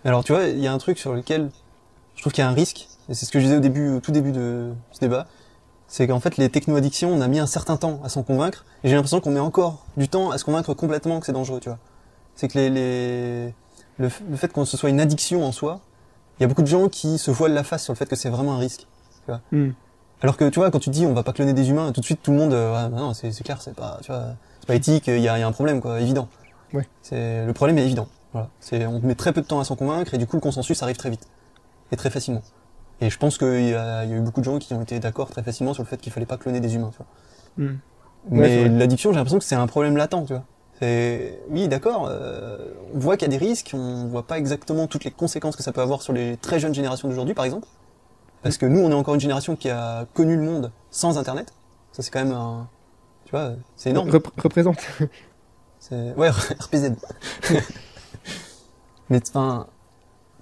Alors 0.04 0.24
tu 0.24 0.32
vois, 0.32 0.44
il 0.44 0.60
y 0.60 0.66
a 0.66 0.72
un 0.72 0.78
truc 0.78 0.98
sur 0.98 1.14
lequel 1.14 1.50
je 2.14 2.20
trouve 2.20 2.32
qu'il 2.32 2.42
y 2.42 2.46
a 2.46 2.50
un 2.50 2.54
risque, 2.54 2.88
et 3.08 3.14
c'est 3.14 3.26
ce 3.26 3.32
que 3.32 3.40
je 3.40 3.46
disais 3.46 3.88
au 3.90 4.00
tout 4.00 4.12
début 4.12 4.32
de 4.32 4.72
ce 4.92 5.00
débat, 5.00 5.26
c'est 5.92 6.06
qu'en 6.06 6.20
fait 6.20 6.38
les 6.38 6.48
techno-addictions, 6.48 7.12
on 7.12 7.20
a 7.20 7.28
mis 7.28 7.38
un 7.38 7.46
certain 7.46 7.76
temps 7.76 8.00
à 8.02 8.08
s'en 8.08 8.22
convaincre, 8.22 8.64
et 8.82 8.88
j'ai 8.88 8.94
l'impression 8.94 9.20
qu'on 9.20 9.30
met 9.30 9.40
encore 9.40 9.84
du 9.98 10.08
temps 10.08 10.30
à 10.30 10.38
se 10.38 10.44
convaincre 10.44 10.72
complètement 10.72 11.20
que 11.20 11.26
c'est 11.26 11.34
dangereux, 11.34 11.60
tu 11.60 11.68
vois. 11.68 11.78
C'est 12.34 12.48
que 12.48 12.58
les, 12.58 12.70
les... 12.70 13.54
Le, 13.98 14.08
fait 14.08 14.50
qu'on 14.50 14.64
se 14.64 14.78
soit 14.78 14.88
une 14.88 15.00
addiction 15.00 15.44
en 15.44 15.52
soi, 15.52 15.80
il 16.38 16.44
y 16.44 16.44
a 16.44 16.48
beaucoup 16.48 16.62
de 16.62 16.66
gens 16.66 16.88
qui 16.88 17.18
se 17.18 17.30
voilent 17.30 17.52
la 17.52 17.62
face 17.62 17.84
sur 17.84 17.92
le 17.92 17.98
fait 17.98 18.06
que 18.06 18.16
c'est 18.16 18.30
vraiment 18.30 18.54
un 18.54 18.58
risque. 18.58 18.86
Tu 19.26 19.32
vois. 19.32 19.42
Hmm. 19.52 19.72
Alors 20.22 20.38
que 20.38 20.48
tu 20.48 20.60
vois, 20.60 20.70
quand 20.70 20.78
tu 20.78 20.88
dis 20.88 21.04
on 21.04 21.12
va 21.12 21.24
pas 21.24 21.34
cloner 21.34 21.52
des 21.52 21.68
humains, 21.68 21.92
tout 21.92 22.00
de 22.00 22.06
suite 22.06 22.22
tout 22.22 22.30
le 22.30 22.38
monde, 22.38 22.54
euh, 22.54 22.88
non, 22.88 23.12
c'est 23.12 23.30
clair, 23.44 23.60
c'est 23.60 23.74
pas, 23.74 23.98
tu 24.00 24.10
vois, 24.10 24.28
c'est 24.60 24.66
pas 24.66 24.74
éthique, 24.74 25.08
il 25.08 25.20
y 25.20 25.28
a, 25.28 25.38
y 25.38 25.42
a, 25.42 25.46
un 25.46 25.52
problème, 25.52 25.82
quoi, 25.82 26.00
évident. 26.00 26.26
Ouais. 26.72 26.88
C'est 27.02 27.44
le 27.44 27.52
problème 27.52 27.76
est 27.76 27.84
évident. 27.84 28.08
Voilà. 28.32 28.48
C'est 28.60 28.86
on 28.86 28.98
met 29.00 29.14
très 29.14 29.34
peu 29.34 29.42
de 29.42 29.46
temps 29.46 29.60
à 29.60 29.64
s'en 29.64 29.76
convaincre 29.76 30.14
et 30.14 30.18
du 30.18 30.26
coup 30.26 30.36
le 30.36 30.40
consensus 30.40 30.82
arrive 30.82 30.96
très 30.96 31.10
vite 31.10 31.28
et 31.90 31.96
très 31.96 32.08
facilement. 32.08 32.40
Et 33.02 33.10
je 33.10 33.18
pense 33.18 33.36
qu'il 33.36 33.68
y, 33.68 33.74
a 33.74 34.06
eu 34.06 34.20
beaucoup 34.20 34.40
de 34.40 34.44
gens 34.44 34.60
qui 34.60 34.72
ont 34.74 34.82
été 34.82 35.00
d'accord 35.00 35.28
très 35.28 35.42
facilement 35.42 35.74
sur 35.74 35.82
le 35.82 35.88
fait 35.88 36.00
qu'il 36.00 36.12
fallait 36.12 36.24
pas 36.24 36.36
cloner 36.36 36.60
des 36.60 36.76
humains. 36.76 36.90
Tu 36.92 36.98
vois. 36.98 37.66
Hmm. 37.66 37.78
Mais 38.30 38.68
l'addiction, 38.68 39.10
j'ai 39.10 39.16
l'impression 39.16 39.40
que 39.40 39.44
c'est 39.44 39.56
un 39.56 39.66
problème 39.66 39.96
latent, 39.96 40.24
tu 40.24 40.34
vois. 40.34 40.44
Oui, 41.50 41.66
d'accord, 41.68 42.08
euh, 42.08 42.58
on 42.94 42.98
voit 42.98 43.16
qu'il 43.16 43.30
y 43.30 43.34
a 43.34 43.38
des 43.38 43.44
risques, 43.44 43.72
on 43.74 44.06
voit 44.06 44.26
pas 44.26 44.38
exactement 44.38 44.86
toutes 44.86 45.04
les 45.04 45.10
conséquences 45.10 45.56
que 45.56 45.62
ça 45.64 45.72
peut 45.72 45.80
avoir 45.80 46.00
sur 46.02 46.12
les 46.12 46.36
très 46.36 46.60
jeunes 46.60 46.74
générations 46.74 47.08
d'aujourd'hui, 47.08 47.34
par 47.34 47.44
exemple. 47.44 47.66
Parce 48.42 48.56
que 48.56 48.66
nous, 48.66 48.80
on 48.80 48.90
est 48.90 48.94
encore 48.94 49.14
une 49.14 49.20
génération 49.20 49.56
qui 49.56 49.68
a 49.68 50.06
connu 50.14 50.36
le 50.36 50.42
monde 50.42 50.72
sans 50.90 51.18
Internet. 51.18 51.52
Ça, 51.92 52.02
c'est 52.02 52.10
quand 52.10 52.22
même 52.24 52.32
un... 52.32 52.68
Tu 53.24 53.32
vois, 53.32 53.52
c'est 53.76 53.90
énorme. 53.90 54.10
Rep- 54.10 54.40
représente. 54.40 54.78
Ouais, 55.90 56.30
RPZ. 56.60 56.92
Mais 59.10 59.20
enfin, 59.28 59.66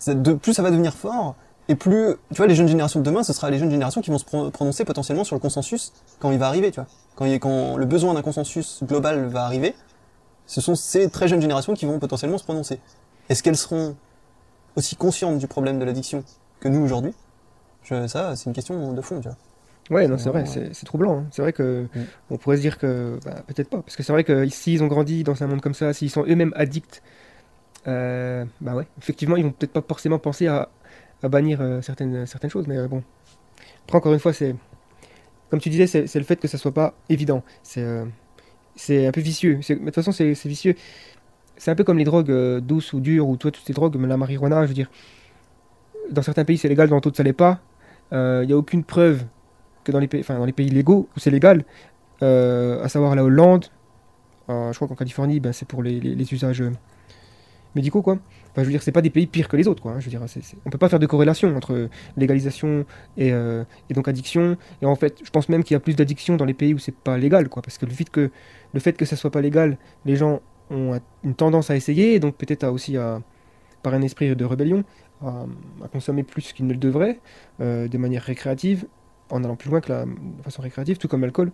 de 0.06 0.34
plus 0.34 0.52
ça 0.52 0.62
va 0.62 0.70
devenir 0.70 0.92
fort, 0.92 1.34
et 1.70 1.74
plus, 1.76 2.14
tu 2.30 2.36
vois, 2.36 2.46
les 2.46 2.54
jeunes 2.54 2.68
générations 2.68 3.00
de 3.00 3.04
demain, 3.04 3.22
ce 3.22 3.32
sera 3.32 3.48
les 3.50 3.58
jeunes 3.58 3.70
générations 3.70 4.00
qui 4.00 4.10
vont 4.10 4.18
se 4.18 4.24
pro- 4.24 4.50
prononcer 4.50 4.84
potentiellement 4.84 5.24
sur 5.24 5.36
le 5.36 5.40
consensus 5.40 5.92
quand 6.18 6.30
il 6.32 6.38
va 6.38 6.46
arriver, 6.48 6.70
tu 6.70 6.80
vois. 6.80 6.88
Quand, 7.16 7.24
il, 7.26 7.38
quand 7.38 7.76
le 7.76 7.86
besoin 7.86 8.14
d'un 8.14 8.22
consensus 8.22 8.82
global 8.82 9.26
va 9.26 9.44
arriver, 9.44 9.74
ce 10.46 10.60
sont 10.60 10.74
ces 10.74 11.08
très 11.10 11.28
jeunes 11.28 11.40
générations 11.40 11.74
qui 11.74 11.86
vont 11.86 11.98
potentiellement 11.98 12.38
se 12.38 12.44
prononcer. 12.44 12.80
Est-ce 13.28 13.42
qu'elles 13.42 13.56
seront 13.56 13.94
aussi 14.76 14.96
conscientes 14.96 15.38
du 15.38 15.46
problème 15.46 15.78
de 15.78 15.84
l'addiction 15.84 16.24
que 16.60 16.68
nous 16.68 16.80
aujourd'hui? 16.80 17.14
Ça, 17.84 18.36
c'est 18.36 18.46
une 18.46 18.52
question 18.52 18.92
de 18.92 19.00
fond, 19.00 19.20
tu 19.20 19.28
vois. 19.28 19.36
Ouais, 19.90 20.06
non, 20.06 20.18
C'est 20.18 20.28
vrai, 20.30 20.44
vraiment- 20.44 20.70
c'est 20.72 20.86
troublant. 20.86 21.18
hein. 21.18 21.24
C'est 21.32 21.42
vrai 21.42 21.52
que 21.52 21.88
Mm. 21.94 22.00
on 22.30 22.36
pourrait 22.36 22.56
se 22.56 22.62
dire 22.62 22.78
que 22.78 23.18
bah, 23.24 23.42
peut-être 23.48 23.68
pas, 23.70 23.78
parce 23.82 23.96
que 23.96 24.02
c'est 24.04 24.12
vrai 24.12 24.22
que 24.24 24.44
ici 24.44 24.72
ils 24.74 24.82
ont 24.82 24.86
grandi 24.86 25.24
dans 25.24 25.42
un 25.42 25.46
monde 25.48 25.60
comme 25.60 25.74
ça, 25.74 25.92
s'ils 25.92 26.10
sont 26.10 26.24
eux-mêmes 26.26 26.52
addicts, 26.56 27.02
euh, 27.88 28.44
bah 28.60 28.74
ouais, 28.74 28.86
effectivement, 28.98 29.36
ils 29.36 29.44
vont 29.44 29.50
peut-être 29.52 29.72
pas 29.72 29.82
forcément 29.86 30.18
penser 30.18 30.46
à, 30.46 30.68
à 31.22 31.28
bannir 31.28 31.60
euh, 31.60 31.82
certaines 31.82 32.26
certaines 32.26 32.50
choses, 32.50 32.66
mais 32.66 32.76
euh, 32.78 32.88
bon. 32.88 33.02
Après, 33.84 33.98
encore 33.98 34.12
une 34.12 34.18
fois, 34.20 34.32
c'est 34.32 34.54
comme 35.50 35.60
tu 35.60 35.68
disais, 35.68 35.86
c'est 35.86 36.14
le 36.18 36.24
fait 36.24 36.36
que 36.36 36.48
ça 36.48 36.58
soit 36.58 36.72
pas 36.72 36.94
évident. 37.08 37.42
C'est 37.62 37.82
euh, 37.82 38.04
un 39.08 39.12
peu 39.12 39.20
vicieux. 39.20 39.56
De 39.56 39.74
toute 39.74 39.94
façon, 39.94 40.12
c'est 40.12 40.32
vicieux. 40.46 40.76
C'est 41.56 41.70
un 41.70 41.74
peu 41.74 41.84
comme 41.84 41.98
les 41.98 42.04
drogues 42.04 42.30
euh, 42.30 42.60
douces 42.60 42.92
ou 42.92 43.00
dures, 43.00 43.28
ou 43.28 43.36
toi, 43.36 43.50
toutes 43.50 43.66
ces 43.66 43.72
drogues, 43.72 43.96
la 44.00 44.16
marijuana, 44.16 44.62
je 44.62 44.68
veux 44.68 44.74
dire, 44.74 44.90
dans 46.10 46.22
certains 46.22 46.44
pays 46.44 46.58
c'est 46.58 46.68
légal, 46.68 46.88
dans 46.88 47.00
d'autres 47.00 47.16
ça 47.16 47.22
l'est 47.22 47.32
pas. 47.32 47.60
Il 48.12 48.46
n'y 48.46 48.52
a 48.52 48.56
aucune 48.56 48.82
preuve 48.82 49.24
que 49.84 49.92
dans 49.92 50.00
les 50.00 50.08
pays, 50.08 50.24
dans 50.28 50.44
les 50.44 50.52
pays 50.52 50.68
légaux 50.68 51.08
où 51.16 51.20
c'est 51.20 51.30
légal, 51.30 51.64
euh, 52.22 52.82
à 52.82 52.88
savoir 52.88 53.14
la 53.14 53.24
Hollande, 53.24 53.66
euh, 54.48 54.72
je 54.72 54.76
crois 54.78 54.88
qu'en 54.88 54.94
Californie, 54.96 55.40
ben, 55.40 55.52
c'est 55.52 55.66
pour 55.66 55.82
les, 55.82 56.00
les- 56.00 56.34
usages 56.34 56.60
euh, 56.62 56.72
médicaux, 57.74 58.02
quoi. 58.02 58.18
Enfin, 58.52 58.62
je 58.62 58.66
veux 58.66 58.70
dire, 58.72 58.82
c'est 58.82 58.92
pas 58.92 59.02
des 59.02 59.10
pays 59.10 59.26
pires 59.26 59.48
que 59.48 59.56
les 59.56 59.68
autres, 59.68 59.82
quoi. 59.82 59.92
hein. 59.92 60.00
Je 60.00 60.06
veux 60.06 60.10
dire, 60.10 60.22
on 60.64 60.70
peut 60.70 60.78
pas 60.78 60.88
faire 60.88 60.98
de 60.98 61.06
corrélation 61.06 61.56
entre 61.56 61.88
légalisation 62.16 62.84
et, 63.16 63.32
euh, 63.32 63.64
et 63.88 63.94
donc 63.94 64.08
addiction. 64.08 64.56
Et 64.82 64.86
en 64.86 64.96
fait, 64.96 65.20
je 65.24 65.30
pense 65.30 65.48
même 65.48 65.62
qu'il 65.64 65.74
y 65.74 65.76
a 65.76 65.80
plus 65.80 65.94
d'addiction 65.96 66.36
dans 66.36 66.44
les 66.44 66.54
pays 66.54 66.74
où 66.74 66.78
c'est 66.78 66.94
pas 66.94 67.16
légal, 67.18 67.48
quoi. 67.48 67.62
Parce 67.62 67.78
que 67.78 67.86
le 67.86 67.92
fait 67.92 68.08
que 68.10 68.30
le 68.72 68.80
fait 68.80 68.92
que 68.94 69.04
ça 69.04 69.16
soit 69.16 69.30
pas 69.30 69.40
légal, 69.40 69.78
les 70.04 70.16
gens 70.16 70.40
ont 70.70 70.94
un- 70.94 71.00
une 71.24 71.34
tendance 71.34 71.70
à 71.70 71.76
essayer, 71.76 72.14
et 72.14 72.20
donc 72.20 72.36
peut-être 72.36 72.66
aussi 72.68 72.96
à, 72.96 73.20
par 73.82 73.94
un 73.94 74.02
esprit 74.02 74.34
de 74.36 74.44
rébellion, 74.44 74.84
à, 75.22 75.46
consommer 75.92 76.22
plus 76.22 76.52
qu'ils 76.52 76.66
ne 76.66 76.72
le 76.72 76.78
devraient, 76.78 77.20
euh, 77.60 77.88
de 77.88 77.98
manière 77.98 78.22
récréative, 78.22 78.86
en 79.30 79.44
allant 79.44 79.56
plus 79.56 79.70
loin 79.70 79.80
que 79.80 79.92
la 79.92 80.06
façon 80.44 80.62
récréative, 80.62 80.98
tout 80.98 81.08
comme 81.08 81.22
l'alcool, 81.22 81.52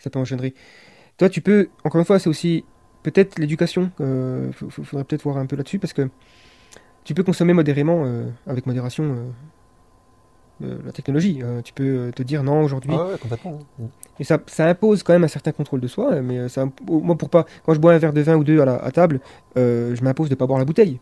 ça 0.00 0.10
peut 0.10 0.18
engendrer. 0.18 0.54
Toi, 1.18 1.28
tu 1.30 1.40
peux, 1.40 1.68
encore 1.84 2.00
une 2.00 2.04
fois, 2.06 2.18
c'est 2.18 2.28
aussi 2.30 2.64
peut-être 3.02 3.38
l'éducation, 3.38 3.90
il 4.00 4.52
faudrait 4.52 5.04
peut-être 5.04 5.22
voir 5.22 5.36
un 5.38 5.46
peu 5.46 5.56
là-dessus, 5.56 5.78
parce 5.78 5.92
que 5.92 6.08
tu 7.04 7.14
peux 7.14 7.22
consommer 7.22 7.52
modérément, 7.52 8.04
euh, 8.04 8.26
avec 8.46 8.66
modération, 8.66 9.04
euh, 9.04 9.16
euh, 10.64 10.78
la 10.84 10.92
technologie. 10.92 11.40
Euh, 11.42 11.60
tu 11.62 11.72
peux 11.72 11.82
euh, 11.82 12.10
te 12.12 12.22
dire 12.22 12.42
non, 12.44 12.62
aujourd'hui, 12.62 12.92
Ah 12.94 13.06
ouais, 13.08 13.18
complètement. 13.18 13.58
hein. 13.80 13.86
et 14.20 14.24
ça, 14.24 14.38
ça 14.46 14.66
impose 14.68 15.02
quand 15.02 15.12
même 15.12 15.24
un 15.24 15.28
certain 15.28 15.50
contrôle 15.52 15.80
de 15.80 15.88
soi, 15.88 16.20
mais 16.20 16.38
euh, 16.38 16.48
ça, 16.48 16.66
moi, 16.88 17.16
pour 17.16 17.28
pas, 17.30 17.44
quand 17.64 17.74
je 17.74 17.80
bois 17.80 17.92
un 17.94 17.98
verre 17.98 18.12
de 18.12 18.20
vin 18.20 18.36
ou 18.36 18.44
deux 18.44 18.60
à, 18.60 18.64
la, 18.64 18.76
à 18.76 18.90
table, 18.92 19.20
euh, 19.56 19.96
je 19.96 20.04
m'impose 20.04 20.28
de 20.28 20.36
pas 20.36 20.46
boire 20.46 20.58
la 20.60 20.64
bouteille. 20.64 21.00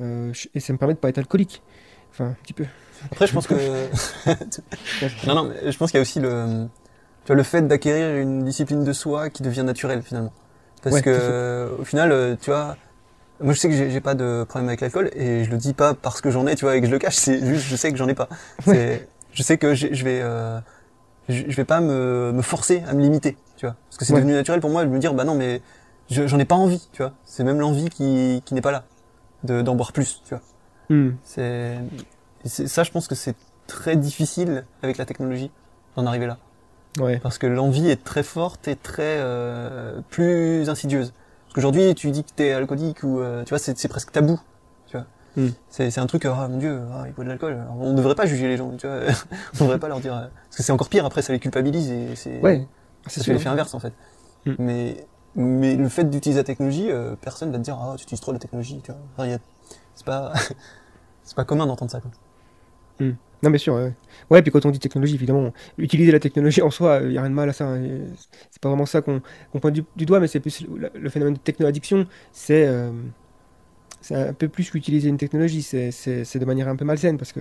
Euh, 0.00 0.32
et 0.54 0.60
ça 0.60 0.72
me 0.72 0.78
permet 0.78 0.94
de 0.94 0.98
pas 0.98 1.08
être 1.08 1.18
alcoolique. 1.18 1.62
Enfin, 2.10 2.26
un 2.30 2.36
petit 2.42 2.52
peu. 2.52 2.64
Après, 3.04 3.26
je 3.26 3.32
pense 3.32 3.46
que. 3.46 3.54
non, 5.26 5.34
non, 5.34 5.44
mais 5.44 5.70
je 5.70 5.78
pense 5.78 5.90
qu'il 5.90 5.98
y 5.98 6.00
a 6.00 6.02
aussi 6.02 6.18
le 6.20 7.42
fait 7.44 7.62
d'acquérir 7.62 8.20
une 8.20 8.44
discipline 8.44 8.84
de 8.84 8.92
soi 8.92 9.30
qui 9.30 9.42
devient 9.42 9.62
naturelle 9.62 10.02
finalement. 10.02 10.32
Parce 10.82 10.96
Ouais, 10.96 11.02
que, 11.02 11.74
au 11.80 11.84
final, 11.84 12.12
euh, 12.12 12.36
tu 12.40 12.50
vois, 12.50 12.76
moi 13.40 13.52
je 13.52 13.58
sais 13.58 13.68
que 13.68 13.74
j'ai 13.74 14.00
pas 14.00 14.14
de 14.14 14.44
problème 14.48 14.68
avec 14.68 14.80
l'alcool 14.80 15.10
et 15.14 15.44
je 15.44 15.50
le 15.50 15.56
dis 15.56 15.74
pas 15.74 15.94
parce 15.94 16.20
que 16.20 16.30
j'en 16.30 16.46
ai, 16.46 16.54
tu 16.54 16.64
vois, 16.64 16.76
et 16.76 16.80
que 16.80 16.86
je 16.86 16.92
le 16.92 16.98
cache, 16.98 17.16
c'est 17.16 17.44
juste 17.44 17.66
je 17.66 17.76
sais 17.76 17.90
que 17.90 17.98
j'en 17.98 18.08
ai 18.08 18.14
pas. 18.14 18.28
C'est, 18.60 19.08
je 19.32 19.42
sais 19.42 19.58
que 19.58 19.74
je 19.74 20.04
vais, 20.04 20.20
euh, 20.22 20.58
je, 21.28 21.42
vais 21.56 21.64
pas 21.64 21.80
me, 21.80 22.32
me 22.32 22.42
forcer 22.42 22.82
à 22.88 22.94
me 22.94 23.02
limiter, 23.02 23.36
tu 23.56 23.66
vois. 23.66 23.74
Parce 23.88 23.98
que 23.98 24.04
c'est 24.04 24.12
Ouais. 24.12 24.20
devenu 24.20 24.34
naturel 24.34 24.60
pour 24.60 24.70
moi 24.70 24.84
de 24.84 24.90
me 24.90 24.98
dire, 24.98 25.12
bah 25.14 25.24
non, 25.24 25.34
mais 25.34 25.60
je- 26.10 26.26
j'en 26.26 26.38
ai 26.38 26.44
pas 26.44 26.54
envie, 26.54 26.88
tu 26.92 27.02
vois. 27.02 27.12
C'est 27.24 27.42
même 27.44 27.58
l'envie 27.60 27.90
qui, 27.90 28.42
qui 28.44 28.54
n'est 28.54 28.60
pas 28.60 28.70
là, 28.72 28.84
de, 29.44 29.62
d'en 29.62 29.74
boire 29.74 29.92
plus, 29.92 30.22
tu 30.24 30.34
vois. 30.34 30.42
C'est, 31.24 31.78
c'est- 32.44 32.68
ça, 32.68 32.84
je 32.84 32.90
pense 32.92 33.08
que 33.08 33.14
c'est 33.16 33.34
très 33.66 33.96
difficile 33.96 34.64
avec 34.82 34.98
la 34.98 35.04
technologie 35.04 35.50
d'en 35.96 36.06
arriver 36.06 36.26
là, 36.26 36.38
Ouais. 36.98 37.18
parce 37.18 37.38
que 37.38 37.46
l'envie 37.46 37.88
est 37.88 38.02
très 38.02 38.22
forte 38.22 38.68
et 38.68 38.76
très 38.76 39.18
euh, 39.18 40.00
plus 40.10 40.68
insidieuse. 40.68 41.12
Parce 41.44 41.54
qu'aujourd'hui, 41.54 41.94
tu 41.94 42.10
dis 42.10 42.24
que 42.24 42.30
t'es 42.34 42.52
alcoolique 42.52 43.02
ou 43.02 43.20
euh, 43.20 43.44
tu 43.44 43.50
vois, 43.50 43.58
c'est, 43.58 43.76
c'est 43.76 43.88
presque 43.88 44.12
tabou, 44.12 44.40
tu 44.86 44.96
vois. 44.96 45.06
Hmm. 45.36 45.50
C'est, 45.68 45.98
un 45.98 46.06
truc, 46.06 46.24
ah 46.24 46.48
mon 46.48 46.58
dieu, 46.58 46.80
ah, 46.92 47.04
il 47.06 47.12
boit 47.12 47.24
de 47.24 47.28
l'alcool. 47.28 47.58
On 47.78 47.90
ne 47.90 47.96
devrait 47.96 48.14
pas 48.14 48.26
juger 48.26 48.48
les 48.48 48.56
gens, 48.56 48.70
tu 48.76 48.86
vois. 48.86 49.00
on 49.60 49.64
devrait 49.64 49.78
pas 49.78 49.88
leur 49.88 50.00
dire, 50.00 50.14
euh, 50.14 50.26
parce 50.44 50.56
que 50.56 50.62
c'est 50.62 50.72
encore 50.72 50.88
pire. 50.88 51.04
Après, 51.04 51.22
ça 51.22 51.32
les 51.32 51.38
culpabilise 51.38 51.90
et 51.90 52.16
c'est, 52.16 52.40
Ouais. 52.40 52.66
C'est 53.08 53.26
l'effet 53.28 53.48
inverse 53.48 53.72
en 53.74 53.78
fait. 53.78 53.92
Hmm. 54.46 54.54
Mais 54.58 55.06
mais 55.36 55.76
le 55.76 55.88
fait 55.90 56.04
d'utiliser 56.04 56.40
la 56.40 56.44
technologie, 56.44 56.90
euh, 56.90 57.14
personne 57.20 57.52
va 57.52 57.58
te 57.58 57.62
dire, 57.62 57.78
ah 57.78 57.94
tu 57.96 58.04
utilises 58.04 58.22
trop 58.22 58.32
la 58.32 58.38
technologie, 58.38 58.80
tu 58.82 58.90
vois. 58.90 59.00
Enfin, 59.16 59.38
c'est 59.94 60.06
pas 60.06 60.32
c'est 61.22 61.36
pas 61.36 61.44
commun 61.44 61.66
d'entendre 61.66 61.90
ça. 61.90 62.00
Quoi. 62.00 62.10
Non, 63.42 63.50
mais 63.50 63.58
sûr. 63.58 63.74
Ouais. 63.74 63.92
ouais, 64.30 64.42
puis 64.42 64.50
quand 64.50 64.64
on 64.64 64.70
dit 64.70 64.78
technologie, 64.78 65.14
évidemment, 65.14 65.52
utiliser 65.78 66.12
la 66.12 66.20
technologie 66.20 66.62
en 66.62 66.70
soi, 66.70 67.00
il 67.02 67.10
n'y 67.10 67.18
a 67.18 67.22
rien 67.22 67.30
de 67.30 67.34
mal 67.34 67.48
à 67.48 67.52
ça. 67.52 67.66
hein. 67.66 67.80
C'est 68.50 68.60
pas 68.60 68.68
vraiment 68.68 68.86
ça 68.86 69.02
qu'on 69.02 69.20
qu'on 69.52 69.60
pointe 69.60 69.74
du, 69.74 70.06
doigt, 70.06 70.20
mais 70.20 70.26
c'est 70.26 70.40
plus 70.40 70.64
le, 70.94 71.08
phénomène 71.10 71.34
de 71.34 71.38
techno-addiction. 71.38 72.06
C'est 72.32 72.66
euh, 72.66 72.90
c'est 74.00 74.14
un 74.14 74.32
peu 74.32 74.48
plus 74.48 74.70
qu'utiliser 74.70 75.08
une 75.08 75.18
technologie. 75.18 75.62
C'est 75.62 76.38
de 76.38 76.44
manière 76.44 76.68
un 76.68 76.76
peu 76.76 76.84
malsaine 76.84 77.18
parce 77.18 77.32
que. 77.32 77.40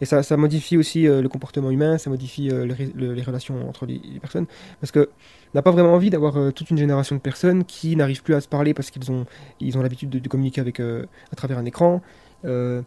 Et 0.00 0.04
ça, 0.04 0.22
ça 0.22 0.36
modifie 0.36 0.76
aussi 0.76 1.08
euh, 1.08 1.22
le 1.22 1.28
comportement 1.28 1.72
humain, 1.72 1.98
ça 1.98 2.08
modifie 2.08 2.50
euh, 2.52 2.72
les 2.94 3.22
relations 3.22 3.68
entre 3.68 3.84
les, 3.84 4.00
personnes. 4.20 4.46
Parce 4.80 4.92
que 4.92 5.10
on 5.54 5.58
n'a 5.58 5.62
pas 5.62 5.70
vraiment 5.70 5.94
envie 5.94 6.10
d'avoir 6.10 6.36
euh, 6.36 6.50
toute 6.50 6.70
une 6.70 6.76
génération 6.76 7.16
de 7.16 7.20
personnes 7.20 7.64
qui 7.64 7.96
n'arrivent 7.96 8.22
plus 8.22 8.34
à 8.34 8.40
se 8.40 8.48
parler 8.48 8.74
parce 8.74 8.90
qu'ils 8.90 9.10
ont, 9.10 9.24
ils 9.60 9.78
ont 9.78 9.82
l'habitude 9.82 10.10
de, 10.10 10.28
communiquer 10.28 10.62
euh, 10.80 11.06
à 11.32 11.36
travers 11.36 11.58
un 11.58 11.64
écran. 11.64 12.02
Euh, 12.44 12.82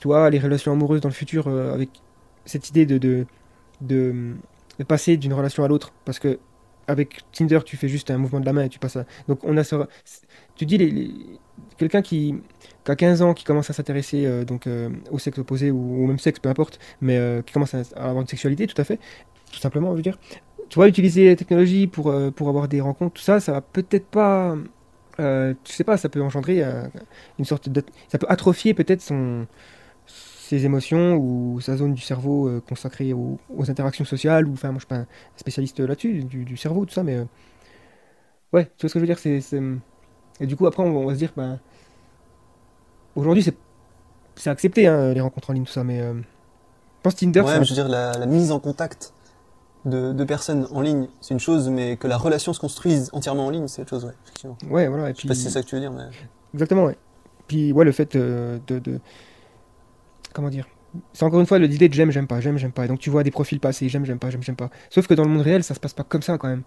tu 0.00 0.08
vois, 0.08 0.30
les 0.30 0.38
relations 0.38 0.72
amoureuses 0.72 1.02
dans 1.02 1.10
le 1.10 1.14
futur, 1.14 1.46
euh, 1.46 1.74
avec 1.74 1.90
cette 2.46 2.68
idée 2.70 2.86
de, 2.86 3.26
de, 3.80 4.34
passer 4.88 5.18
d'une 5.18 5.34
relation 5.34 5.62
à 5.62 5.68
l'autre. 5.68 5.92
Parce 6.06 6.18
que 6.18 6.38
avec 6.88 7.20
Tinder, 7.32 7.60
tu 7.64 7.76
fais 7.76 7.86
juste 7.86 8.10
un 8.10 8.16
mouvement 8.16 8.40
de 8.40 8.46
la 8.46 8.52
main 8.52 8.64
et 8.64 8.68
tu 8.68 8.78
passes 8.78 8.96
à... 8.96 9.04
Donc 9.28 9.44
on 9.44 9.56
a 9.58 9.62
ce... 9.62 9.76
Tu 10.56 10.64
dis, 10.64 10.78
les, 10.78 11.10
quelqu'un 11.76 12.00
qui, 12.02 12.34
a 12.88 12.96
15 12.96 13.22
ans, 13.22 13.34
qui 13.34 13.44
commence 13.44 13.68
à 13.68 13.74
s'intéresser 13.74 14.24
euh, 14.24 14.44
donc 14.44 14.66
euh, 14.66 14.88
au 15.10 15.18
sexe 15.18 15.38
opposé 15.38 15.70
ou 15.70 16.02
au 16.02 16.06
même 16.06 16.18
sexe, 16.18 16.40
peu 16.40 16.48
importe, 16.48 16.80
mais 17.02 17.20
qui 17.44 17.52
commence 17.52 17.74
à, 17.74 17.82
avoir 17.96 18.22
une 18.22 18.26
sexualité, 18.26 18.66
tout 18.66 18.80
à 18.80 18.84
fait, 18.84 18.98
tout 19.52 19.60
simplement, 19.60 19.90
je 19.90 19.96
veux 19.96 20.02
dire. 20.02 20.18
Tu 20.70 20.76
vois, 20.76 20.88
utiliser 20.88 21.28
la 21.28 21.36
technologie 21.36 21.86
pour, 21.86 22.14
pour 22.34 22.48
avoir 22.48 22.68
des 22.68 22.80
rencontres, 22.80 23.14
tout 23.14 23.22
ça, 23.22 23.38
ça 23.38 23.52
va 23.52 23.60
peut-être 23.60 24.06
pas... 24.06 24.56
Tu 25.18 25.74
sais 25.74 25.84
pas, 25.84 25.98
ça 25.98 26.08
peut 26.08 26.22
engendrer 26.22 26.64
une 27.38 27.44
sorte 27.44 27.68
de... 27.68 27.82
Ça 28.08 28.18
peut 28.18 28.26
atrophier 28.30 28.72
peut-être 28.72 29.02
son 29.02 29.46
ses 30.50 30.64
émotions 30.64 31.16
ou 31.16 31.60
sa 31.60 31.76
zone 31.76 31.94
du 31.94 32.02
cerveau 32.02 32.48
euh, 32.48 32.60
consacrée 32.68 33.12
aux, 33.12 33.38
aux 33.56 33.70
interactions 33.70 34.04
sociales 34.04 34.46
ou 34.48 34.52
enfin 34.54 34.68
moi 34.72 34.78
je 34.78 34.80
suis 34.80 34.88
pas 34.88 34.96
un 34.96 35.06
spécialiste 35.36 35.78
là-dessus 35.80 36.24
du, 36.24 36.44
du 36.44 36.56
cerveau 36.56 36.84
tout 36.86 36.92
ça 36.94 37.04
mais 37.04 37.16
euh, 37.16 37.24
ouais 38.52 38.64
tu 38.76 38.82
vois 38.86 38.88
ce 38.88 38.94
que 38.94 38.98
je 38.98 39.04
veux 39.04 39.06
dire 39.06 39.18
c'est 39.18 39.40
et 40.40 40.46
du 40.46 40.56
coup 40.56 40.66
après 40.66 40.82
on, 40.82 40.92
va- 40.92 40.98
on 41.00 41.06
va 41.06 41.14
se 41.14 41.18
dire 41.18 41.32
ben 41.36 41.58
aujourd'hui 43.16 43.42
c'est 43.42 43.54
c'est 44.36 44.50
accepté 44.50 44.86
hein, 44.86 45.12
les 45.12 45.20
rencontres 45.20 45.50
en 45.50 45.52
ligne 45.52 45.64
tout 45.64 45.72
ça 45.72 45.84
mais 45.84 46.00
euh, 46.00 46.14
je 46.14 46.20
pense 47.02 47.16
Tinder 47.16 47.42
Ouais, 47.42 47.54
je 47.64 47.70
veux 47.70 47.74
dire 47.74 47.88
la, 47.88 48.12
la 48.12 48.26
mise 48.26 48.52
en 48.52 48.60
contact 48.60 49.12
de, 49.86 50.12
de 50.12 50.24
personnes 50.24 50.66
en 50.72 50.82
ligne, 50.82 51.08
c'est 51.22 51.34
une 51.34 51.40
chose, 51.40 51.70
mais 51.70 51.96
que 51.96 52.06
la 52.06 52.18
relation 52.18 52.52
se 52.52 52.60
construise 52.60 53.10
entièrement 53.14 53.46
en 53.46 53.50
ligne, 53.50 53.66
c'est 53.68 53.82
autre 53.82 53.90
chose, 53.90 54.04
ouais, 54.04 54.12
effectivement. 54.24 54.58
ouais 54.70 54.88
voilà 54.88 55.10
et 55.10 55.14
Je 55.14 55.16
sais 55.16 55.20
puis 55.20 55.28
pas 55.28 55.34
si 55.34 55.42
c'est 55.44 55.50
ça 55.50 55.62
que 55.62 55.66
tu 55.68 55.74
veux 55.74 55.80
dire, 55.80 55.92
mais 55.92 56.04
Exactement, 56.54 56.84
ouais. 56.84 56.96
Puis, 57.48 57.72
ouais, 57.72 57.84
le 57.84 57.92
fait 57.92 58.16
euh, 58.16 58.58
de, 58.66 58.78
de- 58.78 59.00
Comment 60.32 60.48
dire 60.50 60.66
C'est 61.12 61.24
encore 61.24 61.40
une 61.40 61.46
fois 61.46 61.58
l'idée 61.58 61.88
de 61.88 61.94
j'aime, 61.94 62.10
j'aime 62.10 62.26
pas, 62.26 62.40
j'aime, 62.40 62.58
j'aime 62.58 62.72
pas. 62.72 62.84
Et 62.84 62.88
donc, 62.88 62.98
tu 62.98 63.10
vois 63.10 63.22
des 63.22 63.30
profils 63.30 63.60
passer, 63.60 63.88
j'aime, 63.88 64.04
j'aime 64.04 64.18
pas, 64.18 64.30
j'aime, 64.30 64.42
j'aime 64.42 64.56
pas. 64.56 64.70
Sauf 64.90 65.06
que 65.06 65.14
dans 65.14 65.24
le 65.24 65.30
monde 65.30 65.42
réel, 65.42 65.64
ça 65.64 65.74
se 65.74 65.80
passe 65.80 65.94
pas 65.94 66.04
comme 66.04 66.22
ça 66.22 66.38
quand 66.38 66.48
même. 66.48 66.62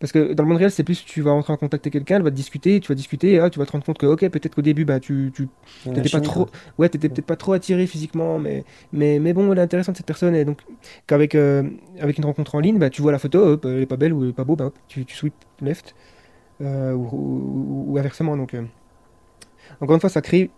Parce 0.00 0.12
que 0.12 0.32
dans 0.34 0.44
le 0.44 0.48
monde 0.48 0.58
réel, 0.58 0.70
c'est 0.70 0.84
plus 0.84 1.04
tu 1.04 1.22
vas 1.22 1.32
rentrer 1.32 1.52
en 1.52 1.56
contact 1.58 1.86
avec 1.86 1.92
quelqu'un, 1.94 2.16
elle 2.16 2.22
va 2.22 2.30
te 2.30 2.36
discuter, 2.36 2.80
tu 2.80 2.88
vas 2.88 2.94
discuter, 2.96 3.34
et 3.34 3.38
là, 3.38 3.50
tu 3.50 3.58
vas 3.58 3.66
te 3.66 3.72
rendre 3.72 3.84
compte 3.84 3.98
que, 3.98 4.06
ok, 4.06 4.28
peut-être 4.30 4.54
qu'au 4.54 4.62
début, 4.62 4.84
bah, 4.86 5.00
tu, 5.00 5.32
tu 5.34 5.48
t'étais 5.92 6.08
pas 6.10 6.20
trop, 6.20 6.48
ouais, 6.78 6.88
t'étais 6.88 7.08
peut-être 7.10 7.26
pas 7.26 7.36
trop 7.36 7.52
attiré 7.54 7.86
physiquement, 7.86 8.38
mais, 8.38 8.64
mais, 8.92 9.18
mais 9.20 9.34
bon, 9.34 9.52
elle 9.52 9.58
est 9.58 9.62
intéressante 9.62 9.96
cette 9.96 10.06
personne, 10.06 10.34
et 10.34 10.44
donc 10.46 10.62
qu'avec 11.06 11.34
euh, 11.34 11.64
avec 12.00 12.18
une 12.18 12.24
rencontre 12.26 12.54
en 12.56 12.60
ligne, 12.60 12.78
bah, 12.78 12.90
tu 12.90 13.02
vois 13.02 13.12
la 13.12 13.18
photo, 13.18 13.40
hop, 13.40 13.64
elle 13.66 13.82
est 13.82 13.86
pas 13.86 13.96
belle 13.98 14.12
ou 14.14 14.24
elle 14.24 14.30
est 14.30 14.32
pas 14.34 14.44
beau, 14.44 14.56
bah, 14.56 14.66
hop, 14.66 14.78
tu, 14.88 15.04
tu 15.06 15.16
sweep 15.16 15.34
left, 15.60 15.94
euh, 16.62 16.92
ou, 16.94 17.08
ou- 17.12 17.92
ou 17.94 17.98
inversement. 17.98 18.36
Donc, 18.36 18.54
euh, 18.54 18.64
encore 19.80 19.94
une 19.94 20.00
fois, 20.00 20.10
ça 20.10 20.22
crée 20.22 20.50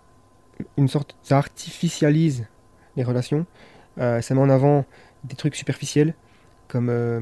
une 0.76 0.88
sorte, 0.88 1.16
ça 1.22 1.38
artificialise 1.38 2.46
les 2.96 3.04
relations. 3.04 3.46
Euh, 3.98 4.20
ça 4.20 4.34
met 4.34 4.40
en 4.40 4.50
avant 4.50 4.84
des 5.24 5.34
trucs 5.36 5.56
superficiels, 5.56 6.14
comme 6.68 6.88
euh, 6.90 7.20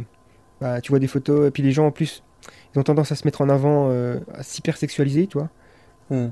bah, 0.60 0.80
tu 0.80 0.92
vois 0.92 0.98
des 0.98 1.06
photos, 1.06 1.48
et 1.48 1.50
puis 1.50 1.62
les 1.62 1.72
gens 1.72 1.86
en 1.86 1.90
plus, 1.90 2.22
ils 2.74 2.78
ont 2.78 2.82
tendance 2.82 3.12
à 3.12 3.16
se 3.16 3.24
mettre 3.26 3.40
en 3.40 3.48
avant, 3.48 3.88
euh, 3.90 4.20
à 4.34 4.42
s'hypersexualiser, 4.42 5.26
tu 5.26 5.38
vois. 5.38 5.48
Hmm. 6.10 6.28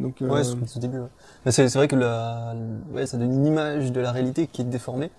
Donc, 0.00 0.16
Ouais, 0.20 0.42
c'est 0.42 0.76
au 0.76 0.80
début. 0.80 0.98
Ouais. 0.98 1.06
Mais 1.44 1.52
c'est 1.52 1.68
c'est 1.68 1.78
vrai 1.78 1.86
que 1.86 1.94
la, 1.96 2.54
ouais, 2.92 3.06
ça 3.06 3.16
donne 3.16 3.32
une 3.32 3.46
image 3.46 3.92
de 3.92 4.00
la 4.00 4.10
réalité 4.10 4.48
qui 4.48 4.62
est 4.62 4.64
déformée. 4.64 5.10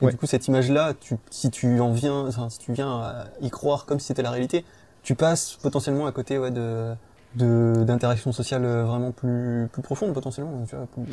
Et 0.00 0.06
Ouais. 0.06 0.10
du 0.10 0.16
coup, 0.16 0.26
cette 0.26 0.48
image-là, 0.48 0.94
tu, 0.98 1.16
si 1.30 1.50
tu 1.50 1.78
en 1.80 1.92
viens, 1.92 2.26
enfin, 2.26 2.48
si 2.48 2.58
tu 2.58 2.72
viens 2.72 2.90
à 2.90 3.26
y 3.42 3.50
croire 3.50 3.84
comme 3.84 4.00
si 4.00 4.06
c'était 4.06 4.22
la 4.22 4.30
réalité, 4.30 4.64
tu 5.02 5.14
passes 5.14 5.58
potentiellement 5.62 6.06
à 6.06 6.12
côté, 6.12 6.38
ouais, 6.38 6.50
de, 6.50 6.94
de, 7.36 7.84
d'interactions 7.84 8.32
sociales 8.32 8.64
euh, 8.64 8.84
vraiment 8.84 9.12
plus, 9.12 9.68
plus 9.72 9.82
profondes, 9.82 10.14
potentiellement, 10.14 10.64
tu 10.66 10.76
vois, 10.76 10.86
plus, 10.86 11.04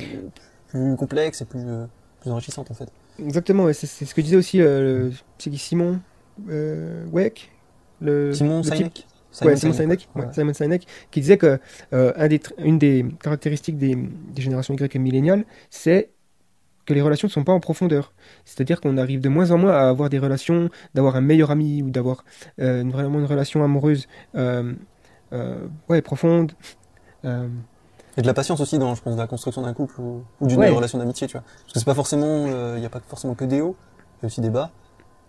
plus 0.67 0.95
complexes 0.95 1.41
et 1.41 1.45
plus, 1.45 1.61
euh, 1.65 1.85
plus 2.21 2.31
enrichissantes, 2.31 2.71
en 2.71 2.73
fait. 2.73 2.91
Exactement, 3.19 3.65
ouais, 3.65 3.73
c'est 3.73 3.87
ce 3.87 4.13
que 4.13 4.21
disait 4.21 4.37
aussi 4.37 4.61
euh, 4.61 5.11
le- 5.39 5.57
Simon 5.57 5.99
euh, 6.49 7.05
Weck, 7.11 7.51
le, 8.01 8.33
Simon 8.33 8.63
Sinek? 8.63 9.07
Ouais, 9.43 9.55
Simon 9.55 9.73
Sinek, 9.73 10.09
ouais. 10.15 10.25
ouais, 10.25 10.33
Simon 10.33 10.53
Sinek, 10.53 10.87
qui 11.11 11.21
disait 11.21 11.37
que 11.37 11.59
euh, 11.93 12.13
un 12.15 12.27
des 12.27 12.41
une 12.57 12.79
des 12.79 13.05
caractéristiques 13.21 13.77
des, 13.77 13.95
des 13.95 14.41
générations 14.41 14.73
Y 14.75 14.95
et 14.95 14.99
milléniales, 14.99 15.45
c'est 15.69 16.09
que 16.85 16.93
les 16.93 17.01
relations 17.01 17.27
ne 17.27 17.31
sont 17.31 17.43
pas 17.43 17.53
en 17.53 17.59
profondeur. 17.59 18.13
C'est-à-dire 18.45 18.81
qu'on 18.81 18.97
arrive 18.97 19.21
de 19.21 19.29
moins 19.29 19.51
en 19.51 19.57
moins 19.59 19.73
à 19.73 19.89
avoir 19.89 20.09
des 20.09 20.17
relations, 20.19 20.69
d'avoir 20.95 21.15
un 21.15 21.21
meilleur 21.21 21.51
ami 21.51 21.83
ou 21.83 21.91
d'avoir 21.91 22.23
euh, 22.59 22.83
vraiment 22.87 23.19
une 23.19 23.25
relation 23.25 23.63
amoureuse 23.63 24.07
euh, 24.35 24.73
ouais, 25.89 26.01
profonde. 26.01 26.51
Euh, 27.25 27.47
Et 28.17 28.21
de 28.21 28.27
la 28.27 28.33
patience 28.33 28.59
aussi 28.61 28.77
dans, 28.79 28.95
je 28.95 29.01
pense, 29.01 29.17
la 29.17 29.27
construction 29.27 29.61
d'un 29.61 29.73
couple 29.73 29.99
ou, 30.01 30.23
ou 30.41 30.47
d'une 30.47 30.59
Ouais. 30.59 30.69
relation 30.69 30.97
d'amitié, 30.97 31.27
tu 31.27 31.33
vois. 31.33 31.41
Parce 31.43 31.73
que 31.73 31.79
c'est 31.79 31.85
pas 31.85 31.93
forcément, 31.95 32.47
il 32.75 32.79
n'y 32.79 32.85
a 32.85 32.89
pas 32.89 33.01
forcément 33.07 33.35
que 33.35 33.45
des 33.45 33.61
hauts, 33.61 33.75
il 34.19 34.23
y 34.23 34.25
a 34.25 34.27
aussi 34.27 34.41
des 34.41 34.49
bas. 34.49 34.71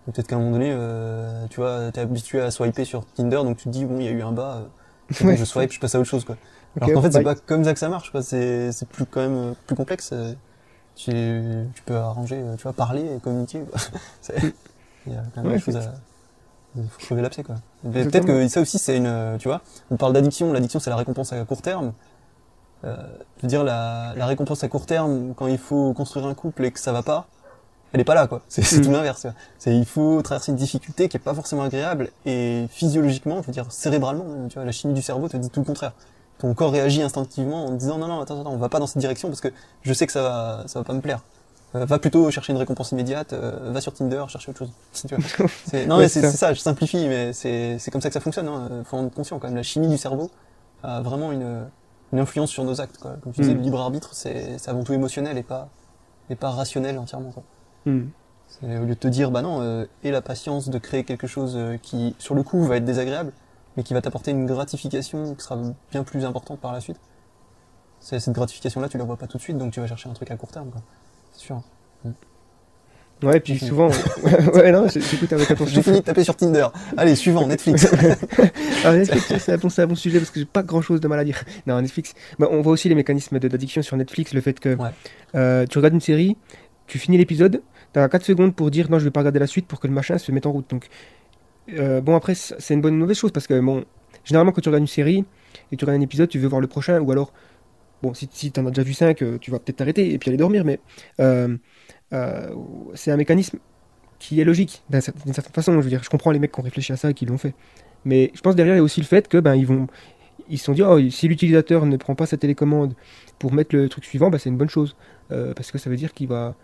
Peut-être 0.07 0.27
qu'à 0.29 0.37
un 0.37 0.39
moment 0.39 0.53
donné, 0.53 0.73
euh, 0.73 1.47
tu 1.51 1.61
vois, 1.61 1.93
t'es 1.93 2.01
habitué 2.01 2.41
à 2.41 2.51
swiper 2.51 2.85
sur 2.85 3.05
Tinder, 3.07 3.37
donc 3.37 3.59
tu 3.59 3.65
te 3.65 3.69
dis, 3.69 3.85
bon, 3.85 3.99
il 3.99 4.05
y 4.05 4.09
a 4.09 4.13
eu 4.13 4.23
un 4.23 4.33
bas, 4.33 4.63
euh, 5.23 5.27
Ouais. 5.27 5.37
je 5.37 5.45
swipe, 5.45 5.71
je 5.73 5.79
passe 5.79 5.95
à 5.95 6.01
autre 6.01 6.09
chose, 6.09 6.25
quoi. 6.25 6.37
Alors 6.81 6.93
qu'en 6.93 7.03
fait, 7.03 7.13
c'est 7.13 7.23
pas 7.23 7.35
comme 7.35 7.65
ça 7.65 7.73
que 7.75 7.79
ça 7.79 7.89
marche, 7.89 8.11
quoi. 8.11 8.23
C'est, 8.23 8.73
c'est 8.73 8.89
plus, 8.89 9.05
quand 9.05 9.21
même, 9.21 9.37
euh, 9.37 9.53
plus 9.67 9.77
complexe. 9.77 10.11
euh, 10.13 10.33
Tu, 10.97 11.13
tu 11.75 11.83
peux 11.85 11.97
arranger, 11.97 12.37
euh, 12.41 12.57
tu 12.57 12.63
vois, 12.63 12.73
parler 12.73 13.17
et 13.17 13.21
communiquer, 13.21 13.63
Il 15.07 15.13
y 15.13 15.17
a 15.17 15.23
quand 15.35 15.43
même 15.43 15.47
Ouais, 15.53 15.59
des 15.59 15.61
choses 15.63 15.77
à, 15.77 15.95
il 16.77 16.89
faut 16.89 16.99
crever 17.01 17.23
l'abcès, 17.23 17.43
quoi. 17.43 17.57
Peut-être 17.83 18.27
que 18.27 18.49
ça 18.49 18.61
aussi, 18.61 18.79
c'est 18.79 18.97
une, 18.97 19.07
euh, 19.07 19.37
tu 19.39 19.49
vois, 19.49 19.61
on 19.91 19.97
parle 19.97 20.13
d'addiction, 20.13 20.53
l'addiction, 20.53 20.79
c'est 20.81 20.91
la 20.91 20.97
récompense 20.97 21.33
à 21.33 21.45
court 21.45 21.63
terme. 21.63 21.93
Euh, 22.85 22.97
je 23.39 23.43
veux 23.43 23.49
dire, 23.49 23.65
la, 23.65 24.15
la 24.17 24.27
récompense 24.27 24.65
à 24.65 24.69
court 24.69 24.87
terme, 24.87 25.35
quand 25.35 25.47
il 25.47 25.59
faut 25.59 25.93
construire 25.93 26.27
un 26.27 26.35
couple 26.35 26.65
et 26.65 26.71
que 26.71 26.81
ça 26.81 26.93
va 26.93 27.03
pas, 27.03 27.27
elle 27.93 28.01
est 28.01 28.05
pas 28.05 28.15
là, 28.15 28.27
quoi. 28.27 28.43
C'est 28.49 28.63
Mm. 28.79 28.83
tout 28.83 28.91
l'inverse. 28.91 29.27
C'est 29.59 29.75
il 29.77 29.85
faut 29.85 30.23
traverser 30.23 30.53
une 30.53 30.57
difficulté 30.57 31.09
qui 31.09 31.17
est 31.17 31.21
pas 31.21 31.35
forcément 31.35 31.63
agréable 31.65 32.11
et 32.25 32.67
physiologiquement, 32.71 33.43
je 33.43 33.49
veux 33.49 33.53
dire, 33.53 33.67
cérébralement, 33.71 34.25
même, 34.25 34.49
tu 34.49 34.55
vois, 34.55 34.65
la 34.65 34.73
chimie 34.73 34.95
du 34.95 35.03
cerveau 35.03 35.29
te 35.29 35.37
dit 35.37 35.51
tout 35.51 35.61
le 35.61 35.67
contraire. 35.67 35.93
Ton 36.39 36.55
corps 36.55 36.73
réagit 36.73 37.03
instinctivement 37.03 37.67
en 37.67 37.71
te 37.71 37.75
disant 37.75 37.99
non, 37.99 38.07
non, 38.09 38.21
attends, 38.21 38.41
attends, 38.41 38.53
on 38.53 38.57
va 38.57 38.69
pas 38.71 38.79
dans 38.79 38.87
cette 38.87 38.99
direction 38.99 39.29
parce 39.29 39.41
que 39.43 39.49
je 39.83 39.93
sais 39.93 40.07
que 40.07 40.13
ça 40.13 40.23
va, 40.23 40.63
ça 40.67 40.79
va 40.79 40.85
pas 40.85 40.95
me 40.95 41.01
plaire. 41.03 41.21
Euh, 41.77 41.85
va 41.85 41.99
plutôt 42.01 42.29
chercher 42.33 42.53
une 42.53 42.59
récompense 42.59 42.91
immédiate, 42.91 43.33
euh, 43.33 43.71
va 43.73 43.81
sur 43.81 43.93
Tinder, 43.95 44.25
chercher 44.29 44.51
autre 44.51 44.59
chose. 44.59 44.71
Tu 45.07 45.15
vois. 45.15 45.47
C'est- 45.67 45.87
non, 45.87 45.99
mais 45.99 46.09
c'est 46.09 46.29
ça. 46.31 46.53
je 46.53 46.59
simplifie, 46.61 47.07
mais 47.07 47.33
c'est 47.33 47.79
c'est 47.79 47.91
comme 47.93 48.01
ça 48.01 48.09
que 48.09 48.15
ça 48.15 48.21
fonctionne. 48.21 48.49
Hein. 48.49 48.83
Faut 48.85 48.97
en 48.97 49.07
être 49.07 49.15
conscient 49.15 49.39
quand 49.39 49.47
même. 49.47 49.57
La 49.57 49.63
chimie 49.63 49.87
du 49.89 49.97
cerveau 49.97 50.31
a 50.83 51.01
vraiment 51.01 51.31
une, 51.31 51.67
une 52.13 52.19
influence 52.19 52.51
sur 52.51 52.65
nos 52.65 52.81
actes. 52.81 52.99
Quoi. 52.99 53.13
Comme 53.23 53.33
tu 53.33 53.43
disais, 53.43 53.55
Mm. 53.55 53.59
le 53.59 53.63
libre 53.63 53.81
arbitre, 53.81 54.15
c'est 54.15 54.59
c'est 54.59 54.69
avant 54.71 54.83
tout 54.83 54.93
émotionnel 54.95 55.39
et 55.39 55.45
pas, 55.45 55.69
et 56.29 56.35
pas 56.35 56.51
rationnel 56.51 56.99
entièrement. 56.99 57.31
Quoi. 57.31 57.45
C'est 58.49 58.77
au 58.79 58.81
lieu 58.81 58.89
de 58.89 58.95
te 58.95 59.07
dire, 59.07 59.31
bah 59.31 59.43
non, 59.43 59.63
euh, 59.63 59.85
et 60.03 60.11
la 60.11 60.23
patience 60.23 60.69
de 60.71 60.79
créer 60.79 61.05
quelque 61.05 61.29
chose 61.29 61.53
euh, 61.57 61.77
qui, 61.81 62.17
sur 62.19 62.35
le 62.35 62.43
coup, 62.43 62.65
va 62.65 62.79
être 62.79 62.85
désagréable, 62.85 63.33
mais 63.77 63.85
qui 63.85 63.95
va 63.95 64.03
t'apporter 64.03 64.33
une 64.33 64.45
gratification 64.47 65.37
qui 65.37 65.45
sera 65.45 65.57
bien 65.93 66.03
plus 66.03 66.25
importante 66.25 66.59
par 66.59 66.73
la 66.73 66.81
suite. 66.81 66.99
C'est- 68.01 68.19
Cette 68.19 68.35
gratification-là, 68.35 68.89
tu 68.89 68.99
la 68.99 69.05
vois 69.05 69.17
pas 69.17 69.29
tout 69.29 69.37
de 69.37 69.43
suite, 69.43 69.57
donc 69.57 69.73
tu 69.73 69.81
vas 69.81 69.87
chercher 69.87 70.09
un 70.09 70.15
truc 70.15 70.33
à 70.33 70.37
court 70.37 70.51
terme. 70.51 70.71
quoi. 70.71 70.81
C'est 71.33 71.41
sûr. 71.47 71.63
Ouais, 73.23 73.37
et 73.37 73.41
puis 73.41 73.59
souvent, 73.59 73.89
ouais, 74.55 74.73
non, 74.73 74.89
j'écoute 74.89 75.31
avec 75.35 75.51
attention. 75.51 75.75
J'ai 75.75 75.83
fini 75.83 75.99
de 76.01 76.05
taper 76.05 76.25
sur 76.25 76.35
Tinder. 76.37 76.67
Allez, 76.97 77.15
suivant, 77.15 77.47
Netflix. 77.47 77.87
Ah, 78.85 78.97
Netflix, 78.97 79.27
c'est 79.45 79.53
un, 79.53 79.59
bon, 79.59 79.69
c'est 79.69 79.83
un 79.83 79.87
bon 79.87 79.95
sujet 79.95 80.19
parce 80.19 80.31
que 80.31 80.41
j'ai 80.41 80.47
pas 80.47 80.63
grand 80.63 80.81
chose 80.81 81.01
de 81.03 81.07
mal 81.09 81.19
à 81.19 81.25
dire. 81.25 81.45
Non, 81.67 81.83
Netflix, 81.83 82.15
bah, 82.39 82.49
on 82.51 82.63
voit 82.63 82.73
aussi 82.73 82.89
les 82.89 82.95
mécanismes 82.95 83.39
de- 83.39 83.49
d'addiction 83.49 83.83
sur 83.83 83.95
Netflix, 83.99 84.33
le 84.33 84.41
fait 84.41 84.59
que 84.59 84.75
Ouais. 84.75 84.89
euh, 85.35 85.67
tu 85.67 85.77
regardes 85.77 85.93
une 85.93 86.01
série, 86.01 86.39
tu 86.87 86.99
finis 86.99 87.19
l'épisode, 87.19 87.61
tu 87.93 88.01
as 88.01 88.09
4 88.09 88.25
secondes 88.25 88.55
pour 88.57 88.71
dire 88.71 88.91
non, 88.91 88.99
je 88.99 89.05
vais 89.05 89.11
pas 89.11 89.21
regarder 89.21 89.39
la 89.39 89.47
suite 89.47 89.67
pour 89.67 89.81
que 89.81 89.87
le 89.87 89.93
machin 89.93 90.17
se 90.17 90.33
mette 90.33 90.47
en 90.47 90.53
route. 90.53 90.71
Donc, 90.71 90.87
euh, 91.75 92.01
bon, 92.01 92.17
après, 92.17 92.35
c'est 92.35 92.55
c'est 92.59 92.73
une 92.73 92.81
bonne 92.81 92.93
ou 92.93 92.97
une 92.97 93.01
mauvaise 93.03 93.19
chose 93.19 93.33
parce 93.33 93.47
que, 93.47 93.61
bon, 93.61 93.85
généralement, 94.25 94.53
quand 94.53 94.63
tu 94.63 94.71
regardes 94.71 94.81
une 94.85 94.87
série 94.89 95.27
et 95.71 95.77
tu 95.77 95.85
regardes 95.85 96.01
un 96.01 96.05
épisode, 96.05 96.31
tu 96.31 96.39
veux 96.39 96.49
voir 96.49 96.63
le 96.63 96.69
prochain 96.69 96.99
ou 97.01 97.13
alors, 97.13 97.35
bon, 98.03 98.15
si, 98.15 98.29
si 98.33 98.53
tu 98.53 98.61
en 98.61 98.67
as 98.67 98.71
déjà 98.71 98.83
vu 98.83 98.95
5, 98.95 99.39
tu 99.41 99.51
vas 99.51 99.59
peut-être 99.59 99.77
t'arrêter 99.77 100.13
et 100.13 100.19
puis 100.19 100.31
aller 100.31 100.37
dormir, 100.37 100.65
mais 100.65 100.81
euh, 101.21 101.57
euh, 102.13 102.55
c'est 102.95 103.11
un 103.11 103.17
mécanisme 103.17 103.59
qui 104.19 104.41
est 104.41 104.45
logique 104.45 104.83
d'une 104.91 105.01
certaine 105.01 105.53
façon. 105.53 105.73
Je 105.75 105.81
veux 105.81 105.89
dire, 105.89 106.03
je 106.03 106.11
comprends 106.11 106.31
les 106.31 106.39
mecs 106.39 106.53
qui 106.53 106.61
ont 106.61 106.65
réfléchi 106.65 106.93
à 106.93 106.97
ça 106.97 107.11
et 107.11 107.15
qui 107.15 107.27
l'ont 107.27 107.39
fait. 107.39 107.55
Mais 108.05 108.31
je 108.35 108.41
pense 108.41 108.57
derrière, 108.57 108.75
il 108.75 108.79
y 108.79 108.81
a 108.81 108.85
aussi 108.85 109.01
le 109.01 109.07
fait 109.07 109.29
que 109.29 109.39
ben 109.39 109.55
ils 109.55 109.67
vont 109.67 109.87
ils 110.49 110.59
se 110.59 110.65
sont 110.65 110.73
dit 110.73 110.83
oh, 110.83 110.99
si 111.11 111.29
l'utilisateur 111.29 111.87
ne 111.87 111.97
prend 111.97 112.15
pas 112.15 112.27
sa 112.27 112.37
télécommande 112.37 112.95
pour 113.39 113.53
mettre 113.53 113.75
le 113.77 113.89
truc 113.89 114.05
suivant, 114.05 114.31
ben, 114.31 114.39
c'est 114.39 114.51
une 114.51 114.57
bonne 114.57 114.71
chose 114.71 114.97
Euh, 115.33 115.55
parce 115.55 115.71
que 115.71 115.79
ça 115.79 115.89
veut 115.91 115.97
dire 115.97 116.13
qu'il 116.13 116.27
va 116.29 116.57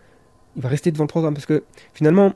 il 0.57 0.63
va 0.63 0.69
rester 0.69 0.91
devant 0.91 1.05
le 1.05 1.09
programme 1.09 1.35
parce 1.35 1.47
que 1.47 1.65
finalement 1.95 2.35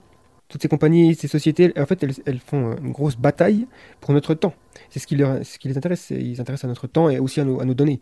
toutes 0.51 0.61
ces 0.61 0.69
compagnies, 0.69 1.15
ces 1.15 1.29
sociétés, 1.29 1.73
en 1.79 1.87
fait, 1.87 2.05
elles, 2.27 2.41
font 2.41 2.77
une 2.77 2.91
grosse 2.91 3.17
bataille 3.17 3.67
pour 4.01 4.13
notre 4.13 4.35
temps. 4.35 4.53
C'est 4.91 4.99
ce 4.99 5.07
qui, 5.07 5.17
les 5.17 5.77
intéresse. 5.79 6.11
Ils 6.11 6.37
s'intéressent 6.37 6.65
à 6.65 6.69
notre 6.69 6.89
temps 6.89 7.09
et 7.09 7.19
aussi 7.21 7.41
à 7.41 7.45
nos, 7.45 7.75
données, 7.75 8.01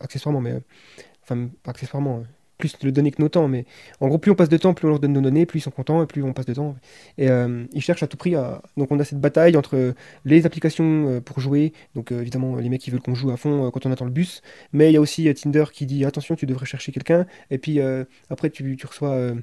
accessoirement, 0.00 0.40
mais 0.40 0.52
euh, 0.52 0.60
enfin 1.22 1.48
pas 1.62 1.70
accessoirement, 1.70 2.18
euh, 2.18 2.22
plus 2.60 2.78
de 2.78 2.90
données 2.90 3.10
que 3.10 3.20
nos 3.20 3.28
temps. 3.28 3.48
Mais 3.48 3.64
en 4.00 4.08
gros, 4.08 4.18
plus 4.18 4.30
on 4.30 4.36
passe 4.36 4.48
de 4.48 4.56
temps, 4.56 4.74
plus 4.74 4.86
on 4.86 4.90
leur 4.90 5.00
donne 5.00 5.12
nos 5.12 5.20
données, 5.20 5.46
plus 5.46 5.58
ils 5.58 5.62
sont 5.62 5.70
contents 5.70 6.02
et 6.02 6.06
plus 6.06 6.22
on 6.22 6.32
passe 6.32 6.46
de 6.46 6.54
temps. 6.54 6.76
Et 7.18 7.28
euh, 7.28 7.64
ils 7.72 7.82
cherchent 7.82 8.04
à 8.04 8.06
tout 8.06 8.16
prix 8.16 8.34
à. 8.36 8.62
Donc 8.76 8.92
on 8.92 8.98
a 9.00 9.04
cette 9.04 9.20
bataille 9.20 9.56
entre 9.56 9.94
les 10.24 10.46
applications 10.46 11.08
euh, 11.08 11.20
pour 11.20 11.40
jouer, 11.40 11.72
donc 11.94 12.12
euh, 12.12 12.20
évidemment 12.20 12.56
les 12.56 12.68
mecs 12.68 12.80
qui 12.80 12.90
veulent 12.90 13.00
qu'on 13.00 13.14
joue 13.14 13.30
à 13.30 13.36
fond 13.36 13.66
euh, 13.66 13.70
quand 13.70 13.86
on 13.86 13.92
attend 13.92 14.04
le 14.04 14.10
bus, 14.10 14.42
mais 14.72 14.90
il 14.90 14.94
y 14.94 14.96
a 14.96 15.00
aussi 15.00 15.28
euh, 15.28 15.34
Tinder 15.34 15.64
qui 15.72 15.86
dit 15.86 16.04
attention, 16.04 16.36
tu 16.36 16.46
devrais 16.46 16.66
chercher 16.66 16.92
quelqu'un, 16.92 17.26
et 17.50 17.58
puis 17.58 17.80
euh, 17.80 18.04
après 18.30 18.50
tu, 18.50 18.76
reçois 18.84 19.10
euh, 19.10 19.34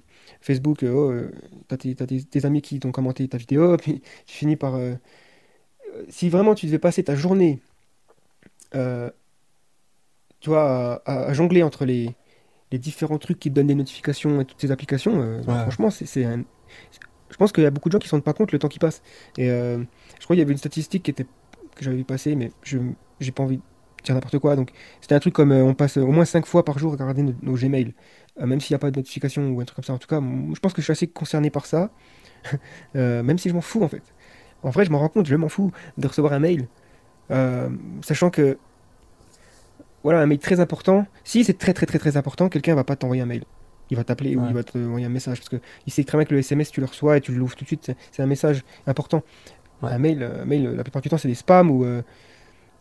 Facebook, 0.42 0.84
euh, 0.84 0.92
oh, 0.92 1.12
euh, 1.12 1.32
t'as 1.68 1.78
tes, 1.78 2.46
amis 2.46 2.62
qui 2.62 2.80
t'ont 2.80 2.92
commenté 2.92 3.28
ta 3.28 3.38
vidéo, 3.38 3.78
puis 3.82 4.02
tu 4.26 4.36
finis 4.36 4.56
par. 4.56 4.76
euh, 4.76 4.94
euh, 5.96 6.04
si 6.10 6.30
vraiment 6.30 6.56
tu 6.56 6.66
devais 6.68 6.80
passer 6.80 7.04
ta 7.04 7.16
journée, 7.16 7.60
euh, 8.76 9.10
tu 10.40 10.50
vois, 10.50 11.02
à 11.06 11.34
jongler 11.34 11.64
entre 11.64 11.86
les, 11.86 12.16
les 12.72 12.80
différents 12.80 13.18
trucs 13.18 13.40
qui 13.40 13.50
te 13.50 13.56
donnent 13.56 13.68
des 13.68 13.76
notifications 13.76 14.42
et 14.42 14.46
toutes 14.46 14.60
ces 14.62 14.72
applications, 14.72 15.22
euh, 15.22 15.38
Ouais. 15.40 15.62
franchement, 15.62 15.90
c'est 15.90 16.26
un. 16.26 16.44
Je 17.30 17.36
pense 17.38 17.52
qu'il 17.52 17.64
y 17.64 17.68
a 17.68 17.72
beaucoup 17.72 17.90
de 17.90 17.94
gens 17.94 18.00
qui 18.00 18.06
ne 18.06 18.10
se 18.10 18.16
rendent 18.16 18.24
pas 18.24 18.34
compte 18.34 18.52
le 18.52 18.60
temps 18.60 18.68
qui 18.70 18.80
passe. 18.80 19.02
Et 19.38 19.50
euh, 19.50 19.78
je 20.20 20.24
crois 20.24 20.36
qu'il 20.36 20.40
y 20.40 20.42
avait 20.42 20.52
une 20.54 20.58
statistique 20.58 21.04
qui 21.04 21.12
était, 21.12 21.26
que 21.76 21.84
j'avais 21.84 21.98
vu 21.98 22.04
passer, 22.06 22.36
mais 22.36 22.52
je 22.64 22.78
j'ai 23.20 23.32
pas 23.32 23.44
envie 23.44 23.58
de 23.58 23.62
dire 24.04 24.16
n'importe 24.16 24.40
quoi. 24.40 24.56
Donc, 24.56 24.72
c'était 25.02 25.16
un 25.16 25.20
truc 25.20 25.34
comme 25.34 25.52
euh, 25.52 25.64
on 25.64 25.74
passe 25.74 25.98
au 25.98 26.08
moins 26.08 26.26
5 26.26 26.46
fois 26.46 26.64
par 26.64 26.80
jour 26.80 26.92
à 26.94 26.96
regarder 26.96 27.24
nos, 27.24 27.34
nos 27.42 27.54
Gmail, 27.56 27.94
même 28.40 28.60
s'il 28.62 28.74
n'y 28.74 28.76
a 28.76 28.80
pas 28.80 28.92
de 28.92 28.98
notification 28.98 29.50
ou 29.50 29.60
un 29.62 29.66
truc 29.66 29.76
comme 29.78 29.86
ça. 29.86 29.94
En 29.94 29.98
tout 29.98 30.08
cas, 30.08 30.22
je 30.22 30.60
pense 30.60 30.74
que 30.74 30.82
je 30.82 30.86
suis 30.86 30.92
assez 30.94 31.08
concerné 31.08 31.50
par 31.50 31.66
ça, 31.66 31.90
même 32.94 33.38
si 33.38 33.50
je 33.50 33.54
m'en 33.54 33.62
fous 33.62 33.84
en 33.84 33.88
fait. 33.90 34.04
En 34.64 34.70
vrai, 34.70 34.86
je 34.86 34.92
m'en 34.92 35.00
rends 35.00 35.10
compte, 35.10 35.26
je 35.28 35.36
m'en 35.36 35.50
fous 35.50 35.72
de 35.98 36.08
recevoir 36.08 36.34
un 36.34 36.40
mail, 36.40 36.68
sachant 38.02 38.30
que 38.30 38.58
voilà, 40.04 40.20
un 40.20 40.26
mail 40.26 40.40
très 40.40 40.60
important. 40.60 41.06
Si 41.24 41.44
c'est 41.44 41.58
très 41.58 41.74
très 41.74 41.86
très 41.86 42.00
très 42.00 42.18
important, 42.18 42.50
quelqu'un 42.50 42.76
va 42.76 42.84
pas 42.84 42.96
t'envoyer 42.96 43.22
un 43.22 43.26
mail. 43.26 43.44
Il 43.90 43.98
va 43.98 44.04
t'appeler 44.04 44.36
ou 44.36 44.46
il 44.48 44.54
va 44.54 44.64
te 44.64 44.78
envoyer 44.78 45.06
un 45.06 45.10
message 45.10 45.38
parce 45.40 45.50
que 45.50 45.58
il 45.86 45.94
sait 45.94 46.04
très 46.04 46.18
bien 46.18 46.26
que 46.26 46.34
le 46.34 46.40
SMS 46.40 46.72
tu 46.72 46.82
le 46.82 46.88
reçois 46.88 47.18
et 47.18 47.22
tu 47.22 47.32
l'ouvres 47.34 47.56
tout 47.56 47.64
de 47.64 47.68
suite. 47.68 47.92
C'est- 48.12 48.22
un 48.22 48.26
message 48.26 48.64
important. 48.86 49.24
Ouais. 49.82 49.92
Un 49.92 49.98
mail, 49.98 50.24
euh, 50.24 50.44
mail, 50.46 50.64
la 50.76 50.84
plupart 50.84 51.02
du 51.02 51.10
temps, 51.10 51.18
c'est 51.18 51.28
des 51.30 51.36
spams 51.36 51.70
ou 51.72 51.86
euh, 51.86 52.02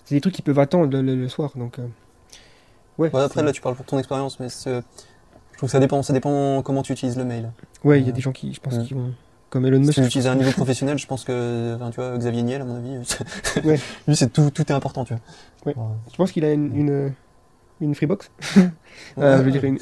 c'est 0.04 0.14
des 0.16 0.20
trucs 0.20 0.34
qui 0.34 0.42
peuvent 0.42 0.58
attendre 0.58 0.90
le, 0.90 1.02
le- 1.02 1.14
le 1.14 1.28
soir. 1.28 1.52
Donc, 1.56 1.78
euh, 1.78 1.86
ouais. 2.98 3.10
Ouais, 3.14 3.20
après, 3.22 3.42
là, 3.42 3.52
tu 3.52 3.60
parles 3.60 3.76
pour 3.76 3.84
ton 3.86 3.98
expérience, 3.98 4.40
mais 4.40 4.48
je 4.48 4.80
trouve 5.56 5.68
que 5.68 5.72
ça 5.72 5.78
dépend, 5.80 6.02
ça 6.02 6.12
dépend 6.12 6.62
comment 6.62 6.82
tu 6.82 6.92
utilises 6.92 7.16
le 7.18 7.24
mail. 7.24 7.52
ouais, 7.84 8.00
il 8.00 8.04
y 8.04 8.06
a 8.06 8.10
euh, 8.10 8.12
des 8.14 8.20
gens 8.20 8.32
qui, 8.32 8.52
je 8.52 8.60
pense, 8.60 8.78
qui 8.78 8.94
vont 8.94 9.12
comme 9.50 9.66
Elon 9.66 9.78
Si 9.80 9.86
Musk. 9.86 9.94
tu 9.94 10.00
l'utilises 10.02 10.26
à 10.26 10.32
un 10.32 10.36
niveau 10.36 10.50
professionnel, 10.56 10.98
je 10.98 11.06
pense 11.06 11.24
que, 11.24 11.74
enfin, 11.76 11.90
tu 11.90 11.96
vois, 11.96 12.16
Xavier 12.18 12.42
Niel, 12.42 12.62
à 12.62 12.64
mon 12.64 12.76
avis, 12.76 12.98
Ouais. 13.64 13.78
lui, 14.08 14.16
c'est 14.16 14.32
tout, 14.32 14.50
tout 14.50 14.62
est 14.62 14.72
important, 14.74 15.04
tu 15.04 15.14
vois. 15.14 15.22
Ouais. 15.66 15.74
Je 16.10 16.16
pense 16.16 16.32
qu'il 16.32 16.44
a 16.44 16.52
une, 16.52 16.74
une, 16.76 17.12
une 17.80 17.94
Freebox. 17.94 18.30
Euh, 19.18 19.36
je 19.38 19.42
veux 19.42 19.50
dire, 19.50 19.62
une- 19.64 19.78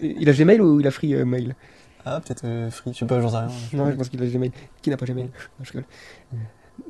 il 0.00 0.26
a 0.26 0.32
Gmail 0.32 0.58
ou 0.62 0.80
il 0.80 0.86
a 0.86 0.90
Free 0.90 1.14
euh, 1.14 1.26
Mail? 1.26 1.54
Ah, 2.06 2.18
peut-être 2.24 2.44
euh, 2.46 2.70
Free, 2.70 2.94
je 2.94 3.00
sais 3.00 3.04
pas, 3.06 3.20
j'en 3.20 3.28
sais 3.28 3.36
rien. 3.36 3.48
Non, 3.74 3.90
je 3.90 3.96
pense 3.96 4.08
qu'il 4.08 4.22
a 4.22 4.26
Gmail. 4.26 4.52
Qui 4.80 4.88
n'a 4.88 4.96
pas 4.96 5.04
Gmail? 5.04 5.24
Non, 5.24 5.30
je 5.62 5.70
rigole. 5.72 5.84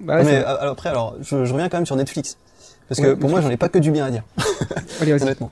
Bah, 0.00 0.22
mais 0.22 0.36
euh, 0.36 0.56
alors, 0.58 0.72
après, 0.72 0.88
alors, 0.90 1.16
je, 1.20 1.44
je 1.44 1.52
reviens 1.52 1.68
quand 1.68 1.78
même 1.78 1.86
sur 1.86 1.96
Netflix. 1.96 2.38
Parce 2.88 3.00
que 3.00 3.14
pour 3.14 3.28
moi, 3.30 3.40
j'en 3.40 3.50
ai 3.50 3.56
pas 3.56 3.68
que 3.68 3.78
du 3.80 3.90
bien 3.90 4.04
à 4.04 4.10
dire, 4.12 4.22
Allez, 5.00 5.10
vas-y, 5.12 5.22
honnêtement. 5.22 5.50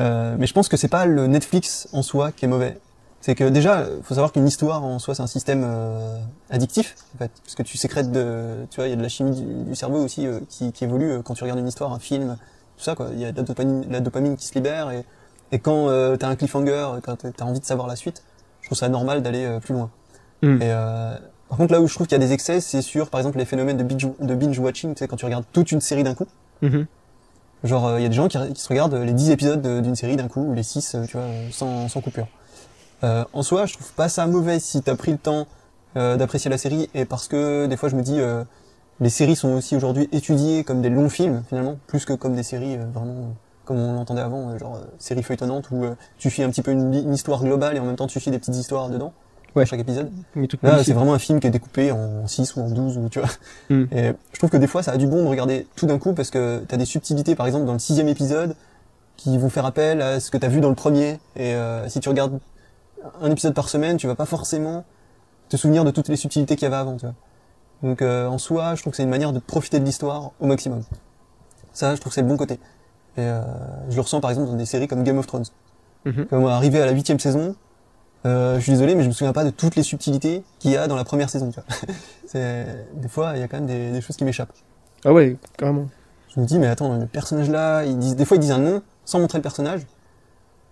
Euh, 0.00 0.36
mais 0.38 0.46
je 0.46 0.52
pense 0.54 0.68
que 0.68 0.76
c'est 0.78 0.88
pas 0.88 1.04
le 1.04 1.26
Netflix 1.26 1.88
en 1.92 2.00
soi 2.02 2.32
qui 2.32 2.46
est 2.46 2.48
mauvais. 2.48 2.78
C'est 3.24 3.34
que 3.34 3.44
déjà, 3.44 3.78
euh, 3.78 4.00
faut 4.02 4.12
savoir 4.12 4.32
qu'une 4.32 4.46
histoire 4.46 4.84
en 4.84 4.98
soi, 4.98 5.14
c'est 5.14 5.22
un 5.22 5.26
système 5.26 5.62
euh, 5.64 6.18
addictif, 6.50 6.94
en 7.14 7.18
fait, 7.20 7.30
parce 7.42 7.54
que 7.54 7.62
tu 7.62 7.78
sécrètes 7.78 8.12
de, 8.12 8.66
tu 8.68 8.76
vois, 8.76 8.86
il 8.86 8.90
y 8.90 8.92
a 8.92 8.96
de 8.96 9.02
la 9.02 9.08
chimie 9.08 9.34
du, 9.34 9.64
du 9.64 9.74
cerveau 9.74 10.04
aussi 10.04 10.26
euh, 10.26 10.40
qui, 10.50 10.72
qui 10.72 10.84
évolue 10.84 11.10
euh, 11.10 11.22
quand 11.22 11.32
tu 11.32 11.42
regardes 11.42 11.58
une 11.58 11.66
histoire, 11.66 11.94
un 11.94 11.98
film, 11.98 12.36
tout 12.76 12.84
ça, 12.84 12.94
quoi. 12.94 13.08
Il 13.14 13.18
y 13.18 13.24
a 13.24 13.32
de 13.32 13.36
la 13.38 13.42
dopamine, 13.42 13.86
la 13.88 14.00
dopamine 14.00 14.36
qui 14.36 14.46
se 14.46 14.52
libère 14.52 14.90
et, 14.90 15.06
et 15.52 15.58
quand 15.58 15.88
euh, 15.88 16.18
t'as 16.18 16.28
un 16.28 16.36
cliffhanger, 16.36 16.86
quand 17.02 17.16
t'as 17.34 17.44
envie 17.46 17.60
de 17.60 17.64
savoir 17.64 17.88
la 17.88 17.96
suite, 17.96 18.22
je 18.60 18.68
trouve 18.68 18.76
ça 18.76 18.90
normal 18.90 19.22
d'aller 19.22 19.46
euh, 19.46 19.58
plus 19.58 19.72
loin. 19.72 19.88
Mm. 20.42 20.56
Et 20.56 20.58
euh, 20.64 21.16
par 21.48 21.56
contre, 21.56 21.72
là 21.72 21.80
où 21.80 21.88
je 21.88 21.94
trouve 21.94 22.06
qu'il 22.06 22.20
y 22.20 22.22
a 22.22 22.26
des 22.26 22.34
excès, 22.34 22.60
c'est 22.60 22.82
sur, 22.82 23.08
par 23.08 23.20
exemple, 23.20 23.38
les 23.38 23.46
phénomènes 23.46 23.78
de 23.78 23.84
binge, 23.84 24.06
de 24.20 24.34
binge 24.34 24.58
watching, 24.58 24.92
tu 24.94 24.98
sais, 24.98 25.08
quand 25.08 25.16
tu 25.16 25.24
regardes 25.24 25.46
toute 25.50 25.72
une 25.72 25.80
série 25.80 26.04
d'un 26.04 26.14
coup. 26.14 26.26
Mhm. 26.60 26.84
Genre, 27.62 27.98
il 27.98 28.02
y 28.02 28.04
a 28.04 28.10
des 28.10 28.14
gens 28.14 28.28
qui, 28.28 28.36
qui 28.52 28.60
se 28.60 28.68
regardent 28.68 28.96
les 28.96 29.14
10 29.14 29.30
épisodes 29.30 29.62
de- 29.62 29.80
d'une 29.80 29.96
série 29.96 30.16
d'un 30.16 30.28
coup, 30.28 30.42
ou 30.42 30.52
les 30.52 30.62
6, 30.62 30.94
tu 31.08 31.16
vois, 31.16 31.22
euh, 31.22 31.48
sans, 31.52 31.88
sans 31.88 32.02
coupure. 32.02 32.26
Euh, 33.04 33.24
en 33.32 33.42
soi, 33.42 33.66
je 33.66 33.74
trouve 33.74 33.92
pas 33.92 34.08
ça 34.08 34.26
mauvais 34.26 34.58
si 34.58 34.82
t'as 34.82 34.96
pris 34.96 35.12
le 35.12 35.18
temps 35.18 35.46
euh, 35.96 36.16
d'apprécier 36.16 36.50
la 36.50 36.58
série, 36.58 36.88
et 36.94 37.04
parce 37.04 37.28
que 37.28 37.66
des 37.66 37.76
fois 37.76 37.88
je 37.88 37.96
me 37.96 38.02
dis, 38.02 38.18
euh, 38.18 38.42
les 39.00 39.10
séries 39.10 39.36
sont 39.36 39.52
aussi 39.52 39.76
aujourd'hui 39.76 40.08
étudiées 40.10 40.64
comme 40.64 40.80
des 40.80 40.88
longs 40.88 41.10
films, 41.10 41.42
finalement, 41.48 41.76
plus 41.86 42.04
que 42.04 42.14
comme 42.14 42.34
des 42.34 42.42
séries 42.42 42.78
vraiment, 42.94 43.34
comme 43.64 43.78
on 43.78 43.92
l'entendait 43.92 44.22
avant, 44.22 44.56
genre 44.58 44.80
séries 44.98 45.22
feuilletonnantes, 45.22 45.70
où 45.70 45.84
tu 46.18 46.30
suis 46.30 46.42
un 46.42 46.50
petit 46.50 46.62
peu 46.62 46.72
une, 46.72 47.12
histoire 47.12 47.42
globale, 47.44 47.76
et 47.76 47.80
en 47.80 47.84
même 47.84 47.96
temps 47.96 48.06
tu 48.06 48.18
suis 48.18 48.30
des 48.30 48.38
petites 48.38 48.56
histoires 48.56 48.88
dedans, 48.88 49.12
Ouais. 49.54 49.62
dans 49.62 49.68
chaque 49.68 49.80
épisode. 49.80 50.10
Là, 50.64 50.82
c'est 50.82 50.94
vraiment 50.94 51.14
un 51.14 51.20
film 51.20 51.38
qui 51.38 51.46
est 51.46 51.50
découpé 51.50 51.92
en 51.92 52.26
6 52.26 52.56
ou 52.56 52.62
en 52.62 52.70
12, 52.70 52.98
ou 52.98 53.08
tu 53.08 53.20
vois. 53.20 53.28
Mm. 53.70 53.84
Et 53.92 54.12
je 54.32 54.38
trouve 54.38 54.50
que 54.50 54.56
des 54.56 54.66
fois, 54.66 54.82
ça 54.82 54.90
a 54.90 54.96
du 54.96 55.06
bon 55.06 55.22
de 55.22 55.28
regarder 55.28 55.68
tout 55.76 55.86
d'un 55.86 56.00
coup 56.00 56.12
parce 56.12 56.30
que 56.30 56.64
t'as 56.66 56.76
des 56.76 56.84
subtilités, 56.84 57.36
par 57.36 57.46
exemple, 57.46 57.64
dans 57.64 57.72
le 57.72 57.78
sixième 57.78 58.08
épisode, 58.08 58.56
qui 59.16 59.38
vont 59.38 59.50
faire 59.50 59.64
appel 59.64 60.02
à 60.02 60.18
ce 60.18 60.32
que 60.32 60.38
t'as 60.38 60.48
vu 60.48 60.60
dans 60.60 60.70
le 60.70 60.74
premier. 60.74 61.20
Et 61.36 61.54
si 61.86 62.00
tu 62.00 62.08
regardes 62.08 62.40
un 63.20 63.30
épisode 63.30 63.54
par 63.54 63.68
semaine, 63.68 63.96
tu 63.96 64.06
vas 64.06 64.14
pas 64.14 64.26
forcément 64.26 64.84
te 65.48 65.56
souvenir 65.56 65.84
de 65.84 65.90
toutes 65.90 66.08
les 66.08 66.16
subtilités 66.16 66.56
qu'il 66.56 66.64
y 66.64 66.66
avait 66.66 66.76
avant, 66.76 66.96
tu 66.96 67.06
vois. 67.06 67.14
Donc, 67.82 68.02
euh, 68.02 68.26
en 68.26 68.38
soi, 68.38 68.74
je 68.74 68.80
trouve 68.80 68.92
que 68.92 68.96
c'est 68.96 69.02
une 69.02 69.10
manière 69.10 69.32
de 69.32 69.38
profiter 69.38 69.78
de 69.78 69.84
l'histoire 69.84 70.32
au 70.40 70.46
maximum. 70.46 70.82
Ça, 71.72 71.94
je 71.94 72.00
trouve 72.00 72.10
que 72.10 72.14
c'est 72.14 72.22
le 72.22 72.28
bon 72.28 72.36
côté. 72.36 72.54
Et 73.16 73.20
euh, 73.20 73.42
je 73.90 73.96
le 73.96 74.00
ressens, 74.00 74.20
par 74.20 74.30
exemple, 74.30 74.48
dans 74.48 74.56
des 74.56 74.64
séries 74.64 74.88
comme 74.88 75.04
Game 75.04 75.18
of 75.18 75.26
Thrones. 75.26 75.44
Mhm. 76.04 76.26
Comme 76.26 76.46
arrivé 76.46 76.80
à 76.80 76.86
la 76.86 76.92
huitième 76.92 77.18
saison, 77.18 77.56
euh, 78.26 78.56
je 78.56 78.60
suis 78.60 78.72
désolé, 78.72 78.94
mais 78.94 79.02
je 79.02 79.08
me 79.08 79.12
souviens 79.12 79.32
pas 79.32 79.44
de 79.44 79.50
toutes 79.50 79.76
les 79.76 79.82
subtilités 79.82 80.42
qu'il 80.58 80.70
y 80.70 80.76
a 80.76 80.86
dans 80.86 80.96
la 80.96 81.04
première 81.04 81.28
saison. 81.28 81.50
Tu 81.50 81.60
vois. 81.60 81.94
c'est 82.26 82.66
des 82.94 83.08
fois, 83.08 83.32
il 83.34 83.40
y 83.40 83.42
a 83.42 83.48
quand 83.48 83.58
même 83.58 83.66
des, 83.66 83.92
des 83.92 84.00
choses 84.00 84.16
qui 84.16 84.24
m'échappent. 84.24 84.54
Ah 85.04 85.12
ouais, 85.12 85.36
carrément. 85.58 85.88
Je 86.34 86.40
me 86.40 86.46
dis, 86.46 86.58
mais 86.58 86.66
attends, 86.66 86.96
le 86.96 87.06
personnage 87.06 87.50
là, 87.50 87.84
ils 87.84 87.98
disent, 87.98 88.16
des 88.16 88.24
fois 88.24 88.36
ils 88.36 88.40
disent 88.40 88.50
un 88.50 88.58
nom 88.58 88.82
sans 89.04 89.20
montrer 89.20 89.38
le 89.38 89.42
personnage. 89.42 89.82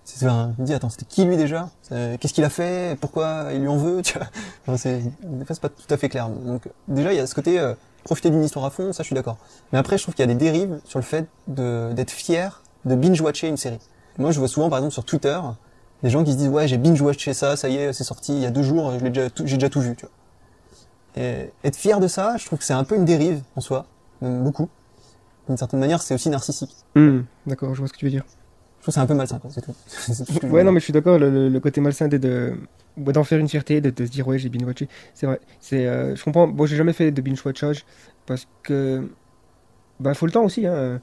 C'est, 0.04 0.26
enfin, 0.26 0.52
me 0.58 0.64
dis, 0.66 0.74
attends, 0.74 0.90
c'était 0.90 1.04
qui 1.04 1.24
lui 1.24 1.36
déjà? 1.36 1.70
Qu'est-ce 1.88 2.32
qu'il 2.34 2.44
a 2.44 2.48
fait? 2.50 2.98
Pourquoi 3.00 3.46
il 3.52 3.60
lui 3.60 3.68
en 3.68 3.76
veut? 3.76 4.02
Tu 4.02 4.18
vois? 4.18 4.26
Enfin, 4.66 4.76
c'est, 4.76 5.00
des 5.22 5.44
fois, 5.44 5.54
c'est 5.54 5.60
pas 5.60 5.68
tout 5.68 5.92
à 5.92 5.96
fait 5.96 6.08
clair. 6.08 6.28
Donc, 6.28 6.68
déjà, 6.88 7.12
il 7.12 7.16
y 7.16 7.20
a 7.20 7.26
ce 7.26 7.34
côté 7.34 7.58
euh, 7.60 7.74
profiter 8.04 8.30
d'une 8.30 8.42
histoire 8.42 8.64
à 8.64 8.70
fond, 8.70 8.92
ça, 8.92 9.02
je 9.02 9.06
suis 9.06 9.14
d'accord. 9.14 9.36
Mais 9.72 9.78
après, 9.78 9.98
je 9.98 10.02
trouve 10.02 10.14
qu'il 10.14 10.22
y 10.22 10.28
a 10.30 10.32
des 10.34 10.38
dérives 10.38 10.80
sur 10.84 10.98
le 10.98 11.04
fait 11.04 11.26
de, 11.46 11.92
d'être 11.92 12.10
fier 12.10 12.62
de 12.84 12.96
binge-watcher 12.96 13.46
une 13.48 13.56
série. 13.56 13.78
Moi, 14.18 14.32
je 14.32 14.38
vois 14.40 14.48
souvent, 14.48 14.68
par 14.68 14.78
exemple, 14.80 14.92
sur 14.92 15.04
Twitter, 15.04 15.38
des 16.02 16.10
gens 16.10 16.24
qui 16.24 16.32
se 16.32 16.36
disent, 16.36 16.48
ouais, 16.48 16.66
j'ai 16.66 16.78
binge-watché 16.78 17.32
ça, 17.32 17.56
ça 17.56 17.68
y 17.68 17.76
est, 17.76 17.92
c'est 17.92 18.02
sorti 18.04 18.32
il 18.34 18.40
y 18.40 18.46
a 18.46 18.50
deux 18.50 18.64
jours, 18.64 18.90
je 18.98 19.04
l'ai 19.04 19.10
déjà 19.10 19.30
tout- 19.30 19.46
j'ai 19.46 19.54
déjà 19.56 19.70
tout 19.70 19.80
vu. 19.80 19.94
Tu 19.94 20.04
vois. 20.04 21.22
Et 21.22 21.50
être 21.62 21.76
fier 21.76 22.00
de 22.00 22.08
ça, 22.08 22.36
je 22.38 22.46
trouve 22.46 22.58
que 22.58 22.64
c'est 22.64 22.72
un 22.72 22.84
peu 22.84 22.96
une 22.96 23.04
dérive 23.04 23.40
en 23.54 23.60
soi, 23.60 23.86
même 24.20 24.42
beaucoup. 24.42 24.68
D'une 25.46 25.56
certaine 25.56 25.78
manière, 25.80 26.02
c'est 26.02 26.14
aussi 26.14 26.28
narcissique. 26.30 26.74
Hmm, 26.96 27.20
D'accord, 27.46 27.74
je 27.74 27.78
vois 27.80 27.88
ce 27.88 27.92
que 27.92 27.98
tu 27.98 28.06
veux 28.06 28.10
dire. 28.10 28.24
Je 28.82 28.86
trouve 28.86 28.94
que 28.94 28.94
c'est 28.94 29.00
un 29.00 29.06
peu 29.06 29.14
malsain, 29.14 29.38
quoi, 29.38 29.50
c'est 29.50 29.60
tout. 29.62 29.74
Ouais, 30.48 30.64
non, 30.64 30.72
mais 30.72 30.80
je 30.80 30.84
suis 30.84 30.92
d'accord, 30.92 31.18
le, 31.18 31.58
côté 31.60 31.80
malsain 31.80 32.08
de, 32.08 32.16
de- 32.18 32.54
ouais, 32.96 33.12
d'en 33.12 33.22
faire 33.22 33.38
une 33.38 33.48
fierté, 33.48 33.80
de, 33.80 33.90
de 33.90 34.04
se 34.06 34.10
dire, 34.10 34.26
ouais, 34.26 34.38
j'ai 34.38 34.48
binge 34.48 34.64
watché. 34.66 34.88
C'est 35.14 35.26
vrai. 35.26 35.40
C'est, 35.60 35.86
euh, 35.86 36.16
je 36.16 36.24
comprends. 36.24 36.48
Bon, 36.48 36.66
j'ai 36.66 36.76
jamais 36.76 36.92
fait 36.92 37.12
de 37.12 37.22
binge 37.22 37.44
watchage 37.44 37.84
parce 38.26 38.48
que. 38.64 39.08
Bah, 40.00 40.14
faut 40.14 40.26
le 40.26 40.32
temps 40.32 40.44
aussi. 40.44 40.66
Hein. 40.66 41.00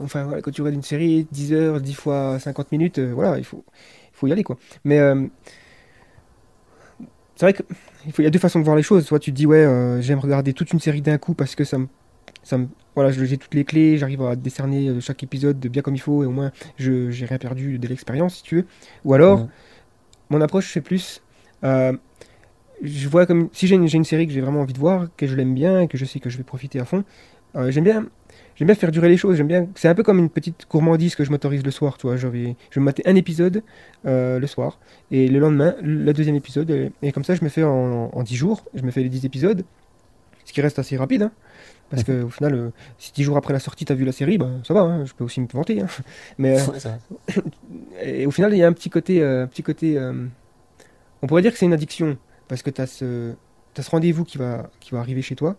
Enfin, 0.00 0.24
voilà, 0.24 0.42
quand 0.42 0.50
tu 0.52 0.62
regardes 0.62 0.76
une 0.76 0.82
série, 0.82 1.26
10 1.32 1.52
heures, 1.54 1.80
10 1.80 1.94
fois 1.94 2.38
50 2.38 2.72
minutes, 2.72 2.98
euh, 2.98 3.12
voilà, 3.14 3.38
il 3.38 3.44
faut, 3.44 3.64
il 4.12 4.16
faut 4.16 4.26
y 4.28 4.32
aller, 4.32 4.44
quoi. 4.44 4.58
Mais. 4.84 4.98
euh, 5.00 5.26
c'est 7.36 7.46
vrai 7.46 7.54
qu'il 8.14 8.24
y 8.24 8.26
a 8.26 8.30
deux 8.30 8.38
façons 8.38 8.58
de 8.60 8.64
voir 8.64 8.76
les 8.76 8.82
choses. 8.82 9.04
Soit 9.06 9.18
tu 9.18 9.32
te 9.32 9.36
dis, 9.36 9.46
ouais, 9.46 9.98
j'aime 10.00 10.18
regarder 10.18 10.52
toute 10.52 10.72
une 10.72 10.80
série 10.80 11.02
d'un 11.02 11.18
coup 11.18 11.34
parce 11.34 11.54
que 11.54 11.64
ça 11.64 11.78
me. 11.78 11.86
Ça 12.42 12.58
me 12.58 12.68
voilà, 12.94 13.10
j'ai 13.12 13.38
toutes 13.38 13.54
les 13.54 13.64
clés, 13.64 13.96
j'arrive 13.98 14.22
à 14.22 14.36
décerner 14.36 14.88
euh, 14.88 15.00
chaque 15.00 15.22
épisode 15.22 15.58
bien 15.58 15.80
comme 15.82 15.94
il 15.94 16.00
faut 16.00 16.22
et 16.24 16.26
au 16.26 16.30
moins 16.30 16.52
je 16.76 17.10
j'ai 17.10 17.24
rien 17.26 17.38
perdu 17.38 17.78
de 17.78 17.88
l'expérience 17.88 18.36
si 18.36 18.42
tu 18.42 18.56
veux. 18.56 18.66
Ou 19.04 19.14
alors, 19.14 19.48
mon 20.30 20.40
approche 20.40 20.72
c'est 20.72 20.80
plus, 20.80 21.22
euh, 21.64 21.92
je 22.82 23.08
vois 23.08 23.26
comme 23.26 23.48
si 23.52 23.66
j'ai 23.66 23.76
une, 23.76 23.88
une 23.92 24.04
série 24.04 24.26
que 24.26 24.32
j'ai 24.32 24.40
vraiment 24.40 24.60
envie 24.62 24.72
de 24.72 24.78
voir, 24.78 25.08
que 25.16 25.26
je 25.26 25.36
l'aime 25.36 25.54
bien, 25.54 25.86
que 25.86 25.96
je 25.98 26.04
sais 26.04 26.20
que 26.20 26.30
je 26.30 26.36
vais 26.38 26.44
profiter 26.44 26.80
à 26.80 26.84
fond. 26.84 27.04
euh, 27.56 27.70
j'aime 27.70 27.84
bien, 27.84 28.06
j'aime 28.56 28.66
bien 28.66 28.74
faire 28.74 28.90
durer 28.92 29.08
les 29.08 29.16
choses. 29.16 29.36
J'aime 29.36 29.48
bien, 29.48 29.68
c'est 29.76 29.88
un 29.88 29.94
peu 29.94 30.02
comme 30.02 30.18
une 30.18 30.30
petite 30.30 30.66
gourmandise 30.70 31.14
que 31.16 31.24
je 31.24 31.30
m'autorise 31.30 31.64
le 31.64 31.70
soir, 31.70 31.98
tu 31.98 32.06
vois. 32.06 32.16
Je 32.16 32.28
vais, 32.28 32.56
je 32.70 32.76
vais 32.76 32.80
me 32.80 32.86
mater 32.86 33.02
un 33.06 33.14
épisode 33.16 33.62
euh, 34.06 34.38
le 34.40 34.46
soir 34.46 34.80
et 35.10 35.28
le 35.28 35.38
lendemain 35.38 35.74
le 35.82 36.12
deuxième 36.12 36.36
épisode 36.36 36.70
et, 36.70 36.92
et 37.02 37.12
comme 37.12 37.24
ça 37.24 37.34
je 37.34 37.44
me 37.44 37.48
fais 37.50 37.62
en, 37.64 38.10
en 38.12 38.22
10 38.22 38.36
jours, 38.36 38.64
je 38.74 38.82
me 38.82 38.90
fais 38.90 39.02
les 39.02 39.08
10 39.10 39.24
épisodes, 39.26 39.64
ce 40.44 40.52
qui 40.52 40.60
reste 40.62 40.78
assez 40.78 40.96
rapide. 40.96 41.22
hein. 41.24 41.32
Parce 41.92 42.04
que 42.04 42.22
au 42.22 42.30
final, 42.30 42.54
euh, 42.54 42.70
si 42.96 43.12
10 43.12 43.22
jours 43.22 43.36
après 43.36 43.52
la 43.52 43.58
sortie, 43.60 43.84
t'as 43.84 43.94
vu 43.94 44.04
la 44.06 44.12
série, 44.12 44.38
ben 44.38 44.62
ça 44.66 44.72
va, 44.72 44.80
hein, 44.80 45.04
je 45.04 45.12
peux 45.12 45.24
aussi 45.24 45.40
me 45.42 45.46
vanter. 45.46 45.82
hein. 45.82 45.86
Mais 46.38 46.58
euh, 46.58 46.66
Ouais, 46.72 47.42
et 48.02 48.26
au 48.26 48.30
final, 48.30 48.52
il 48.54 48.58
y 48.58 48.62
a 48.64 48.66
un 48.66 48.72
petit 48.72 48.88
côté, 48.88 49.22
euh, 49.22 49.46
petit 49.46 49.62
côté 49.62 49.98
on 51.22 51.26
pourrait 51.26 51.42
dire 51.42 51.52
que 51.52 51.58
c'est 51.58 51.66
une 51.66 51.74
addiction, 51.74 52.16
parce 52.48 52.62
que 52.62 52.70
tu 52.70 52.80
as 52.80 52.86
ce, 52.86 53.34
t'as 53.74 53.82
ce 53.82 53.90
rendez-vous 53.90 54.24
qui 54.24 54.38
va, 54.38 54.70
qui 54.80 54.90
va 54.92 55.00
arriver 55.00 55.22
chez 55.22 55.36
toi, 55.36 55.56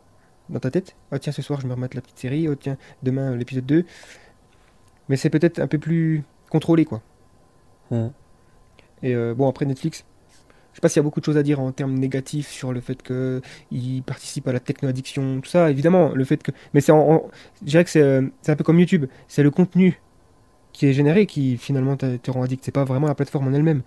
dans 0.50 0.60
ta 0.60 0.72
tête. 0.72 0.96
Ah 1.12 1.20
tiens, 1.20 1.32
ce 1.32 1.42
soir, 1.42 1.62
je 1.62 1.68
me 1.68 1.74
remets 1.74 1.88
la 1.94 2.02
petite 2.02 2.20
série, 2.20 2.50
oh 2.50 2.56
tiens, 2.56 2.78
demain, 3.04 3.36
l'épisode 3.36 3.66
2. 3.66 3.86
Mais 5.08 5.16
c'est 5.16 5.30
peut-être 5.30 5.60
un 5.60 5.68
peu 5.68 5.78
plus 5.78 6.24
contrôlé, 6.50 6.84
quoi. 6.84 7.02
Et 9.04 9.16
bon, 9.36 9.48
après 9.48 9.66
Netflix, 9.66 10.04
je 10.74 10.78
sais 10.78 10.82
pas 10.82 10.90
s'il 10.90 10.98
y 10.98 11.02
a 11.02 11.04
beaucoup 11.04 11.20
de 11.20 11.26
choses 11.26 11.38
à 11.38 11.44
dire 11.44 11.60
en 11.60 11.72
termes 11.72 11.94
négatifs 11.96 12.50
sur 12.50 12.74
le 12.74 12.82
fait 12.82 13.02
qu'ils 13.04 14.04
participent 14.04 14.48
à 14.48 14.54
la 14.54 14.60
techno-addiction, 14.60 15.42
tout 15.42 15.50
ça, 15.50 15.70
évidemment, 15.72 16.10
le 16.10 16.24
fait 16.26 16.42
que... 16.44 16.52
Mais 16.74 16.82
c'est 16.82 16.92
en, 16.92 17.00
en- 17.12 17.30
je 17.62 17.68
dirais 17.68 17.84
que 17.84 17.90
c'est 17.92 18.02
euh, 18.02 18.24
c'est 18.42 18.52
un 18.52 18.56
peu 18.56 18.64
comme 18.64 18.80
YouTube, 18.80 19.06
c'est 19.28 19.44
le 19.44 19.52
contenu 19.52 20.02
qui 20.74 20.88
est 20.88 20.94
généré 20.94 21.26
qui 21.28 21.58
finalement 21.58 21.98
te, 21.98 22.18
te 22.18 22.32
rend 22.32 22.44
addict, 22.44 22.64
c'est 22.66 22.72
pas 22.72 22.84
vraiment 22.86 23.08
la 23.08 23.16
plateforme 23.16 23.48
en 23.48 23.54
elle-même. 23.54 23.84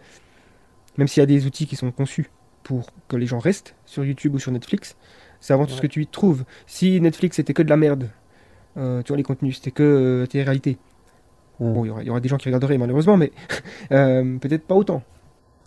Même 0.99 1.09
s'il 1.09 1.21
y 1.21 1.25
a 1.25 1.27
des 1.27 1.47
outils 1.47 1.67
qui 1.67 1.77
sont 1.77 1.91
conçus 1.91 2.31
pour 2.63 2.91
que 3.09 3.17
les 3.17 3.27
gens 3.27 3.39
restent 3.39 3.75
sur 3.85 4.05
YouTube 4.05 4.35
ou 4.35 4.39
sur 4.39 4.53
Netflix, 4.53 4.97
c'est 5.41 5.53
avant 5.53 5.67
tout 5.67 5.75
ce 5.75 5.81
que 5.83 5.87
tu 5.87 6.03
y 6.03 6.07
trouves. 6.07 6.45
Si 6.67 7.01
Netflix 7.01 7.37
c'était 7.37 7.53
que 7.55 7.63
de 7.63 7.69
la 7.71 7.77
merde, 7.77 8.11
euh, 8.77 9.03
tu 9.03 9.09
vois 9.09 9.17
les 9.17 9.23
contenus, 9.23 9.57
c'était 9.57 9.71
que 9.73 9.83
euh, 9.83 10.27
tes 10.27 10.43
réalités. 10.43 10.79
Mhm. 11.61 11.73
Bon, 11.73 11.85
il 11.85 12.03
y 12.03 12.07
y, 12.07 12.11
aura 12.11 12.21
des 12.21 12.29
gens 12.29 12.37
qui 12.39 12.49
regarderaient 12.49 12.79
malheureusement, 12.79 13.17
mais 13.17 13.33
euh, 13.93 14.39
peut-être 14.39 14.67
pas 14.67 14.75
autant. 14.75 15.03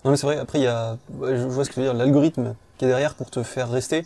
Non 0.05 0.11
mais 0.11 0.17
c'est 0.17 0.25
vrai, 0.27 0.37
après 0.37 0.59
il 0.59 0.63
y 0.63 0.67
a, 0.67 0.97
je 1.21 1.43
vois 1.45 1.63
ce 1.65 1.69
que 1.69 1.73
tu 1.75 1.79
veux 1.81 1.85
dire, 1.85 1.93
l'algorithme 1.93 2.55
qui 2.77 2.85
est 2.85 2.87
derrière 2.87 3.15
pour 3.15 3.29
te 3.29 3.43
faire 3.43 3.69
rester. 3.69 4.05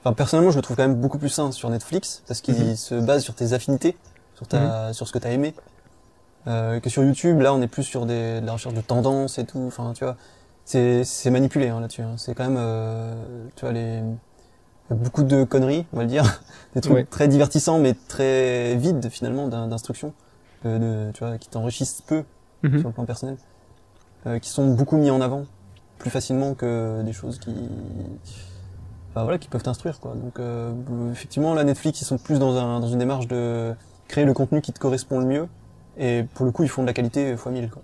Enfin 0.00 0.12
personnellement 0.14 0.50
je 0.50 0.56
le 0.56 0.62
trouve 0.62 0.76
quand 0.76 0.84
même 0.88 0.94
beaucoup 1.00 1.18
plus 1.18 1.28
sain 1.28 1.52
sur 1.52 1.68
Netflix, 1.70 2.22
parce 2.26 2.40
qu'il 2.40 2.54
Mhm. 2.54 2.76
se 2.76 2.94
base 2.94 3.22
sur 3.22 3.34
tes 3.34 3.52
affinités, 3.52 3.96
sur, 4.36 4.46
ta, 4.46 4.92
sur 4.92 5.06
ce 5.06 5.12
que 5.12 5.18
tu 5.18 5.26
as 5.26 5.32
aimé. 5.32 5.54
Euh, 6.46 6.80
que 6.80 6.88
sur 6.88 7.02
YouTube, 7.02 7.40
là 7.40 7.52
on 7.52 7.60
est 7.60 7.66
plus 7.68 7.82
sur 7.82 8.06
des, 8.06 8.40
de 8.40 8.46
la 8.46 8.52
recherche 8.54 8.74
de 8.74 8.80
tendances 8.80 9.38
et 9.38 9.44
tout, 9.44 9.64
enfin 9.66 9.92
tu 9.94 10.04
vois, 10.04 10.16
c'est 10.64 11.04
c'est 11.04 11.30
manipulé 11.30 11.68
hein, 11.68 11.80
là-dessus. 11.80 12.02
hein. 12.02 12.14
C'est 12.16 12.34
quand 12.34 12.44
même, 12.44 12.56
euh, 12.58 13.12
tu 13.56 13.62
vois, 13.66 13.72
les, 13.72 14.00
beaucoup 14.90 15.24
de 15.24 15.44
conneries, 15.44 15.84
on 15.92 15.98
va 15.98 16.04
le 16.04 16.08
dire, 16.08 16.40
des 16.74 16.80
trucs 16.80 16.94
Ouais. 16.94 17.04
très 17.04 17.28
divertissants 17.28 17.78
mais 17.80 17.94
très 18.06 18.76
vides 18.76 19.10
finalement 19.10 19.48
d'in- 19.48 19.66
d'instructions, 19.66 20.14
euh, 20.64 21.08
de, 21.08 21.12
tu 21.12 21.22
vois, 21.24 21.36
qui 21.36 21.48
t'enrichissent 21.50 22.00
peu 22.06 22.24
Mhm. 22.62 22.78
sur 22.78 22.88
le 22.88 22.94
plan 22.94 23.04
personnel, 23.04 23.36
euh, 24.26 24.38
qui 24.38 24.50
sont 24.50 24.74
beaucoup 24.74 24.96
mis 24.96 25.10
en 25.10 25.20
avant 25.20 25.44
plus 25.98 26.10
facilement 26.10 26.54
que 26.54 27.02
des 27.02 27.12
choses 27.12 27.38
qui, 27.40 27.50
enfin, 29.10 29.22
voilà, 29.24 29.38
qui 29.38 29.48
peuvent 29.48 29.62
t'instruire 29.62 29.98
quoi. 30.00 30.14
Donc 30.14 30.38
euh, 30.38 30.72
effectivement 31.12 31.54
là 31.54 31.64
Netflix 31.64 32.00
ils 32.00 32.04
sont 32.04 32.18
plus 32.18 32.38
dans 32.38 32.56
un 32.56 32.80
dans 32.80 32.88
une 32.88 32.98
démarche 32.98 33.26
de 33.26 33.74
créer 34.06 34.24
le 34.24 34.32
contenu 34.32 34.60
qui 34.60 34.72
te 34.72 34.78
correspond 34.78 35.18
le 35.18 35.26
mieux 35.26 35.48
et 35.98 36.24
pour 36.34 36.46
le 36.46 36.52
coup 36.52 36.62
ils 36.62 36.68
font 36.68 36.82
de 36.82 36.86
la 36.86 36.92
qualité 36.92 37.36
fois 37.36 37.50
1000 37.52 37.70
quoi. 37.70 37.82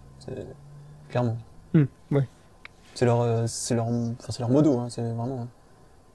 Clairement. 1.09 1.36
Hmm, 1.74 1.85
ouais. 2.12 2.27
C'est 2.94 3.05
leur 3.05 3.20
euh, 3.20 3.44
c'est 3.47 3.74
leur 3.74 3.86
enfin 3.89 4.31
c'est 4.31 4.40
leur 4.40 4.51
modo 4.51 4.78
hein, 4.78 4.86
c'est 4.89 5.02
vraiment. 5.02 5.43
hein. 5.43 5.48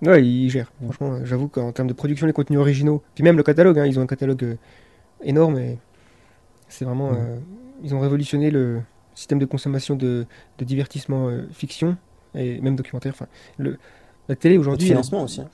Ouais, 0.02 0.26
ils 0.26 0.50
gèrent. 0.50 0.72
Franchement, 0.82 1.12
euh, 1.12 1.26
j'avoue 1.26 1.50
qu'en 1.50 1.74
termes 1.74 1.90
de 1.90 1.94
production 1.94 2.26
des 2.26 2.32
contenus 2.32 2.58
originaux, 2.60 3.04
puis 3.16 3.24
même 3.26 3.36
le 3.36 3.44
catalogue, 3.44 3.78
hein, 3.80 3.86
ils 3.86 4.00
ont 4.00 4.02
un 4.02 4.08
catalogue 4.08 4.58
énorme 5.22 5.58
et 5.58 5.78
c'est 6.70 6.86
vraiment. 6.86 7.10
Euh, 7.12 7.38
ils 7.84 7.94
ont 7.94 8.00
révolutionné 8.00 8.50
le 8.50 8.82
système 9.20 9.40
de 9.40 9.46
consommation 9.46 9.96
de, 9.96 10.26
de 10.58 10.66
divertissement 10.66 11.28
euh, 11.28 11.48
fiction 11.52 11.98
et 12.36 12.62
même 12.62 12.76
documentaire. 12.76 13.14
Enfin, 13.14 13.28
le, 13.58 13.78
la 14.28 14.36
télé 14.36 14.56
Et 14.56 14.58
de 14.58 14.62
aujourd'hui. 14.62 14.88
financement 14.88 15.24
aussi. 15.24 15.42
hein. 15.42 15.50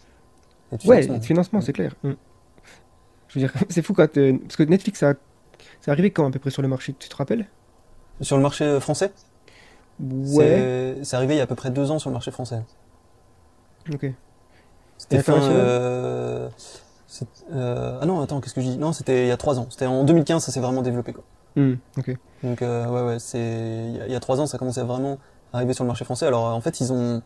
Et 0.71 0.77
de 0.77 0.87
Ouais, 0.87 1.01
financement. 1.01 1.15
et 1.15 1.19
de 1.19 1.25
financement, 1.25 1.61
c'est 1.61 1.73
clair. 1.73 1.95
Mm. 2.03 2.11
Je 3.29 3.39
veux 3.39 3.47
dire, 3.47 3.53
c'est 3.69 3.81
fou 3.81 3.93
quand. 3.93 4.17
euh, 4.17 4.37
parce 4.37 4.55
que 4.55 4.63
Netflix, 4.63 4.99
ça, 4.99 5.13
c'est 5.81 5.91
arrivé 5.91 6.11
quand 6.11 6.27
à 6.27 6.31
peu 6.31 6.39
près 6.39 6.51
sur 6.51 6.61
le 6.61 6.67
marché, 6.67 6.93
tu 6.97 7.09
te 7.09 7.15
rappelles? 7.15 7.47
Sur 8.21 8.37
le 8.37 8.43
marché 8.43 8.79
français? 8.79 9.11
Ouais. 9.99 10.97
c'est- 11.03 11.15
arrivé 11.15 11.35
il 11.35 11.37
y 11.37 11.41
a 11.41 11.43
à 11.43 11.47
peu 11.47 11.55
près 11.55 11.71
deux 11.71 11.89
ans 11.91 11.99
sur 11.99 12.09
le 12.09 12.13
marché 12.13 12.31
français. 12.31 12.61
Ok. 13.93 14.05
C'était 14.97 15.21
fin. 15.21 15.41
Euh, 15.41 16.49
euh, 17.53 17.99
ah 18.01 18.05
non, 18.05 18.21
attends, 18.21 18.41
qu'est-ce 18.41 18.53
que 18.53 18.61
je 18.61 18.67
dis? 18.67 18.77
Non, 18.77 18.91
c'était 18.93 19.25
il 19.25 19.27
y 19.27 19.31
a 19.31 19.37
trois 19.37 19.59
ans. 19.59 19.67
C'était 19.69 19.85
en 19.85 20.03
2015, 20.03 20.43
ça 20.43 20.51
s'est 20.51 20.59
vraiment 20.59 20.81
développé. 20.81 21.13
Quoi. 21.13 21.23
Mm, 21.55 21.73
ok. 21.97 22.11
Donc 22.43 22.61
euh, 22.61 22.85
ouais, 22.87 23.13
ouais, 23.13 23.19
c'est 23.19 23.39
il 23.39 23.95
y 23.97 24.01
a- 24.01 24.07
il 24.07 24.11
y 24.11 24.15
a 24.15 24.19
trois 24.19 24.39
ans, 24.39 24.47
ça 24.47 24.57
commençait 24.57 24.81
à 24.81 24.83
vraiment 24.83 25.17
arriver 25.53 25.73
sur 25.73 25.83
le 25.83 25.87
marché 25.87 26.05
français. 26.05 26.25
Alors 26.27 26.43
en 26.53 26.61
fait, 26.61 26.79
ils 26.81 26.91
ont, 26.93 27.21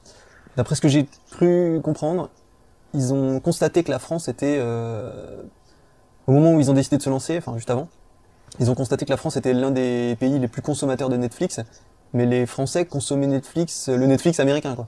d'après 0.58 0.76
ce 0.76 0.82
que 0.82 0.88
j'ai 0.88 1.08
cru 1.32 1.80
comprendre, 1.84 2.30
ils 2.94 3.14
ont 3.14 3.40
constaté 3.40 3.84
que 3.84 3.92
la 3.92 4.00
France 4.00 4.28
était, 4.28 4.58
euh, 4.60 5.44
au 6.28 6.32
moment 6.32 6.54
où 6.54 6.60
ils 6.60 6.70
ont 6.72 6.74
décidé 6.74 6.98
de 6.98 7.02
se 7.02 7.10
lancer, 7.10 7.38
enfin 7.38 7.56
juste 7.56 7.70
avant, 7.70 7.88
ils 8.60 8.70
ont 8.72 8.76
constaté 8.76 9.06
que 9.06 9.12
la 9.12 9.18
France 9.18 9.38
était 9.38 9.54
l'un 9.54 9.72
des 9.72 10.16
pays 10.20 10.40
les 10.40 10.48
plus 10.48 10.62
consommateurs 10.62 11.10
de 11.10 11.18
Netflix, 11.18 11.60
mais 12.14 12.26
les 12.26 12.46
Français 12.46 12.86
consommaient 12.86 13.28
Netflix, 13.28 13.90
le 13.90 14.06
Netflix 14.08 14.40
américain 14.40 14.76
quoi. 14.76 14.88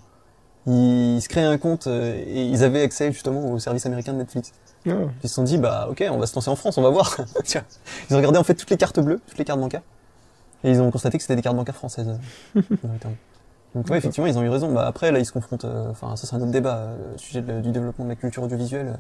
Ils 0.67 1.21
se 1.21 1.29
créaient 1.29 1.45
un 1.45 1.57
compte 1.57 1.87
euh, 1.87 2.15
et 2.27 2.45
ils 2.45 2.63
avaient 2.63 2.83
accès 2.83 3.11
justement 3.11 3.51
au 3.51 3.59
service 3.59 3.85
américain 3.87 4.13
de 4.13 4.19
Netflix. 4.19 4.53
Ah, 4.87 4.91
Ils 5.23 5.29
se 5.29 5.35
sont 5.35 5.43
dit, 5.43 5.57
bah 5.57 5.87
ok, 5.89 6.03
on 6.11 6.17
va 6.17 6.25
se 6.25 6.35
lancer 6.35 6.49
en 6.49 6.55
France, 6.55 6.77
on 6.77 6.81
va 6.81 6.89
voir. 6.89 7.15
Ils 8.09 8.13
ont 8.15 8.17
regardé 8.17 8.37
en 8.39 8.43
fait 8.43 8.55
toutes 8.55 8.69
les 8.71 8.77
cartes 8.77 8.99
bleues, 8.99 9.19
toutes 9.27 9.37
les 9.37 9.45
cartes 9.45 9.59
bancaires, 9.59 9.83
et 10.63 10.71
ils 10.71 10.81
ont 10.81 10.89
constaté 10.91 11.17
que 11.17 11.23
c'était 11.23 11.35
des 11.35 11.41
cartes 11.41 11.55
bancaires 11.55 11.75
françaises. 11.75 12.07
euh. 12.57 12.61
Donc 13.75 13.89
ouais, 13.89 13.97
effectivement, 13.97 14.27
ils 14.27 14.37
ont 14.37 14.43
eu 14.43 14.49
raison. 14.49 14.73
Bah, 14.73 14.85
après, 14.87 15.11
là, 15.11 15.19
ils 15.19 15.25
se 15.25 15.31
confrontent, 15.31 15.65
euh, 15.65 15.89
enfin, 15.91 16.15
ça 16.15 16.27
c'est 16.27 16.35
un 16.35 16.41
autre 16.41 16.51
débat, 16.51 16.77
euh, 16.77 17.11
le 17.13 17.17
sujet 17.17 17.41
de- 17.41 17.61
du 17.61 17.71
développement 17.71 18.05
de 18.05 18.09
la 18.09 18.15
culture 18.15 18.43
audiovisuelle, 18.43 18.87
euh, 18.87 18.95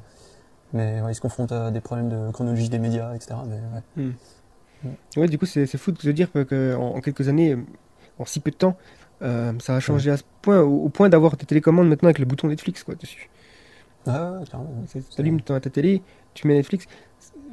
mais 0.73 1.01
ouais, 1.01 1.11
ils 1.11 1.15
se 1.15 1.21
confrontent 1.21 1.51
à 1.51 1.71
des 1.71 1.81
problèmes 1.81 2.09
de 2.09 2.31
chronologie 2.31 2.69
des 2.69 2.79
médias, 2.79 3.13
etc. 3.15 3.35
Mais, 3.47 3.55
ouais. 4.05 4.11
Ouais, 5.17 5.27
du 5.27 5.37
coup, 5.37 5.45
c'est 5.45 5.65
fou 5.77 5.91
de 5.91 5.99
se 5.99 6.09
dire 6.09 6.29
qu'en 6.31 6.95
en 6.95 7.01
quelques 7.01 7.27
années, 7.27 7.51
euh, 7.53 7.63
en 8.19 8.25
si 8.25 8.39
peu 8.39 8.49
de 8.51 8.55
temps, 8.55 8.77
euh, 9.21 9.51
ça 9.59 9.75
a 9.75 9.79
changé 9.79 10.09
à 10.09 10.17
ce 10.17 10.23
point, 10.41 10.61
au, 10.61 10.85
au 10.85 10.89
point 10.89 11.09
d'avoir 11.09 11.35
des 11.37 11.45
télécommandes 11.45 11.87
maintenant 11.87 12.07
avec 12.07 12.17
le 12.19 12.25
bouton 12.25 12.47
Netflix 12.47 12.83
quoi, 12.83 12.95
dessus. 12.95 13.29
Ouais, 14.07 14.13
ouais, 14.13 14.19
ouais, 14.39 14.45
carrément. 14.49 14.69
Tu 14.91 15.01
allumes 15.21 15.41
ta, 15.41 15.59
télé, 15.59 16.01
tu 16.33 16.47
mets 16.47 16.55
Netflix. 16.55 16.85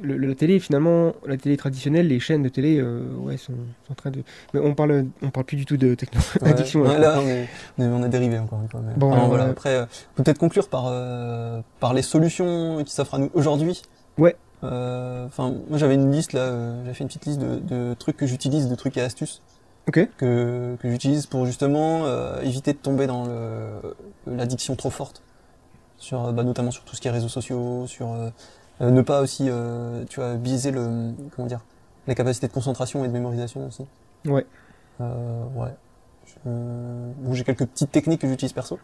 Le, 0.01 0.15
le- 0.17 0.27
la 0.29 0.35
télé, 0.35 0.59
finalement, 0.59 1.13
la 1.27 1.35
télé 1.35 1.57
traditionnelle, 1.57 2.07
les 2.07 2.19
chaînes 2.21 2.41
de 2.41 2.47
télé, 2.49 2.79
euh, 2.79 3.03
ouais, 3.17 3.35
sont, 3.35 3.51
sont 3.85 3.91
en 3.91 3.95
train 3.95 4.11
de. 4.11 4.23
Mais 4.53 4.61
on 4.61 4.73
parle, 4.73 5.05
on 5.21 5.29
parle 5.29 5.45
plus 5.45 5.57
du 5.57 5.65
tout 5.65 5.75
de 5.75 5.93
techno 5.93 6.21
Ouais, 6.41 6.49
addiction. 6.51 6.81
ouais, 6.83 6.97
là. 6.97 7.19
on 7.21 7.27
est, 7.27 7.47
on 7.77 7.83
est, 7.83 7.87
on 7.87 8.03
est 8.05 8.09
dérivé 8.09 8.39
encore 8.39 8.61
une 8.61 8.69
fois. 8.69 8.79
mais- 8.83 8.93
Bon, 8.95 9.09
voilà. 9.27 9.43
ouais. 9.45 9.49
Après, 9.51 9.75
euh, 9.75 9.85
peut-être 10.15 10.37
conclure 10.37 10.69
par, 10.69 10.85
euh, 10.87 11.61
par 11.81 11.93
les 11.93 12.01
solutions 12.01 12.81
qui 12.85 12.93
s'offrent 12.93 13.15
à 13.15 13.17
nous 13.19 13.29
aujourd'hui. 13.33 13.81
Ouais. 14.17 14.35
Euh, 14.63 15.25
Enfin, 15.27 15.53
moi 15.69 15.77
j'avais 15.77 15.95
une 15.95 16.11
liste 16.11 16.33
là, 16.33 16.41
euh, 16.41 16.81
j'avais 16.83 16.93
fait 16.93 17.03
une 17.03 17.07
petite 17.09 17.25
liste 17.25 17.39
de, 17.39 17.59
de 17.59 17.93
trucs 17.93 18.17
que 18.17 18.25
j'utilise, 18.25 18.67
de 18.69 18.75
trucs 18.75 18.97
et 18.97 19.01
astuces 19.01 19.41
Ok. 19.87 20.07
que, 20.17 20.75
que 20.81 20.89
j'utilise 20.89 21.25
pour 21.27 21.45
justement 21.45 22.01
euh, 22.05 22.41
éviter 22.41 22.73
de 22.73 22.77
tomber 22.77 23.07
dans 23.07 23.25
l'addiction 24.27 24.75
trop 24.75 24.89
forte, 24.89 25.21
sur, 25.99 26.25
euh, 26.25 26.31
bah, 26.31 26.43
notamment 26.43 26.71
sur 26.71 26.83
tout 26.83 26.95
ce 26.95 27.01
qui 27.01 27.07
est 27.07 27.11
réseaux 27.11 27.27
sociaux, 27.29 27.85
sur 27.85 28.11
euh, 28.11 28.29
euh, 28.81 28.89
ne 28.91 29.01
pas 29.01 29.21
aussi, 29.21 29.45
euh, 29.47 30.03
tu 30.09 30.19
vois, 30.19 30.35
biaiser 30.35 30.71
le, 30.71 31.11
comment 31.35 31.47
dire, 31.47 31.61
les 32.07 32.15
capacités 32.15 32.47
de 32.47 32.53
concentration 32.53 33.05
et 33.05 33.07
de 33.07 33.13
mémorisation 33.13 33.67
aussi. 33.67 33.85
Ouais. 34.25 34.45
Euh, 35.01 35.43
ouais. 35.55 35.75
Bon, 36.45 37.33
j'ai 37.33 37.43
quelques 37.43 37.65
petites 37.65 37.91
techniques 37.91 38.21
que 38.21 38.27
j'utilise 38.27 38.53
perso. 38.53 38.79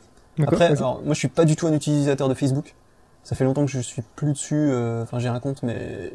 Après, 0.45 0.65
alors, 0.65 1.01
moi 1.03 1.13
je 1.13 1.19
suis 1.19 1.29
pas 1.29 1.45
du 1.45 1.55
tout 1.55 1.67
un 1.67 1.73
utilisateur 1.73 2.27
de 2.27 2.33
Facebook. 2.33 2.75
Ça 3.23 3.35
fait 3.35 3.45
longtemps 3.45 3.65
que 3.65 3.71
je 3.71 3.79
suis 3.79 4.01
plus 4.15 4.33
dessus. 4.33 4.55
euh, 4.55 5.03
Enfin, 5.03 5.19
j'ai 5.19 5.29
un 5.29 5.39
compte, 5.39 5.63
mais 5.63 6.11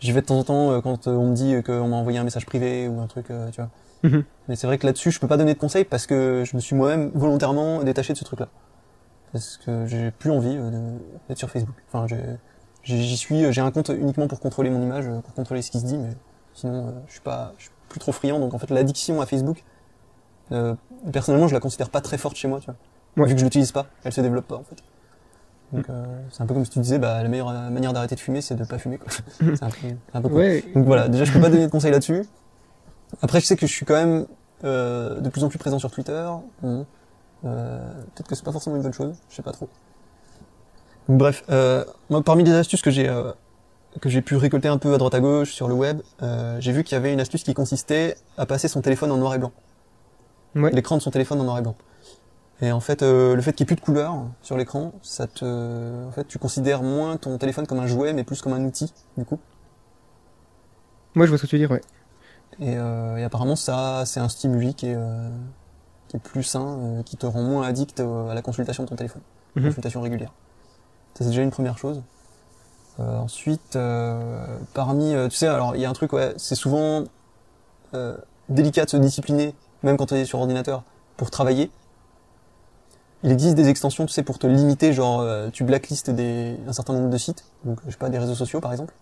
j'y 0.00 0.12
vais 0.12 0.20
de 0.20 0.26
temps 0.26 0.38
en 0.38 0.44
temps 0.44 0.70
euh, 0.70 0.80
quand 0.80 1.08
euh, 1.08 1.12
on 1.12 1.30
me 1.30 1.34
dit 1.34 1.54
euh, 1.54 1.62
qu'on 1.62 1.88
m'a 1.88 1.96
envoyé 1.96 2.18
un 2.18 2.24
message 2.24 2.44
privé 2.46 2.88
ou 2.88 3.00
un 3.00 3.06
truc, 3.06 3.30
euh, 3.30 3.48
tu 3.50 3.60
vois. 3.60 3.70
Mhm. 4.02 4.24
Mais 4.48 4.56
c'est 4.56 4.66
vrai 4.66 4.76
que 4.76 4.86
là-dessus, 4.86 5.10
je 5.10 5.18
peux 5.18 5.26
pas 5.26 5.38
donner 5.38 5.54
de 5.54 5.58
conseils 5.58 5.84
parce 5.84 6.06
que 6.06 6.44
je 6.46 6.54
me 6.54 6.60
suis 6.60 6.76
moi-même 6.76 7.10
volontairement 7.14 7.82
détaché 7.82 8.12
de 8.12 8.18
ce 8.18 8.24
truc-là. 8.24 8.48
Parce 9.36 9.58
que 9.58 9.86
j'ai 9.86 10.10
plus 10.10 10.30
envie 10.30 10.56
euh, 10.56 10.96
d'être 11.28 11.38
sur 11.38 11.50
Facebook. 11.50 11.74
Enfin, 11.92 12.06
j'y 12.84 13.16
suis, 13.16 13.44
euh, 13.44 13.52
j'ai 13.52 13.60
un 13.60 13.70
compte 13.70 13.90
uniquement 13.90 14.28
pour 14.28 14.40
contrôler 14.40 14.70
mon 14.70 14.82
image, 14.82 15.06
euh, 15.06 15.20
pour 15.20 15.34
contrôler 15.34 15.62
ce 15.62 15.70
qui 15.70 15.80
se 15.80 15.84
dit, 15.84 15.98
mais 15.98 16.10
sinon, 16.54 16.94
je 17.06 17.12
suis 17.12 17.20
pas, 17.20 17.52
je 17.58 17.64
suis 17.64 17.72
plus 17.88 18.00
trop 18.00 18.12
friand. 18.12 18.38
Donc 18.40 18.54
en 18.54 18.58
fait, 18.58 18.70
l'addiction 18.70 19.20
à 19.20 19.26
Facebook, 19.26 19.62
euh, 20.52 20.74
personnellement, 21.12 21.48
je 21.48 21.54
la 21.54 21.60
considère 21.60 21.90
pas 21.90 22.00
très 22.00 22.18
forte 22.18 22.36
chez 22.36 22.48
moi, 22.48 22.60
tu 22.60 22.66
vois. 22.66 22.76
Ouais. 23.16 23.28
Vu 23.28 23.34
que 23.34 23.40
je 23.40 23.44
l'utilise 23.44 23.72
pas, 23.72 23.86
elle 24.04 24.12
se 24.12 24.20
développe 24.20 24.46
pas 24.46 24.56
en 24.56 24.64
fait. 24.64 24.76
Donc 25.72 25.90
euh, 25.90 26.04
c'est 26.30 26.42
un 26.42 26.46
peu 26.46 26.54
comme 26.54 26.64
si 26.64 26.70
tu 26.70 26.78
disais, 26.78 26.98
bah 26.98 27.22
la 27.22 27.28
meilleure 27.28 27.52
manière 27.70 27.92
d'arrêter 27.92 28.14
de 28.14 28.20
fumer, 28.20 28.40
c'est 28.40 28.54
de 28.54 28.64
pas 28.64 28.78
fumer 28.78 28.98
quoi. 28.98 29.10
c'est 29.38 29.62
un 29.62 29.68
peu, 29.70 29.76
c'est 29.82 30.16
un 30.16 30.22
peu 30.22 30.28
con. 30.28 30.36
Ouais, 30.36 30.64
Donc 30.74 30.86
voilà, 30.86 31.08
déjà 31.08 31.24
je 31.24 31.32
peux 31.32 31.40
pas 31.40 31.50
donner 31.50 31.66
de 31.66 31.70
conseils 31.70 31.90
là-dessus. 31.90 32.24
Après 33.22 33.40
je 33.40 33.46
sais 33.46 33.56
que 33.56 33.66
je 33.66 33.72
suis 33.72 33.84
quand 33.84 33.94
même 33.94 34.26
euh, 34.64 35.20
de 35.20 35.28
plus 35.28 35.44
en 35.44 35.48
plus 35.48 35.58
présent 35.58 35.78
sur 35.78 35.90
Twitter. 35.90 36.28
Euh, 37.46 38.02
Peut-être 38.14 38.28
que 38.28 38.34
c'est 38.34 38.44
pas 38.44 38.52
forcément 38.52 38.76
une 38.76 38.82
bonne 38.82 38.92
chose, 38.92 39.14
je 39.30 39.36
sais 39.36 39.42
pas 39.42 39.52
trop. 39.52 39.68
Donc, 41.08 41.18
bref, 41.18 41.44
euh, 41.50 41.84
moi 42.10 42.22
parmi 42.22 42.44
les 42.44 42.52
astuces 42.52 42.82
que 42.82 42.90
j'ai 42.90 43.08
euh, 43.08 43.32
que 44.00 44.08
j'ai 44.08 44.22
pu 44.22 44.36
récolter 44.36 44.68
un 44.68 44.78
peu 44.78 44.92
à 44.92 44.98
droite 44.98 45.14
à 45.14 45.20
gauche 45.20 45.52
sur 45.52 45.68
le 45.68 45.74
web, 45.74 46.00
euh, 46.22 46.56
j'ai 46.60 46.72
vu 46.72 46.84
qu'il 46.84 46.94
y 46.94 46.98
avait 46.98 47.12
une 47.12 47.20
astuce 47.20 47.42
qui 47.44 47.54
consistait 47.54 48.16
à 48.36 48.44
passer 48.46 48.68
son 48.68 48.82
téléphone 48.82 49.10
en 49.10 49.16
noir 49.16 49.34
et 49.34 49.38
blanc. 49.38 49.52
Ouais. 50.54 50.70
L'écran 50.72 50.96
de 50.96 51.02
son 51.02 51.10
téléphone 51.10 51.40
en 51.40 51.44
noir 51.44 51.58
et 51.58 51.62
blanc. 51.62 51.76
Et 52.62 52.72
en 52.72 52.80
fait, 52.80 53.02
euh, 53.02 53.34
le 53.34 53.42
fait 53.42 53.52
qu'il 53.52 53.64
n'y 53.64 53.66
ait 53.66 53.74
plus 53.74 53.80
de 53.80 53.84
couleur 53.84 54.14
sur 54.42 54.56
l'écran, 54.56 54.92
ça 55.02 55.26
te, 55.26 55.44
en 56.06 56.10
fait, 56.10 56.26
tu 56.26 56.38
considères 56.38 56.82
moins 56.82 57.18
ton 57.18 57.36
téléphone 57.36 57.66
comme 57.66 57.78
un 57.78 57.86
jouet, 57.86 58.14
mais 58.14 58.24
plus 58.24 58.40
comme 58.40 58.54
un 58.54 58.64
outil, 58.64 58.92
du 59.18 59.24
coup. 59.26 59.38
moi 61.14 61.26
je 61.26 61.30
vois 61.30 61.38
ce 61.38 61.42
que 61.42 61.48
tu 61.48 61.56
veux 61.56 61.60
dire, 61.60 61.70
ouais. 61.70 61.82
Et, 62.58 62.76
euh, 62.76 63.18
et 63.18 63.24
apparemment, 63.24 63.56
ça, 63.56 64.04
c'est 64.06 64.20
un 64.20 64.30
stimuli 64.30 64.74
qui 64.74 64.86
est, 64.88 64.96
qui 66.08 66.16
est 66.16 66.20
plus 66.20 66.42
sain, 66.42 66.78
euh, 66.78 67.02
qui 67.02 67.16
te 67.16 67.26
rend 67.26 67.42
moins 67.42 67.66
addict 67.66 68.00
à 68.00 68.34
la 68.34 68.42
consultation 68.42 68.84
de 68.84 68.88
ton 68.88 68.96
téléphone, 68.96 69.22
Mhm. 69.56 69.64
consultation 69.64 70.00
régulière. 70.00 70.32
Ça, 71.14 71.24
c'est 71.24 71.30
déjà 71.30 71.42
une 71.42 71.50
première 71.50 71.78
chose. 71.78 72.02
Euh, 72.98 73.16
ensuite, 73.18 73.76
euh, 73.76 74.44
parmi, 74.74 75.14
euh, 75.14 75.28
tu 75.28 75.36
sais, 75.36 75.46
alors 75.46 75.74
il 75.76 75.82
y 75.82 75.84
a 75.84 75.90
un 75.90 75.92
truc, 75.92 76.12
ouais, 76.12 76.32
c'est 76.36 76.54
souvent 76.54 77.04
euh, 77.94 78.16
délicat 78.48 78.84
de 78.84 78.90
se 78.90 78.96
discipliner, 78.96 79.54
même 79.82 79.96
quand 79.96 80.06
tu 80.06 80.14
es 80.14 80.24
sur 80.24 80.38
ordinateur, 80.40 80.82
pour 81.16 81.30
travailler. 81.30 81.70
Il 83.22 83.32
existe 83.32 83.54
des 83.54 83.68
extensions, 83.68 84.06
tu 84.06 84.12
sais, 84.12 84.22
pour 84.22 84.38
te 84.38 84.46
limiter, 84.46 84.92
genre 84.92 85.20
euh, 85.20 85.48
tu 85.50 85.64
blacklistes 85.64 86.10
des, 86.10 86.56
un 86.68 86.72
certain 86.72 86.92
nombre 86.92 87.10
de 87.10 87.18
sites, 87.18 87.44
donc 87.64 87.80
je 87.86 87.90
sais 87.92 87.96
pas, 87.96 88.08
des 88.08 88.18
réseaux 88.18 88.34
sociaux 88.34 88.60
par 88.60 88.72
exemple. 88.72 88.94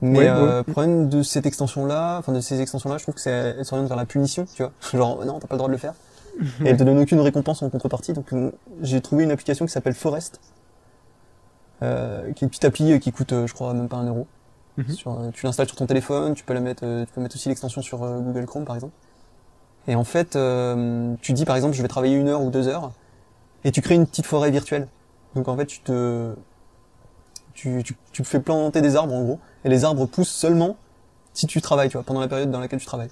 Mais 0.00 0.18
Ouais, 0.20 0.28
euh, 0.28 0.58
ouais. 0.58 0.72
problème 0.72 1.08
de 1.08 1.22
cette 1.22 1.46
extension-là, 1.46 2.18
enfin 2.18 2.32
de 2.32 2.40
ces 2.40 2.60
extensions-là, 2.60 2.98
je 2.98 3.02
trouve 3.02 3.14
que 3.16 3.20
c'est 3.20 3.30
elle 3.58 3.64
s'oriente 3.64 3.88
vers 3.88 3.96
la 3.96 4.06
punition, 4.06 4.46
tu 4.54 4.62
vois. 4.62 4.72
Genre 4.92 5.24
non, 5.24 5.38
t'as 5.40 5.46
pas 5.48 5.54
le 5.54 5.58
droit 5.58 5.68
de 5.68 5.72
le 5.72 5.78
faire. 5.78 5.94
Et 6.64 6.68
elle 6.68 6.76
te 6.76 6.84
donne 6.84 6.98
aucune 6.98 7.20
récompense 7.20 7.62
en 7.62 7.70
contrepartie. 7.70 8.12
Donc 8.12 8.32
euh, 8.32 8.52
j'ai 8.80 9.00
trouvé 9.00 9.24
une 9.24 9.30
application 9.32 9.66
qui 9.66 9.72
s'appelle 9.72 9.94
Forest, 9.94 10.40
euh, 11.82 12.32
qui 12.32 12.44
est 12.44 12.46
une 12.46 12.48
petite 12.48 12.64
appli 12.64 12.92
euh, 12.92 12.98
qui 12.98 13.10
coûte, 13.12 13.32
euh, 13.32 13.46
je 13.46 13.54
crois, 13.54 13.74
même 13.74 13.88
pas 13.88 13.96
un 13.96 14.06
euro. 14.06 14.26
Mhm. 14.76 14.88
Sur, 14.90 15.18
tu 15.32 15.44
l'installes 15.46 15.66
sur 15.66 15.76
ton 15.76 15.86
téléphone, 15.86 16.34
tu 16.34 16.44
peux 16.44 16.54
la 16.54 16.60
mettre, 16.60 16.82
tu 17.04 17.12
peux 17.12 17.20
mettre 17.20 17.34
aussi 17.34 17.48
l'extension 17.48 17.82
sur 17.82 17.98
Google 17.98 18.46
Chrome 18.46 18.64
par 18.64 18.76
exemple. 18.76 18.92
Et 19.88 19.96
en 19.96 20.04
fait, 20.04 20.36
euh, 20.36 21.14
tu 21.20 21.32
dis 21.32 21.44
par 21.44 21.56
exemple, 21.56 21.74
je 21.74 21.82
vais 21.82 21.88
travailler 21.88 22.14
une 22.16 22.28
heure 22.28 22.42
ou 22.42 22.50
deux 22.50 22.68
heures, 22.68 22.92
et 23.64 23.72
tu 23.72 23.80
crées 23.82 23.96
une 23.96 24.06
petite 24.06 24.26
forêt 24.26 24.52
virtuelle. 24.52 24.86
Donc 25.34 25.48
en 25.48 25.56
fait, 25.56 25.66
tu 25.66 25.80
te, 25.80 26.32
tu, 27.58 27.82
tu, 27.82 27.96
tu 28.12 28.22
fais 28.22 28.38
planter 28.38 28.80
des 28.80 28.94
arbres 28.94 29.14
en 29.14 29.22
gros, 29.24 29.40
et 29.64 29.68
les 29.68 29.84
arbres 29.84 30.06
poussent 30.06 30.30
seulement 30.30 30.76
si 31.32 31.46
tu 31.46 31.60
travailles, 31.60 31.88
tu 31.88 31.96
vois, 31.96 32.04
pendant 32.04 32.20
la 32.20 32.28
période 32.28 32.50
dans 32.50 32.60
laquelle 32.60 32.78
tu 32.78 32.86
travailles. 32.86 33.10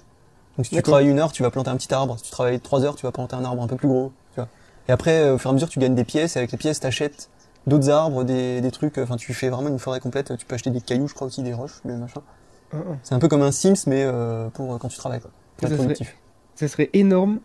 Donc 0.55 0.65
si 0.65 0.75
tu 0.75 0.81
travailles 0.81 1.09
une 1.09 1.19
heure, 1.19 1.33
tu 1.33 1.43
vas 1.43 1.51
planter 1.51 1.69
un 1.69 1.75
petit 1.75 1.93
arbre. 1.93 2.17
Si 2.17 2.23
tu 2.23 2.31
travailles 2.31 2.59
trois 2.61 2.83
heures, 2.83 2.95
tu 2.95 3.05
vas 3.05 3.11
planter 3.11 3.35
un 3.35 3.43
arbre 3.43 3.61
un 3.61 3.67
peu 3.67 3.75
plus 3.75 3.89
gros, 3.89 4.13
tu 4.33 4.39
vois. 4.39 4.47
Et 4.87 4.91
après, 4.93 5.19
euh, 5.19 5.35
au 5.35 5.37
fur 5.37 5.49
et 5.49 5.51
à 5.51 5.53
mesure, 5.53 5.67
tu 5.67 5.79
gagnes 5.79 5.95
des 5.95 6.05
pièces, 6.05 6.35
et 6.35 6.39
avec 6.39 6.51
les 6.51 6.57
pièces, 6.57 6.79
t'achètes 6.79 7.29
d'autres 7.67 7.89
arbres, 7.89 8.23
des, 8.23 8.61
des 8.61 8.71
trucs. 8.71 8.97
Enfin, 8.97 9.17
tu 9.17 9.33
fais 9.33 9.49
vraiment 9.49 9.67
une 9.67 9.79
forêt 9.79 9.99
complète. 9.99 10.35
Tu 10.37 10.45
peux 10.45 10.55
acheter 10.55 10.69
des 10.69 10.81
cailloux, 10.81 11.09
je 11.09 11.13
crois 11.13 11.27
aussi, 11.27 11.43
des 11.43 11.53
roches, 11.53 11.81
des 11.83 11.93
machins. 11.93 12.21
Ah, 12.71 12.77
ah. 12.77 12.95
C'est 13.03 13.15
un 13.15 13.19
peu 13.19 13.27
comme 13.27 13.41
un 13.41 13.51
Sims, 13.51 13.83
mais 13.85 14.03
euh, 14.03 14.49
pour 14.49 14.73
euh, 14.73 14.77
quand 14.77 14.87
tu 14.87 14.97
travailles, 14.97 15.19
quoi. 15.19 15.31
Pour 15.57 15.67
Ça 15.67 15.75
être 15.75 15.83
serait-. 15.83 16.15
Ça 16.55 16.67
serait 16.67 16.89
énorme 16.93 17.39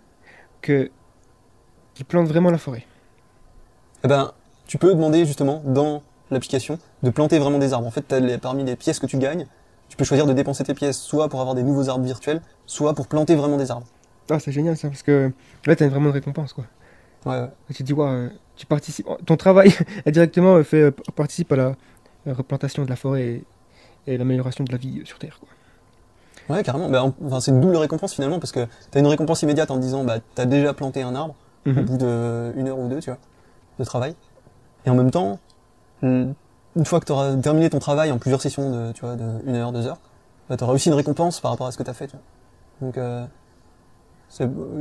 que 0.60 0.90
qu'ils 1.94 2.06
plantent 2.06 2.28
vraiment 2.28 2.50
la 2.50 2.58
forêt. 2.58 2.86
Eh 4.04 4.08
ben, 4.08 4.32
tu 4.66 4.78
peux 4.78 4.94
demander 4.94 5.26
justement 5.26 5.62
dans 5.66 6.02
l'application 6.32 6.78
de 7.02 7.10
planter 7.10 7.38
vraiment 7.38 7.58
des 7.58 7.72
arbres. 7.72 7.86
En 7.86 7.90
fait, 7.90 8.10
les- 8.12 8.38
parmi 8.38 8.64
les 8.64 8.76
pièces 8.76 8.98
que 8.98 9.06
tu 9.06 9.18
gagnes, 9.18 9.46
tu 9.88 9.96
peux 9.96 10.04
choisir 10.04 10.26
de 10.26 10.32
dépenser 10.32 10.64
tes 10.64 10.74
pièces 10.74 10.98
soit 10.98 11.28
pour 11.28 11.40
avoir 11.40 11.54
des 11.54 11.62
nouveaux 11.62 11.88
arbres 11.88 12.04
virtuels, 12.04 12.40
soit 12.66 12.94
pour 12.94 13.06
planter 13.06 13.34
vraiment 13.34 13.56
des 13.58 13.70
arbres. 13.70 13.86
Ah, 14.30 14.38
c'est 14.38 14.52
génial 14.52 14.76
ça, 14.76 14.88
parce 14.88 15.02
que 15.02 15.30
là, 15.66 15.76
t'as 15.76 15.88
vraiment 15.88 16.06
une 16.06 16.14
récompense, 16.14 16.52
quoi. 16.52 16.64
Ouais, 17.26 17.38
ouais. 17.40 17.48
Tu 17.68 17.74
te 17.74 17.82
dis, 17.84 17.92
ouais, 17.92 18.28
tu 18.56 18.66
participes, 18.66 19.06
ton 19.26 19.36
travail 19.36 19.72
indirectement 20.06 20.56
euh, 20.56 20.62
fait, 20.64 20.82
euh, 20.82 20.90
participe 21.14 21.52
à 21.52 21.56
la 21.56 21.62
euh, 22.26 22.32
replantation 22.34 22.84
de 22.84 22.88
la 22.88 22.96
forêt 22.96 23.22
et, 23.24 23.44
et 24.06 24.16
l'amélioration 24.18 24.64
de 24.64 24.72
la 24.72 24.78
vie 24.78 25.02
sur 25.04 25.18
Terre, 25.18 25.38
quoi. 25.38 25.48
Ouais, 26.48 26.62
carrément. 26.64 26.86
En- 26.86 27.14
enfin, 27.24 27.40
c'est 27.40 27.50
une 27.52 27.60
double 27.60 27.76
récompense 27.76 28.14
finalement 28.14 28.40
parce 28.40 28.50
que 28.52 28.66
t'as 28.90 28.98
une 29.00 29.06
récompense 29.06 29.42
immédiate 29.42 29.70
en 29.70 29.76
te 29.76 29.80
disant, 29.80 30.02
bah, 30.04 30.18
t'as 30.34 30.44
déjà 30.44 30.72
planté 30.74 31.02
un 31.02 31.14
arbre 31.14 31.34
au 31.66 31.70
Mhm. 31.70 31.82
bout 31.84 31.96
de 31.98 32.52
une 32.56 32.66
heure 32.68 32.78
ou 32.78 32.88
deux, 32.88 32.98
tu 33.00 33.10
vois, 33.10 33.18
de 33.78 33.84
travail. 33.84 34.14
Et 34.84 34.90
en 34.90 34.94
même 34.96 35.10
temps, 35.12 35.38
une 36.02 36.84
fois 36.84 37.00
que 37.00 37.06
tu 37.06 37.12
auras 37.12 37.34
terminé 37.36 37.70
ton 37.70 37.78
travail 37.78 38.10
en 38.12 38.18
plusieurs 38.18 38.40
sessions 38.40 38.70
de, 38.70 38.92
tu 38.92 39.02
vois, 39.02 39.16
de 39.16 39.24
une 39.46 39.56
heure, 39.56 39.72
deux 39.72 39.86
heures, 39.86 40.00
bah, 40.48 40.56
tu 40.56 40.64
auras 40.64 40.72
aussi 40.72 40.88
une 40.88 40.94
récompense 40.94 41.40
par 41.40 41.50
rapport 41.50 41.66
à 41.66 41.72
ce 41.72 41.78
que 41.78 41.82
tu 41.82 41.90
as 41.90 41.94
fait. 41.94 42.06
Tu 42.06 42.16
vois. 42.16 42.86
Donc, 42.86 42.98
euh, 42.98 43.24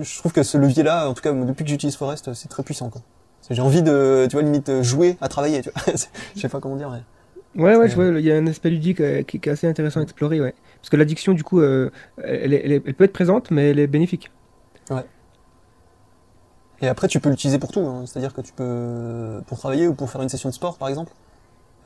je 0.02 0.20
trouve 0.20 0.32
que 0.32 0.44
ce 0.44 0.58
levier-là, 0.58 1.10
en 1.10 1.14
tout 1.14 1.22
cas, 1.22 1.34
depuis 1.34 1.64
que 1.64 1.70
j'utilise 1.70 1.96
Forest, 1.96 2.34
c'est 2.34 2.48
très 2.48 2.64
puissant. 2.64 2.90
Quoi. 2.90 3.02
J'ai 3.50 3.62
envie 3.62 3.84
de, 3.84 4.28
tu 4.30 4.36
vois, 4.36 4.44
limite 4.44 4.82
jouer 4.82 5.18
à 5.22 5.28
travailler. 5.28 5.62
Tu 5.62 5.70
vois. 5.70 5.94
je 6.36 6.40
sais 6.40 6.50
pas 6.50 6.60
comment 6.60 6.78
dire. 6.78 6.90
Mais... 6.90 7.62
Ouais, 7.62 7.76
ouais, 7.76 7.90
je 7.90 7.96
vois, 7.96 8.06
il 8.06 8.26
y 8.26 8.32
a 8.32 8.36
un 8.36 8.48
aspect 8.48 8.70
ludique 8.70 9.02
euh, 9.02 9.24
qui, 9.24 9.38
est 9.38 9.48
assez 9.50 9.68
intéressant 9.68 10.00
à 10.00 10.04
explorer, 10.04 10.40
ouais. 10.40 10.56
Parce 10.78 10.90
que 10.90 10.96
l'addiction, 10.96 11.34
du 11.34 11.44
coup, 11.44 11.60
euh, 11.60 11.92
elle, 12.24 12.54
elle, 12.54 12.72
elle, 12.72 12.94
peut 12.94 13.04
être 13.04 13.14
présente, 13.14 13.52
mais 13.52 13.72
elle 13.72 13.80
est 13.80 13.88
bénéfique. 13.88 14.32
Ouais. 14.90 15.06
Et 16.82 16.88
après, 16.88 17.08
tu 17.08 17.20
peux 17.20 17.30
l'utiliser 17.30 17.60
pour 17.60 17.72
tout. 17.72 17.82
Hein. 17.82 18.04
C'est-à-dire 18.06 18.34
que 18.34 18.42
tu 18.42 18.54
peux, 18.54 19.42
pour 19.48 19.60
travailler 19.60 19.88
ou 19.88 19.94
pour 19.94 20.10
faire 20.10 20.22
une 20.22 20.30
session 20.30 20.50
de 20.50 20.54
sport, 20.54 20.78
par 20.78 20.90
exemple, 20.90 21.12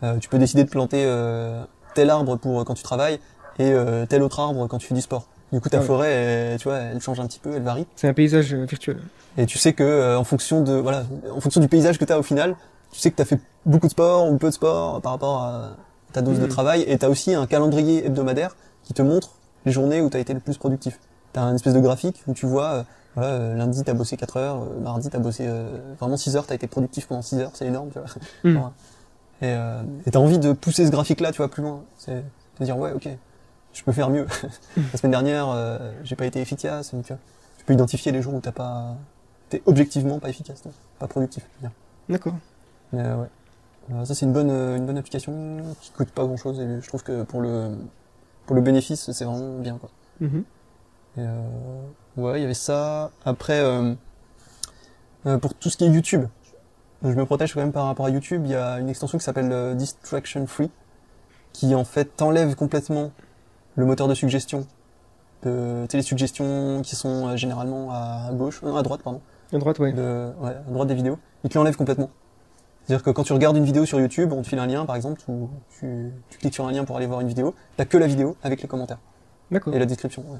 euh, 0.03 0.17
tu 0.17 0.29
peux 0.29 0.37
décider 0.37 0.63
de 0.63 0.69
planter 0.69 1.03
euh, 1.05 1.63
tel 1.93 2.09
arbre 2.09 2.37
pour 2.37 2.63
quand 2.65 2.73
tu 2.73 2.83
travailles 2.83 3.19
et 3.59 3.71
euh, 3.71 4.05
tel 4.05 4.23
autre 4.23 4.39
arbre 4.39 4.67
quand 4.67 4.77
tu 4.77 4.87
fais 4.87 4.95
du 4.95 5.01
sport. 5.01 5.27
Du 5.51 5.61
coup, 5.61 5.69
ta 5.69 5.79
forêt, 5.79 6.11
elle, 6.11 6.59
tu 6.59 6.67
vois, 6.67 6.77
elle 6.77 6.99
change 6.99 7.19
un 7.19 7.27
petit 7.27 7.39
peu, 7.39 7.53
elle 7.55 7.61
varie. 7.61 7.85
C'est 7.95 8.07
un 8.07 8.13
paysage 8.13 8.53
virtuel. 8.53 8.97
Et 9.37 9.45
tu 9.45 9.57
sais 9.57 9.73
que, 9.73 10.15
en 10.17 10.23
fonction 10.23 10.61
de, 10.61 10.73
voilà, 10.73 11.03
en 11.33 11.39
fonction 11.39 11.61
du 11.61 11.67
paysage 11.67 11.97
que 11.97 12.03
tu 12.03 12.11
as 12.11 12.19
au 12.19 12.23
final, 12.23 12.55
tu 12.91 12.99
sais 12.99 13.11
que 13.11 13.15
tu 13.15 13.21
as 13.21 13.25
fait 13.25 13.39
beaucoup 13.65 13.87
de 13.87 13.91
sport 13.91 14.29
ou 14.29 14.37
peu 14.37 14.47
de 14.47 14.53
sport 14.53 15.01
par 15.01 15.11
rapport 15.13 15.43
à 15.43 15.75
ta 16.13 16.21
dose 16.21 16.39
de 16.39 16.45
mmh. 16.45 16.49
travail. 16.49 16.81
Et 16.87 16.97
tu 16.97 17.05
as 17.05 17.09
aussi 17.09 17.33
un 17.33 17.45
calendrier 17.45 18.05
hebdomadaire 18.05 18.55
qui 18.83 18.93
te 18.93 19.01
montre 19.01 19.31
les 19.65 19.71
journées 19.71 20.01
où 20.01 20.09
tu 20.09 20.17
as 20.17 20.19
été 20.19 20.33
le 20.33 20.39
plus 20.39 20.57
productif. 20.57 20.99
Tu 21.33 21.39
as 21.39 21.43
une 21.43 21.55
espèce 21.55 21.73
de 21.73 21.79
graphique 21.79 22.23
où 22.27 22.33
tu 22.33 22.47
vois, 22.47 22.69
voilà, 22.69 22.85
euh, 23.17 23.55
lundi 23.55 23.83
t'as 23.83 23.93
bossé 23.93 24.17
4 24.17 24.37
heures, 24.37 24.63
euh, 24.63 24.79
mardi 24.79 25.09
t'as 25.09 25.19
bossé 25.19 25.45
euh, 25.47 25.77
vraiment 25.99 26.17
6 26.17 26.35
heures, 26.35 26.45
t'as 26.45 26.55
été 26.55 26.67
productif 26.67 27.07
pendant 27.07 27.21
6 27.21 27.39
heures, 27.39 27.51
c'est 27.53 27.65
énorme, 27.65 27.89
tu 27.91 27.99
vois. 27.99 28.09
Mmh. 28.43 28.71
Et 29.41 29.47
euh, 29.47 29.83
t'as 30.09 30.19
envie 30.19 30.39
de 30.39 30.53
pousser 30.53 30.85
ce 30.85 30.91
graphique-là, 30.91 31.31
tu 31.31 31.37
vois, 31.37 31.49
plus 31.49 31.61
loin. 31.61 31.83
C'est 31.97 32.23
de 32.59 32.65
dire 32.65 32.77
ouais, 32.77 32.91
ok, 32.93 33.07
je 33.73 33.83
peux 33.83 33.91
faire 33.91 34.09
mieux. 34.09 34.25
La 34.77 34.97
semaine 34.97 35.11
dernière, 35.11 35.79
j'ai 36.03 36.15
pas 36.15 36.25
été 36.25 36.41
efficace, 36.41 36.93
vois. 36.93 37.03
Tu 37.57 37.65
peux 37.65 37.73
identifier 37.73 38.11
les 38.11 38.21
jours 38.21 38.33
où 38.33 38.39
t'as 38.41 38.51
pas, 38.51 38.95
t'es 39.49 39.61
objectivement 39.65 40.19
pas 40.19 40.29
efficace, 40.29 40.63
pas 40.99 41.07
productif. 41.07 41.45
D'accord. 42.09 42.35
Mais 42.93 43.01
ouais. 43.01 44.05
ça 44.05 44.13
c'est 44.13 44.25
une 44.25 44.31
bonne 44.33 44.51
une 44.51 44.85
bonne 44.85 44.97
application 44.97 45.57
qui 45.81 45.91
coûte 45.91 46.11
pas 46.11 46.23
grand 46.23 46.37
chose 46.37 46.59
et 46.59 46.81
je 46.81 46.87
trouve 46.87 47.03
que 47.03 47.23
pour 47.23 47.41
le 47.41 47.75
pour 48.45 48.55
le 48.55 48.61
bénéfice 48.61 49.11
c'est 49.11 49.25
vraiment 49.25 49.57
bien 49.59 49.77
quoi. 49.77 49.89
Mmh. 50.21 50.41
Et 51.17 51.21
euh, 51.21 51.41
ouais, 52.17 52.39
il 52.39 52.41
y 52.41 52.45
avait 52.45 52.53
ça. 52.53 53.11
Après, 53.23 53.59
euh, 53.59 53.93
euh, 55.25 55.37
pour 55.37 55.53
tout 55.53 55.69
ce 55.69 55.77
qui 55.77 55.85
est 55.85 55.89
YouTube, 55.89 56.25
je 57.03 57.13
me 57.13 57.25
protège 57.25 57.53
quand 57.53 57.61
même 57.61 57.71
par 57.71 57.85
rapport 57.85 58.05
à 58.05 58.09
YouTube. 58.09 58.43
Il 58.45 58.51
y 58.51 58.55
a 58.55 58.79
une 58.79 58.89
extension 58.89 59.17
qui 59.17 59.23
s'appelle 59.23 59.75
Distraction 59.75 60.45
Free, 60.47 60.71
qui 61.53 61.73
en 61.75 61.83
fait 61.83 62.15
t'enlève 62.17 62.55
complètement 62.55 63.11
le 63.75 63.85
moteur 63.85 64.07
de 64.07 64.13
suggestion 64.13 64.65
de 65.43 65.85
télésuggestions 65.87 66.81
qui 66.81 66.95
sont 66.95 67.35
généralement 67.37 67.91
à 67.91 68.31
gauche, 68.33 68.61
à 68.63 68.81
droite 68.81 69.01
pardon. 69.03 69.21
À 69.53 69.57
droite. 69.59 69.79
De, 69.79 70.31
ouais, 70.39 70.49
à 70.49 70.71
droite 70.71 70.87
des 70.87 70.95
vidéos. 70.95 71.19
Il 71.43 71.49
te 71.49 71.57
l'enlève 71.57 71.75
complètement. 71.75 72.09
C'est-à-dire 72.83 73.03
que 73.03 73.11
quand 73.11 73.23
tu 73.23 73.33
regardes 73.33 73.55
une 73.55 73.65
vidéo 73.65 73.85
sur 73.85 73.99
YouTube, 73.99 74.33
on 74.33 74.41
te 74.41 74.47
file 74.47 74.59
un 74.59 74.65
lien 74.65 74.85
par 74.85 74.95
exemple, 74.95 75.21
ou 75.27 75.49
tu, 75.79 76.11
tu 76.29 76.37
cliques 76.39 76.53
sur 76.53 76.67
un 76.67 76.71
lien 76.71 76.83
pour 76.83 76.97
aller 76.97 77.05
voir 77.05 77.21
une 77.21 77.27
vidéo, 77.27 77.53
t'as 77.77 77.85
que 77.85 77.97
la 77.97 78.07
vidéo 78.07 78.35
avec 78.43 78.61
les 78.61 78.67
commentaires. 78.67 78.99
D'accord. 79.51 79.73
Et 79.73 79.79
la 79.79 79.85
description. 79.85 80.23
Ouais. 80.27 80.39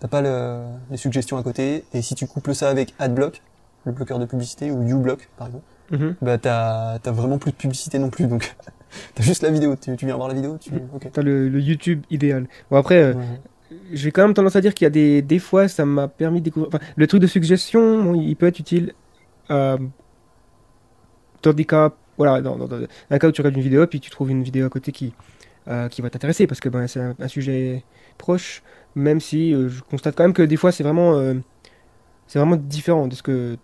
T'as 0.00 0.08
pas 0.08 0.20
le, 0.20 0.64
les 0.90 0.96
suggestions 0.96 1.36
à 1.38 1.42
côté. 1.42 1.84
Et 1.92 2.02
si 2.02 2.14
tu 2.14 2.26
couples 2.26 2.54
ça 2.54 2.68
avec 2.68 2.94
AdBlock, 2.98 3.42
le 3.84 3.92
bloqueur 3.92 4.18
de 4.18 4.26
publicité, 4.26 4.70
ou 4.70 4.82
uBlock, 4.82 5.28
par 5.36 5.48
exemple, 5.48 5.64
mm 5.90 6.14
bah 6.22 6.38
t'as, 6.38 6.98
vraiment 7.10 7.38
plus 7.38 7.52
de 7.52 7.56
publicité 7.56 7.98
non 7.98 8.10
plus. 8.10 8.26
Donc, 8.26 8.54
t'as 9.14 9.22
juste 9.22 9.42
la 9.42 9.50
vidéo. 9.50 9.76
Tu, 9.76 9.96
tu, 9.96 10.06
viens 10.06 10.16
voir 10.16 10.28
la 10.28 10.34
vidéo, 10.34 10.58
tu, 10.58 10.70
okay. 10.94 11.10
T'as 11.10 11.22
le, 11.22 11.48
le, 11.48 11.60
YouTube 11.60 12.02
idéal. 12.10 12.46
Bon, 12.70 12.76
après, 12.76 13.02
euh, 13.02 13.14
j'ai 13.92 14.10
quand 14.10 14.22
même 14.22 14.34
tendance 14.34 14.56
à 14.56 14.60
dire 14.60 14.74
qu'il 14.74 14.84
y 14.84 14.86
a 14.86 14.90
des, 14.90 15.22
des 15.22 15.38
fois, 15.38 15.68
ça 15.68 15.84
m'a 15.84 16.08
permis 16.08 16.40
de 16.40 16.44
découvrir. 16.44 16.68
Enfin, 16.68 16.84
le 16.96 17.06
truc 17.06 17.20
de 17.20 17.26
suggestion, 17.26 18.02
bon, 18.02 18.14
il 18.14 18.34
peut 18.36 18.46
être 18.46 18.58
utile. 18.58 18.94
Euh, 19.50 19.78
dans 21.42 21.52
des 21.52 21.64
cas, 21.66 21.92
voilà, 22.16 22.40
dans, 22.40 22.56
dans, 22.56 22.66
dans, 22.66 22.86
un 23.10 23.18
cas 23.18 23.28
où 23.28 23.32
tu 23.32 23.42
regardes 23.42 23.56
une 23.56 23.62
vidéo, 23.62 23.86
puis 23.86 24.00
tu 24.00 24.10
trouves 24.10 24.30
une 24.30 24.42
vidéo 24.42 24.66
à 24.66 24.70
côté 24.70 24.92
qui, 24.92 25.12
euh, 25.68 25.88
qui 25.88 26.00
va 26.00 26.08
t'intéresser, 26.08 26.46
parce 26.46 26.60
que 26.60 26.70
ben, 26.70 26.86
c'est 26.86 27.00
un, 27.00 27.14
un, 27.18 27.28
sujet 27.28 27.84
proche 28.16 28.62
même 28.94 29.20
si 29.20 29.54
euh, 29.54 29.68
je 29.68 29.82
constate 29.82 30.14
quand 30.16 30.24
même 30.24 30.32
que 30.32 30.42
des 30.42 30.56
fois 30.56 30.72
c'est 30.72 30.82
vraiment 30.82 31.14
euh, 31.14 31.34
c'est 32.26 32.38
vraiment 32.38 32.56
différent 32.56 33.06
de 33.06 33.14
ce 33.14 33.22
que 33.22 33.56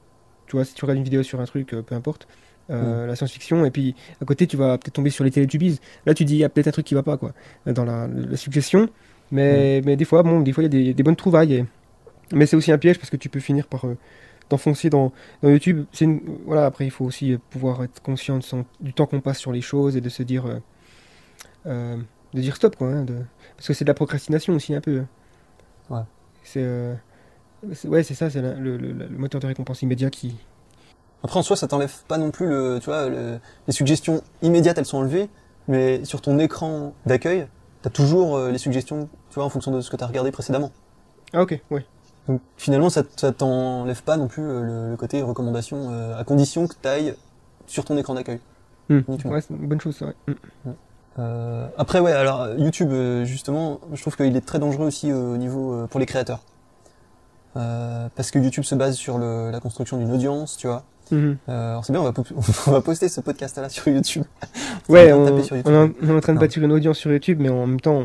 tu 0.47 0.57
vois 0.57 0.65
si 0.65 0.75
tu 0.75 0.85
regardes 0.85 0.99
une 0.99 1.05
vidéo 1.05 1.23
sur 1.23 1.41
un 1.41 1.45
truc 1.45 1.73
euh, 1.73 1.83
peu 1.83 1.95
importe 1.95 2.27
mm. 2.69 3.07
la 3.07 3.17
science-fiction 3.17 3.65
et 3.65 3.71
puis 3.71 3.95
à 4.21 4.25
côté 4.25 4.47
tu 4.47 4.57
vas 4.57 4.79
peut-être 4.79 4.95
tomber 4.95 5.11
sur 5.11 5.25
les 5.25 5.31
télétubies 5.31 5.81
là 6.07 6.15
tu 6.15 6.25
dis 6.25 6.35
il 6.35 6.41
y 6.41 6.45
a 6.45 6.49
peut-être 6.49 6.69
un 6.69 6.73
truc 6.73 6.87
qui 6.87 6.95
va 6.95 7.03
pas 7.03 7.17
quoi 7.17 7.33
dans 7.67 7.85
la, 7.85 8.09
suggestion 8.37 8.89
mais, 9.31 9.81
mm. 9.81 9.85
mais 9.87 9.97
des 9.97 10.05
fois 10.05 10.23
bon 10.23 10.41
des 10.41 10.53
fois 10.53 10.65
il 10.65 10.75
y 10.75 10.91
a 10.91 10.93
des, 10.93 11.03
bonnes 11.03 11.17
trouvailles 11.17 11.65
mais 12.33 12.47
c'est 12.47 12.57
aussi 12.57 12.73
un 12.73 12.79
piège 12.79 12.99
parce 12.99 13.11
que 13.11 13.17
tu 13.17 13.29
peux 13.29 13.41
finir 13.41 13.67
par 13.67 13.85
t'enfoncer 14.49 14.91
dans, 14.91 15.13
dans 15.43 15.51
YouTube 15.51 15.85
c'est 15.93 16.09
voilà 16.45 16.67
après 16.67 16.85
il 16.85 16.91
faut 16.91 17.05
aussi 17.05 17.39
pouvoir 17.51 17.85
être 17.85 18.03
conscient 18.03 18.39
de 18.39 18.43
son, 18.43 18.65
du 18.81 18.93
temps 18.93 19.07
qu'on 19.07 19.21
passe 19.21 19.39
sur 19.39 19.53
les 19.53 19.61
choses 19.61 19.97
et 19.97 20.01
de 20.01 20.09
se 20.09 20.25
dire 20.25 20.61
de 22.35 22.41
dire 22.41 22.57
stop 22.57 22.77
quoi 22.77 22.89
hein, 22.89 23.05
de... 23.05 23.15
parce 23.57 23.69
que 23.69 23.75
c'est 23.75 23.85
de 23.85 23.91
la 23.91 23.95
procrastination 23.95 24.55
aussi 24.55 24.75
un 24.75 24.81
peu 24.81 25.03
Ouais. 25.91 26.01
Euh, 26.57 26.95
c'est 27.73 27.89
ouais, 27.89 28.03
c'est 28.03 28.15
ça, 28.15 28.31
c'est 28.31 28.41
le, 28.41 28.55
le, 28.55 28.77
le, 28.77 29.09
moteur 29.11 29.41
de 29.41 29.47
récompense 29.47 29.83
immédiat 29.83 30.11
qui. 30.11 30.37
Après, 31.23 31.39
en 31.39 31.43
soi, 31.43 31.57
ça 31.57 31.69
t'enlève 31.69 31.93
pas 32.09 32.17
non 32.17 32.31
plus 32.31 32.49
le, 32.49 32.79
tu 32.81 32.87
vois, 32.87 33.09
les 33.11 33.73
suggestions 33.73 34.23
immédiates, 34.41 34.79
elles 34.79 34.87
sont 34.87 34.99
enlevées, 34.99 35.29
mais 35.69 36.03
sur 36.05 36.23
ton 36.23 36.39
écran 36.39 36.95
d'accueil, 37.05 37.47
t'as 37.83 37.91
toujours 37.91 38.37
euh, 38.37 38.51
les 38.51 38.57
suggestions, 38.57 39.09
tu 39.29 39.35
vois, 39.35 39.45
en 39.45 39.51
fonction 39.51 39.71
de 39.71 39.83
ce 39.83 39.91
que 39.91 39.97
t'as 39.97 40.07
regardé 40.07 40.31
précédemment. 40.31 40.73
Ah 41.35 41.43
ok, 41.43 41.61
ouais. 41.71 41.85
Donc 42.27 42.41
finalement, 42.57 42.89
ça, 42.89 43.03
ça 43.17 43.33
t'enlève 43.33 44.03
pas 44.03 44.17
non 44.17 44.29
plus 44.29 44.43
euh, 44.43 44.91
le, 44.91 44.97
côté 44.97 45.21
recommandation, 45.21 45.91
à 46.17 46.25
condition 46.25 46.67
que 46.67 46.75
t'ailles 46.75 47.15
sur 47.67 47.85
ton 47.85 47.99
écran 47.99 48.15
d'accueil. 48.15 48.41
Mmh. 48.89 49.01
Ouais, 49.27 49.41
c'est 49.43 49.51
une 49.51 49.69
bonne 49.69 49.81
chose, 49.81 49.97
ça, 49.97 50.07
ouais. 50.07 50.15
Mmh. 50.27 50.71
Euh, 51.19 51.67
après 51.77 51.99
ouais 51.99 52.13
alors 52.13 52.49
YouTube 52.57 52.91
euh, 52.93 53.25
justement 53.25 53.81
je 53.93 54.01
trouve 54.01 54.17
qu'il 54.17 54.37
est 54.37 54.47
très 54.47 54.61
dangereux 54.61 54.87
aussi 54.87 55.11
euh, 55.11 55.35
au 55.35 55.37
niveau 55.37 55.87
pour 55.91 56.01
les 56.01 56.07
créateurs. 56.07 56.41
Parce 57.55 58.31
que 58.31 58.39
YouTube 58.39 58.65
se 58.65 58.75
base 58.75 58.95
sur 58.95 59.19
le, 59.19 59.51
la 59.51 59.61
construction 59.61 59.97
d'une 59.99 60.13
audience 60.13 60.57
tu 60.57 60.67
vois. 60.67 60.85
Mhm. 61.11 61.39
alors 61.49 61.85
c'est 61.85 61.93
bien 61.93 62.01
on 62.01 62.05
va, 62.05 62.13
on 62.69 62.71
va 62.71 62.81
poster 62.81 63.09
ce 63.09 63.21
podcast 63.21 63.59
là 63.59 63.69
sur 63.69 63.89
YouTube. 63.89 64.25
Ouais 64.89 65.13
on, 65.13 65.25
on, 65.25 65.37
YouTube. 65.37 65.63
on, 65.67 66.09
est 66.09 66.13
en 66.13 66.21
train 66.21 66.35
de 66.35 66.39
bâtir 66.39 66.63
une 66.63 66.73
audience 66.73 66.99
sur 66.99 67.11
YouTube 67.11 67.39
mais 67.41 67.49
en 67.49 67.67
même 67.67 67.81
temps 67.81 68.03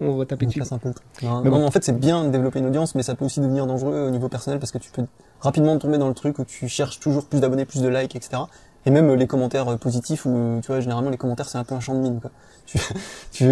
on, 0.00 0.16
va 0.18 0.26
taper 0.26 0.46
dessus. 0.46 0.62
un 0.70 0.78
peu 0.78 0.92
non, 1.22 1.42
bon. 1.42 1.64
en 1.66 1.70
fait 1.70 1.82
c'est 1.82 1.98
bien 1.98 2.24
de 2.24 2.30
développer 2.30 2.58
une 2.58 2.66
audience 2.66 2.94
mais 2.94 3.02
ça 3.02 3.14
peut 3.14 3.24
aussi 3.24 3.40
devenir 3.40 3.66
dangereux 3.66 4.06
au 4.06 4.10
niveau 4.10 4.28
personnel 4.28 4.60
parce 4.60 4.70
que 4.70 4.78
tu 4.78 4.90
peux 4.90 5.04
rapidement 5.40 5.76
tomber 5.78 5.98
dans 5.98 6.08
le 6.08 6.14
truc 6.14 6.38
où 6.38 6.44
tu 6.44 6.68
cherches 6.68 7.00
toujours 7.00 7.24
plus 7.24 7.40
d'abonnés 7.40 7.64
plus 7.64 7.80
de 7.82 7.88
likes 7.88 8.14
etc 8.14 8.42
et 8.84 8.90
même 8.90 9.12
les 9.14 9.26
commentaires 9.26 9.68
euh, 9.68 9.76
positifs 9.76 10.26
où 10.26 10.60
tu 10.62 10.66
vois 10.68 10.80
généralement 10.80 11.10
les 11.10 11.16
commentaires 11.16 11.48
c'est 11.48 11.58
un 11.58 11.64
peu 11.64 11.74
un 11.74 11.80
champ 11.80 11.94
de 11.94 12.00
mine 12.00 12.20
quoi. 12.20 12.30
Tu 13.32 13.48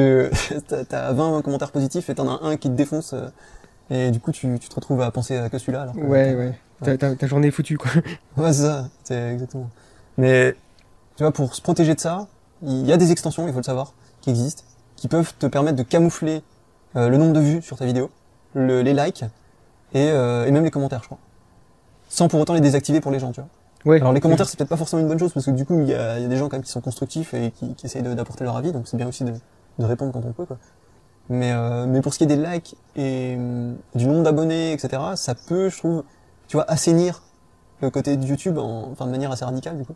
tu 0.70 0.94
as 0.94 1.12
20 1.12 1.42
commentaires 1.42 1.72
positifs 1.72 2.10
et 2.10 2.14
t'en 2.14 2.28
as 2.28 2.44
un 2.44 2.56
qui 2.56 2.68
te 2.68 2.74
défonce 2.74 3.12
euh, 3.14 3.28
et 3.90 4.10
du 4.10 4.20
coup 4.20 4.32
tu, 4.32 4.58
tu 4.58 4.68
te 4.68 4.74
retrouves 4.74 5.02
à 5.02 5.10
penser 5.10 5.36
à 5.36 5.48
que 5.48 5.58
celui-là 5.58 5.82
alors 5.82 5.96
ouais 5.96 6.34
ouais. 6.82 6.96
ta, 6.96 7.14
ta, 7.14 7.26
journée 7.26 7.48
est 7.48 7.52
foutue 7.52 7.76
quoi. 7.76 7.90
Ouais 8.36 8.52
c'est 8.52 8.62
ça 8.62 8.88
c'est 9.04 9.32
exactement. 9.32 9.68
Mais 10.16 10.56
tu 11.16 11.22
vois 11.22 11.32
pour 11.32 11.54
se 11.54 11.60
protéger 11.60 11.94
de 11.94 12.00
ça 12.00 12.26
il 12.62 12.86
y 12.86 12.92
a 12.92 12.96
des 12.96 13.12
extensions 13.12 13.46
il 13.46 13.52
faut 13.52 13.60
le 13.60 13.64
savoir 13.64 13.94
qui 14.20 14.30
existent 14.30 14.64
qui 14.96 15.08
peuvent 15.08 15.32
te 15.38 15.46
permettre 15.46 15.76
de 15.76 15.82
camoufler 15.82 16.42
euh, 16.96 17.08
le 17.08 17.16
nombre 17.16 17.32
de 17.32 17.40
vues 17.40 17.62
sur 17.62 17.76
ta 17.76 17.84
vidéo 17.84 18.10
le, 18.54 18.82
les 18.82 18.94
likes 18.94 19.24
et, 19.92 20.06
et 20.06 20.50
même 20.52 20.64
les 20.64 20.70
commentaires 20.70 21.00
je 21.02 21.06
crois. 21.06 21.18
Sans 22.08 22.28
pour 22.28 22.40
autant 22.40 22.54
les 22.54 22.60
désactiver 22.60 23.00
pour 23.00 23.10
les 23.10 23.18
gens 23.18 23.32
tu 23.32 23.40
vois 23.40 23.48
Ouais, 23.86 24.00
Alors 24.00 24.12
les 24.12 24.20
commentaires 24.20 24.48
c'est 24.48 24.58
peut-être 24.58 24.68
pas 24.68 24.76
forcément 24.76 25.00
une 25.00 25.08
bonne 25.08 25.18
chose 25.18 25.32
parce 25.32 25.46
que 25.46 25.50
du 25.52 25.64
coup 25.64 25.80
il 25.80 25.88
y 25.88 25.94
a, 25.94 26.18
y 26.18 26.24
a, 26.24 26.28
des 26.28 26.36
gens 26.36 26.48
quand 26.48 26.56
même 26.56 26.62
qui 26.62 26.70
sont 26.70 26.82
constructifs 26.82 27.32
et 27.32 27.50
qui, 27.50 27.74
qui 27.74 27.86
essayent 27.86 28.02
d'apporter 28.02 28.44
leur 28.44 28.56
avis 28.56 28.72
donc 28.72 28.86
c'est 28.86 28.98
bien 28.98 29.08
aussi 29.08 29.24
de, 29.24 29.32
de, 29.78 29.84
répondre 29.84 30.12
quand 30.12 30.22
on 30.22 30.32
peut 30.32 30.44
quoi. 30.44 30.58
Mais 31.30 31.52
euh, 31.52 31.86
mais 31.86 32.02
pour 32.02 32.12
ce 32.12 32.18
qui 32.18 32.24
est 32.24 32.26
des 32.26 32.36
likes 32.36 32.76
et 32.94 33.36
euh, 33.38 33.72
du 33.94 34.06
nombre 34.06 34.22
d'abonnés 34.22 34.72
etc 34.72 35.02
ça 35.14 35.34
peut 35.34 35.70
je 35.70 35.78
trouve 35.78 36.04
tu 36.46 36.56
vois 36.58 36.70
assainir 36.70 37.22
le 37.80 37.90
côté 37.90 38.16
de 38.16 38.24
YouTube 38.24 38.58
en, 38.58 38.90
enfin 38.90 39.06
de 39.06 39.10
manière 39.10 39.30
assez 39.30 39.44
radicale 39.44 39.78
du 39.78 39.84
coup. 39.84 39.94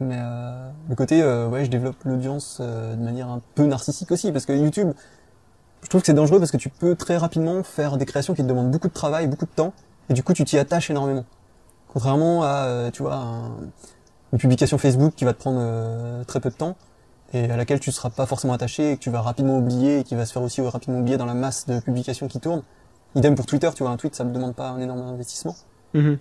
Mais 0.00 0.16
euh, 0.18 0.70
le 0.88 0.94
côté 0.94 1.22
euh, 1.22 1.48
ouais 1.48 1.64
je 1.64 1.70
développe 1.70 1.96
l'audience 2.04 2.58
euh, 2.60 2.94
de 2.94 3.02
manière 3.02 3.28
un 3.28 3.40
peu 3.54 3.64
narcissique 3.64 4.10
aussi 4.10 4.32
parce 4.32 4.46
que 4.46 4.52
YouTube 4.52 4.92
je 5.82 5.88
trouve 5.88 6.00
que 6.00 6.06
c'est 6.06 6.14
dangereux 6.14 6.38
parce 6.38 6.50
que 6.50 6.56
tu 6.56 6.68
peux 6.68 6.94
très 6.94 7.16
rapidement 7.16 7.62
faire 7.62 7.96
des 7.96 8.06
créations 8.06 8.34
qui 8.34 8.42
te 8.42 8.48
demandent 8.48 8.70
beaucoup 8.70 8.88
de 8.88 8.92
travail 8.92 9.26
beaucoup 9.26 9.46
de 9.46 9.50
temps 9.50 9.72
et 10.10 10.14
du 10.14 10.22
coup 10.22 10.32
tu 10.32 10.44
t'y 10.44 10.58
attaches 10.58 10.90
énormément. 10.90 11.24
Contrairement 11.92 12.42
à, 12.42 12.66
euh, 12.66 12.90
tu 12.90 13.02
vois, 13.02 13.22
une 14.32 14.38
publication 14.38 14.78
Facebook 14.78 15.14
qui 15.14 15.24
va 15.24 15.34
te 15.34 15.38
prendre 15.38 15.58
euh, 15.60 16.24
très 16.24 16.40
peu 16.40 16.48
de 16.48 16.54
temps 16.54 16.76
et 17.34 17.50
à 17.50 17.56
laquelle 17.56 17.80
tu 17.80 17.90
ne 17.90 17.94
seras 17.94 18.10
pas 18.10 18.26
forcément 18.26 18.52
attaché 18.52 18.92
et 18.92 18.96
que 18.96 19.02
tu 19.02 19.10
vas 19.10 19.20
rapidement 19.20 19.58
oublier 19.58 20.00
et 20.00 20.04
qui 20.04 20.14
va 20.14 20.26
se 20.26 20.32
faire 20.32 20.42
aussi 20.42 20.60
rapidement 20.60 21.00
oublier 21.00 21.16
dans 21.16 21.26
la 21.26 21.34
masse 21.34 21.66
de 21.66 21.80
publications 21.80 22.28
qui 22.28 22.40
tournent. 22.40 22.62
Idem 23.14 23.34
pour 23.34 23.46
Twitter, 23.46 23.68
tu 23.74 23.82
vois, 23.82 23.92
un 23.92 23.96
tweet, 23.96 24.14
ça 24.14 24.24
ne 24.24 24.32
demande 24.32 24.54
pas 24.54 24.68
un 24.68 24.80
énorme 24.80 25.02
investissement. 25.02 25.54
Mhm. 25.94 26.18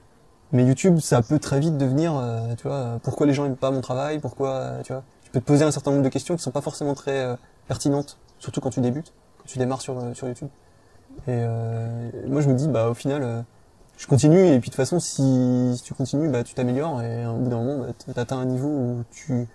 Mais 0.53 0.65
YouTube, 0.65 0.99
ça 0.99 1.21
peut 1.21 1.39
très 1.39 1.59
vite 1.59 1.77
devenir, 1.77 2.13
euh, 2.15 2.55
tu 2.55 2.67
vois, 2.67 2.99
pourquoi 3.03 3.25
les 3.25 3.33
gens 3.33 3.45
aiment 3.45 3.55
pas 3.55 3.71
mon 3.71 3.79
travail, 3.79 4.19
pourquoi, 4.19 4.49
euh, 4.49 4.81
tu 4.81 4.91
vois, 4.91 5.03
tu 5.23 5.31
peux 5.31 5.39
te 5.39 5.45
poser 5.45 5.63
un 5.63 5.71
certain 5.71 5.91
nombre 5.91 6.03
de 6.03 6.09
questions 6.09 6.35
qui 6.35 6.43
sont 6.43 6.51
pas 6.51 6.61
forcément 6.61 6.93
très 6.93 7.23
euh, 7.23 7.35
pertinentes, 7.69 8.17
surtout 8.39 8.59
quand 8.59 8.71
tu 8.71 8.81
débutes, 8.81 9.13
quand 9.37 9.45
tu 9.47 9.59
démarres 9.59 9.81
sur, 9.81 9.97
sur 10.13 10.27
YouTube. 10.27 10.49
Et 11.27 11.45
moi, 12.27 12.41
je 12.41 12.47
me 12.47 12.53
dis, 12.53 12.69
bah, 12.69 12.89
au 12.89 12.93
final, 12.93 13.43
je 14.01 14.07
continue, 14.07 14.47
et 14.47 14.59
puis 14.59 14.69
de 14.69 14.73
toute 14.73 14.75
façon, 14.75 14.99
si, 14.99 15.73
si 15.75 15.83
tu 15.83 15.93
continues, 15.93 16.27
bah, 16.29 16.43
tu 16.43 16.55
t'améliores, 16.55 17.03
et 17.03 17.23
au 17.27 17.35
bout 17.35 17.51
d'un 17.51 17.57
moment, 17.63 17.85
bah, 17.85 17.93
tu 18.03 18.19
atteins 18.19 18.39
un 18.39 18.45
niveau 18.45 18.67
où 18.67 19.03
tu, 19.11 19.45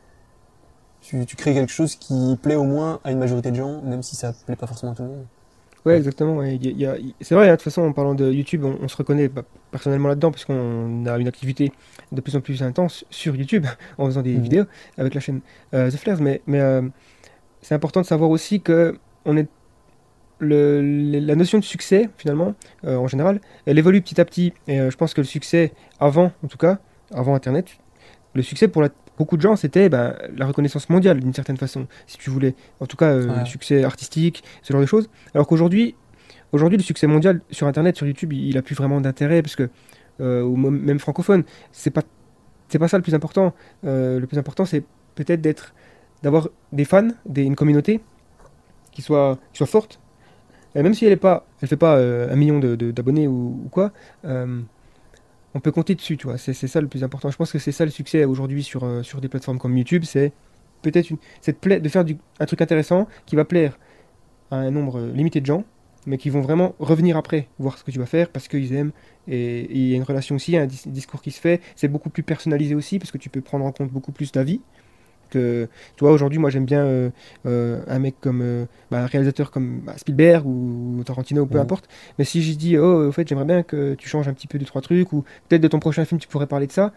tu, 1.01 1.27
tu 1.27 1.35
crées 1.35 1.53
quelque 1.53 1.73
chose 1.73 1.97
qui 1.97 2.39
plaît 2.41 2.55
au 2.55 2.63
moins 2.63 3.01
à 3.03 3.11
une 3.11 3.19
majorité 3.19 3.51
de 3.51 3.57
gens, 3.57 3.83
même 3.83 4.05
si 4.05 4.15
ça 4.15 4.33
plaît 4.47 4.55
pas 4.55 4.69
forcément 4.69 4.93
à 4.93 4.95
tout 4.95 5.03
le 5.03 5.09
monde. 5.09 5.27
Ouais, 5.85 5.97
exactement. 5.97 6.41
c'est 7.21 7.35
vrai, 7.35 7.49
hein, 7.49 7.53
de 7.53 7.57
toute 7.57 7.63
façon, 7.65 7.83
en 7.83 7.93
parlant 7.93 8.15
de 8.15 8.31
YouTube, 8.31 8.65
on, 8.65 8.87
se 8.87 8.97
reconnaît 8.97 9.29
personnellement 9.73 10.09
là-dedans, 10.09 10.31
parce 10.31 10.45
qu'on 10.45 11.07
a 11.07 11.19
une 11.19 11.29
activité 11.29 11.73
de 12.13 12.21
plus 12.21 12.37
en 12.37 12.41
plus 12.41 12.63
intense 12.63 13.05
sur 13.11 13.35
YouTube, 13.35 13.67
en 13.99 14.07
faisant 14.07 14.23
des 14.23 14.35
mhm. 14.35 14.43
vidéos 14.43 14.65
avec 14.97 15.15
la 15.15 15.21
chaîne 15.21 15.41
euh, 15.75 15.91
The 15.91 15.97
Flares. 15.97 16.21
Mais, 16.21 16.41
mais 16.47 16.61
euh, 16.61 16.83
c'est 17.63 17.75
important 17.75 18.01
de 18.01 18.07
savoir 18.07 18.31
aussi 18.31 18.61
que 18.61 18.97
on 19.25 19.37
est 19.37 19.49
le, 20.39 20.81
la 21.21 21.35
notion 21.35 21.59
de 21.59 21.65
succès, 21.65 22.11
finalement, 22.19 22.55
euh, 22.85 22.97
en 22.97 23.07
général, 23.07 23.41
elle 23.65 23.79
évolue 23.79 24.03
petit 24.03 24.21
à 24.21 24.25
petit. 24.25 24.53
Et 24.69 24.79
je 24.79 24.97
pense 24.97 25.15
que 25.15 25.21
le 25.21 25.27
succès, 25.27 25.73
avant, 26.01 26.33
en 26.45 26.49
tout 26.49 26.59
cas, 26.59 26.79
avant 27.13 27.35
Internet, 27.35 27.79
le 28.35 28.43
succès 28.43 28.69
pour 28.69 28.83
la, 28.83 28.91
beaucoup 29.19 29.37
de 29.37 29.43
gens, 29.43 29.57
c'était 29.57 29.89
bah, 29.89 30.17
la 30.37 30.47
reconnaissance 30.47 30.89
mondiale, 30.89 31.21
d'une 31.21 31.35
certaine 31.35 31.57
façon, 31.57 31.87
si 32.07 32.19
tu 32.19 32.31
voulais. 32.31 32.55
En 32.81 32.87
tout 32.87 32.97
cas, 32.97 33.07
euh, 33.07 33.41
le 33.41 33.47
succès 33.47 33.85
artistique, 33.85 34.45
ce 34.63 34.73
genre 34.73 34.83
de 34.83 34.87
choses. 34.87 35.09
Alors 35.35 35.47
qu'aujourd'hui, 35.47 35.95
aujourd'hui, 36.53 36.79
le 36.79 36.83
succès 36.83 37.07
mondial 37.07 37.41
sur 37.51 37.67
Internet, 37.67 37.97
sur 37.97 38.07
YouTube, 38.07 38.33
il, 38.33 38.57
a 38.59 38.63
plus 38.63 38.75
vraiment 38.75 39.01
d'intérêt, 39.01 39.43
parce 39.43 39.57
que, 39.57 39.69
euh, 40.21 40.43
ou 40.43 40.57
même 40.57 40.99
francophone, 40.99 41.45
c'est 41.73 41.91
pas, 41.91 42.03
c'est 42.69 42.79
pas 42.79 42.89
ça 42.89 42.97
le 42.97 43.03
plus 43.03 43.15
important. 43.15 43.55
Euh, 43.85 44.21
le 44.21 44.27
plus 44.27 44.39
important, 44.39 44.65
c'est 44.65 44.85
peut-être 45.15 45.41
d'être, 45.41 45.75
d'avoir 46.23 46.49
des 46.73 46.85
fans, 46.85 47.09
des, 47.25 47.43
une 47.43 47.57
communauté 47.57 48.01
qui 48.93 49.03
soit, 49.03 49.39
qui 49.53 49.59
soit 49.59 49.67
forte. 49.67 50.01
Et 50.77 50.83
même 50.83 50.95
si 50.95 51.07
elle 51.07 51.13
est 51.13 51.17
pas, 51.17 51.47
elle 51.61 51.69
fait 51.69 51.77
pas 51.77 51.99
un 51.99 52.37
million 52.37 52.61
d'abonnés 52.61 53.27
ou, 53.27 53.69
quoi, 53.73 53.93
on 55.57 55.61
peut 55.61 55.73
compter 55.73 55.95
dessus, 55.95 56.17
tu 56.17 56.27
vois. 56.27 56.37
C'est 56.39 56.53
ça 56.53 56.81
le 56.81 56.87
plus 56.87 57.03
important. 57.03 57.31
Je 57.31 57.37
pense 57.37 57.51
que 57.51 57.59
c'est 57.59 57.73
ça 57.73 57.85
le 57.85 57.91
succès 57.91 58.25
aujourd'hui 58.27 58.63
sur, 58.63 58.85
euh, 58.85 59.03
sur 59.03 59.21
des 59.23 59.29
plateformes 59.29 59.59
comme 59.59 59.77
YouTube, 59.77 60.05
c'est 60.05 60.33
peut-être 60.83 61.11
une, 61.11 61.19
de 61.47 61.89
faire 61.89 62.05
un 62.39 62.45
truc 62.45 62.61
intéressant 62.61 63.09
qui 63.25 63.37
va 63.37 63.45
plaire 63.47 63.79
à 64.51 64.57
un 64.57 64.71
nombre 64.71 65.01
limité 65.01 65.41
de 65.41 65.47
gens, 65.47 65.65
mais 66.07 66.19
qui 66.19 66.29
vont 66.29 66.43
vraiment 66.43 66.75
revenir 66.79 67.17
après, 67.17 67.49
voir 67.59 67.79
ce 67.79 67.85
que 67.85 67.91
tu 67.91 67.99
vas 67.99 68.07
faire 68.07 68.29
parce 68.29 68.49
qu'ils 68.49 68.75
aiment. 68.75 68.93
Et 69.27 69.67
il 69.71 69.89
y 69.89 69.95
a 69.95 69.97
une 69.97 70.03
relation 70.03 70.37
aussi, 70.37 70.57
un 70.59 70.67
discours 70.67 71.23
qui 71.23 71.31
se 71.31 71.41
fait. 71.41 71.63
C'est 71.75 71.89
beaucoup 71.89 72.11
plus 72.11 72.23
personnalisé 72.23 72.75
aussi 72.75 72.99
parce 72.99 73.11
que 73.11 73.19
tu 73.19 73.31
peux 73.31 73.41
prendre 73.41 73.65
en 73.65 73.73
compte 73.73 73.91
beaucoup 73.91 74.13
plus 74.13 74.33
d'avis 74.33 74.61
que 75.29 75.69
tu 75.97 76.05
vois 76.05 76.13
aujourd'hui 76.13 76.39
moi 76.39 76.51
j'aime 76.51 76.65
bien 76.65 76.85
euh, 76.85 77.11
euh, 77.47 77.83
un 77.89 77.99
mec 77.99 78.17
comme 78.21 78.41
euh, 78.43 78.67
bah, 78.91 79.03
un 79.03 79.07
réalisateur 79.07 79.51
comme 79.51 79.81
bah, 79.81 79.95
Spielberg 79.97 80.47
ou 80.47 81.03
Tarantino 81.05 81.43
ou 81.43 81.47
peu 81.47 81.59
importe. 81.59 81.89
Mais 82.19 82.25
si 82.25 82.43
je 82.43 82.57
dis 82.57 82.77
oh 82.79 83.09
au 83.09 83.13
fait 83.13 83.29
j'aimerais 83.29 83.45
bien 83.45 83.63
que 83.63 83.95
tu 83.95 84.09
changes 84.09 84.29
un 84.29 84.35
petit 84.35 84.47
peu 84.47 84.59
de 84.59 84.65
trois 84.65 84.83
trucs 84.83 85.13
ou 85.13 85.25
peut-être 85.49 85.63
de 85.63 85.69
ton 85.69 85.79
prochain 85.79 86.05
film 86.05 86.21
tu 86.21 86.29
pourrais 86.29 86.47
parler 86.47 86.67
de 86.67 86.73
ça 86.73 86.93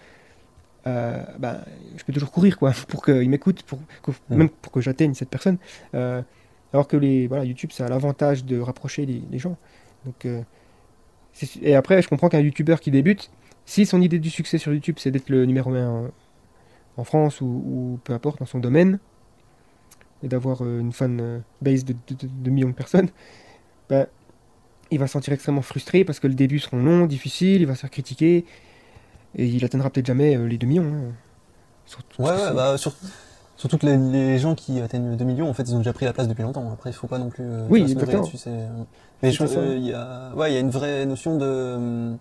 bah, 0.85 1.59
je 1.97 2.03
peux 2.03 2.13
toujours 2.13 2.31
courir 2.31 2.57
quoi 2.57 2.71
pour 2.87 3.03
qu'il 3.05 3.29
m'écoute 3.29 3.63
pour 3.63 3.79
même 4.29 4.49
pour 4.49 4.71
que 4.71 4.81
j'atteigne 4.81 5.13
cette 5.13 5.29
personne 5.29 5.57
alors 5.93 6.87
que 6.87 6.97
les 6.97 7.27
voilà 7.27 7.45
YouTube 7.45 7.71
ça 7.71 7.85
a 7.85 7.89
l'avantage 7.89 8.45
de 8.45 8.59
rapprocher 8.59 9.05
les, 9.05 9.21
les 9.31 9.39
gens. 9.39 9.57
Donc 10.05 10.27
et 11.61 11.75
après 11.75 12.01
je 12.01 12.07
comprends 12.07 12.29
qu'un 12.29 12.39
youtubeur 12.39 12.79
qui 12.79 12.91
débute 12.91 13.29
si 13.65 13.85
son 13.85 14.01
idée 14.01 14.17
du 14.17 14.31
succès 14.31 14.57
sur 14.57 14.73
YouTube 14.73 14.95
c'est 14.97 15.11
d'être 15.11 15.29
le 15.29 15.45
numéro 15.45 15.71
1 15.71 16.09
en 16.99 17.03
France 17.03 17.41
ou, 17.41 17.99
peu 18.03 18.13
importe 18.13 18.39
dans 18.39 18.45
son 18.45 18.59
domaine, 18.59 18.99
et 20.23 20.27
d'avoir 20.27 20.63
euh, 20.63 20.79
une 20.79 20.91
fan 20.91 21.19
euh, 21.21 21.39
base 21.61 21.85
de, 21.85 21.95
de, 22.09 22.49
millions 22.49 22.69
de 22.69 22.73
personnes, 22.73 23.09
ben, 23.89 24.05
il 24.91 24.99
va 24.99 25.07
se 25.07 25.13
sentir 25.13 25.33
extrêmement 25.33 25.61
frustré 25.61 26.03
parce 26.03 26.19
que 26.19 26.27
le 26.27 26.33
début 26.33 26.59
sera 26.59 26.77
long, 26.77 27.05
difficile, 27.05 27.61
il 27.61 27.67
va 27.67 27.75
se 27.75 27.81
faire 27.81 27.89
critiquer, 27.89 28.45
et 29.35 29.45
il 29.45 29.63
atteindra 29.63 29.89
peut-être 29.89 30.07
jamais 30.07 30.35
euh, 30.35 30.47
les 30.47 30.57
2 30.57 30.67
millions. 30.67 30.83
Hein. 30.83 31.13
Surtout, 31.85 32.21
ouais, 32.21 32.31
ouais, 32.31 32.53
bah, 32.53 32.77
surtout 32.77 33.77
que 33.77 33.85
les, 33.85 34.37
gens 34.37 34.55
qui 34.55 34.79
atteignent 34.81 35.15
2 35.15 35.25
millions, 35.25 35.49
en 35.49 35.53
fait, 35.53 35.63
ils 35.63 35.75
ont 35.75 35.79
déjà 35.79 35.93
pris 35.93 36.05
la 36.05 36.13
place 36.13 36.27
depuis 36.27 36.43
longtemps. 36.43 36.69
Après, 36.71 36.89
il 36.89 36.93
faut 36.93 37.07
pas 37.07 37.17
non 37.17 37.29
plus. 37.29 37.45
oui, 37.69 37.81
exactement. 37.81 38.29
Mais 39.21 39.33
il 39.33 39.85
y, 39.85 39.93
a, 39.93 40.31
ouais, 40.35 40.53
y 40.53 40.55
a 40.55 40.59
une 40.59 40.69
vraie 40.69 41.05
notion 41.05 41.37
de 41.37 42.15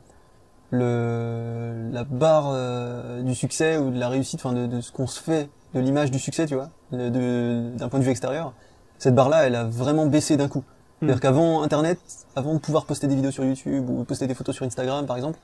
le 0.71 1.89
la 1.93 2.05
barre 2.05 2.51
euh, 2.53 3.23
du 3.23 3.35
succès 3.35 3.79
ou 3.79 3.91
de 3.91 3.99
la 3.99 4.09
réussite, 4.09 4.41
enfin 4.45 4.55
de, 4.55 4.67
de 4.67 4.81
ce 4.81 4.93
qu'on 4.93 5.07
se 5.07 5.21
fait 5.21 5.49
de 5.75 5.81
l'image 5.81 6.11
du 6.11 6.19
succès, 6.19 6.47
tu 6.47 6.55
vois, 6.55 6.71
d'un 6.93 7.89
point 7.89 7.99
de 7.99 8.05
vue 8.05 8.11
extérieur, 8.11 8.53
cette 8.99 9.15
barre-là, 9.15 9.47
elle 9.47 9.55
a 9.55 9.65
vraiment 9.65 10.07
baissé 10.07 10.37
d'un 10.37 10.49
coup. 10.49 10.61
Hmm. 10.61 11.07
C'est-à-dire 11.07 11.21
qu'avant 11.21 11.63
Internet, 11.63 11.99
avant 12.37 12.55
de 12.55 12.59
pouvoir 12.59 12.85
poster 12.87 13.07
des 13.07 13.15
vidéos 13.15 13.31
sur 13.31 13.45
YouTube 13.45 13.89
ou 13.89 14.05
poster 14.05 14.27
des 14.27 14.35
photos 14.35 14.55
sur 14.55 14.67
Instagram, 14.67 15.07
par 15.07 15.17
exemple, 15.17 15.39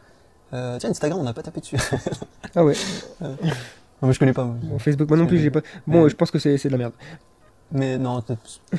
euh, 0.52 0.78
tiens, 0.78 0.90
Instagram, 0.90 1.18
on 1.20 1.24
n'a 1.24 1.32
pas 1.32 1.42
tapé 1.42 1.60
dessus. 1.60 1.76
ah 2.54 2.64
ouais. 2.64 2.74
Euh, 3.22 3.34
non, 4.02 4.08
mais 4.08 4.12
je 4.12 4.18
connais 4.18 4.32
pas. 4.32 4.44
Moi. 4.44 4.78
Facebook, 4.80 5.08
moi 5.08 5.16
non 5.16 5.26
plus, 5.26 5.38
j'ai 5.38 5.50
pas. 5.50 5.60
Bon, 5.86 6.08
je 6.08 6.16
pense 6.16 6.30
que 6.30 6.38
c'est 6.38 6.62
de 6.62 6.68
la 6.68 6.76
merde. 6.76 6.92
Mais 7.74 7.98
non, 7.98 8.22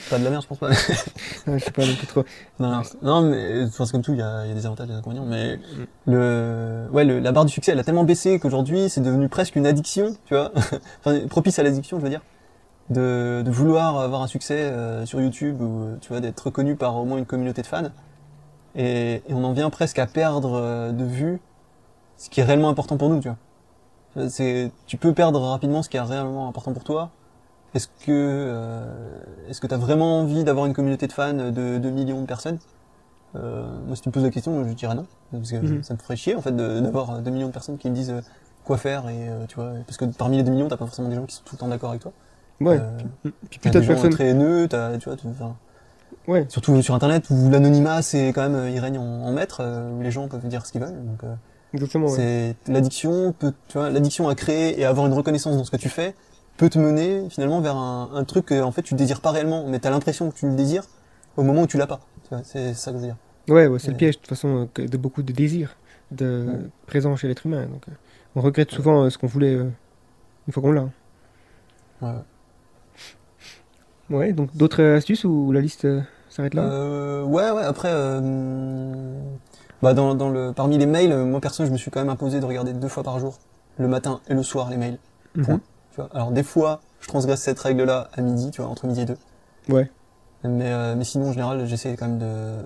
pas 0.09 0.17
de 0.17 0.23
la 0.23 0.30
merde, 0.30 0.43
je 0.43 0.47
pense 0.47 0.57
pas. 0.57 0.72
je 1.47 1.57
sais 1.57 1.72
pas 1.72 1.85
non 1.85 1.95
plus 1.95 2.07
trop. 2.07 2.23
Non, 2.61 2.81
non, 3.01 3.22
mais 3.23 3.67
c'est 3.67 3.91
comme 3.91 4.01
tout, 4.01 4.13
il 4.13 4.19
y 4.19 4.22
a, 4.22 4.45
y 4.45 4.51
a, 4.51 4.53
des 4.53 4.65
avantages 4.65 4.88
et 4.88 4.93
des 4.93 4.97
inconvénients. 4.97 5.26
Mais 5.26 5.59
le, 6.07 6.88
ouais, 6.93 7.03
le, 7.03 7.19
la 7.19 7.34
barre 7.34 7.43
du 7.43 7.51
succès, 7.51 7.73
elle 7.73 7.80
a 7.80 7.84
tellement 7.84 8.05
baissé 8.05 8.39
qu'aujourd'hui, 8.39 8.89
c'est 8.89 9.01
devenu 9.01 9.27
presque 9.27 9.57
une 9.57 9.67
addiction, 9.67 10.15
tu 10.26 10.34
vois. 10.34 10.53
enfin, 11.03 11.27
propice 11.27 11.59
à 11.59 11.63
l'addiction, 11.63 11.99
je 11.99 12.03
veux 12.03 12.09
dire. 12.09 12.22
De, 12.89 13.41
de 13.43 13.51
vouloir 13.51 13.99
avoir 13.99 14.22
un 14.22 14.27
succès 14.27 14.61
euh, 14.61 15.05
sur 15.05 15.19
YouTube 15.19 15.59
ou, 15.61 15.97
tu 15.99 16.07
vois, 16.07 16.22
d'être 16.22 16.39
reconnu 16.39 16.77
par 16.77 16.95
au 16.95 17.03
moins 17.03 17.17
une 17.17 17.26
communauté 17.26 17.63
de 17.63 17.67
fans. 17.67 17.89
Et, 18.76 19.15
et 19.27 19.34
on 19.34 19.43
en 19.43 19.51
vient 19.51 19.69
presque 19.69 19.99
à 19.99 20.07
perdre 20.07 20.53
euh, 20.53 20.91
de 20.93 21.03
vue 21.03 21.41
ce 22.15 22.30
qui 22.30 22.39
est 22.39 22.43
réellement 22.45 22.69
important 22.69 22.95
pour 22.95 23.09
nous, 23.09 23.19
tu 23.19 23.27
vois. 23.27 24.30
C'est, 24.30 24.72
tu 24.88 24.95
peux 24.95 25.13
perdre 25.13 25.41
rapidement 25.41 25.84
ce 25.84 25.89
qui 25.89 25.97
est 25.97 26.01
réellement 26.01 26.47
important 26.47 26.72
pour 26.72 26.85
toi 26.85 27.11
est-ce 27.76 27.88
que 27.88 28.10
euh, 28.10 28.85
est-ce 29.49 29.61
que 29.61 29.68
tu 29.68 29.73
as 29.73 29.77
vraiment 29.77 30.22
envie 30.22 30.43
d'avoir 30.43 30.65
une 30.65 30.73
communauté 30.73 31.07
de 31.07 31.11
fans 31.11 31.34
de 31.34 31.77
2 31.77 31.89
millions 31.89 32.22
de 32.22 32.26
personnes? 32.26 32.57
Euh, 33.35 33.65
Moi, 33.85 33.95
si 33.95 34.02
tu 34.02 34.10
me 34.10 34.14
poses 34.14 34.23
la 34.23 34.30
question, 34.30 34.65
je 34.68 34.73
dirais 34.73 34.95
non, 34.95 35.06
parce 35.31 35.52
que 35.52 35.57
mhm. 35.57 35.84
ça 35.84 35.93
me 35.93 35.99
ferait 35.99 36.15
chier 36.15 36.35
en 36.35 36.41
fait 36.41 36.56
d'avoir 36.56 37.19
2 37.19 37.31
millions 37.31 37.47
de 37.47 37.52
personnes 37.52 37.77
qui 37.77 37.89
me 37.89 37.95
disent 37.95 38.11
euh, 38.11 38.22
quoi 38.64 38.77
faire 38.77 39.10
et 39.10 39.27
euh, 39.30 39.45
tu 39.47 39.56
vois, 39.56 39.73
parce 39.85 39.97
que 39.97 40.06
parmi 40.06 40.38
les 40.38 40.43
2 40.43 40.52
millions, 40.52 40.68
t'as 40.69 40.77
pas 40.77 40.85
forcément 40.85 41.10
des 41.10 41.15
gens 41.15 41.26
qui 41.26 41.35
sont 41.35 41.43
tout 41.43 41.56
le 41.56 41.60
temps 41.60 41.68
d'accord 41.68 41.89
avec 41.89 42.02
toi. 42.02 42.14
Ouais. 42.61 42.80
puis, 43.22 43.34
puis 43.49 43.60
plus 43.60 43.72
t'as 43.72 43.81
de 43.81 43.85
personnes 43.85 44.11
très 44.11 44.30
haineux, 44.30 44.69
t'as, 44.69 44.97
tu 44.97 45.10
vois, 45.10 45.18
tu, 45.18 45.27
ouais. 46.30 46.45
Surtout 46.47 46.81
sur 46.81 46.95
Internet 46.95 47.30
où 47.30 47.49
l'anonymat 47.49 48.02
c'est 48.02 48.30
quand 48.30 48.49
même 48.49 48.69
il 48.73 48.80
règne 48.80 48.97
en, 48.97 49.31
maître, 49.34 49.61
où 49.93 50.02
les 50.02 50.11
gens 50.11 50.30
peuvent 50.30 50.47
dire 50.47 50.65
ce 50.65 50.72
qu'ils 50.72 50.81
veulent. 50.81 50.95
Donc, 50.95 51.30
Exactement. 51.73 52.07
C'est 52.07 52.56
l'addiction, 52.68 53.34
peut, 53.38 53.52
tu 53.68 53.77
vois, 53.77 53.89
l'addiction 53.89 54.30
à 54.30 54.35
créer 54.35 54.80
et 54.80 54.85
à 54.85 54.89
avoir 54.89 55.07
une 55.07 55.14
reconnaissance 55.14 55.57
dans 55.57 55.65
ce 55.65 55.72
que 55.72 55.76
tu 55.76 55.89
fais 55.89 56.15
peut 56.57 56.69
te 56.69 56.80
mener 56.80 57.30
finalement 57.30 57.60
vers 57.61 57.76
un, 57.76 58.10
un 58.14 58.23
truc 58.23 58.45
que 58.48 58.61
en 58.61 58.72
fait 58.72 58.82
tu 58.82 58.94
désires 58.95 59.22
pas 59.22 59.32
réellement, 59.32 59.65
mais 59.68 59.80
tu 59.80 59.88
as 59.88 59.91
l'impression 59.91 60.30
que 60.32 60.36
tu 60.36 60.48
le 60.48 60.56
désires 60.56 60.86
au 61.38 61.44
moment 61.44 61.64
où 61.64 61.68
tu 61.68 61.77
l'as 61.77 61.88
pas. 61.88 61.99
C'est 62.44 62.73
ça 62.73 62.91
que 62.91 62.98
je 62.98 63.02
veux 63.02 63.07
dire. 63.07 63.18
Ouais, 63.49 63.68
ouais 63.68 63.77
c'est 63.80 63.91
le 63.91 63.98
piège 63.98 64.15
de 64.15 64.19
toute 64.22 64.30
façon 64.30 64.68
euh, 64.80 64.88
de 64.88 64.98
beaucoup 64.98 65.22
de 65.22 65.32
désirs 65.32 65.76
de 66.11 66.69
présent 66.88 67.15
chez 67.15 67.27
l'être 67.27 67.45
humain. 67.45 67.65
Donc, 67.65 67.84
euh, 67.88 67.91
on 68.36 68.41
regrette 68.41 68.72
souvent 68.72 69.03
euh, 69.03 69.10
ce 69.10 69.18
qu'on 69.18 69.27
voulait 69.27 69.53
une 69.53 70.53
fois 70.53 70.64
qu'on 70.64 70.72
l'a. 70.72 70.90
Ouais. 72.02 72.11
Ouais, 74.10 74.34
donc 74.34 74.56
d'autres 74.56 74.84
astuces 74.84 75.23
ou 75.23 75.52
la 75.52 75.61
liste 75.61 75.88
s'arrête 76.30 76.53
là? 76.53 76.64
Euh, 76.64 77.23
Ouais, 77.23 77.49
ouais. 77.52 77.64
Après, 77.64 77.91
bah 79.82 79.94
dans, 79.94 80.15
dans 80.15 80.30
le 80.30 80.53
parmi 80.53 80.77
les 80.77 80.86
mails, 80.86 81.15
moi 81.26 81.41
perso, 81.41 81.65
je 81.65 81.72
me 81.72 81.77
suis 81.77 81.91
quand 81.91 81.99
même 81.99 82.10
imposé 82.10 82.40
de 82.40 82.45
regarder 82.45 82.73
deux 82.73 82.88
fois 82.88 83.03
par 83.03 83.19
jour, 83.19 83.40
le 83.77 83.88
matin 83.88 84.22
et 84.27 84.34
le 84.34 84.44
soir, 84.44 84.69
les 84.69 84.77
mails. 84.77 84.98
Alors 86.13 86.31
des 86.31 86.43
fois, 86.43 86.81
je 87.01 87.07
transgresse 87.07 87.41
cette 87.41 87.59
règle-là 87.59 88.09
à 88.13 88.22
midi, 88.22 88.51
tu 88.51 88.61
vois, 88.61 88.69
entre 88.69 88.88
midi 88.88 89.01
et 89.01 89.05
deux. 89.05 89.17
Ouais. 89.69 89.89
Mais, 90.43 90.72
euh, 90.72 90.95
mais 90.95 91.03
sinon, 91.03 91.30
en 91.30 91.31
général, 91.31 91.65
j'essaie 91.65 91.95
quand 91.95 92.07
même 92.07 92.19
de... 92.19 92.57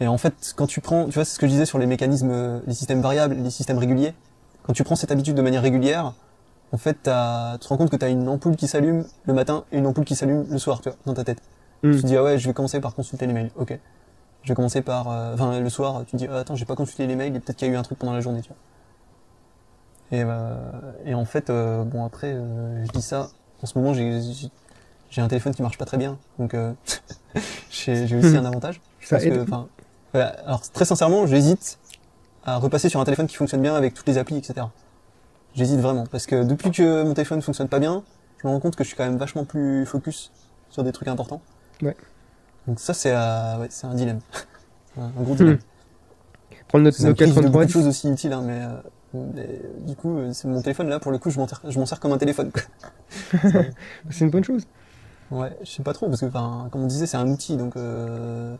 Et 0.00 0.08
en 0.08 0.18
fait, 0.18 0.54
quand 0.56 0.66
tu 0.66 0.80
prends, 0.80 1.06
tu 1.06 1.12
vois, 1.12 1.24
c'est 1.24 1.34
ce 1.34 1.38
que 1.38 1.46
je 1.46 1.52
disais 1.52 1.66
sur 1.66 1.78
les 1.78 1.86
mécanismes, 1.86 2.62
les 2.66 2.74
systèmes 2.74 3.00
variables, 3.00 3.34
les 3.34 3.50
systèmes 3.50 3.78
réguliers. 3.78 4.14
Quand 4.62 4.72
tu 4.72 4.82
prends 4.82 4.96
cette 4.96 5.12
habitude 5.12 5.34
de 5.34 5.42
manière 5.42 5.62
régulière, 5.62 6.14
en 6.72 6.78
fait, 6.78 6.94
tu 6.94 7.02
te 7.02 7.68
rends 7.68 7.76
compte 7.76 7.90
que 7.90 7.96
tu 7.96 8.04
as 8.04 8.08
une 8.08 8.28
ampoule 8.28 8.56
qui 8.56 8.66
s'allume 8.66 9.04
le 9.26 9.34
matin 9.34 9.64
et 9.72 9.78
une 9.78 9.86
ampoule 9.86 10.04
qui 10.04 10.16
s'allume 10.16 10.46
le 10.48 10.58
soir, 10.58 10.80
tu 10.80 10.88
vois, 10.88 10.98
dans 11.04 11.14
ta 11.14 11.24
tête. 11.24 11.42
Hmm. 11.82 11.92
Tu 11.92 12.00
te 12.00 12.06
dis, 12.06 12.16
ah 12.16 12.22
ouais, 12.22 12.38
je 12.38 12.46
vais 12.46 12.54
commencer 12.54 12.80
par 12.80 12.94
consulter 12.94 13.26
les 13.26 13.32
mails. 13.32 13.50
Ok. 13.56 13.78
Je 14.42 14.48
vais 14.48 14.54
commencer 14.54 14.80
par... 14.80 15.10
Euh, 15.10 15.34
enfin, 15.34 15.60
le 15.60 15.68
soir, 15.68 16.02
tu 16.06 16.12
te 16.12 16.16
dis, 16.16 16.26
ah, 16.30 16.38
attends, 16.38 16.54
j'ai 16.54 16.64
pas 16.64 16.76
consulté 16.76 17.06
les 17.06 17.16
mails 17.16 17.36
et 17.36 17.40
peut-être 17.40 17.56
qu'il 17.56 17.68
y 17.68 17.70
a 17.70 17.74
eu 17.74 17.76
un 17.76 17.82
truc 17.82 17.98
pendant 17.98 18.14
la 18.14 18.20
journée, 18.20 18.40
tu 18.40 18.48
vois. 18.48 18.56
Et, 20.12 20.22
euh, 20.24 20.54
et 21.04 21.14
en 21.14 21.24
fait, 21.24 21.50
euh, 21.50 21.84
bon 21.84 22.04
après, 22.04 22.32
euh, 22.32 22.84
je 22.84 22.90
dis 22.90 23.02
ça. 23.02 23.28
En 23.62 23.66
ce 23.66 23.78
moment, 23.78 23.94
j'ai 23.94 25.20
un 25.20 25.28
téléphone 25.28 25.54
qui 25.54 25.62
marche 25.62 25.78
pas 25.78 25.84
très 25.84 25.98
bien, 25.98 26.18
donc 26.38 26.56
j'ai 27.70 28.04
aussi 28.04 28.34
hmm. 28.34 28.36
un 28.36 28.44
avantage. 28.44 28.80
Ça 29.00 29.20
aide. 29.22 29.44
Que, 30.12 30.18
alors 30.18 30.62
très 30.72 30.84
sincèrement, 30.84 31.26
j'hésite 31.26 31.78
à 32.44 32.56
repasser 32.56 32.88
sur 32.88 33.00
un 33.00 33.04
téléphone 33.04 33.26
qui 33.26 33.36
fonctionne 33.36 33.60
bien 33.60 33.74
avec 33.74 33.94
toutes 33.94 34.08
les 34.08 34.18
applis, 34.18 34.36
etc. 34.36 34.66
J'hésite 35.54 35.80
vraiment 35.80 36.06
parce 36.06 36.26
que 36.26 36.42
depuis 36.42 36.70
que 36.70 37.02
mon 37.02 37.12
téléphone 37.12 37.42
fonctionne 37.42 37.68
pas 37.68 37.80
bien, 37.80 38.02
je 38.38 38.46
me 38.46 38.52
rends 38.52 38.60
compte 38.60 38.76
que 38.76 38.84
je 38.84 38.88
suis 38.88 38.96
quand 38.96 39.04
même 39.04 39.18
vachement 39.18 39.44
plus 39.44 39.84
focus 39.84 40.32
sur 40.70 40.82
des 40.82 40.92
trucs 40.92 41.08
importants. 41.08 41.42
Ouais. 41.82 41.96
Donc 42.66 42.80
ça 42.80 42.94
c'est 42.94 43.12
euh, 43.14 43.58
ouais, 43.58 43.68
c'est 43.70 43.86
un 43.86 43.94
dilemme, 43.94 44.20
un 44.98 45.08
gros 45.22 45.34
dilemme. 45.34 45.58
Prendre 46.68 46.84
notre 46.84 47.04
de 47.04 47.12
3310. 47.12 47.72
choses 47.72 47.86
aussi 47.88 48.08
utiles, 48.08 48.32
hein, 48.32 48.42
mais, 48.44 48.60
euh, 48.62 48.80
mais 49.14 49.60
du 49.80 49.96
coup 49.96 50.18
euh, 50.18 50.32
c'est 50.32 50.46
mon 50.46 50.62
téléphone 50.62 50.88
là 50.88 51.00
pour 51.00 51.10
le 51.10 51.18
coup 51.18 51.30
je 51.30 51.38
m'en 51.40 51.86
sers, 51.86 52.00
comme 52.00 52.12
un 52.12 52.18
téléphone. 52.18 52.50
quoi. 52.52 52.62
C'est 54.10 54.24
une 54.24 54.30
bonne 54.30 54.44
chose. 54.44 54.66
Ouais, 55.30 55.56
je 55.62 55.70
sais 55.70 55.82
pas 55.82 55.92
trop 55.92 56.08
parce 56.08 56.20
que 56.20 56.26
comme 56.26 56.82
on 56.82 56.86
disait 56.86 57.06
c'est 57.06 57.16
un 57.16 57.28
outil 57.28 57.56
donc 57.56 57.76
euh, 57.76 58.56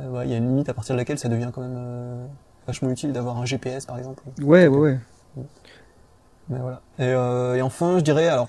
euh, 0.00 0.10
ouais, 0.10 0.26
il 0.26 0.30
y 0.30 0.34
a 0.34 0.38
une 0.38 0.48
limite 0.48 0.68
à 0.68 0.74
partir 0.74 0.94
de 0.94 0.98
laquelle 0.98 1.18
ça 1.18 1.28
devient 1.28 1.50
quand 1.52 1.60
même 1.62 1.76
euh, 1.76 2.26
vachement 2.66 2.90
utile 2.90 3.12
d'avoir 3.12 3.38
un 3.38 3.44
GPS 3.44 3.86
par 3.86 3.98
exemple. 3.98 4.22
Ouais, 4.42 4.66
ouais, 4.66 4.78
ouais. 4.78 4.98
Mais 6.48 6.58
voilà. 6.58 6.80
Et, 6.98 7.04
euh, 7.04 7.54
et 7.56 7.62
enfin, 7.62 7.98
je 7.98 8.04
dirais, 8.04 8.28
alors, 8.28 8.48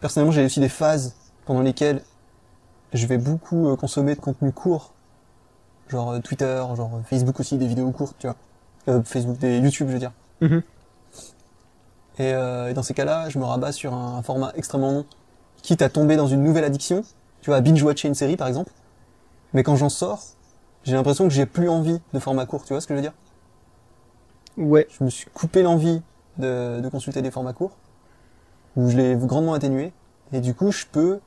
personnellement, 0.00 0.32
j'ai 0.32 0.44
aussi 0.44 0.60
des 0.60 0.68
phases 0.68 1.14
pendant 1.46 1.62
lesquelles 1.62 2.02
je 2.92 3.06
vais 3.06 3.18
beaucoup 3.18 3.68
euh, 3.68 3.76
consommer 3.76 4.14
de 4.14 4.20
contenu 4.20 4.52
court, 4.52 4.92
genre 5.88 6.20
Twitter, 6.22 6.62
genre 6.76 7.00
Facebook 7.04 7.40
aussi, 7.40 7.56
des 7.58 7.66
vidéos 7.66 7.90
courtes, 7.90 8.16
tu 8.18 8.26
vois. 8.26 8.36
Euh, 8.88 9.02
Facebook, 9.02 9.38
des 9.38 9.58
YouTube, 9.58 9.88
je 9.88 9.92
veux 9.94 9.98
dire. 9.98 10.12
Mhm. 10.42 10.62
Et, 12.18 12.34
euh, 12.34 12.68
et 12.68 12.74
dans 12.74 12.82
ces 12.82 12.92
cas-là, 12.92 13.30
je 13.30 13.38
me 13.38 13.44
rabats 13.44 13.72
sur 13.72 13.94
un, 13.94 14.22
format 14.22 14.52
extrêmement 14.54 14.92
long, 14.92 15.06
quitte 15.62 15.80
à 15.80 15.88
tomber 15.88 16.16
dans 16.16 16.26
une 16.26 16.42
nouvelle 16.42 16.64
addiction, 16.64 17.02
tu 17.40 17.48
vois, 17.48 17.56
à 17.56 17.60
binge-watcher 17.60 18.08
une 18.08 18.14
série, 18.14 18.36
par 18.36 18.48
exemple. 18.48 18.72
Mais 19.54 19.62
quand 19.62 19.76
j'en 19.76 19.88
sors, 19.88 20.22
j'ai 20.84 20.92
l'impression 20.94 21.26
que 21.26 21.32
j'ai 21.32 21.46
plus 21.46 21.68
envie 21.68 22.00
de 22.12 22.18
format 22.18 22.44
court, 22.44 22.64
tu 22.64 22.74
vois 22.74 22.80
ce 22.80 22.86
que 22.86 22.94
je 22.94 22.96
veux 22.96 23.02
dire? 23.02 23.14
Ouais. 24.58 24.86
je 24.90 25.02
me 25.02 25.08
suis 25.08 25.30
coupé 25.30 25.62
l'envie 25.62 26.02
de, 26.36 26.80
de 26.80 26.88
consulter 26.90 27.22
des 27.22 27.30
formats 27.30 27.54
courts, 27.54 27.76
où 28.76 28.90
je 28.90 28.96
l'ai 28.96 29.14
grandement 29.16 29.54
atténué, 29.54 29.92
et 30.32 30.40
du 30.40 30.54
coup, 30.54 30.70
je 30.70 30.84
peux 30.90 31.20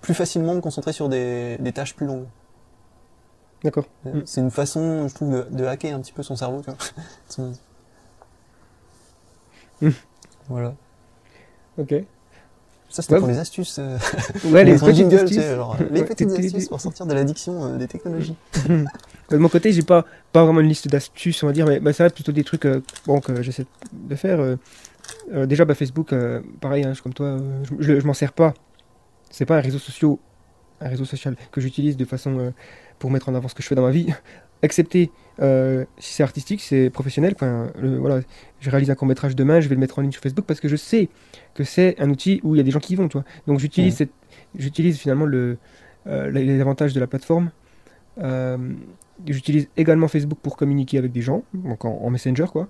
plus 0.00 0.14
facilement 0.14 0.54
me 0.54 0.60
concentrer 0.60 0.92
sur 0.92 1.08
des, 1.08 1.56
des 1.58 1.72
tâches 1.72 1.96
plus 1.96 2.06
longues. 2.06 2.26
D'accord. 3.64 3.86
Mm. 4.04 4.20
C'est 4.24 4.40
une 4.40 4.52
façon, 4.52 5.08
je 5.08 5.14
trouve, 5.14 5.32
de, 5.32 5.46
de 5.50 5.64
hacker 5.64 5.96
un 5.96 6.00
petit 6.00 6.12
peu 6.12 6.22
son 6.22 6.36
cerveau, 6.36 6.62
tu 6.62 6.70
vois. 6.70 7.48
Voilà. 10.48 10.74
Ok. 11.78 11.94
Ça, 12.90 13.02
c'était 13.02 13.14
Ouais, 13.14 13.18
pour 13.20 13.28
les 13.28 13.38
astuces. 13.38 13.76
euh, 13.78 13.98
Ouais, 14.46 14.64
les 14.64 14.72
notre 14.72 14.86
petites 14.86 14.96
jingle, 14.96 15.16
tu 15.18 15.22
astuces. 15.24 15.36
sais, 15.42 15.54
genre, 15.56 15.76
les 15.90 16.00
Ouais, 16.00 16.06
petites 16.06 16.28
t'es- 16.34 16.46
astuces 16.46 16.68
pour 16.68 16.80
sortir 16.80 17.04
de 17.06 17.12
l'addiction 17.12 17.64
euh, 17.66 17.76
des 17.76 17.86
technologies. 17.86 18.34
De 19.30 19.36
mon 19.36 19.48
côté, 19.50 19.72
j'ai 19.72 19.82
pas, 19.82 20.06
pas 20.32 20.42
vraiment 20.44 20.60
une 20.60 20.68
liste 20.68 20.88
d'astuces, 20.88 21.42
on 21.42 21.48
va 21.48 21.52
dire, 21.52 21.66
mais 21.66 21.80
bah, 21.80 21.92
ça 21.92 22.04
va 22.04 22.08
être 22.08 22.14
plutôt 22.14 22.32
des 22.32 22.44
trucs 22.44 22.64
euh, 22.64 22.80
bon, 23.06 23.20
que 23.20 23.42
j'essaie 23.42 23.66
de 23.92 24.14
faire. 24.14 24.40
euh. 24.40 24.56
Euh, 25.32 25.44
déjà, 25.46 25.66
bah, 25.66 25.74
Facebook, 25.74 26.12
euh, 26.14 26.40
pareil, 26.62 26.84
hein, 26.84 26.88
je 26.90 26.94
suis 26.94 27.02
comme 27.02 27.12
toi, 27.14 27.26
euh, 27.26 27.62
je, 27.64 27.74
je, 27.78 28.00
je 28.00 28.06
m'en 28.06 28.14
sers 28.14 28.32
pas. 28.32 28.54
C'est 29.30 29.44
pas 29.44 29.58
un 29.58 29.60
réseau 29.60 29.78
social, 29.78 30.16
un 30.80 30.88
réseau 30.88 31.04
social 31.04 31.36
que 31.52 31.60
j'utilise 31.60 31.98
de 31.98 32.04
façon 32.06 32.38
euh, 32.38 32.50
pour 32.98 33.10
mettre 33.10 33.28
en 33.28 33.34
avant 33.34 33.48
ce 33.48 33.54
que 33.54 33.62
je 33.62 33.68
fais 33.68 33.74
dans 33.74 33.82
ma 33.82 33.90
vie. 33.90 34.06
Excepté 34.62 35.10
euh, 35.40 35.84
si 35.98 36.14
c'est 36.14 36.22
artistique, 36.24 36.60
c'est 36.60 36.90
professionnel. 36.90 37.32
Enfin, 37.36 37.70
le- 37.80 37.96
voilà, 37.98 38.20
je 38.60 38.70
réalise 38.70 38.90
un 38.90 38.94
court 38.96 39.06
métrage 39.06 39.36
demain, 39.36 39.60
je 39.60 39.68
vais 39.68 39.74
le 39.76 39.80
mettre 39.80 39.98
en 39.98 40.02
ligne 40.02 40.10
sur 40.12 40.20
Facebook 40.22 40.44
parce 40.46 40.58
que 40.60 40.66
je 40.68 40.74
sais 40.76 41.08
que 41.54 41.62
c'est 41.64 41.94
un 42.00 42.10
outil 42.10 42.40
où 42.42 42.54
il 42.54 42.58
y 42.58 42.60
a 42.60 42.64
des 42.64 42.70
gens 42.72 42.80
qui 42.80 42.94
y 42.94 42.96
vont, 42.96 43.08
tu 43.08 43.16
vois. 43.18 43.24
Donc 43.46 43.60
j'utilise 43.60 43.94
cette- 43.96 44.12
j'utilise 44.56 44.98
finalement 44.98 45.26
le, 45.26 45.58
euh, 46.08 46.30
les 46.30 46.60
avantages 46.60 46.92
de 46.92 47.00
la 47.00 47.06
plateforme. 47.06 47.50
Euh, 48.20 48.56
J'utilise 49.26 49.68
également 49.76 50.06
Facebook 50.06 50.38
pour 50.40 50.56
communiquer 50.56 50.96
avec 50.96 51.10
des 51.10 51.22
gens, 51.22 51.42
donc 51.52 51.84
en, 51.84 51.90
en 51.90 52.08
Messenger 52.10 52.46
quoi. 52.52 52.68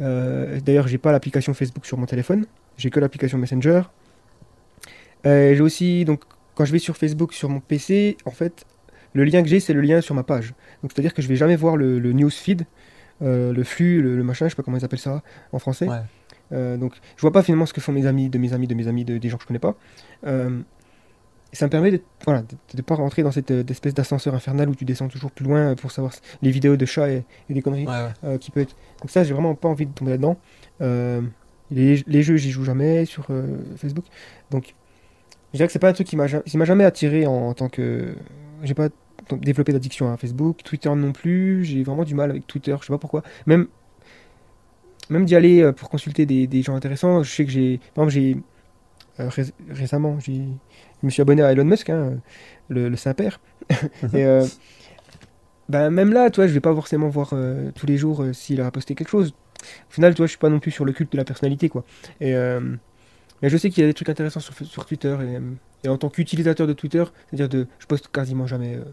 D'ailleurs, 0.00 0.88
j'ai 0.88 0.98
pas 0.98 1.12
l'application 1.12 1.54
Facebook 1.54 1.86
sur 1.86 1.96
mon 1.98 2.06
téléphone, 2.06 2.46
j'ai 2.76 2.90
que 2.90 2.98
l'application 2.98 3.38
Messenger. 3.38 3.82
J'ai 5.24 5.60
aussi 5.60 6.04
donc 6.04 6.22
quand 6.54 6.64
je 6.64 6.72
vais 6.72 6.78
sur 6.80 6.96
Facebook 6.96 7.32
sur 7.32 7.48
mon 7.48 7.60
PC, 7.60 8.16
en 8.24 8.30
fait, 8.30 8.64
le 9.12 9.24
lien 9.24 9.42
que 9.42 9.48
j'ai 9.48 9.60
c'est 9.60 9.72
le 9.72 9.80
lien 9.80 10.00
sur 10.00 10.14
ma 10.16 10.22
page. 10.24 10.54
Donc 10.84 10.92
c'est-à-dire 10.92 11.14
que 11.14 11.22
je 11.22 11.28
vais 11.28 11.36
jamais 11.36 11.56
voir 11.56 11.78
le, 11.78 11.98
le 11.98 12.12
newsfeed, 12.12 12.66
euh, 13.22 13.54
le 13.54 13.64
flux, 13.64 14.02
le, 14.02 14.16
le 14.16 14.22
machin, 14.22 14.44
je 14.44 14.50
sais 14.50 14.56
pas 14.56 14.62
comment 14.62 14.76
ils 14.76 14.84
appellent 14.84 14.98
ça 14.98 15.22
en 15.52 15.58
français. 15.58 15.88
Ouais. 15.88 15.96
Euh, 16.52 16.76
donc 16.76 16.92
je 17.16 17.22
vois 17.22 17.32
pas 17.32 17.42
finalement 17.42 17.64
ce 17.64 17.72
que 17.72 17.80
font 17.80 17.90
mes 17.92 18.04
amis, 18.04 18.28
de 18.28 18.36
mes 18.36 18.52
amis, 18.52 18.66
de 18.66 18.74
mes 18.74 18.86
amis, 18.86 19.06
de, 19.06 19.16
des 19.16 19.30
gens 19.30 19.38
que 19.38 19.44
je 19.44 19.46
connais 19.46 19.58
pas. 19.58 19.76
Euh, 20.26 20.60
et 21.54 21.56
ça 21.56 21.64
me 21.64 21.70
permet 21.70 21.90
de 21.90 22.02
voilà, 22.26 22.42
de, 22.42 22.54
de 22.74 22.82
pas 22.82 22.96
rentrer 22.96 23.22
dans 23.22 23.30
cette 23.30 23.50
euh, 23.50 23.64
espèce 23.66 23.94
d'ascenseur 23.94 24.34
infernal 24.34 24.68
où 24.68 24.74
tu 24.74 24.84
descends 24.84 25.08
toujours 25.08 25.30
plus 25.30 25.46
loin 25.46 25.74
pour 25.74 25.90
savoir 25.90 26.12
les 26.42 26.50
vidéos 26.50 26.76
de 26.76 26.84
chats 26.84 27.08
et, 27.08 27.24
et 27.48 27.54
des 27.54 27.62
conneries 27.62 27.86
Ouais, 27.86 28.08
ouais. 28.22 28.38
qui 28.38 28.50
peut 28.50 28.60
être. 28.60 28.76
Donc 29.00 29.10
ça, 29.10 29.24
j'ai 29.24 29.32
vraiment 29.32 29.54
pas 29.54 29.68
envie 29.68 29.86
de 29.86 29.92
tomber 29.92 30.10
là-dedans. 30.10 30.36
Les, 31.70 32.04
les 32.06 32.22
jeux, 32.22 32.36
j'y 32.36 32.50
joue 32.50 32.64
jamais 32.64 33.06
sur 33.06 33.26
Facebook. 33.76 34.04
Donc, 34.50 34.74
je 35.52 35.56
dirais 35.56 35.66
que 35.66 35.72
c'est 35.72 35.78
pas 35.78 35.88
un 35.88 35.94
truc 35.94 36.06
qui 36.06 36.16
m'a 36.16 36.26
jamais 36.26 36.84
attiré 36.84 37.26
en, 37.26 37.32
en 37.32 37.54
tant 37.54 37.70
que. 37.70 38.14
J'ai 38.62 38.74
pas 38.74 38.90
développé 39.32 39.72
d'addiction 39.72 40.12
à 40.12 40.16
Facebook, 40.16 40.58
Twitter 40.64 40.90
non 40.94 41.12
plus. 41.12 41.64
J'ai 41.64 41.82
vraiment 41.82 42.04
du 42.04 42.14
mal 42.14 42.30
avec 42.30 42.46
Twitter, 42.46 42.76
je 42.80 42.86
sais 42.86 42.92
pas 42.92 42.98
pourquoi. 42.98 43.22
Même, 43.46 43.66
même 45.10 45.24
d'y 45.24 45.36
aller 45.36 45.60
euh, 45.62 45.72
pour 45.72 45.90
consulter 45.90 46.26
des, 46.26 46.46
des 46.46 46.62
gens 46.62 46.74
intéressants, 46.74 47.22
je 47.22 47.30
sais 47.30 47.44
que 47.44 47.50
j'ai. 47.50 47.78
Par 47.94 48.04
exemple, 48.04 48.10
j'ai. 48.10 48.36
euh, 49.20 49.28
ré- 49.28 49.52
récemment, 49.70 50.18
j'ai, 50.20 50.34
je 50.36 51.06
me 51.06 51.10
suis 51.10 51.22
abonné 51.22 51.42
à 51.42 51.52
Elon 51.52 51.64
Musk, 51.64 51.90
hein, 51.90 52.18
le, 52.68 52.88
le 52.88 52.96
Saint-Père. 52.96 53.40
Et. 54.14 54.24
euh, 54.24 54.46
ben, 55.68 55.90
même 55.90 56.12
là, 56.12 56.30
toi, 56.30 56.46
je 56.46 56.52
vais 56.52 56.60
pas 56.60 56.74
forcément 56.74 57.08
voir 57.08 57.30
euh, 57.32 57.70
tous 57.74 57.86
les 57.86 57.96
jours 57.96 58.22
s'il 58.32 58.60
a 58.60 58.70
posté 58.70 58.94
quelque 58.94 59.08
chose. 59.08 59.34
Au 59.90 59.92
final, 59.92 60.14
toi, 60.14 60.26
je 60.26 60.30
suis 60.30 60.38
pas 60.38 60.50
non 60.50 60.60
plus 60.60 60.70
sur 60.70 60.84
le 60.84 60.92
culte 60.92 61.12
de 61.12 61.16
la 61.16 61.24
personnalité, 61.24 61.68
quoi. 61.70 61.84
Et 62.20 62.34
mais 63.44 63.50
je 63.50 63.56
sais 63.56 63.70
qu'il 63.70 63.82
y 63.82 63.84
a 63.84 63.88
des 63.88 63.94
trucs 63.94 64.08
intéressants 64.08 64.40
sur, 64.40 64.54
sur 64.64 64.86
Twitter. 64.86 65.16
Et, 65.22 65.86
et 65.86 65.88
en 65.90 65.98
tant 65.98 66.08
qu'utilisateur 66.08 66.66
de 66.66 66.72
Twitter, 66.72 67.04
c'est-à-dire 67.28 67.48
de, 67.48 67.66
je 67.78 67.86
poste 67.86 68.08
quasiment 68.08 68.46
jamais. 68.46 68.74
euh, 68.76 68.84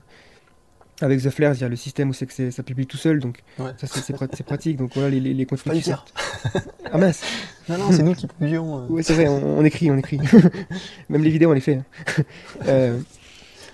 avec 1.03 1.19
The 1.23 1.30
Flares, 1.32 1.56
il 1.56 1.61
y 1.61 1.64
a 1.64 1.69
le 1.69 1.76
système 1.76 2.10
où 2.10 2.14
c'est 2.14 2.28
que 2.28 2.52
ça 2.52 2.61
publie 2.61 2.86
tout 2.86 2.98
seul, 2.98 3.19
donc 3.19 3.40
Ouais. 3.57 3.72
ça 3.78 3.88
c'est 3.88 4.02
c'est 4.02 4.14
prat- 4.14 4.28
c'est 4.34 4.44
pratique. 4.45 4.78
Donc 4.78 4.91
voilà, 4.94 5.10
les, 5.10 5.19
les, 5.19 5.34
les 5.34 5.45
contenus 5.48 5.84
Pas 5.84 5.94
du. 5.94 6.61
Ah 6.91 6.98
mince, 6.99 7.23
Non, 7.69 7.78
non, 7.80 7.91
c'est 7.91 8.03
nous 8.03 8.14
qui 8.14 8.28
publions. 8.28 8.84
euh. 8.84 8.88
ouais, 8.88 9.02
c'est 9.02 9.14
vrai, 9.15 9.28
on, 9.28 9.57
on 9.60 9.65
écrit, 9.65 9.90
on 9.90 9.98
écrit. 9.98 10.19
Même 11.10 11.23
les 11.23 11.30
vidéos, 11.32 11.49
on 11.49 11.53
les 11.53 11.61
fait. 11.61 11.76
hein. 11.78 11.86
Euh, 12.68 12.99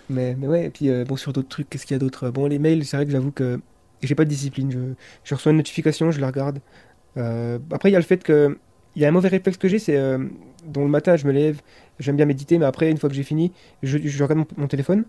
mais, 0.09 0.37
mais 0.39 0.47
ouais, 0.47 0.65
et 0.67 0.69
puis 0.69 0.89
euh, 0.89 1.03
bon, 1.03 1.17
sur 1.17 1.33
d'autres 1.33 1.49
trucs, 1.49 1.69
qu'est-ce 1.69 1.85
qu'il 1.85 1.95
y 1.95 1.97
a 1.97 1.99
d'autre? 1.99 2.29
Bon, 2.29 2.45
les 2.47 2.59
mails, 2.59 2.85
c'est 2.85 2.95
vrai 2.95 3.05
que 3.05 3.11
j'avoue 3.11 3.31
que 3.31 3.59
j'ai 4.01 4.15
pas 4.15 4.23
de 4.23 4.29
discipline. 4.29 4.71
Je, 4.71 4.79
je 5.25 5.35
reçois 5.35 5.51
une 5.51 5.57
notification, 5.57 6.11
je 6.11 6.21
la 6.21 6.27
regarde. 6.27 6.59
Après, 7.17 7.89
il 7.89 7.91
y 7.93 7.95
a 7.95 7.99
le 7.99 8.05
fait 8.05 8.23
que. 8.23 8.57
Il 8.97 9.01
y 9.01 9.05
a 9.05 9.09
un 9.09 9.11
mauvais 9.11 9.29
réflexe 9.29 9.57
que 9.59 9.67
j'ai, 9.67 9.77
c'est. 9.77 9.95
Euh, 9.95 10.17
dont 10.65 10.83
le 10.83 10.89
matin, 10.89 11.15
je 11.15 11.27
me 11.27 11.31
lève, 11.31 11.61
j'aime 11.99 12.15
bien 12.17 12.25
méditer, 12.25 12.57
mais 12.57 12.65
après, 12.65 12.89
une 12.89 12.97
fois 12.97 13.09
que 13.09 13.15
j'ai 13.15 13.21
fini, 13.23 13.51
je, 13.83 13.99
je 13.99 14.23
regarde 14.23 14.39
mon, 14.39 14.47
mon 14.63 14.67
téléphone. 14.67 15.05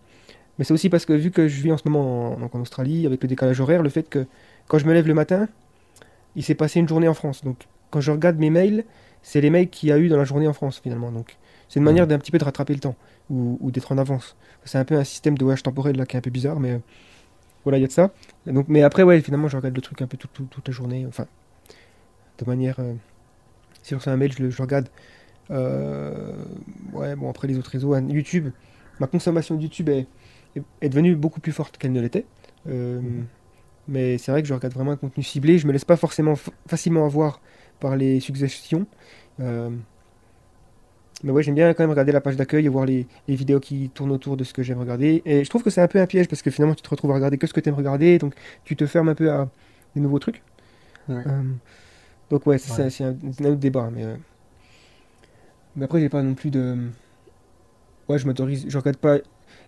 Mais 0.58 0.64
c'est 0.66 0.74
aussi 0.74 0.90
parce 0.90 1.06
que 1.06 1.14
vu 1.14 1.30
que 1.30 1.48
je 1.48 1.62
vis 1.62 1.72
en 1.72 1.78
ce 1.78 1.88
moment 1.88 2.36
en, 2.52 2.60
Australie, 2.60 3.06
avec 3.06 3.22
le 3.22 3.28
décalage 3.28 3.60
horaire, 3.60 3.82
le 3.82 3.88
fait 3.88 4.08
que 4.08 4.26
quand 4.66 4.78
je 4.78 4.84
me 4.86 4.92
lève 4.92 5.06
le 5.08 5.14
matin, 5.14 5.48
il 6.36 6.42
s'est 6.44 6.54
passé 6.54 6.80
une 6.80 6.88
journée 6.88 7.08
en 7.08 7.14
France. 7.14 7.44
Donc 7.44 7.56
quand 7.90 8.00
je 8.02 8.10
regarde 8.12 8.36
mes 8.38 8.50
mails, 8.50 8.84
c'est 9.22 9.40
les 9.40 9.48
mails 9.50 9.70
qu'il 9.70 9.88
y 9.88 9.92
a 9.92 9.98
eu 9.98 10.08
dans 10.08 10.18
la 10.18 10.24
journée 10.24 10.46
en 10.48 10.52
France 10.52 10.80
finalement. 10.82 11.10
Donc 11.10 11.36
c'est 11.68 11.78
une 11.80 11.84
manière 11.84 12.06
d'un 12.06 12.18
petit 12.18 12.30
peu 12.30 12.38
de 12.38 12.44
rattraper 12.44 12.74
le 12.74 12.80
temps 12.80 12.96
ou, 13.30 13.56
ou 13.60 13.70
d'être 13.70 13.90
en 13.92 13.98
avance. 13.98 14.36
C'est 14.64 14.78
un 14.78 14.84
peu 14.84 14.96
un 14.96 15.04
système 15.04 15.38
de 15.38 15.44
voyage 15.44 15.62
temporel 15.62 15.96
là 15.96 16.04
qui 16.06 16.16
est 16.16 16.18
un 16.18 16.22
peu 16.22 16.30
bizarre, 16.30 16.60
mais 16.60 16.72
euh, 16.72 16.78
voilà, 17.64 17.78
il 17.78 17.82
y 17.82 17.84
a 17.84 17.88
de 17.88 17.92
ça. 17.92 18.10
Et 18.46 18.52
donc, 18.52 18.66
mais 18.68 18.82
après, 18.82 19.02
ouais, 19.02 19.20
finalement, 19.20 19.48
je 19.48 19.56
regarde 19.56 19.74
le 19.74 19.80
truc 19.80 20.02
un 20.02 20.06
peu 20.06 20.16
tout- 20.16 20.28
tout- 20.32 20.48
toute 20.50 20.68
la 20.68 20.72
journée. 20.74 21.06
Enfin, 21.08 21.26
de 22.38 22.44
manière. 22.44 22.76
euh, 22.80 22.94
si 23.82 23.90
je 23.90 23.94
reçois 23.96 24.12
un 24.12 24.16
mail, 24.16 24.32
je 24.32 24.42
le, 24.42 24.50
je 24.50 24.58
le 24.58 24.62
regarde. 24.62 24.88
Euh, 25.50 26.34
ouais, 26.92 27.16
bon, 27.16 27.30
après 27.30 27.48
les 27.48 27.58
autres 27.58 27.70
réseaux, 27.70 27.94
hein, 27.94 28.06
YouTube, 28.08 28.48
ma 29.00 29.06
consommation 29.06 29.54
de 29.56 29.62
YouTube 29.62 29.88
est, 29.88 30.06
est, 30.56 30.62
est 30.80 30.88
devenue 30.88 31.16
beaucoup 31.16 31.40
plus 31.40 31.52
forte 31.52 31.78
qu'elle 31.78 31.92
ne 31.92 32.00
l'était. 32.00 32.26
Euh, 32.68 33.00
Mais 33.88 34.18
c'est 34.18 34.30
vrai 34.30 34.42
que 34.42 34.48
je 34.48 34.52
regarde 34.52 34.74
vraiment 34.74 34.92
un 34.92 34.96
contenu 34.96 35.22
ciblé. 35.22 35.58
Je 35.58 35.66
me 35.66 35.72
laisse 35.72 35.86
pas 35.86 35.96
forcément 35.96 36.34
facilement 36.66 37.06
avoir 37.06 37.40
par 37.80 37.96
les 37.96 38.20
suggestions. 38.20 38.86
Euh, 39.40 39.70
mais 41.24 41.32
ouais, 41.32 41.42
j'aime 41.42 41.54
bien 41.54 41.72
quand 41.72 41.82
même 41.82 41.90
regarder 41.90 42.12
la 42.12 42.20
page 42.20 42.36
d'accueil 42.36 42.66
et 42.66 42.68
voir 42.68 42.84
les, 42.84 43.06
les 43.26 43.34
vidéos 43.34 43.60
qui 43.60 43.88
tournent 43.88 44.12
autour 44.12 44.36
de 44.36 44.44
ce 44.44 44.52
que 44.52 44.62
j'aime 44.62 44.78
regarder. 44.78 45.22
Et 45.24 45.42
je 45.42 45.48
trouve 45.48 45.62
que 45.62 45.70
c'est 45.70 45.80
un 45.80 45.88
peu 45.88 46.00
un 46.00 46.06
piège 46.06 46.28
parce 46.28 46.42
que 46.42 46.50
finalement 46.50 46.74
tu 46.74 46.82
te 46.82 46.90
retrouves 46.90 47.10
à 47.12 47.14
regarder 47.14 47.38
que 47.38 47.46
ce 47.46 47.54
que 47.54 47.60
tu 47.60 47.70
aimes 47.70 47.74
regarder, 47.76 48.18
donc 48.18 48.34
tu 48.64 48.76
te 48.76 48.84
fermes 48.86 49.08
un 49.08 49.14
peu 49.14 49.30
à 49.32 49.48
des 49.94 50.02
nouveaux 50.02 50.18
trucs. 50.18 50.42
Ouais. 51.08 51.26
Euh, 51.26 51.42
donc 52.30 52.46
ouais, 52.46 52.58
c'est 52.58 52.82
Ouais. 52.82 53.06
un, 53.08 53.10
un 53.10 53.44
autre 53.50 53.56
débat. 53.60 53.90
Mais, 53.92 54.04
euh, 54.04 54.16
mais 55.76 55.84
après, 55.84 56.00
j'ai 56.00 56.08
pas 56.08 56.22
non 56.22 56.34
plus 56.34 56.50
de... 56.50 56.76
Ouais, 58.08 58.18
je 58.18 58.26
m'autorise, 58.26 58.64
je 58.68 58.78
regarde 58.78 58.96
pas... 58.96 59.18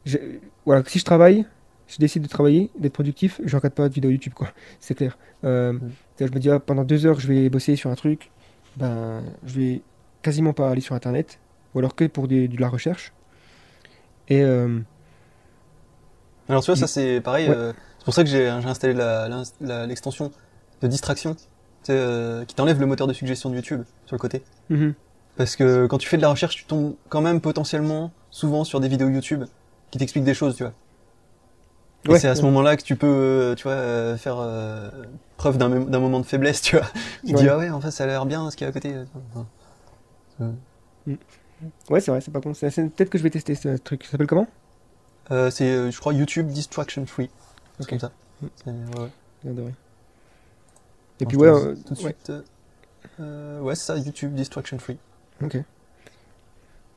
je- 0.04 0.18
Voilà, 0.66 0.82
si 0.86 0.98
je 0.98 1.04
travaille, 1.04 1.44
je 1.88 1.98
décide 1.98 2.22
de 2.22 2.28
travailler, 2.28 2.70
d'être 2.78 2.92
productif, 2.94 3.40
je 3.44 3.56
regarde 3.56 3.74
pas 3.74 3.88
de 3.88 3.94
vidéo 3.94 4.10
YouTube, 4.10 4.32
quoi. 4.34 4.48
C'est 4.80 4.94
clair. 4.94 5.16
Euh, 5.44 5.72
Mm. 5.74 5.90
Je 6.20 6.24
me 6.26 6.38
dis, 6.38 6.50
ah, 6.50 6.60
pendant 6.60 6.84
deux 6.84 7.06
heures, 7.06 7.18
je 7.18 7.26
vais 7.28 7.48
bosser 7.48 7.76
sur 7.76 7.88
un 7.90 7.94
truc, 7.94 8.30
ben, 8.76 9.22
je 9.46 9.58
vais 9.58 9.80
quasiment 10.20 10.52
pas 10.52 10.68
aller 10.70 10.82
sur 10.82 10.94
Internet, 10.94 11.38
ou 11.74 11.78
alors 11.78 11.94
que 11.94 12.04
pour 12.04 12.28
des- 12.28 12.46
de 12.46 12.60
la 12.60 12.68
recherche. 12.68 13.12
Et 14.28 14.42
euh, 14.42 14.80
Alors 16.48 16.62
tu 16.62 16.70
vois, 16.70 16.76
ça 16.76 16.86
c'est 16.86 17.22
pareil. 17.22 17.48
Ouais. 17.48 17.56
euh, 17.56 17.72
c'est 17.98 18.04
pour 18.04 18.12
ça 18.14 18.22
que 18.22 18.28
j'ai 18.28 18.48
installé 18.48 18.92
l'extension 19.86 20.30
de 20.82 20.88
distraction, 20.88 21.34
euh, 21.88 22.44
qui 22.44 22.54
t'enlève 22.54 22.78
le 22.78 22.86
moteur 22.86 23.06
de 23.06 23.12
suggestion 23.12 23.48
de 23.50 23.54
YouTube 23.56 23.82
sur 24.06 24.14
le 24.16 24.20
côté. 24.20 24.42
Mhm. 24.68 24.94
Parce 25.36 25.56
que 25.56 25.86
quand 25.86 25.96
tu 25.98 26.08
fais 26.08 26.16
de 26.18 26.22
la 26.22 26.28
recherche, 26.28 26.56
tu 26.56 26.64
tombes 26.64 26.94
quand 27.08 27.22
même 27.22 27.40
potentiellement 27.40 28.12
souvent 28.30 28.64
sur 28.64 28.80
des 28.80 28.88
vidéos 28.88 29.08
YouTube 29.08 29.44
qui 29.90 29.98
t'expliquent 29.98 30.24
des 30.24 30.34
choses, 30.34 30.56
tu 30.56 30.62
vois. 30.64 30.72
Ouais, 32.08 32.18
c'est 32.18 32.28
à 32.28 32.34
ce 32.34 32.40
ouais. 32.40 32.46
moment-là 32.48 32.76
que 32.76 32.82
tu 32.82 32.96
peux, 32.96 33.06
euh, 33.06 33.54
tu 33.54 33.64
vois, 33.64 33.72
euh, 33.72 34.16
faire 34.16 34.36
euh, 34.38 34.90
preuve 35.36 35.58
d'un 35.58 35.68
mom- 35.68 35.90
d'un 35.90 36.00
moment 36.00 36.18
de 36.20 36.24
faiblesse, 36.26 36.60
tu 36.62 36.76
vois. 36.76 36.86
Tu 37.26 37.34
Ouais. 37.34 37.42
dis 37.42 37.48
ah 37.48 37.58
ouais, 37.58 37.70
en 37.70 37.80
fait, 37.80 37.90
ça 37.90 38.04
a 38.04 38.06
l'air 38.06 38.24
bien 38.26 38.50
ce 38.50 38.56
qu'il 38.56 38.64
y 38.64 38.66
a 38.66 38.70
à 38.70 38.72
côté. 38.72 38.94
Enfin, 39.34 40.52
Ouais, 41.90 42.00
c'est 42.00 42.10
vrai, 42.10 42.20
c'est 42.22 42.30
pas 42.30 42.40
con. 42.40 42.52
Peut-être 42.54 43.10
que 43.10 43.18
je 43.18 43.22
vais 43.22 43.30
tester 43.30 43.54
ce 43.54 43.76
truc. 43.76 44.04
Ça 44.04 44.12
s'appelle 44.12 44.26
comment? 44.26 44.46
Euh, 45.30 45.50
c'est, 45.50 45.90
je 45.92 46.00
crois, 46.00 46.12
YouTube 46.14 46.46
Distraction 46.48 47.04
Free. 47.06 47.28
C'est 47.78 47.84
Ok. 47.84 47.90
comme 47.90 47.98
ça. 47.98 48.12
Mm. 48.42 48.46
Ouais, 49.44 49.50
ouais. 49.62 49.72
Et 51.20 51.26
puis 51.26 51.36
ouais, 51.36 51.48
euh, 51.48 51.74
tout 51.86 51.94
de 51.94 51.98
suite. 51.98 52.30
euh, 52.30 52.42
euh, 53.20 53.60
ouais, 53.60 53.74
ça, 53.74 53.96
YouTube 53.96 54.34
Distraction 54.34 54.78
Free. 54.78 54.98
Ok. 55.42 55.58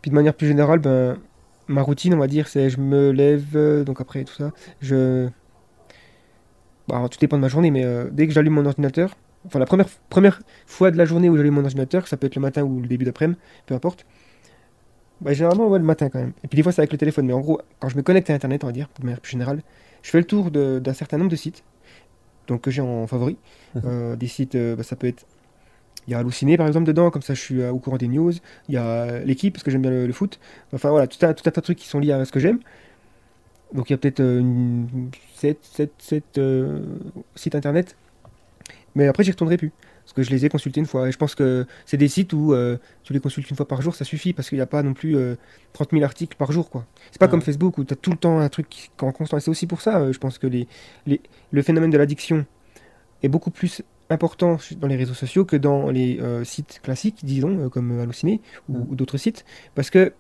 Puis 0.02 0.12
de 0.12 0.16
manière 0.16 0.34
plus 0.34 0.48
générale, 0.48 0.80
ben, 0.80 1.18
ma 1.68 1.82
routine, 1.82 2.14
on 2.14 2.18
va 2.18 2.28
dire, 2.28 2.48
c'est 2.48 2.70
je 2.70 2.80
me 2.80 3.12
lève, 3.12 3.84
donc 3.84 4.02
après 4.02 4.24
tout 4.24 4.34
ça, 4.34 4.52
je... 4.82 5.30
Bon, 6.88 6.95
alors, 6.95 7.10
tout 7.10 7.20
dépend 7.20 7.38
de 7.38 7.41
ma 7.41 7.48
journée, 7.48 7.72
mais 7.72 7.86
euh, 7.86 8.10
dès 8.12 8.28
que 8.28 8.34
j'allume 8.34 8.54
mon 8.54 8.66
ordinateur, 8.66 9.16
enfin 9.45 9.60
la 9.60 9.66
première, 9.66 9.88
première 10.10 10.41
fois 10.66 10.91
de 10.91 10.98
la 10.98 11.06
journée 11.06 11.30
où 11.30 11.38
j'allume 11.38 11.54
mon 11.54 11.64
ordinateur, 11.64 12.08
ça 12.08 12.18
peut 12.18 12.28
être 12.28 12.36
le 12.36 12.41
matin 12.41 12.64
ou 12.64 12.82
le 12.82 12.88
début 12.88 13.06
d'après-midi, 13.06 13.40
peu 13.66 13.74
importe, 13.74 14.06
bah, 15.22 15.32
généralement, 15.34 15.68
ouais, 15.68 15.80
le 15.80 15.86
matin 15.86 16.10
quand 16.10 16.20
même. 16.20 16.34
Et 16.44 16.48
puis 16.50 16.58
des 16.58 16.64
fois, 16.64 16.74
c'est 16.74 16.82
avec 16.82 16.91
le 16.91 16.98
téléphone, 16.98 17.26
mais 17.26 17.34
en 17.34 17.40
gros, 17.40 17.62
quand 17.80 17.88
je 17.88 17.95
me 17.95 18.02
connecte 18.02 18.30
à 18.30 18.34
Internet, 18.34 18.64
on 18.66 18.68
va 18.68 18.74
dire, 18.74 18.90
de 19.00 19.06
manière 19.06 19.22
plus 19.22 19.32
générale, 19.32 19.62
je 20.02 20.10
fais 20.10 20.18
le 20.18 20.26
tour 20.26 20.52
d'un 20.52 20.94
certain 20.94 21.18
nombre 21.18 21.32
de 21.32 21.38
sites, 21.38 21.64
donc 22.48 22.61
que 22.61 22.72
j'ai 22.72 22.82
en 22.82 23.07
favori. 23.07 23.38
Mhm. 23.76 23.82
Euh, 23.86 24.15
des 24.15 24.28
sites, 24.28 24.56
euh, 24.56 24.76
bah, 24.76 24.84
ça 24.84 24.95
peut 24.95 25.07
être 25.07 25.26
il 26.07 26.11
y 26.11 26.14
a 26.15 26.20
Halluciné 26.20 26.57
par 26.57 26.68
exemple 26.68 26.86
dedans, 26.86 27.10
comme 27.11 27.22
ça 27.22 27.34
je 27.34 27.40
suis 27.40 27.61
euh, 27.61 27.72
au 27.72 27.80
courant 27.80 27.98
des 27.98 28.07
news. 28.07 28.34
Il 28.68 28.76
y 28.76 28.78
a 28.78 29.20
l'équipe 29.20 29.53
parce 29.53 29.64
que 29.64 29.72
j'aime 29.72 29.82
bien 29.82 29.91
le, 29.91 30.07
le 30.07 30.14
foot. 30.14 30.40
Enfin 30.74 30.90
voilà, 30.90 31.07
tout 31.07 31.24
un, 31.26 31.34
tout 31.34 31.44
un 31.45 31.52
tas 31.52 31.61
de 31.61 31.65
trucs 31.65 31.78
qui 31.78 31.88
sont 31.88 31.99
liés 31.99 32.11
à 32.11 32.26
ce 32.26 32.32
que 32.32 32.40
j'aime. 32.40 32.60
Donc 33.74 33.90
il 33.90 33.94
y 33.94 33.95
a 33.95 33.98
peut-être 33.98 34.20
euh, 34.20 34.40
une 34.40 35.10
7, 35.36 35.57
7, 35.61 35.91
7 35.98 36.38
euh, 36.38 36.82
sites 37.36 37.56
internet. 37.56 37.95
Mais 38.95 39.07
après 39.07 39.24
j'y 39.24 39.32
retournerai 39.32 39.57
plus. 39.57 39.72
Parce 40.04 40.14
que 40.14 40.24
je 40.24 40.30
les 40.32 40.46
ai 40.46 40.50
consultés 40.50 40.80
une 40.80 40.86
fois. 40.86 41.08
Et 41.08 41.12
je 41.12 41.18
pense 41.18 41.34
que 41.36 41.66
c'est 41.86 41.98
des 41.98 42.08
sites 42.10 42.34
où 42.34 42.54
euh, 42.54 42.78
tu 43.04 43.14
les 43.14 43.20
consultes 43.20 43.50
une 43.50 43.56
fois 43.56 43.68
par 43.68 43.82
jour, 43.82 43.96
ça 43.96 44.04
suffit. 44.06 44.34
Parce 44.34 44.50
qu'il 44.50 44.58
n'y 44.58 44.62
a 44.62 44.66
pas 44.68 44.84
non 44.84 44.94
plus 44.94 45.16
euh, 45.16 45.36
30 45.74 45.92
000 45.92 46.04
articles 46.04 46.36
par 46.38 46.52
jour. 46.52 46.70
quoi. 46.70 46.86
C'est 47.12 47.20
pas 47.20 47.26
Ouais. 47.26 47.32
comme 47.32 47.42
Facebook 47.42 47.78
où 47.78 47.86
tu 47.86 47.94
as 47.94 47.96
tout 47.96 48.12
le 48.12 48.18
temps 48.18 48.40
un 48.40 48.50
truc 48.50 48.68
qui- 48.70 48.90
en 49.02 49.12
constant. 49.12 49.38
Et 49.38 49.40
c'est 49.40 49.52
aussi 49.52 49.66
pour 49.68 49.82
ça, 49.82 50.00
euh, 50.00 50.14
je 50.14 50.20
pense 50.20 50.38
que 50.38 50.48
les, 50.48 50.68
les, 51.06 51.22
le 51.52 51.62
phénomène 51.62 51.90
de 51.90 51.98
l'addiction 51.98 52.46
est 53.24 53.30
beaucoup 53.30 53.52
plus 53.52 53.82
important 54.10 54.58
dans 54.78 54.88
les 54.88 54.98
réseaux 54.98 55.14
sociaux 55.14 55.46
que 55.46 55.56
dans 55.56 55.90
les 55.90 56.20
euh, 56.20 56.44
sites 56.44 56.82
classiques, 56.84 57.20
disons, 57.24 57.58
euh, 57.66 57.70
comme 57.70 57.98
Halluciné 58.00 58.42
ou, 58.70 58.86
ou 58.90 58.96
d'autres 58.96 59.18
sites, 59.18 59.46
parce 59.76 59.90
que 59.90 60.14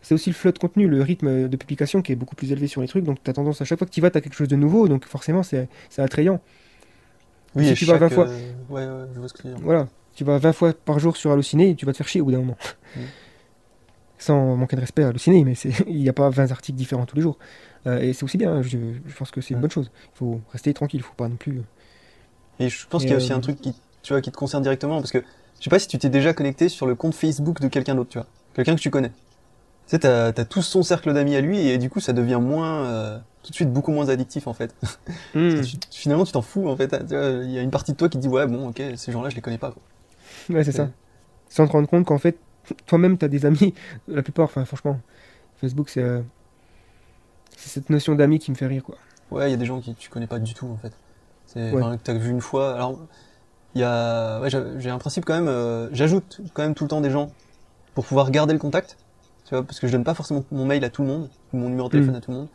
c'est 0.00 0.14
aussi 0.14 0.30
le 0.30 0.34
flot 0.34 0.52
de 0.52 0.58
contenu, 0.58 0.88
le 0.88 1.02
rythme 1.02 1.48
de 1.48 1.56
publication 1.56 2.00
qui 2.02 2.12
est 2.12 2.16
beaucoup 2.16 2.36
plus 2.36 2.50
élevé 2.52 2.66
sur 2.68 2.80
les 2.80 2.88
trucs, 2.88 3.04
donc 3.04 3.22
tu 3.22 3.28
as 3.30 3.34
tendance 3.34 3.60
à 3.60 3.64
chaque 3.66 3.78
fois 3.78 3.86
que 3.86 3.92
tu 3.92 4.00
vas, 4.00 4.10
tu 4.10 4.16
as 4.16 4.20
quelque 4.22 4.34
chose 4.34 4.48
de 4.48 4.56
nouveau, 4.56 4.88
donc 4.88 5.04
forcément 5.04 5.42
c'est 5.42 5.68
c'est 5.90 6.00
attrayant. 6.02 6.40
Oui, 7.54 7.66
Si 7.68 7.74
tu 7.74 7.84
vas 7.86 7.94
20 7.98 8.08
chaque, 8.08 8.14
fois- 8.14 8.28
euh, 8.28 8.52
ouais, 8.68 8.86
ouais, 8.86 9.08
je 9.14 9.18
vois 9.18 9.28
ce 9.28 9.34
que 9.34 9.42
tu 9.42 9.48
veux 9.48 9.54
dire. 9.54 9.62
Voilà, 9.64 9.88
tu 10.14 10.24
vas 10.24 10.38
20 10.38 10.52
fois 10.52 10.72
par 10.72 10.98
jour 10.98 11.16
sur 11.16 11.30
Halluciné 11.32 11.70
et 11.70 11.74
tu 11.74 11.86
vas 11.86 11.92
te 11.92 11.96
faire 11.98 12.08
chier 12.08 12.20
au 12.20 12.24
bout 12.26 12.32
d'un 12.32 12.38
moment. 12.38 12.56
Mm. 12.96 13.00
Sans 14.18 14.56
manquer 14.56 14.74
de 14.76 14.80
respect 14.80 15.04
à 15.04 15.08
Halluciné, 15.08 15.44
mais 15.44 15.54
c'est- 15.54 15.72
il 15.88 15.96
n'y 16.00 16.08
a 16.08 16.12
pas 16.12 16.28
20 16.28 16.50
articles 16.50 16.76
différents 16.76 17.06
tous 17.06 17.16
les 17.16 17.22
jours. 17.22 17.38
Euh, 17.86 18.00
et 18.00 18.12
c'est 18.12 18.24
aussi 18.24 18.36
bien, 18.36 18.62
je, 18.62 18.76
je 19.06 19.16
pense 19.16 19.30
que 19.30 19.40
c'est 19.40 19.54
une 19.54 19.60
bonne 19.60 19.70
chose. 19.70 19.90
Il 20.14 20.18
faut 20.18 20.40
rester 20.52 20.74
tranquille, 20.74 21.00
il 21.00 21.04
faut 21.04 21.14
pas 21.14 21.28
non 21.28 21.36
plus... 21.36 21.58
euh, 21.58 21.62
Et 22.64 22.68
je 22.68 22.86
pense 22.88 23.02
qu'il 23.02 23.10
y 23.12 23.14
a 23.14 23.16
aussi 23.16 23.32
un 23.32 23.40
truc 23.40 23.60
qui, 23.60 23.74
tu 24.02 24.12
vois, 24.12 24.20
qui 24.20 24.32
te 24.32 24.36
concerne 24.36 24.62
directement, 24.62 24.98
parce 24.98 25.12
que 25.12 25.22
je 25.58 25.64
sais 25.64 25.70
pas 25.70 25.78
si 25.78 25.86
tu 25.88 25.98
t'es 25.98 26.08
déjà 26.08 26.34
connecté 26.34 26.68
sur 26.68 26.86
le 26.86 26.94
compte 26.96 27.14
Facebook 27.14 27.60
de 27.60 27.68
quelqu'un 27.68 27.94
d'autre, 27.94 28.10
tu 28.10 28.18
vois, 28.18 28.26
quelqu'un 28.54 28.74
que 28.74 28.80
tu 28.80 28.90
connais. 28.90 29.10
Tu 29.10 29.92
sais, 29.92 30.00
t'as 30.00 30.26
as 30.28 30.44
tout 30.44 30.62
son 30.62 30.82
cercle 30.82 31.14
d'amis 31.14 31.36
à 31.36 31.40
lui, 31.40 31.60
et 31.68 31.78
du 31.78 31.88
coup, 31.88 32.00
ça 32.00 32.12
devient 32.12 32.40
moins, 32.42 32.84
euh, 32.86 33.18
tout 33.48 33.52
de 33.52 33.56
suite, 33.56 33.72
beaucoup 33.72 33.92
moins 33.92 34.08
addictif, 34.10 34.46
en 34.46 34.52
fait. 34.52 34.74
Mm. 35.34 35.62
Tu- 35.62 35.76
finalement, 35.90 36.24
tu 36.24 36.32
t'en 36.32 36.42
fous, 36.42 36.68
en 36.68 36.76
fait. 36.76 36.94
Il 37.10 37.50
y 37.50 37.58
a 37.58 37.62
une 37.62 37.70
partie 37.70 37.92
de 37.92 37.96
toi 37.96 38.08
qui 38.10 38.18
dit, 38.18 38.28
ouais, 38.28 38.46
bon, 38.46 38.68
ok, 38.68 38.82
ces 38.96 39.10
gens-là, 39.12 39.30
je 39.30 39.36
les 39.36 39.40
connais 39.40 39.56
pas. 39.58 39.70
Quoi. 39.72 39.82
Ouais, 40.56 40.64
c'est 40.64 40.72
ça. 40.72 40.88
Sans 41.48 41.66
te 41.66 41.72
rendre 41.72 41.88
compte 41.88 42.04
qu'en 42.04 42.18
fait, 42.18 42.36
toi-même, 42.86 43.16
tu 43.16 43.24
as 43.24 43.28
des 43.28 43.46
amis. 43.46 43.72
La 44.08 44.22
plupart, 44.22 44.44
enfin, 44.44 44.64
franchement, 44.66 45.00
Facebook, 45.60 45.88
c'est 45.88 46.02
euh, 46.02 46.20
c'est 47.56 47.68
cette 47.70 47.90
notion 47.90 48.14
d'amis 48.14 48.38
qui 48.38 48.50
me 48.50 48.56
fait 48.56 48.66
rire, 48.66 48.82
quoi. 48.84 48.96
Ouais, 49.30 49.48
il 49.48 49.50
y 49.50 49.54
a 49.54 49.56
des 49.56 49.64
gens 49.66 49.80
qui 49.80 49.94
tu 49.94 50.08
connais 50.10 50.26
pas 50.26 50.38
du 50.38 50.54
tout, 50.54 50.66
en 50.68 50.76
fait. 50.76 50.92
C'est, 51.46 51.72
Ouais. 51.72 51.82
t'as 52.04 52.12
vu 52.14 52.30
une 52.30 52.40
fois. 52.42 52.74
Alors, 52.74 52.98
il 53.74 53.80
y 53.80 53.84
a, 53.84 54.40
ouais, 54.40 54.48
j'ai 54.78 54.90
un 54.90 54.98
principe 54.98 55.24
quand 55.24 55.34
même, 55.34 55.48
euh, 55.48 55.88
j'ajoute 55.92 56.40
quand 56.54 56.62
même 56.62 56.74
tout 56.74 56.84
le 56.84 56.88
temps 56.88 57.00
des 57.00 57.10
gens 57.10 57.30
pour 57.94 58.04
pouvoir 58.06 58.30
garder 58.30 58.52
le 58.52 58.58
contact. 58.58 58.96
Tu 59.46 59.54
vois, 59.54 59.64
parce 59.64 59.80
que 59.80 59.86
je 59.86 59.92
donne 59.92 60.04
pas 60.04 60.14
forcément 60.14 60.44
mon 60.50 60.66
mail 60.66 60.84
à 60.84 60.90
tout 60.90 61.02
le 61.02 61.08
monde, 61.08 61.30
ou 61.52 61.56
mon 61.56 61.68
numéro 61.70 61.88
de 61.88 61.92
téléphone 61.92 62.14
Mm. 62.14 62.18
à 62.18 62.20
tout 62.20 62.30
le 62.30 62.36
monde. 62.38 62.48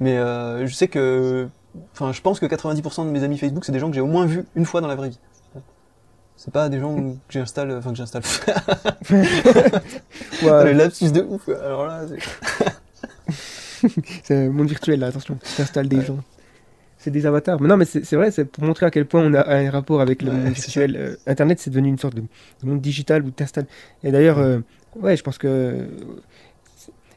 Mais 0.00 0.16
euh, 0.16 0.66
je 0.66 0.74
sais 0.74 0.88
que, 0.88 1.48
enfin, 1.92 2.12
je 2.12 2.20
pense 2.20 2.38
que 2.40 2.46
90% 2.46 3.06
de 3.06 3.10
mes 3.10 3.22
amis 3.24 3.38
Facebook, 3.38 3.64
c'est 3.64 3.72
des 3.72 3.78
gens 3.80 3.88
que 3.88 3.94
j'ai 3.94 4.00
au 4.00 4.06
moins 4.06 4.26
vus 4.26 4.44
une 4.54 4.64
fois 4.64 4.80
dans 4.80 4.88
la 4.88 4.94
vraie 4.96 5.08
vie. 5.10 5.18
C'est 6.36 6.52
pas 6.52 6.68
des 6.68 6.78
gens 6.78 6.94
que 6.94 7.00
j'installe, 7.30 7.72
enfin 7.72 7.90
que 7.90 7.96
j'installe. 7.96 8.22
le 9.10 10.46
Ouais, 10.46 10.72
lapsus 10.72 11.10
de 11.10 11.22
ouf. 11.22 11.48
Alors 11.48 11.86
là, 11.86 12.02
c'est- 12.08 13.88
c'est 14.24 14.44
le 14.46 14.50
monde 14.52 14.68
virtuel, 14.68 15.00
là, 15.00 15.08
attention. 15.08 15.36
Tu 15.42 15.52
t'installes 15.56 15.88
des 15.88 16.02
gens. 16.02 16.18
C'est 16.96 17.10
des 17.10 17.26
avatars. 17.26 17.60
Mais 17.60 17.68
non, 17.68 17.76
mais 17.76 17.84
c'est 17.84 18.14
vrai, 18.16 18.30
c'est 18.30 18.44
pour 18.44 18.64
montrer 18.64 18.86
à 18.86 18.90
quel 18.90 19.06
point 19.06 19.22
on 19.24 19.34
a 19.34 19.48
un 19.52 19.70
rapport 19.70 20.00
avec 20.00 20.22
le 20.22 20.30
Ouais, 20.30 20.36
monde 20.36 20.52
virtuel. 20.52 20.96
Euh, 20.96 21.16
Internet, 21.26 21.58
c'est 21.60 21.70
devenu 21.70 21.88
une 21.88 21.98
sorte 21.98 22.14
de, 22.14 22.20
de 22.22 22.66
monde 22.68 22.80
digital 22.80 23.22
où 23.22 23.26
tu 23.26 23.32
t'installes. 23.34 23.66
Et 24.02 24.10
d'ailleurs, 24.10 24.38
euh, 24.38 24.58
ouais, 24.96 25.16
je 25.16 25.22
pense 25.22 25.38
que. 25.38 25.88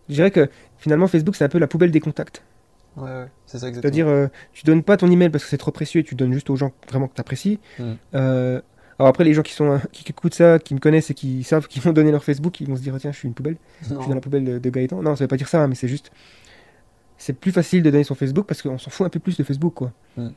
Je 0.10 0.14
dirais 0.16 0.32
que 0.32 0.50
finalement, 0.78 1.08
Facebook, 1.08 1.36
c'est 1.36 1.46
un 1.46 1.50
peu 1.50 1.58
la 1.60 1.68
poubelle 1.68 1.92
des 1.92 2.00
contacts. 2.00 2.44
Ouais, 2.98 3.04
ouais, 3.04 3.28
c'est 3.46 3.60
ça 3.60 3.68
exactement. 3.68 3.82
C'est-à-dire, 3.82 4.08
euh, 4.08 4.28
tu 4.54 4.64
donnes 4.64 4.84
pas 4.84 4.98
ton 4.98 5.10
email 5.10 5.30
parce 5.30 5.44
que 5.44 5.50
c'est 5.50 5.58
trop 5.58 5.72
précieux 5.72 6.02
et 6.02 6.04
tu 6.04 6.16
donnes 6.16 6.34
juste 6.34 6.50
aux 6.50 6.56
gens 6.56 6.72
vraiment 6.90 7.08
que 7.08 7.16
tu 7.16 7.22
apprécies. 7.22 7.60
Mm. 7.80 7.84
Euh, 8.16 8.62
alors 9.00 9.10
après, 9.10 9.24
les 9.24 9.34
gens 9.34 9.42
qui, 9.42 9.54
sont, 9.54 9.80
qui 9.92 10.10
écoutent 10.10 10.34
ça, 10.34 10.60
qui 10.60 10.74
me 10.74 10.80
connaissent 10.80 11.10
et 11.10 11.14
qui 11.14 11.44
savent 11.44 11.68
qu'ils 11.68 11.82
vont 11.82 11.94
donner 11.94 12.12
leur 12.12 12.24
Facebook, 12.24 12.60
ils 12.62 12.68
vont 12.68 12.76
se 12.76 12.82
dire, 12.82 12.96
tiens, 13.00 13.12
je 13.12 13.18
suis 13.18 13.28
une 13.28 13.34
poubelle, 13.34 13.58
je 13.82 13.88
suis 13.88 13.96
dans 13.96 14.16
la 14.16 14.22
poubelle 14.22 14.46
de, 14.46 14.60
de 14.60 14.70
Gaëtan. 14.70 15.02
Non, 15.02 15.16
ça 15.16 15.24
veut 15.24 15.28
pas 15.28 15.38
dire 15.38 15.48
ça, 15.48 15.64
hein, 15.64 15.68
mais 15.68 15.76
c'est 15.76 15.88
juste. 15.88 16.12
C'est 17.18 17.34
plus 17.34 17.52
facile 17.52 17.84
de 17.84 17.92
donner 17.92 18.04
son 18.04 18.16
Facebook 18.16 18.48
parce 18.48 18.64
qu'on 18.64 18.80
s'en 18.80 18.90
fout 18.90 19.06
un 19.06 19.10
peu 19.10 19.20
plus 19.20 19.38
de 19.38 19.44
Facebook, 19.44 19.76
quoi. 19.76 19.92
Mm. 20.18 20.30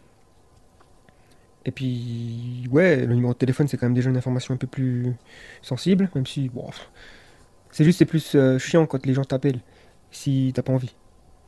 Et 1.66 1.70
puis, 1.70 2.68
ouais, 2.70 3.06
le 3.06 3.14
numéro 3.14 3.32
de 3.32 3.38
téléphone, 3.38 3.68
c'est 3.68 3.78
quand 3.78 3.86
même 3.86 3.94
déjà 3.94 4.10
une 4.10 4.16
information 4.16 4.52
un 4.52 4.58
peu 4.58 4.66
plus 4.66 5.14
sensible, 5.62 6.10
même 6.14 6.26
si, 6.26 6.50
bon, 6.50 6.68
c'est 7.70 7.84
juste, 7.84 7.98
c'est 7.98 8.04
plus 8.04 8.34
euh, 8.34 8.58
chiant 8.58 8.86
quand 8.86 9.04
les 9.06 9.14
gens 9.14 9.24
t'appellent, 9.24 9.60
si 10.10 10.52
t'as 10.54 10.62
pas 10.62 10.72
envie. 10.72 10.94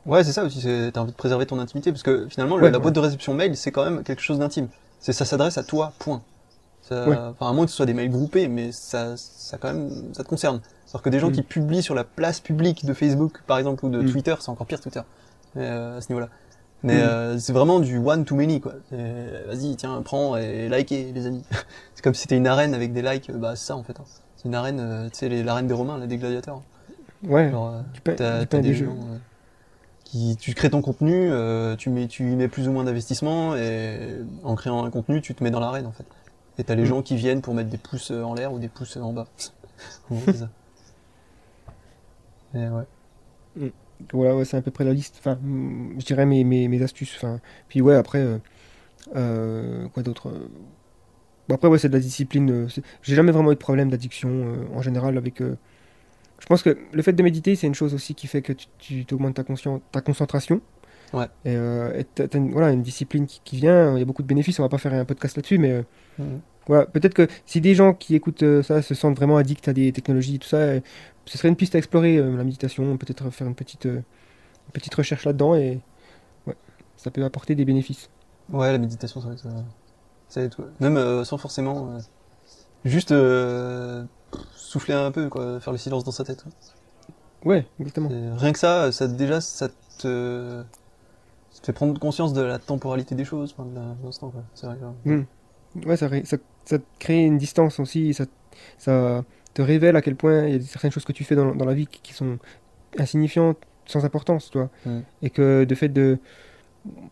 Ouais, 0.06 0.22
c'est 0.24 0.32
ça 0.32 0.44
aussi, 0.44 0.60
t'as 0.92 1.00
envie 1.00 1.10
de 1.12 1.16
préserver 1.16 1.46
ton 1.46 1.58
intimité, 1.58 1.90
parce 1.90 2.02
que 2.02 2.28
finalement, 2.28 2.56
le- 2.56 2.64
Ouais, 2.64 2.70
la 2.70 2.78
ouais. 2.78 2.82
boîte 2.82 2.94
de 2.94 3.00
réception 3.00 3.34
mail, 3.34 3.56
c'est 3.56 3.72
quand 3.72 3.84
même 3.84 4.02
quelque 4.04 4.22
chose 4.22 4.38
d'intime. 4.38 4.68
C'est, 5.00 5.12
ça 5.12 5.24
s'adresse 5.24 5.58
à 5.58 5.64
toi, 5.64 5.92
point. 5.98 6.22
Ça, 6.82 7.08
Ouais. 7.08 7.16
Enfin, 7.16 7.50
à 7.50 7.52
moins 7.52 7.64
que 7.64 7.70
ce 7.72 7.76
soit 7.76 7.86
des 7.86 7.94
mails 7.94 8.10
groupés, 8.10 8.46
mais 8.46 8.70
ça, 8.70 9.16
ça 9.16 9.58
quand 9.58 9.68
même, 9.72 9.90
ça 10.14 10.22
te 10.22 10.28
concerne. 10.28 10.60
Alors 10.92 11.02
que 11.02 11.10
des 11.10 11.18
gens 11.18 11.28
Mm. 11.30 11.32
qui 11.32 11.42
publient 11.42 11.82
sur 11.82 11.94
la 11.96 12.04
place 12.04 12.38
publique 12.40 12.86
de 12.86 12.94
Facebook, 12.94 13.42
par 13.46 13.58
exemple, 13.58 13.84
ou 13.84 13.88
de 13.90 14.00
Mm. 14.02 14.10
Twitter, 14.12 14.34
c'est 14.38 14.48
encore 14.48 14.66
pire 14.66 14.80
Twitter, 14.80 15.00
euh, 15.56 15.98
à 15.98 16.00
ce 16.00 16.08
niveau-là. 16.10 16.28
Mais 16.84 16.94
Mm. 16.98 17.00
euh, 17.00 17.38
c'est 17.38 17.52
vraiment 17.52 17.80
du 17.80 17.98
one 17.98 18.24
to 18.24 18.36
many, 18.36 18.60
quoi. 18.60 18.74
Vas-y, 18.92 19.74
tiens, 19.76 20.00
prends 20.04 20.36
et 20.36 20.68
likez, 20.68 21.10
les 21.12 21.26
amis. 21.26 21.42
c'est 21.94 22.02
comme 22.04 22.14
si 22.14 22.22
c'était 22.22 22.36
une 22.36 22.46
arène 22.46 22.72
avec 22.74 22.92
des 22.92 23.02
likes, 23.02 23.32
bah 23.32 23.56
c'est 23.56 23.66
ça 23.66 23.76
en 23.76 23.82
fait. 23.82 23.98
hein. 23.98 24.04
C'est 24.36 24.46
une 24.48 24.54
arène, 24.54 24.78
euh, 24.80 25.08
tu 25.10 25.18
sais, 25.18 25.28
l'arène 25.42 25.66
des 25.66 25.74
Romains, 25.74 25.98
là, 25.98 26.06
des 26.06 26.16
gladiateurs. 26.18 26.62
Ouais, 27.24 27.50
Genre, 27.50 27.72
euh, 27.74 27.80
du 27.94 28.00
t'as 28.14 28.46
pain 28.46 28.58
des 28.58 28.68
des 28.68 28.74
jeux. 28.74 28.86
gens 28.86 28.92
euh, 28.92 29.16
qui 30.06 30.36
tu 30.38 30.54
crées 30.54 30.70
ton 30.70 30.82
contenu, 30.82 31.30
euh, 31.30 31.76
tu 31.76 31.90
mets 31.90 32.06
tu 32.08 32.30
y 32.30 32.36
mets 32.36 32.48
plus 32.48 32.68
ou 32.68 32.72
moins 32.72 32.84
d'investissement 32.84 33.56
et 33.56 33.98
en 34.44 34.54
créant 34.54 34.84
un 34.84 34.90
contenu, 34.90 35.20
tu 35.20 35.34
te 35.34 35.42
mets 35.44 35.50
dans 35.50 35.60
l'arène 35.60 35.86
en 35.86 35.92
fait. 35.92 36.06
Et 36.58 36.64
t'as 36.64 36.74
les 36.76 36.84
Mm. 36.84 36.86
gens 36.86 37.02
qui 37.02 37.16
viennent 37.16 37.42
pour 37.42 37.54
mettre 37.54 37.70
des 37.70 37.78
pouces 37.78 38.10
euh, 38.12 38.22
en 38.22 38.34
l'air 38.34 38.52
ou 38.52 38.58
des 38.58 38.68
pouces 38.68 38.96
euh, 38.96 39.00
en 39.02 39.12
bas. 39.12 39.26
Et 42.54 42.68
ouais. 42.68 42.84
Voilà, 44.12 44.36
ouais, 44.36 44.44
c'est 44.44 44.56
à 44.56 44.62
peu 44.62 44.70
près 44.70 44.84
la 44.84 44.92
liste. 44.92 45.16
Enfin, 45.18 45.38
mm, 45.42 45.96
je 46.00 46.04
dirais 46.04 46.26
mes, 46.26 46.44
mes, 46.44 46.68
mes 46.68 46.82
astuces. 46.82 47.14
Enfin, 47.16 47.40
puis 47.68 47.80
ouais, 47.80 47.94
après, 47.94 48.20
euh, 48.20 48.38
euh, 49.16 49.88
quoi 49.88 50.02
d'autre 50.02 50.32
bon, 51.48 51.54
Après, 51.54 51.68
ouais, 51.68 51.78
c'est 51.78 51.88
de 51.88 51.94
la 51.94 52.00
discipline. 52.00 52.68
J'ai 53.02 53.14
jamais 53.14 53.32
vraiment 53.32 53.52
eu 53.52 53.54
de 53.54 53.60
problème 53.60 53.90
d'addiction 53.90 54.68
en 54.74 54.82
général 54.82 55.18
avec. 55.18 55.42
Je 56.40 56.46
pense 56.46 56.62
que 56.62 56.76
le 56.92 57.02
fait 57.02 57.12
de 57.12 57.22
méditer, 57.22 57.56
c'est 57.56 57.66
une 57.66 57.74
chose 57.74 57.94
aussi 57.94 58.14
qui 58.14 58.26
fait 58.26 58.42
que 58.42 58.52
tu, 58.52 59.04
tu 59.04 59.14
augmentes 59.14 59.34
ta, 59.34 59.44
ta 59.92 60.00
concentration. 60.00 60.60
Ouais. 61.12 61.26
Et 61.44 61.56
euh, 61.56 62.02
et 62.18 62.36
une, 62.36 62.50
voilà, 62.52 62.70
une 62.72 62.82
discipline 62.82 63.26
qui, 63.26 63.40
qui 63.44 63.56
vient. 63.56 63.94
Il 63.94 63.98
y 64.00 64.02
a 64.02 64.04
beaucoup 64.04 64.22
de 64.22 64.26
bénéfices. 64.28 64.58
On 64.58 64.62
va 64.62 64.68
pas 64.68 64.78
faire 64.78 64.92
un 64.94 65.04
podcast 65.04 65.36
là-dessus, 65.36 65.58
mais. 65.58 65.70
euh, 65.72 65.82
Mhm. 66.18 66.40
voilà, 66.66 66.86
peut-être 66.86 67.12
que 67.14 67.28
si 67.44 67.60
des 67.60 67.74
gens 67.74 67.92
qui 67.92 68.14
écoutent 68.14 68.42
euh, 68.42 68.62
ça 68.62 68.80
se 68.80 68.94
sentent 68.94 69.16
vraiment 69.16 69.36
addicts 69.36 69.68
à 69.68 69.72
des 69.74 69.92
technologies, 69.92 70.38
tout 70.38 70.48
ça, 70.48 70.56
euh, 70.56 70.80
ce 71.26 71.36
serait 71.36 71.48
une 71.48 71.56
piste 71.56 71.74
à 71.74 71.78
explorer, 71.78 72.16
la 72.16 72.42
méditation, 72.44 72.96
peut-être 72.96 73.28
faire 73.30 73.46
une 73.46 73.54
petite, 73.54 73.84
une 73.84 74.02
petite 74.72 74.94
recherche 74.94 75.24
là-dedans 75.26 75.54
et 75.56 75.80
ouais, 76.46 76.54
ça 76.96 77.10
peut 77.10 77.22
apporter 77.24 77.54
des 77.54 77.64
bénéfices. 77.66 78.08
Ouais, 78.50 78.72
la 78.72 78.78
méditation, 78.78 79.20
c'est 79.20 79.26
vrai 79.26 79.36
que 79.36 79.42
ça, 79.42 79.50
Ça 80.28 80.40
aide, 80.42 80.54
ouais. 80.58 80.64
Même 80.80 81.24
sans 81.24 81.36
forcément 81.38 81.98
juste 82.84 83.12
souffler 84.78 84.94
un 84.94 85.10
peu, 85.10 85.28
quoi, 85.28 85.60
faire 85.60 85.72
le 85.72 85.78
silence 85.78 86.04
dans 86.04 86.10
sa 86.12 86.24
tête. 86.24 86.44
Ouais, 87.44 87.66
exactement. 87.78 88.10
Et 88.10 88.30
rien 88.38 88.52
que 88.52 88.58
ça, 88.58 88.90
ça 88.92 89.06
déjà, 89.08 89.40
ça 89.40 89.68
te, 89.98 90.62
ça 91.50 91.60
te 91.60 91.66
fait 91.66 91.72
prendre 91.72 91.98
conscience 91.98 92.32
de 92.32 92.42
la 92.42 92.58
temporalité 92.58 93.14
des 93.14 93.24
choses, 93.24 93.54
enfin, 93.56 93.68
de 93.68 94.04
l'instant, 94.04 94.30
quoi. 94.30 94.42
C'est 94.54 94.66
vrai. 94.66 94.76
que- 95.04 95.10
Mm. 95.10 95.26
Ouais, 95.86 95.96
ça, 95.96 96.08
ré- 96.08 96.24
ça, 96.24 96.38
ça 96.64 96.78
te 96.78 96.84
crée 96.98 97.24
une 97.24 97.38
distance 97.38 97.78
aussi, 97.80 98.14
ça, 98.14 98.24
ça 98.78 99.24
te 99.54 99.62
révèle 99.62 99.94
à 99.96 100.02
quel 100.02 100.16
point 100.16 100.46
il 100.46 100.56
y 100.56 100.58
a 100.58 100.60
certaines 100.66 100.90
choses 100.90 101.04
que 101.04 101.12
tu 101.12 101.22
fais 101.24 101.36
dans, 101.36 101.54
dans 101.54 101.64
la 101.66 101.74
vie 101.74 101.86
qui, 101.86 102.00
qui 102.00 102.12
sont 102.14 102.38
insignifiantes, 102.98 103.58
sans 103.86 104.04
importance, 104.04 104.50
tu 104.50 104.58
vois. 104.58 104.70
Mm. 104.86 105.00
Et 105.22 105.30
que 105.30 105.64
de 105.64 105.74
fait 105.74 105.88
de... 105.88 106.18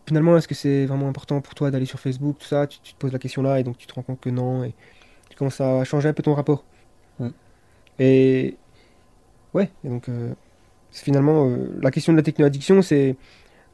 Finalement, 0.07 0.37
est-ce 0.37 0.47
que 0.47 0.55
c'est 0.55 0.85
vraiment 0.85 1.07
important 1.09 1.41
pour 1.41 1.53
toi 1.53 1.69
d'aller 1.69 1.85
sur 1.85 1.99
Facebook, 1.99 2.37
tout 2.39 2.47
ça? 2.47 2.65
Tu, 2.67 2.79
tu 2.81 2.93
te 2.93 2.97
poses 2.99 3.11
la 3.11 3.19
question 3.19 3.41
là, 3.41 3.59
et 3.59 3.63
donc 3.63 3.77
tu 3.77 3.87
te 3.87 3.93
rends 3.93 4.03
compte 4.03 4.19
que 4.21 4.29
non, 4.29 4.63
et 4.63 4.73
tu 5.29 5.35
commences 5.37 5.59
à 5.61 5.83
changer 5.83 6.07
un 6.09 6.13
peu 6.13 6.23
ton 6.23 6.33
rapport. 6.33 6.63
Et... 7.99 8.57
Ouais, 9.53 9.69
et 9.83 9.89
donc... 9.89 10.09
euh, 10.09 10.33
finalement, 10.91 11.49
euh, 11.49 11.77
la 11.81 11.91
question 11.91 12.13
de 12.13 12.17
la 12.17 12.23
techno-addiction, 12.23 12.81
c'est... 12.81 13.17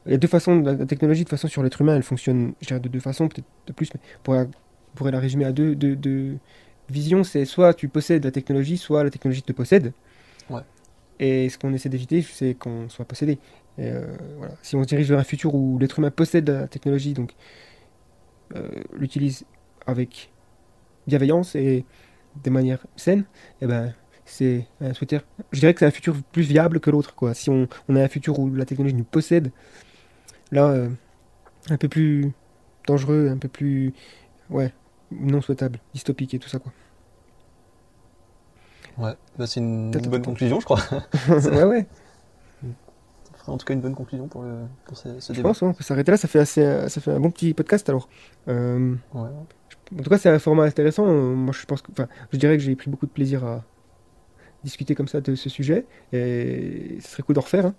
Il 0.06 0.10
y 0.10 0.14
a 0.16 0.18
deux 0.18 0.26
façons, 0.26 0.60
la, 0.60 0.74
la 0.74 0.86
technologie, 0.86 1.22
de 1.22 1.28
façon, 1.28 1.46
sur 1.46 1.62
l'être 1.62 1.80
humain, 1.80 1.94
elle 1.94 2.02
fonctionne, 2.02 2.54
je 2.60 2.66
dirais, 2.66 2.80
de 2.80 2.88
deux 2.88 2.98
façons, 2.98 3.28
peut-être 3.28 3.46
de 3.68 3.72
plus, 3.72 3.94
mais 3.94 4.00
pour 4.24 4.34
la- 4.34 4.46
pourrait 4.96 5.12
la 5.12 5.20
résumer 5.20 5.44
à 5.44 5.52
deux, 5.52 5.76
deux, 5.76 5.94
deux 5.94 6.38
visions. 6.90 7.22
C'est 7.22 7.44
soit 7.44 7.74
tu 7.74 7.86
possèdes 7.88 8.24
la 8.24 8.32
technologie, 8.32 8.76
soit 8.76 9.04
la 9.04 9.10
technologie 9.10 9.42
te 9.42 9.52
possède. 9.52 9.92
Ouais. 10.50 10.62
Et 11.20 11.48
ce 11.48 11.56
qu'on 11.56 11.72
essaie 11.72 11.88
d'éviter, 11.88 12.22
c'est 12.22 12.54
qu'on 12.54 12.88
soit 12.88 13.04
possédé. 13.04 13.38
Et, 13.78 13.86
euh, 13.86 14.04
voilà. 14.38 14.54
Si 14.62 14.74
on 14.74 14.82
se 14.82 14.88
dirige 14.88 15.08
vers 15.08 15.20
un 15.20 15.24
futur 15.24 15.54
où 15.54 15.78
l'être 15.78 16.00
humain 16.00 16.10
possède 16.10 16.50
la 16.50 16.66
technologie, 16.66 17.12
donc 17.12 17.34
euh, 18.56 18.68
l'utilise 18.98 19.44
avec 19.86 20.32
bienveillance 21.06 21.54
et 21.54 21.84
de 22.42 22.50
manière 22.50 22.84
saine, 22.96 23.24
eh 23.60 23.66
ben, 23.66 23.94
c'est 24.24 24.66
un 24.80 24.94
souhaitaire. 24.94 25.22
Je 25.52 25.60
dirais 25.60 25.74
que 25.74 25.80
c'est 25.80 25.86
un 25.86 25.90
futur 25.90 26.16
plus 26.32 26.42
viable 26.42 26.80
que 26.80 26.90
l'autre. 26.90 27.14
quoi. 27.14 27.34
Si 27.34 27.50
on, 27.50 27.68
on 27.88 27.96
a 27.96 28.02
un 28.02 28.08
futur 28.08 28.38
où 28.38 28.52
la 28.54 28.64
technologie 28.64 28.94
nous 28.94 29.04
possède, 29.04 29.52
là, 30.52 30.68
euh, 30.70 30.88
un 31.70 31.76
peu 31.78 31.88
plus 31.88 32.32
dangereux, 32.86 33.28
un 33.30 33.38
peu 33.38 33.48
plus 33.48 33.94
ouais, 34.50 34.72
non 35.12 35.40
souhaitable, 35.42 35.80
dystopique 35.94 36.34
et 36.34 36.38
tout 36.40 36.48
ça 36.48 36.58
quoi. 36.60 36.72
Ouais, 38.98 39.14
bah, 39.38 39.46
c'est 39.46 39.60
une, 39.60 39.92
une 39.94 40.10
bonne 40.10 40.22
conclusion, 40.24 40.60
je 40.60 40.64
crois. 40.66 40.80
ouais 41.28 41.64
ouais, 41.64 41.86
Ça 43.30 43.38
ferait 43.38 43.52
en 43.52 43.58
tout 43.58 43.64
cas 43.66 43.74
une 43.74 43.80
bonne 43.80 43.94
conclusion 43.94 44.28
pour, 44.28 44.42
le, 44.42 44.66
pour 44.84 44.96
ce, 44.96 45.18
ce 45.20 45.32
je 45.32 45.38
débat. 45.38 45.50
pense 45.50 45.62
ouais, 45.62 45.68
on 45.68 45.74
peut 45.74 45.82
s'arrêter 45.84 46.10
là, 46.10 46.16
ça 46.16 46.28
fait 46.28 46.38
assez, 46.40 46.62
euh, 46.62 46.88
ça 46.88 47.00
fait 47.00 47.10
un 47.12 47.20
bon 47.20 47.30
petit 47.30 47.54
podcast 47.54 47.88
alors. 47.88 48.08
Euh, 48.48 48.94
Ouais. 49.14 49.30
en 49.98 50.02
tout 50.02 50.10
cas 50.10 50.18
c'est 50.18 50.28
un 50.30 50.38
format 50.38 50.64
intéressant, 50.64 51.06
Euh, 51.08 51.34
moi 51.34 51.52
je 51.58 51.64
pense 51.66 51.82
que, 51.82 51.90
enfin, 51.92 52.08
je 52.32 52.38
dirais 52.38 52.56
que 52.56 52.62
j'ai 52.62 52.76
pris 52.76 52.90
beaucoup 52.90 53.06
de 53.06 53.12
plaisir 53.12 53.44
à 53.44 53.64
discuter 54.64 54.94
comme 54.94 55.08
ça 55.08 55.20
de 55.20 55.34
ce 55.34 55.48
sujet 55.48 55.84
et 56.12 56.98
ce 57.00 57.08
serait 57.08 57.22
cool 57.22 57.34
d'en 57.34 57.40
refaire. 57.42 57.66
hein. 57.66 57.74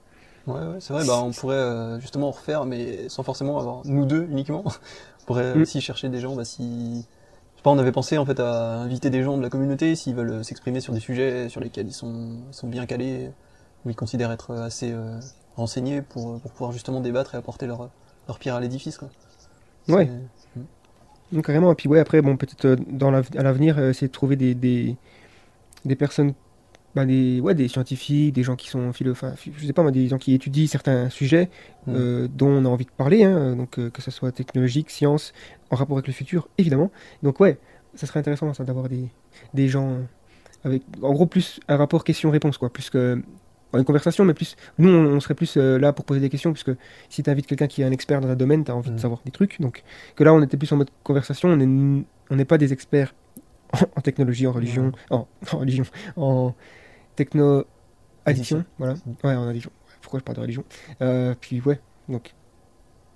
Ouais, 0.45 0.55
ouais, 0.55 0.77
c'est 0.79 0.91
vrai, 0.91 1.05
bah, 1.05 1.21
on 1.23 1.31
pourrait 1.31 1.55
euh, 1.55 1.99
justement 2.01 2.27
en 2.27 2.31
refaire, 2.31 2.65
mais 2.65 3.07
sans 3.07 3.23
forcément 3.23 3.57
avoir 3.59 3.81
nous 3.85 4.05
deux 4.05 4.23
uniquement. 4.29 4.63
On 5.23 5.25
pourrait 5.25 5.55
Mm. 5.55 5.61
aussi 5.61 5.79
chercher 5.79 6.09
des 6.09 6.19
gens, 6.19 6.35
bah, 6.35 6.43
si. 6.43 7.05
Je 7.53 7.59
sais 7.59 7.63
pas, 7.63 7.69
on 7.71 7.79
avait 7.79 7.93
pensé 7.93 8.17
en 8.17 8.25
fait 8.25 8.41
à 8.41 8.79
inviter 8.81 9.09
des 9.09 9.23
gens 9.23 9.37
de 9.37 9.41
la 9.41 9.49
communauté 9.49 9.95
s'ils 9.95 10.15
veulent 10.15 10.31
euh, 10.31 10.43
s'exprimer 10.43 10.81
sur 10.81 10.91
des 10.91 10.99
sujets 10.99 11.47
sur 11.47 11.61
lesquels 11.61 11.87
ils 11.87 11.93
sont, 11.93 12.39
ils 12.49 12.53
sont 12.53 12.67
bien 12.67 12.85
calés, 12.85 13.31
ou 13.85 13.89
ils 13.89 13.95
considèrent 13.95 14.33
être 14.33 14.53
assez 14.53 14.91
euh, 14.91 15.17
renseignés 15.55 16.01
pour, 16.01 16.41
pour 16.41 16.51
pouvoir 16.51 16.73
justement 16.73 16.99
débattre 16.99 17.35
et 17.35 17.37
apporter 17.37 17.65
leur, 17.67 17.89
leur 18.27 18.37
pierre 18.37 18.55
à 18.55 18.59
l'édifice. 18.59 18.99
Ouais. 19.87 20.09
C'est- 20.53 20.61
Donc 21.31 21.45
carrément, 21.45 21.71
et 21.71 21.75
puis 21.75 21.87
ouais, 21.87 21.99
après, 22.01 22.21
bon, 22.21 22.35
peut-être 22.35 22.65
euh, 22.65 22.75
dans 22.89 23.13
à 23.13 23.43
l'avenir, 23.43 23.79
essayer 23.79 24.07
de 24.07 24.11
trouver 24.11 24.35
des, 24.35 24.53
des, 24.55 24.97
des 25.85 25.95
personnes, 25.95 26.33
bah, 26.95 27.05
des, 27.05 27.39
ouais, 27.41 27.55
des 27.55 27.67
scientifiques, 27.67 28.33
des 28.33 28.43
gens 28.43 28.55
qui 28.55 28.69
sont 28.69 28.93
philo, 28.93 29.11
enfin, 29.11 29.31
phi- 29.35 29.51
je 29.57 29.65
sais 29.65 29.73
pas 29.73 29.89
des 29.91 30.07
gens 30.07 30.17
qui 30.19 30.33
étudient 30.33 30.67
certains 30.67 31.09
sujets 31.09 31.49
Mm. 31.87 31.93
euh, 31.95 32.27
dont 32.33 32.47
on 32.49 32.65
a 32.65 32.69
envie 32.69 32.85
de 32.85 32.91
parler, 32.91 33.23
hein, 33.23 33.55
donc 33.55 33.77
euh, 33.79 33.89
que 33.89 34.01
ce 34.01 34.11
soit 34.11 34.31
technologique, 34.31 34.89
science, 34.89 35.33
en 35.71 35.75
rapport 35.75 35.97
avec 35.97 36.07
le 36.07 36.13
futur, 36.13 36.47
évidemment. 36.57 36.91
Donc 37.23 37.39
ouais, 37.39 37.57
ça 37.95 38.05
serait 38.07 38.19
intéressant 38.19 38.53
ça 38.53 38.63
d'avoir 38.63 38.87
des, 38.89 39.09
des 39.53 39.67
gens 39.67 39.97
avec, 40.63 40.83
en 41.01 41.11
gros, 41.13 41.25
plus 41.25 41.59
un 41.67 41.75
rapport 41.77 42.03
question-réponse, 42.03 42.57
quoi, 42.57 42.71
plus 42.71 42.89
que 42.89 43.21
une 43.75 43.83
conversation, 43.85 44.23
mais 44.23 44.35
plus, 44.35 44.55
nous, 44.77 44.89
on, 44.89 45.19
serait 45.19 45.33
plus 45.33 45.57
euh, 45.57 45.79
là 45.79 45.93
pour 45.93 46.05
poser 46.05 46.19
des 46.21 46.29
questions, 46.29 46.53
puisque 46.53 46.71
si 47.09 47.23
tu 47.23 47.29
invites 47.31 47.47
quelqu'un 47.47 47.65
qui 47.65 47.81
est 47.81 47.85
un 47.85 47.91
expert 47.91 48.21
dans 48.21 48.29
un 48.29 48.35
domaine, 48.35 48.63
tu 48.63 48.69
as 48.69 48.75
envie 48.75 48.91
de 48.91 48.95
Mm. 48.95 48.99
savoir 48.99 49.21
des 49.25 49.31
trucs, 49.31 49.59
donc 49.59 49.83
que 50.15 50.23
là, 50.23 50.31
on 50.33 50.41
était 50.43 50.57
plus 50.57 50.71
en 50.71 50.77
mode 50.77 50.91
conversation, 51.03 51.49
on 51.49 51.59
est- 51.59 52.03
on 52.29 52.35
n'est 52.35 52.45
pas 52.45 52.59
des 52.59 52.71
experts 52.71 53.13
en 53.95 54.01
technologie, 54.01 54.45
en 54.45 54.51
religion, 54.51 54.91
en, 55.09 55.27
en 55.51 55.57
religion, 55.57 55.85
en 56.17 56.53
techno 57.15 57.65
addiction, 58.25 58.65
voilà, 58.77 58.95
ouais, 59.23 59.35
en 59.35 59.47
addiction. 59.47 59.71
Pourquoi 60.01 60.19
je 60.19 60.23
parle 60.23 60.35
de 60.37 60.41
religion? 60.41 60.63
Euh, 61.01 61.35
Puis 61.39 61.61
ouais, 61.61 61.79
donc, 62.09 62.33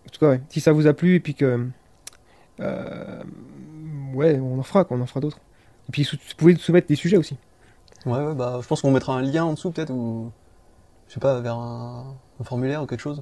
en 0.06 0.10
tout 0.10 0.20
cas, 0.20 0.30
ouais, 0.30 0.42
si 0.50 0.62
ça 0.62 0.72
vous 0.72 0.88
a 0.88 0.94
plu 0.94 1.16
et 1.16 1.20
puis 1.20 1.36
que, 1.36 1.68
euh, 2.60 3.24
ouais, 4.14 4.40
on 4.40 4.60
en 4.60 4.64
fera, 4.64 4.86
quoi, 4.86 4.98
on 4.98 5.02
en 5.02 5.06
fera 5.06 5.20
d'autres. 5.20 5.40
Et 5.90 5.92
puis, 5.92 6.04
vous 6.04 6.18
pouvez 6.38 6.56
soumettre 6.56 6.88
des 6.88 6.96
sujets 6.96 7.18
aussi. 7.18 7.38
Ouais, 8.06 8.24
ouais, 8.24 8.36
bah, 8.36 8.60
je 8.62 8.68
pense 8.68 8.82
qu'on 8.82 8.92
mettra 8.92 9.14
un 9.14 9.22
lien 9.22 9.46
en 9.46 9.54
dessous 9.54 9.72
peut-être, 9.72 9.92
ou 9.94 10.32
je 11.08 11.14
sais 11.14 11.20
pas, 11.20 11.40
vers 11.42 11.56
un, 11.56 12.16
un 12.40 12.44
formulaire 12.44 12.84
ou 12.84 12.86
quelque 12.86 13.02
chose. 13.02 13.22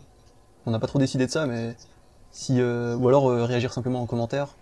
On 0.65 0.71
n'a 0.71 0.79
pas 0.79 0.87
trop 0.87 0.99
décidé 0.99 1.25
de 1.25 1.31
ça, 1.31 1.45
mais 1.45 1.75
si, 2.31 2.59
euh, 2.59 2.95
ou 2.95 3.07
alors 3.07 3.29
euh, 3.29 3.45
réagir 3.45 3.71
simplement 3.73 4.01
en 4.01 4.05
commentaire 4.07 4.55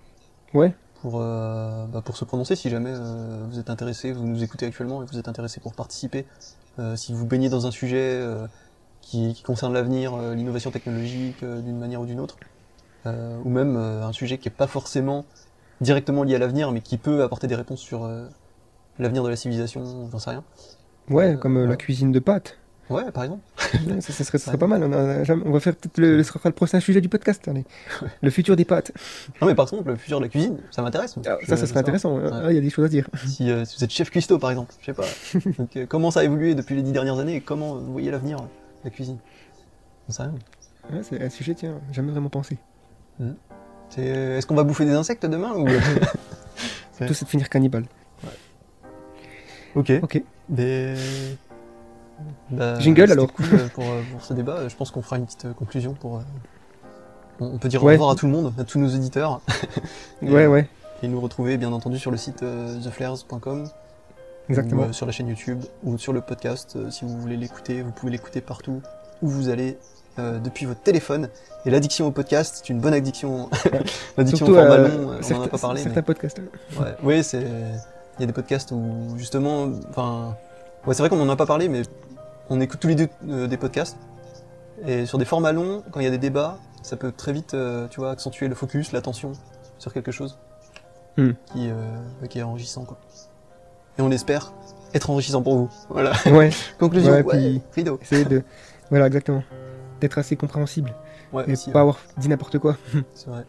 Ouais, 0.54 0.74
pour, 1.04 1.20
euh, 1.20 1.86
bah, 1.92 2.02
pour 2.02 2.16
se 2.16 2.24
prononcer 2.24 2.56
si 2.56 2.70
jamais 2.70 2.94
euh, 2.94 3.44
vous 3.50 3.60
êtes 3.60 3.70
intéressé, 3.70 4.14
vous 4.14 4.24
nous 4.24 4.42
écoutez 4.42 4.66
actuellement 4.66 5.04
et 5.04 5.06
vous 5.06 5.20
êtes 5.20 5.28
intéressé 5.28 5.60
pour 5.60 5.74
participer. 5.74 6.26
Euh, 6.80 6.96
si 6.96 7.12
vous 7.12 7.26
baignez 7.26 7.50
dans 7.50 7.68
un 7.68 7.72
sujet 7.72 8.26
qui, 9.02 9.34
qui 9.34 9.44
concerne 9.44 9.74
l'avenir, 9.74 10.18
l'innovation 10.34 10.72
technologique 10.72 11.44
d'une 11.44 11.78
manière 11.78 12.00
ou 12.00 12.06
d'une 12.06 12.22
autre, 12.22 12.38
ou 13.06 13.50
même 13.50 13.76
un 13.76 14.14
sujet 14.14 14.38
qui 14.38 14.48
est 14.48 14.52
pas 14.52 14.66
forcément 14.66 15.26
directement 15.82 16.24
lié 16.24 16.36
à 16.36 16.40
l'avenir, 16.40 16.72
mais 16.72 16.80
qui 16.80 16.98
peut 16.98 17.22
apporter 17.22 17.48
des 17.48 17.56
réponses 17.56 17.82
sur 17.82 18.10
l'avenir 18.98 19.24
de 19.24 19.30
la 19.30 19.36
civilisation, 19.36 20.10
j'en 20.10 20.20
sais 20.20 20.30
rien. 20.30 20.44
ouais, 21.10 21.36
comme 21.38 21.66
la 21.66 21.76
cuisine 21.76 22.14
de 22.14 22.20
pâtes. 22.20 22.58
Ouais, 22.94 23.12
par 23.12 23.24
exemple. 23.24 23.42
ça, 24.02 24.14
ça 24.14 24.24
serait, 24.24 24.38
ça 24.38 24.46
serait 24.48 24.58
pas 24.58 24.68
mal. 24.68 24.84
On, 24.84 24.92
a 24.94 25.24
on 25.46 25.52
va 25.52 25.60
faire 25.60 25.76
peut-être 25.76 25.98
le, 25.98 26.18
le 26.18 26.52
prochain 26.52 26.80
sujet 26.80 27.02
du 27.02 27.10
podcast. 27.10 27.48
allez. 27.48 27.66
Le 28.22 28.30
futur 28.30 28.56
des 28.56 28.66
pâtes. 28.66 28.92
Non, 29.42 29.48
mais 29.48 29.56
par 29.56 29.70
contre, 29.70 29.88
le 29.88 29.96
futur 29.96 30.20
de 30.20 30.26
la 30.26 30.30
cuisine, 30.30 30.58
ça 30.72 30.82
m'intéresse. 30.82 31.16
Ah, 31.26 31.38
ça, 31.48 31.58
ça 31.58 31.68
serait 31.68 31.80
intéressant. 31.80 32.20
Ah, 32.32 32.48
Il 32.50 32.56
y 32.56 32.58
a 32.58 32.62
des 32.62 32.70
choses 32.70 32.86
à 32.86 32.90
dire. 32.90 33.10
Si, 33.26 33.50
euh, 33.50 33.66
si 33.66 33.78
vous 33.78 33.84
êtes 33.84 33.92
chef 33.92 34.10
cuistot, 34.10 34.40
par 34.40 34.52
exemple, 34.52 34.74
je 34.80 34.86
sais 34.86 34.94
pas. 34.94 35.06
Donc, 35.58 35.76
euh, 35.76 35.86
comment 35.88 36.12
ça 36.12 36.22
a 36.22 36.24
évolué 36.24 36.56
depuis 36.56 36.76
les 36.76 36.82
dix 36.84 36.92
dernières 36.92 37.20
années 37.20 37.36
et 37.36 37.42
comment 37.42 37.76
vous 37.76 37.92
voyez 37.92 38.12
l'avenir 38.12 38.38
de 38.42 38.48
la 38.86 38.90
cuisine? 38.90 39.18
J'en 40.08 40.14
sais 40.14 40.24
rien. 40.24 40.34
Ouais, 40.92 41.02
c'est 41.04 41.22
un 41.24 41.30
sujet, 41.30 41.54
tiens, 41.56 41.80
jamais 41.92 42.12
vraiment 42.12 42.30
pensé. 42.30 42.58
C'est- 43.90 44.00
euh, 44.00 44.38
Est-ce 44.38 44.48
qu'on 44.48 44.56
va 44.56 44.64
bouffer 44.64 44.86
des 44.86 44.92
insectes 44.94 45.26
demain 45.26 45.54
ou... 45.54 45.68
Ouais. 47.02 47.08
Tout 47.08 47.14
c'est 47.16 47.26
de 47.26 47.30
finir 47.30 47.50
cannibale. 47.50 47.86
Ok. 49.76 49.92
Ok. 50.04 50.22
Mais... 50.50 50.94
Bah, 52.52 52.80
Jingle, 52.80 53.12
alors. 53.12 53.32
cool 53.34 53.46
euh, 53.54 53.68
pour, 53.74 53.84
euh, 53.84 54.02
pour 54.12 54.24
ce 54.24 54.34
débat. 54.34 54.68
Je 54.68 54.76
pense 54.76 54.92
qu'on 54.92 55.02
fera 55.02 55.18
une 55.18 55.26
petite 55.26 55.46
euh, 55.46 55.54
conclusion 55.54 55.94
pour. 55.94 56.18
euh, 56.18 56.22
On 57.40 57.58
peut 57.58 57.68
dire 57.70 57.84
Ouais. 57.84 57.94
au 57.94 57.96
revoir 57.96 58.12
à 58.12 58.16
tout 58.16 58.26
le 58.26 58.32
monde, 58.32 58.54
à 58.58 58.64
tous 58.64 58.80
nos 58.80 58.88
éditeurs. 58.90 59.42
Et, 60.22 60.30
Ouais, 60.32 60.44
euh, 60.44 60.50
ouais, 60.50 60.68
Et 61.02 61.08
nous 61.08 61.20
retrouver 61.20 61.58
bien 61.58 61.72
entendu 61.74 61.98
sur 62.00 62.12
le 62.12 62.18
site 62.18 62.44
euh, 62.44 62.80
theflares.com. 62.82 63.68
exactement. 64.50 64.84
Ou, 64.84 64.86
euh, 64.86 64.92
sur 64.94 65.06
la 65.06 65.12
chaîne 65.12 65.28
YouTube 65.28 65.64
ou 65.84 65.98
sur 65.98 66.14
le 66.14 66.22
podcast. 66.22 66.74
euh, 66.76 66.90
si 66.92 67.06
vous 67.06 67.18
voulez 67.20 67.38
l'écouter, 67.38 67.82
vous 67.82 67.92
pouvez 67.92 68.12
l'écouter 68.12 68.42
partout 68.42 68.82
où 69.22 69.28
vous 69.28 69.50
allez 69.50 69.78
euh, 70.20 70.38
depuis 70.40 70.66
votre 70.66 70.82
téléphone. 70.82 71.30
Et 71.66 71.72
l'addiction 71.72 72.06
au 72.08 72.12
podcast, 72.12 72.56
c'est 72.60 72.70
une 72.70 72.80
bonne 72.80 72.94
addiction. 72.94 73.50
l'addiction 74.18 74.46
au 74.48 74.54
format 74.54 74.72
euh, 74.76 74.88
long, 74.88 75.10
euh, 75.12 75.16
on 75.16 75.20
en 75.20 75.22
certains, 75.24 75.44
a 75.46 75.48
pas 75.48 75.58
parlé. 75.58 75.82
certains 75.82 75.96
mais- 76.02 76.04
podcasts. 76.04 76.40
Ouais, 76.80 76.96
oui, 77.04 77.24
c'est. 77.24 77.42
Il 77.42 78.22
y 78.22 78.24
a 78.26 78.28
des 78.28 78.34
podcasts 78.34 78.72
où 78.72 79.16
justement, 79.18 79.70
enfin, 79.90 80.36
ouais, 80.86 80.94
c'est 80.94 81.02
vrai 81.02 81.10
qu'on 81.10 81.20
en 81.20 81.30
a 81.30 81.36
pas 81.36 81.48
parlé, 81.48 81.68
mais 81.68 81.82
on 82.50 82.60
écoute 82.62 82.80
tous 82.80 82.88
les 82.88 82.96
deux 82.96 83.08
euh, 83.30 83.48
des 83.48 83.58
podcasts. 83.58 83.98
Et 84.86 85.06
sur 85.06 85.18
des 85.18 85.26
formats 85.26 85.52
longs, 85.52 85.84
quand 85.92 86.00
il 86.00 86.04
y 86.04 86.08
a 86.08 86.12
des 86.12 86.18
débats, 86.18 86.58
ça 86.82 86.98
peut 86.98 87.12
très 87.12 87.32
vite, 87.32 87.54
euh, 87.54 87.88
tu 87.90 88.00
vois, 88.00 88.12
accentuer 88.12 88.48
le 88.48 88.56
focus, 88.56 88.92
l'attention 88.92 89.34
sur 89.78 89.94
quelque 89.94 90.12
chose 90.12 90.38
Hmm. 91.16 91.34
qui, 91.54 91.70
euh, 91.70 92.26
qui 92.28 92.40
est 92.40 92.44
enrichissant, 92.44 92.86
quoi. 92.86 92.98
Et 94.00 94.02
on 94.02 94.10
espère 94.10 94.52
être 94.96 95.12
enrichissant 95.12 95.44
pour 95.44 95.56
vous. 95.58 95.70
Voilà. 95.90 96.12
Ouais, 96.26 96.50
Conclusion. 96.80 97.12
Ouais, 97.12 97.22
Ouais, 97.24 97.38
puis- 97.38 97.62
rideau. 97.76 98.00
essayer 98.02 98.26
de. 98.26 98.44
Voilà, 98.90 99.06
exactement. 99.08 99.44
D'être 100.02 100.18
assez 100.18 100.36
compréhensible. 100.36 100.92
Ouais, 101.32 101.46
Et 101.48 101.52
aussi, 101.54 101.70
pas 101.72 101.82
avoir 101.82 102.00
dit 102.18 102.28
n'importe 102.30 102.58
quoi. 102.58 102.78
c'est 103.14 103.28
vrai. 103.30 103.46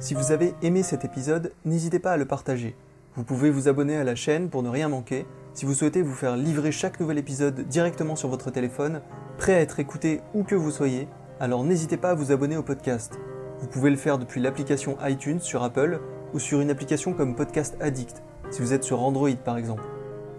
Si 0.00 0.14
vous 0.14 0.30
avez 0.30 0.54
aimé 0.62 0.84
cet 0.84 1.04
épisode, 1.04 1.52
n'hésitez 1.64 1.98
pas 1.98 2.12
à 2.12 2.16
le 2.16 2.24
partager. 2.24 2.76
Vous 3.16 3.24
pouvez 3.24 3.50
vous 3.50 3.66
abonner 3.66 3.96
à 3.96 4.04
la 4.04 4.14
chaîne 4.14 4.48
pour 4.48 4.62
ne 4.62 4.68
rien 4.68 4.88
manquer. 4.88 5.26
Si 5.54 5.66
vous 5.66 5.74
souhaitez 5.74 6.02
vous 6.02 6.14
faire 6.14 6.36
livrer 6.36 6.70
chaque 6.70 7.00
nouvel 7.00 7.18
épisode 7.18 7.66
directement 7.66 8.14
sur 8.14 8.28
votre 8.28 8.52
téléphone, 8.52 9.00
prêt 9.38 9.54
à 9.54 9.60
être 9.60 9.80
écouté 9.80 10.20
où 10.34 10.44
que 10.44 10.54
vous 10.54 10.70
soyez, 10.70 11.08
alors 11.40 11.64
n'hésitez 11.64 11.96
pas 11.96 12.10
à 12.10 12.14
vous 12.14 12.30
abonner 12.30 12.56
au 12.56 12.62
podcast. 12.62 13.18
Vous 13.58 13.66
pouvez 13.66 13.90
le 13.90 13.96
faire 13.96 14.18
depuis 14.18 14.40
l'application 14.40 14.96
iTunes 15.02 15.40
sur 15.40 15.64
Apple 15.64 15.98
ou 16.32 16.38
sur 16.38 16.60
une 16.60 16.70
application 16.70 17.12
comme 17.12 17.34
Podcast 17.34 17.76
Addict, 17.80 18.22
si 18.50 18.62
vous 18.62 18.72
êtes 18.72 18.84
sur 18.84 19.02
Android 19.02 19.34
par 19.44 19.56
exemple. 19.56 19.82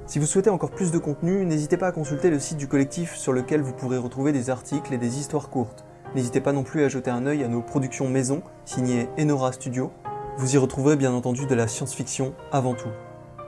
Si 0.05 0.19
vous 0.19 0.25
souhaitez 0.25 0.49
encore 0.49 0.71
plus 0.71 0.91
de 0.91 0.99
contenu, 0.99 1.45
n'hésitez 1.45 1.75
pas 1.75 1.87
à 1.87 1.91
consulter 1.91 2.29
le 2.29 2.39
site 2.39 2.57
du 2.57 2.69
collectif 2.69 3.15
sur 3.15 3.33
lequel 3.33 3.61
vous 3.61 3.73
pourrez 3.73 3.97
retrouver 3.97 4.31
des 4.31 4.49
articles 4.49 4.93
et 4.93 4.97
des 4.97 5.19
histoires 5.19 5.49
courtes. 5.49 5.83
N'hésitez 6.15 6.41
pas 6.41 6.53
non 6.53 6.63
plus 6.63 6.83
à 6.83 6.89
jeter 6.89 7.11
un 7.11 7.27
œil 7.27 7.43
à 7.43 7.47
nos 7.47 7.61
productions 7.61 8.09
maison, 8.09 8.41
signées 8.65 9.09
Enora 9.19 9.51
Studio. 9.51 9.91
Vous 10.37 10.55
y 10.55 10.57
retrouverez 10.57 10.95
bien 10.95 11.13
entendu 11.13 11.45
de 11.45 11.53
la 11.53 11.67
science-fiction 11.67 12.33
avant 12.51 12.73
tout. 12.73 12.89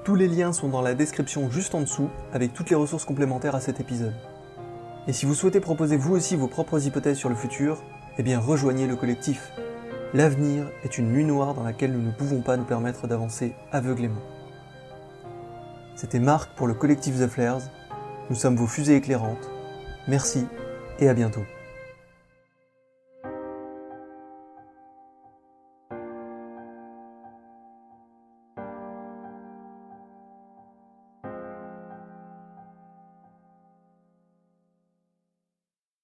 Tous 0.04 0.16
les 0.16 0.28
liens 0.28 0.54
sont 0.54 0.70
dans 0.70 0.82
la 0.82 0.94
description 0.94 1.50
juste 1.50 1.74
en 1.74 1.82
dessous, 1.82 2.10
avec 2.34 2.54
toutes 2.54 2.70
les 2.70 2.76
ressources 2.76 3.06
complémentaires 3.06 3.56
à 3.56 3.62
cet 3.62 3.80
épisode. 3.80 4.14
Et 5.08 5.14
si 5.14 5.26
vous 5.26 5.34
souhaitez 5.34 5.60
proposer 5.60 5.98
vous 5.98 6.14
aussi 6.14 6.36
vos 6.36 6.48
propres 6.48 6.86
hypothèses 6.86 7.18
sur 7.18 7.30
le 7.30 7.36
futur, 7.36 7.82
eh 8.20 8.24
bien 8.24 8.40
rejoignez 8.40 8.86
le 8.86 8.96
collectif. 8.96 9.52
L'avenir 10.14 10.66
est 10.84 11.00
une 11.00 11.12
nuit 11.12 11.26
noire 11.26 11.56
dans 11.56 11.64
laquelle 11.64 11.94
nous 11.94 12.02
ne 12.02 12.12
pouvons 12.12 12.42
pas 12.42 12.58
nous 12.58 12.66
permettre 12.66 13.08
d'avancer 13.08 13.56
aveuglément. 13.72 14.22
C'était 15.96 16.20
Marc 16.20 16.52
pour 16.56 16.68
le 16.68 16.76
collectif 16.76 17.20
The 17.20 17.28
Flares. 17.28 17.62
Nous 18.30 18.36
sommes 18.36 18.56
vos 18.56 18.68
fusées 18.68 18.96
éclairantes. 18.96 19.50
Merci 20.08 20.46
et 21.00 21.10
à 21.10 21.14
bientôt. 21.14 21.42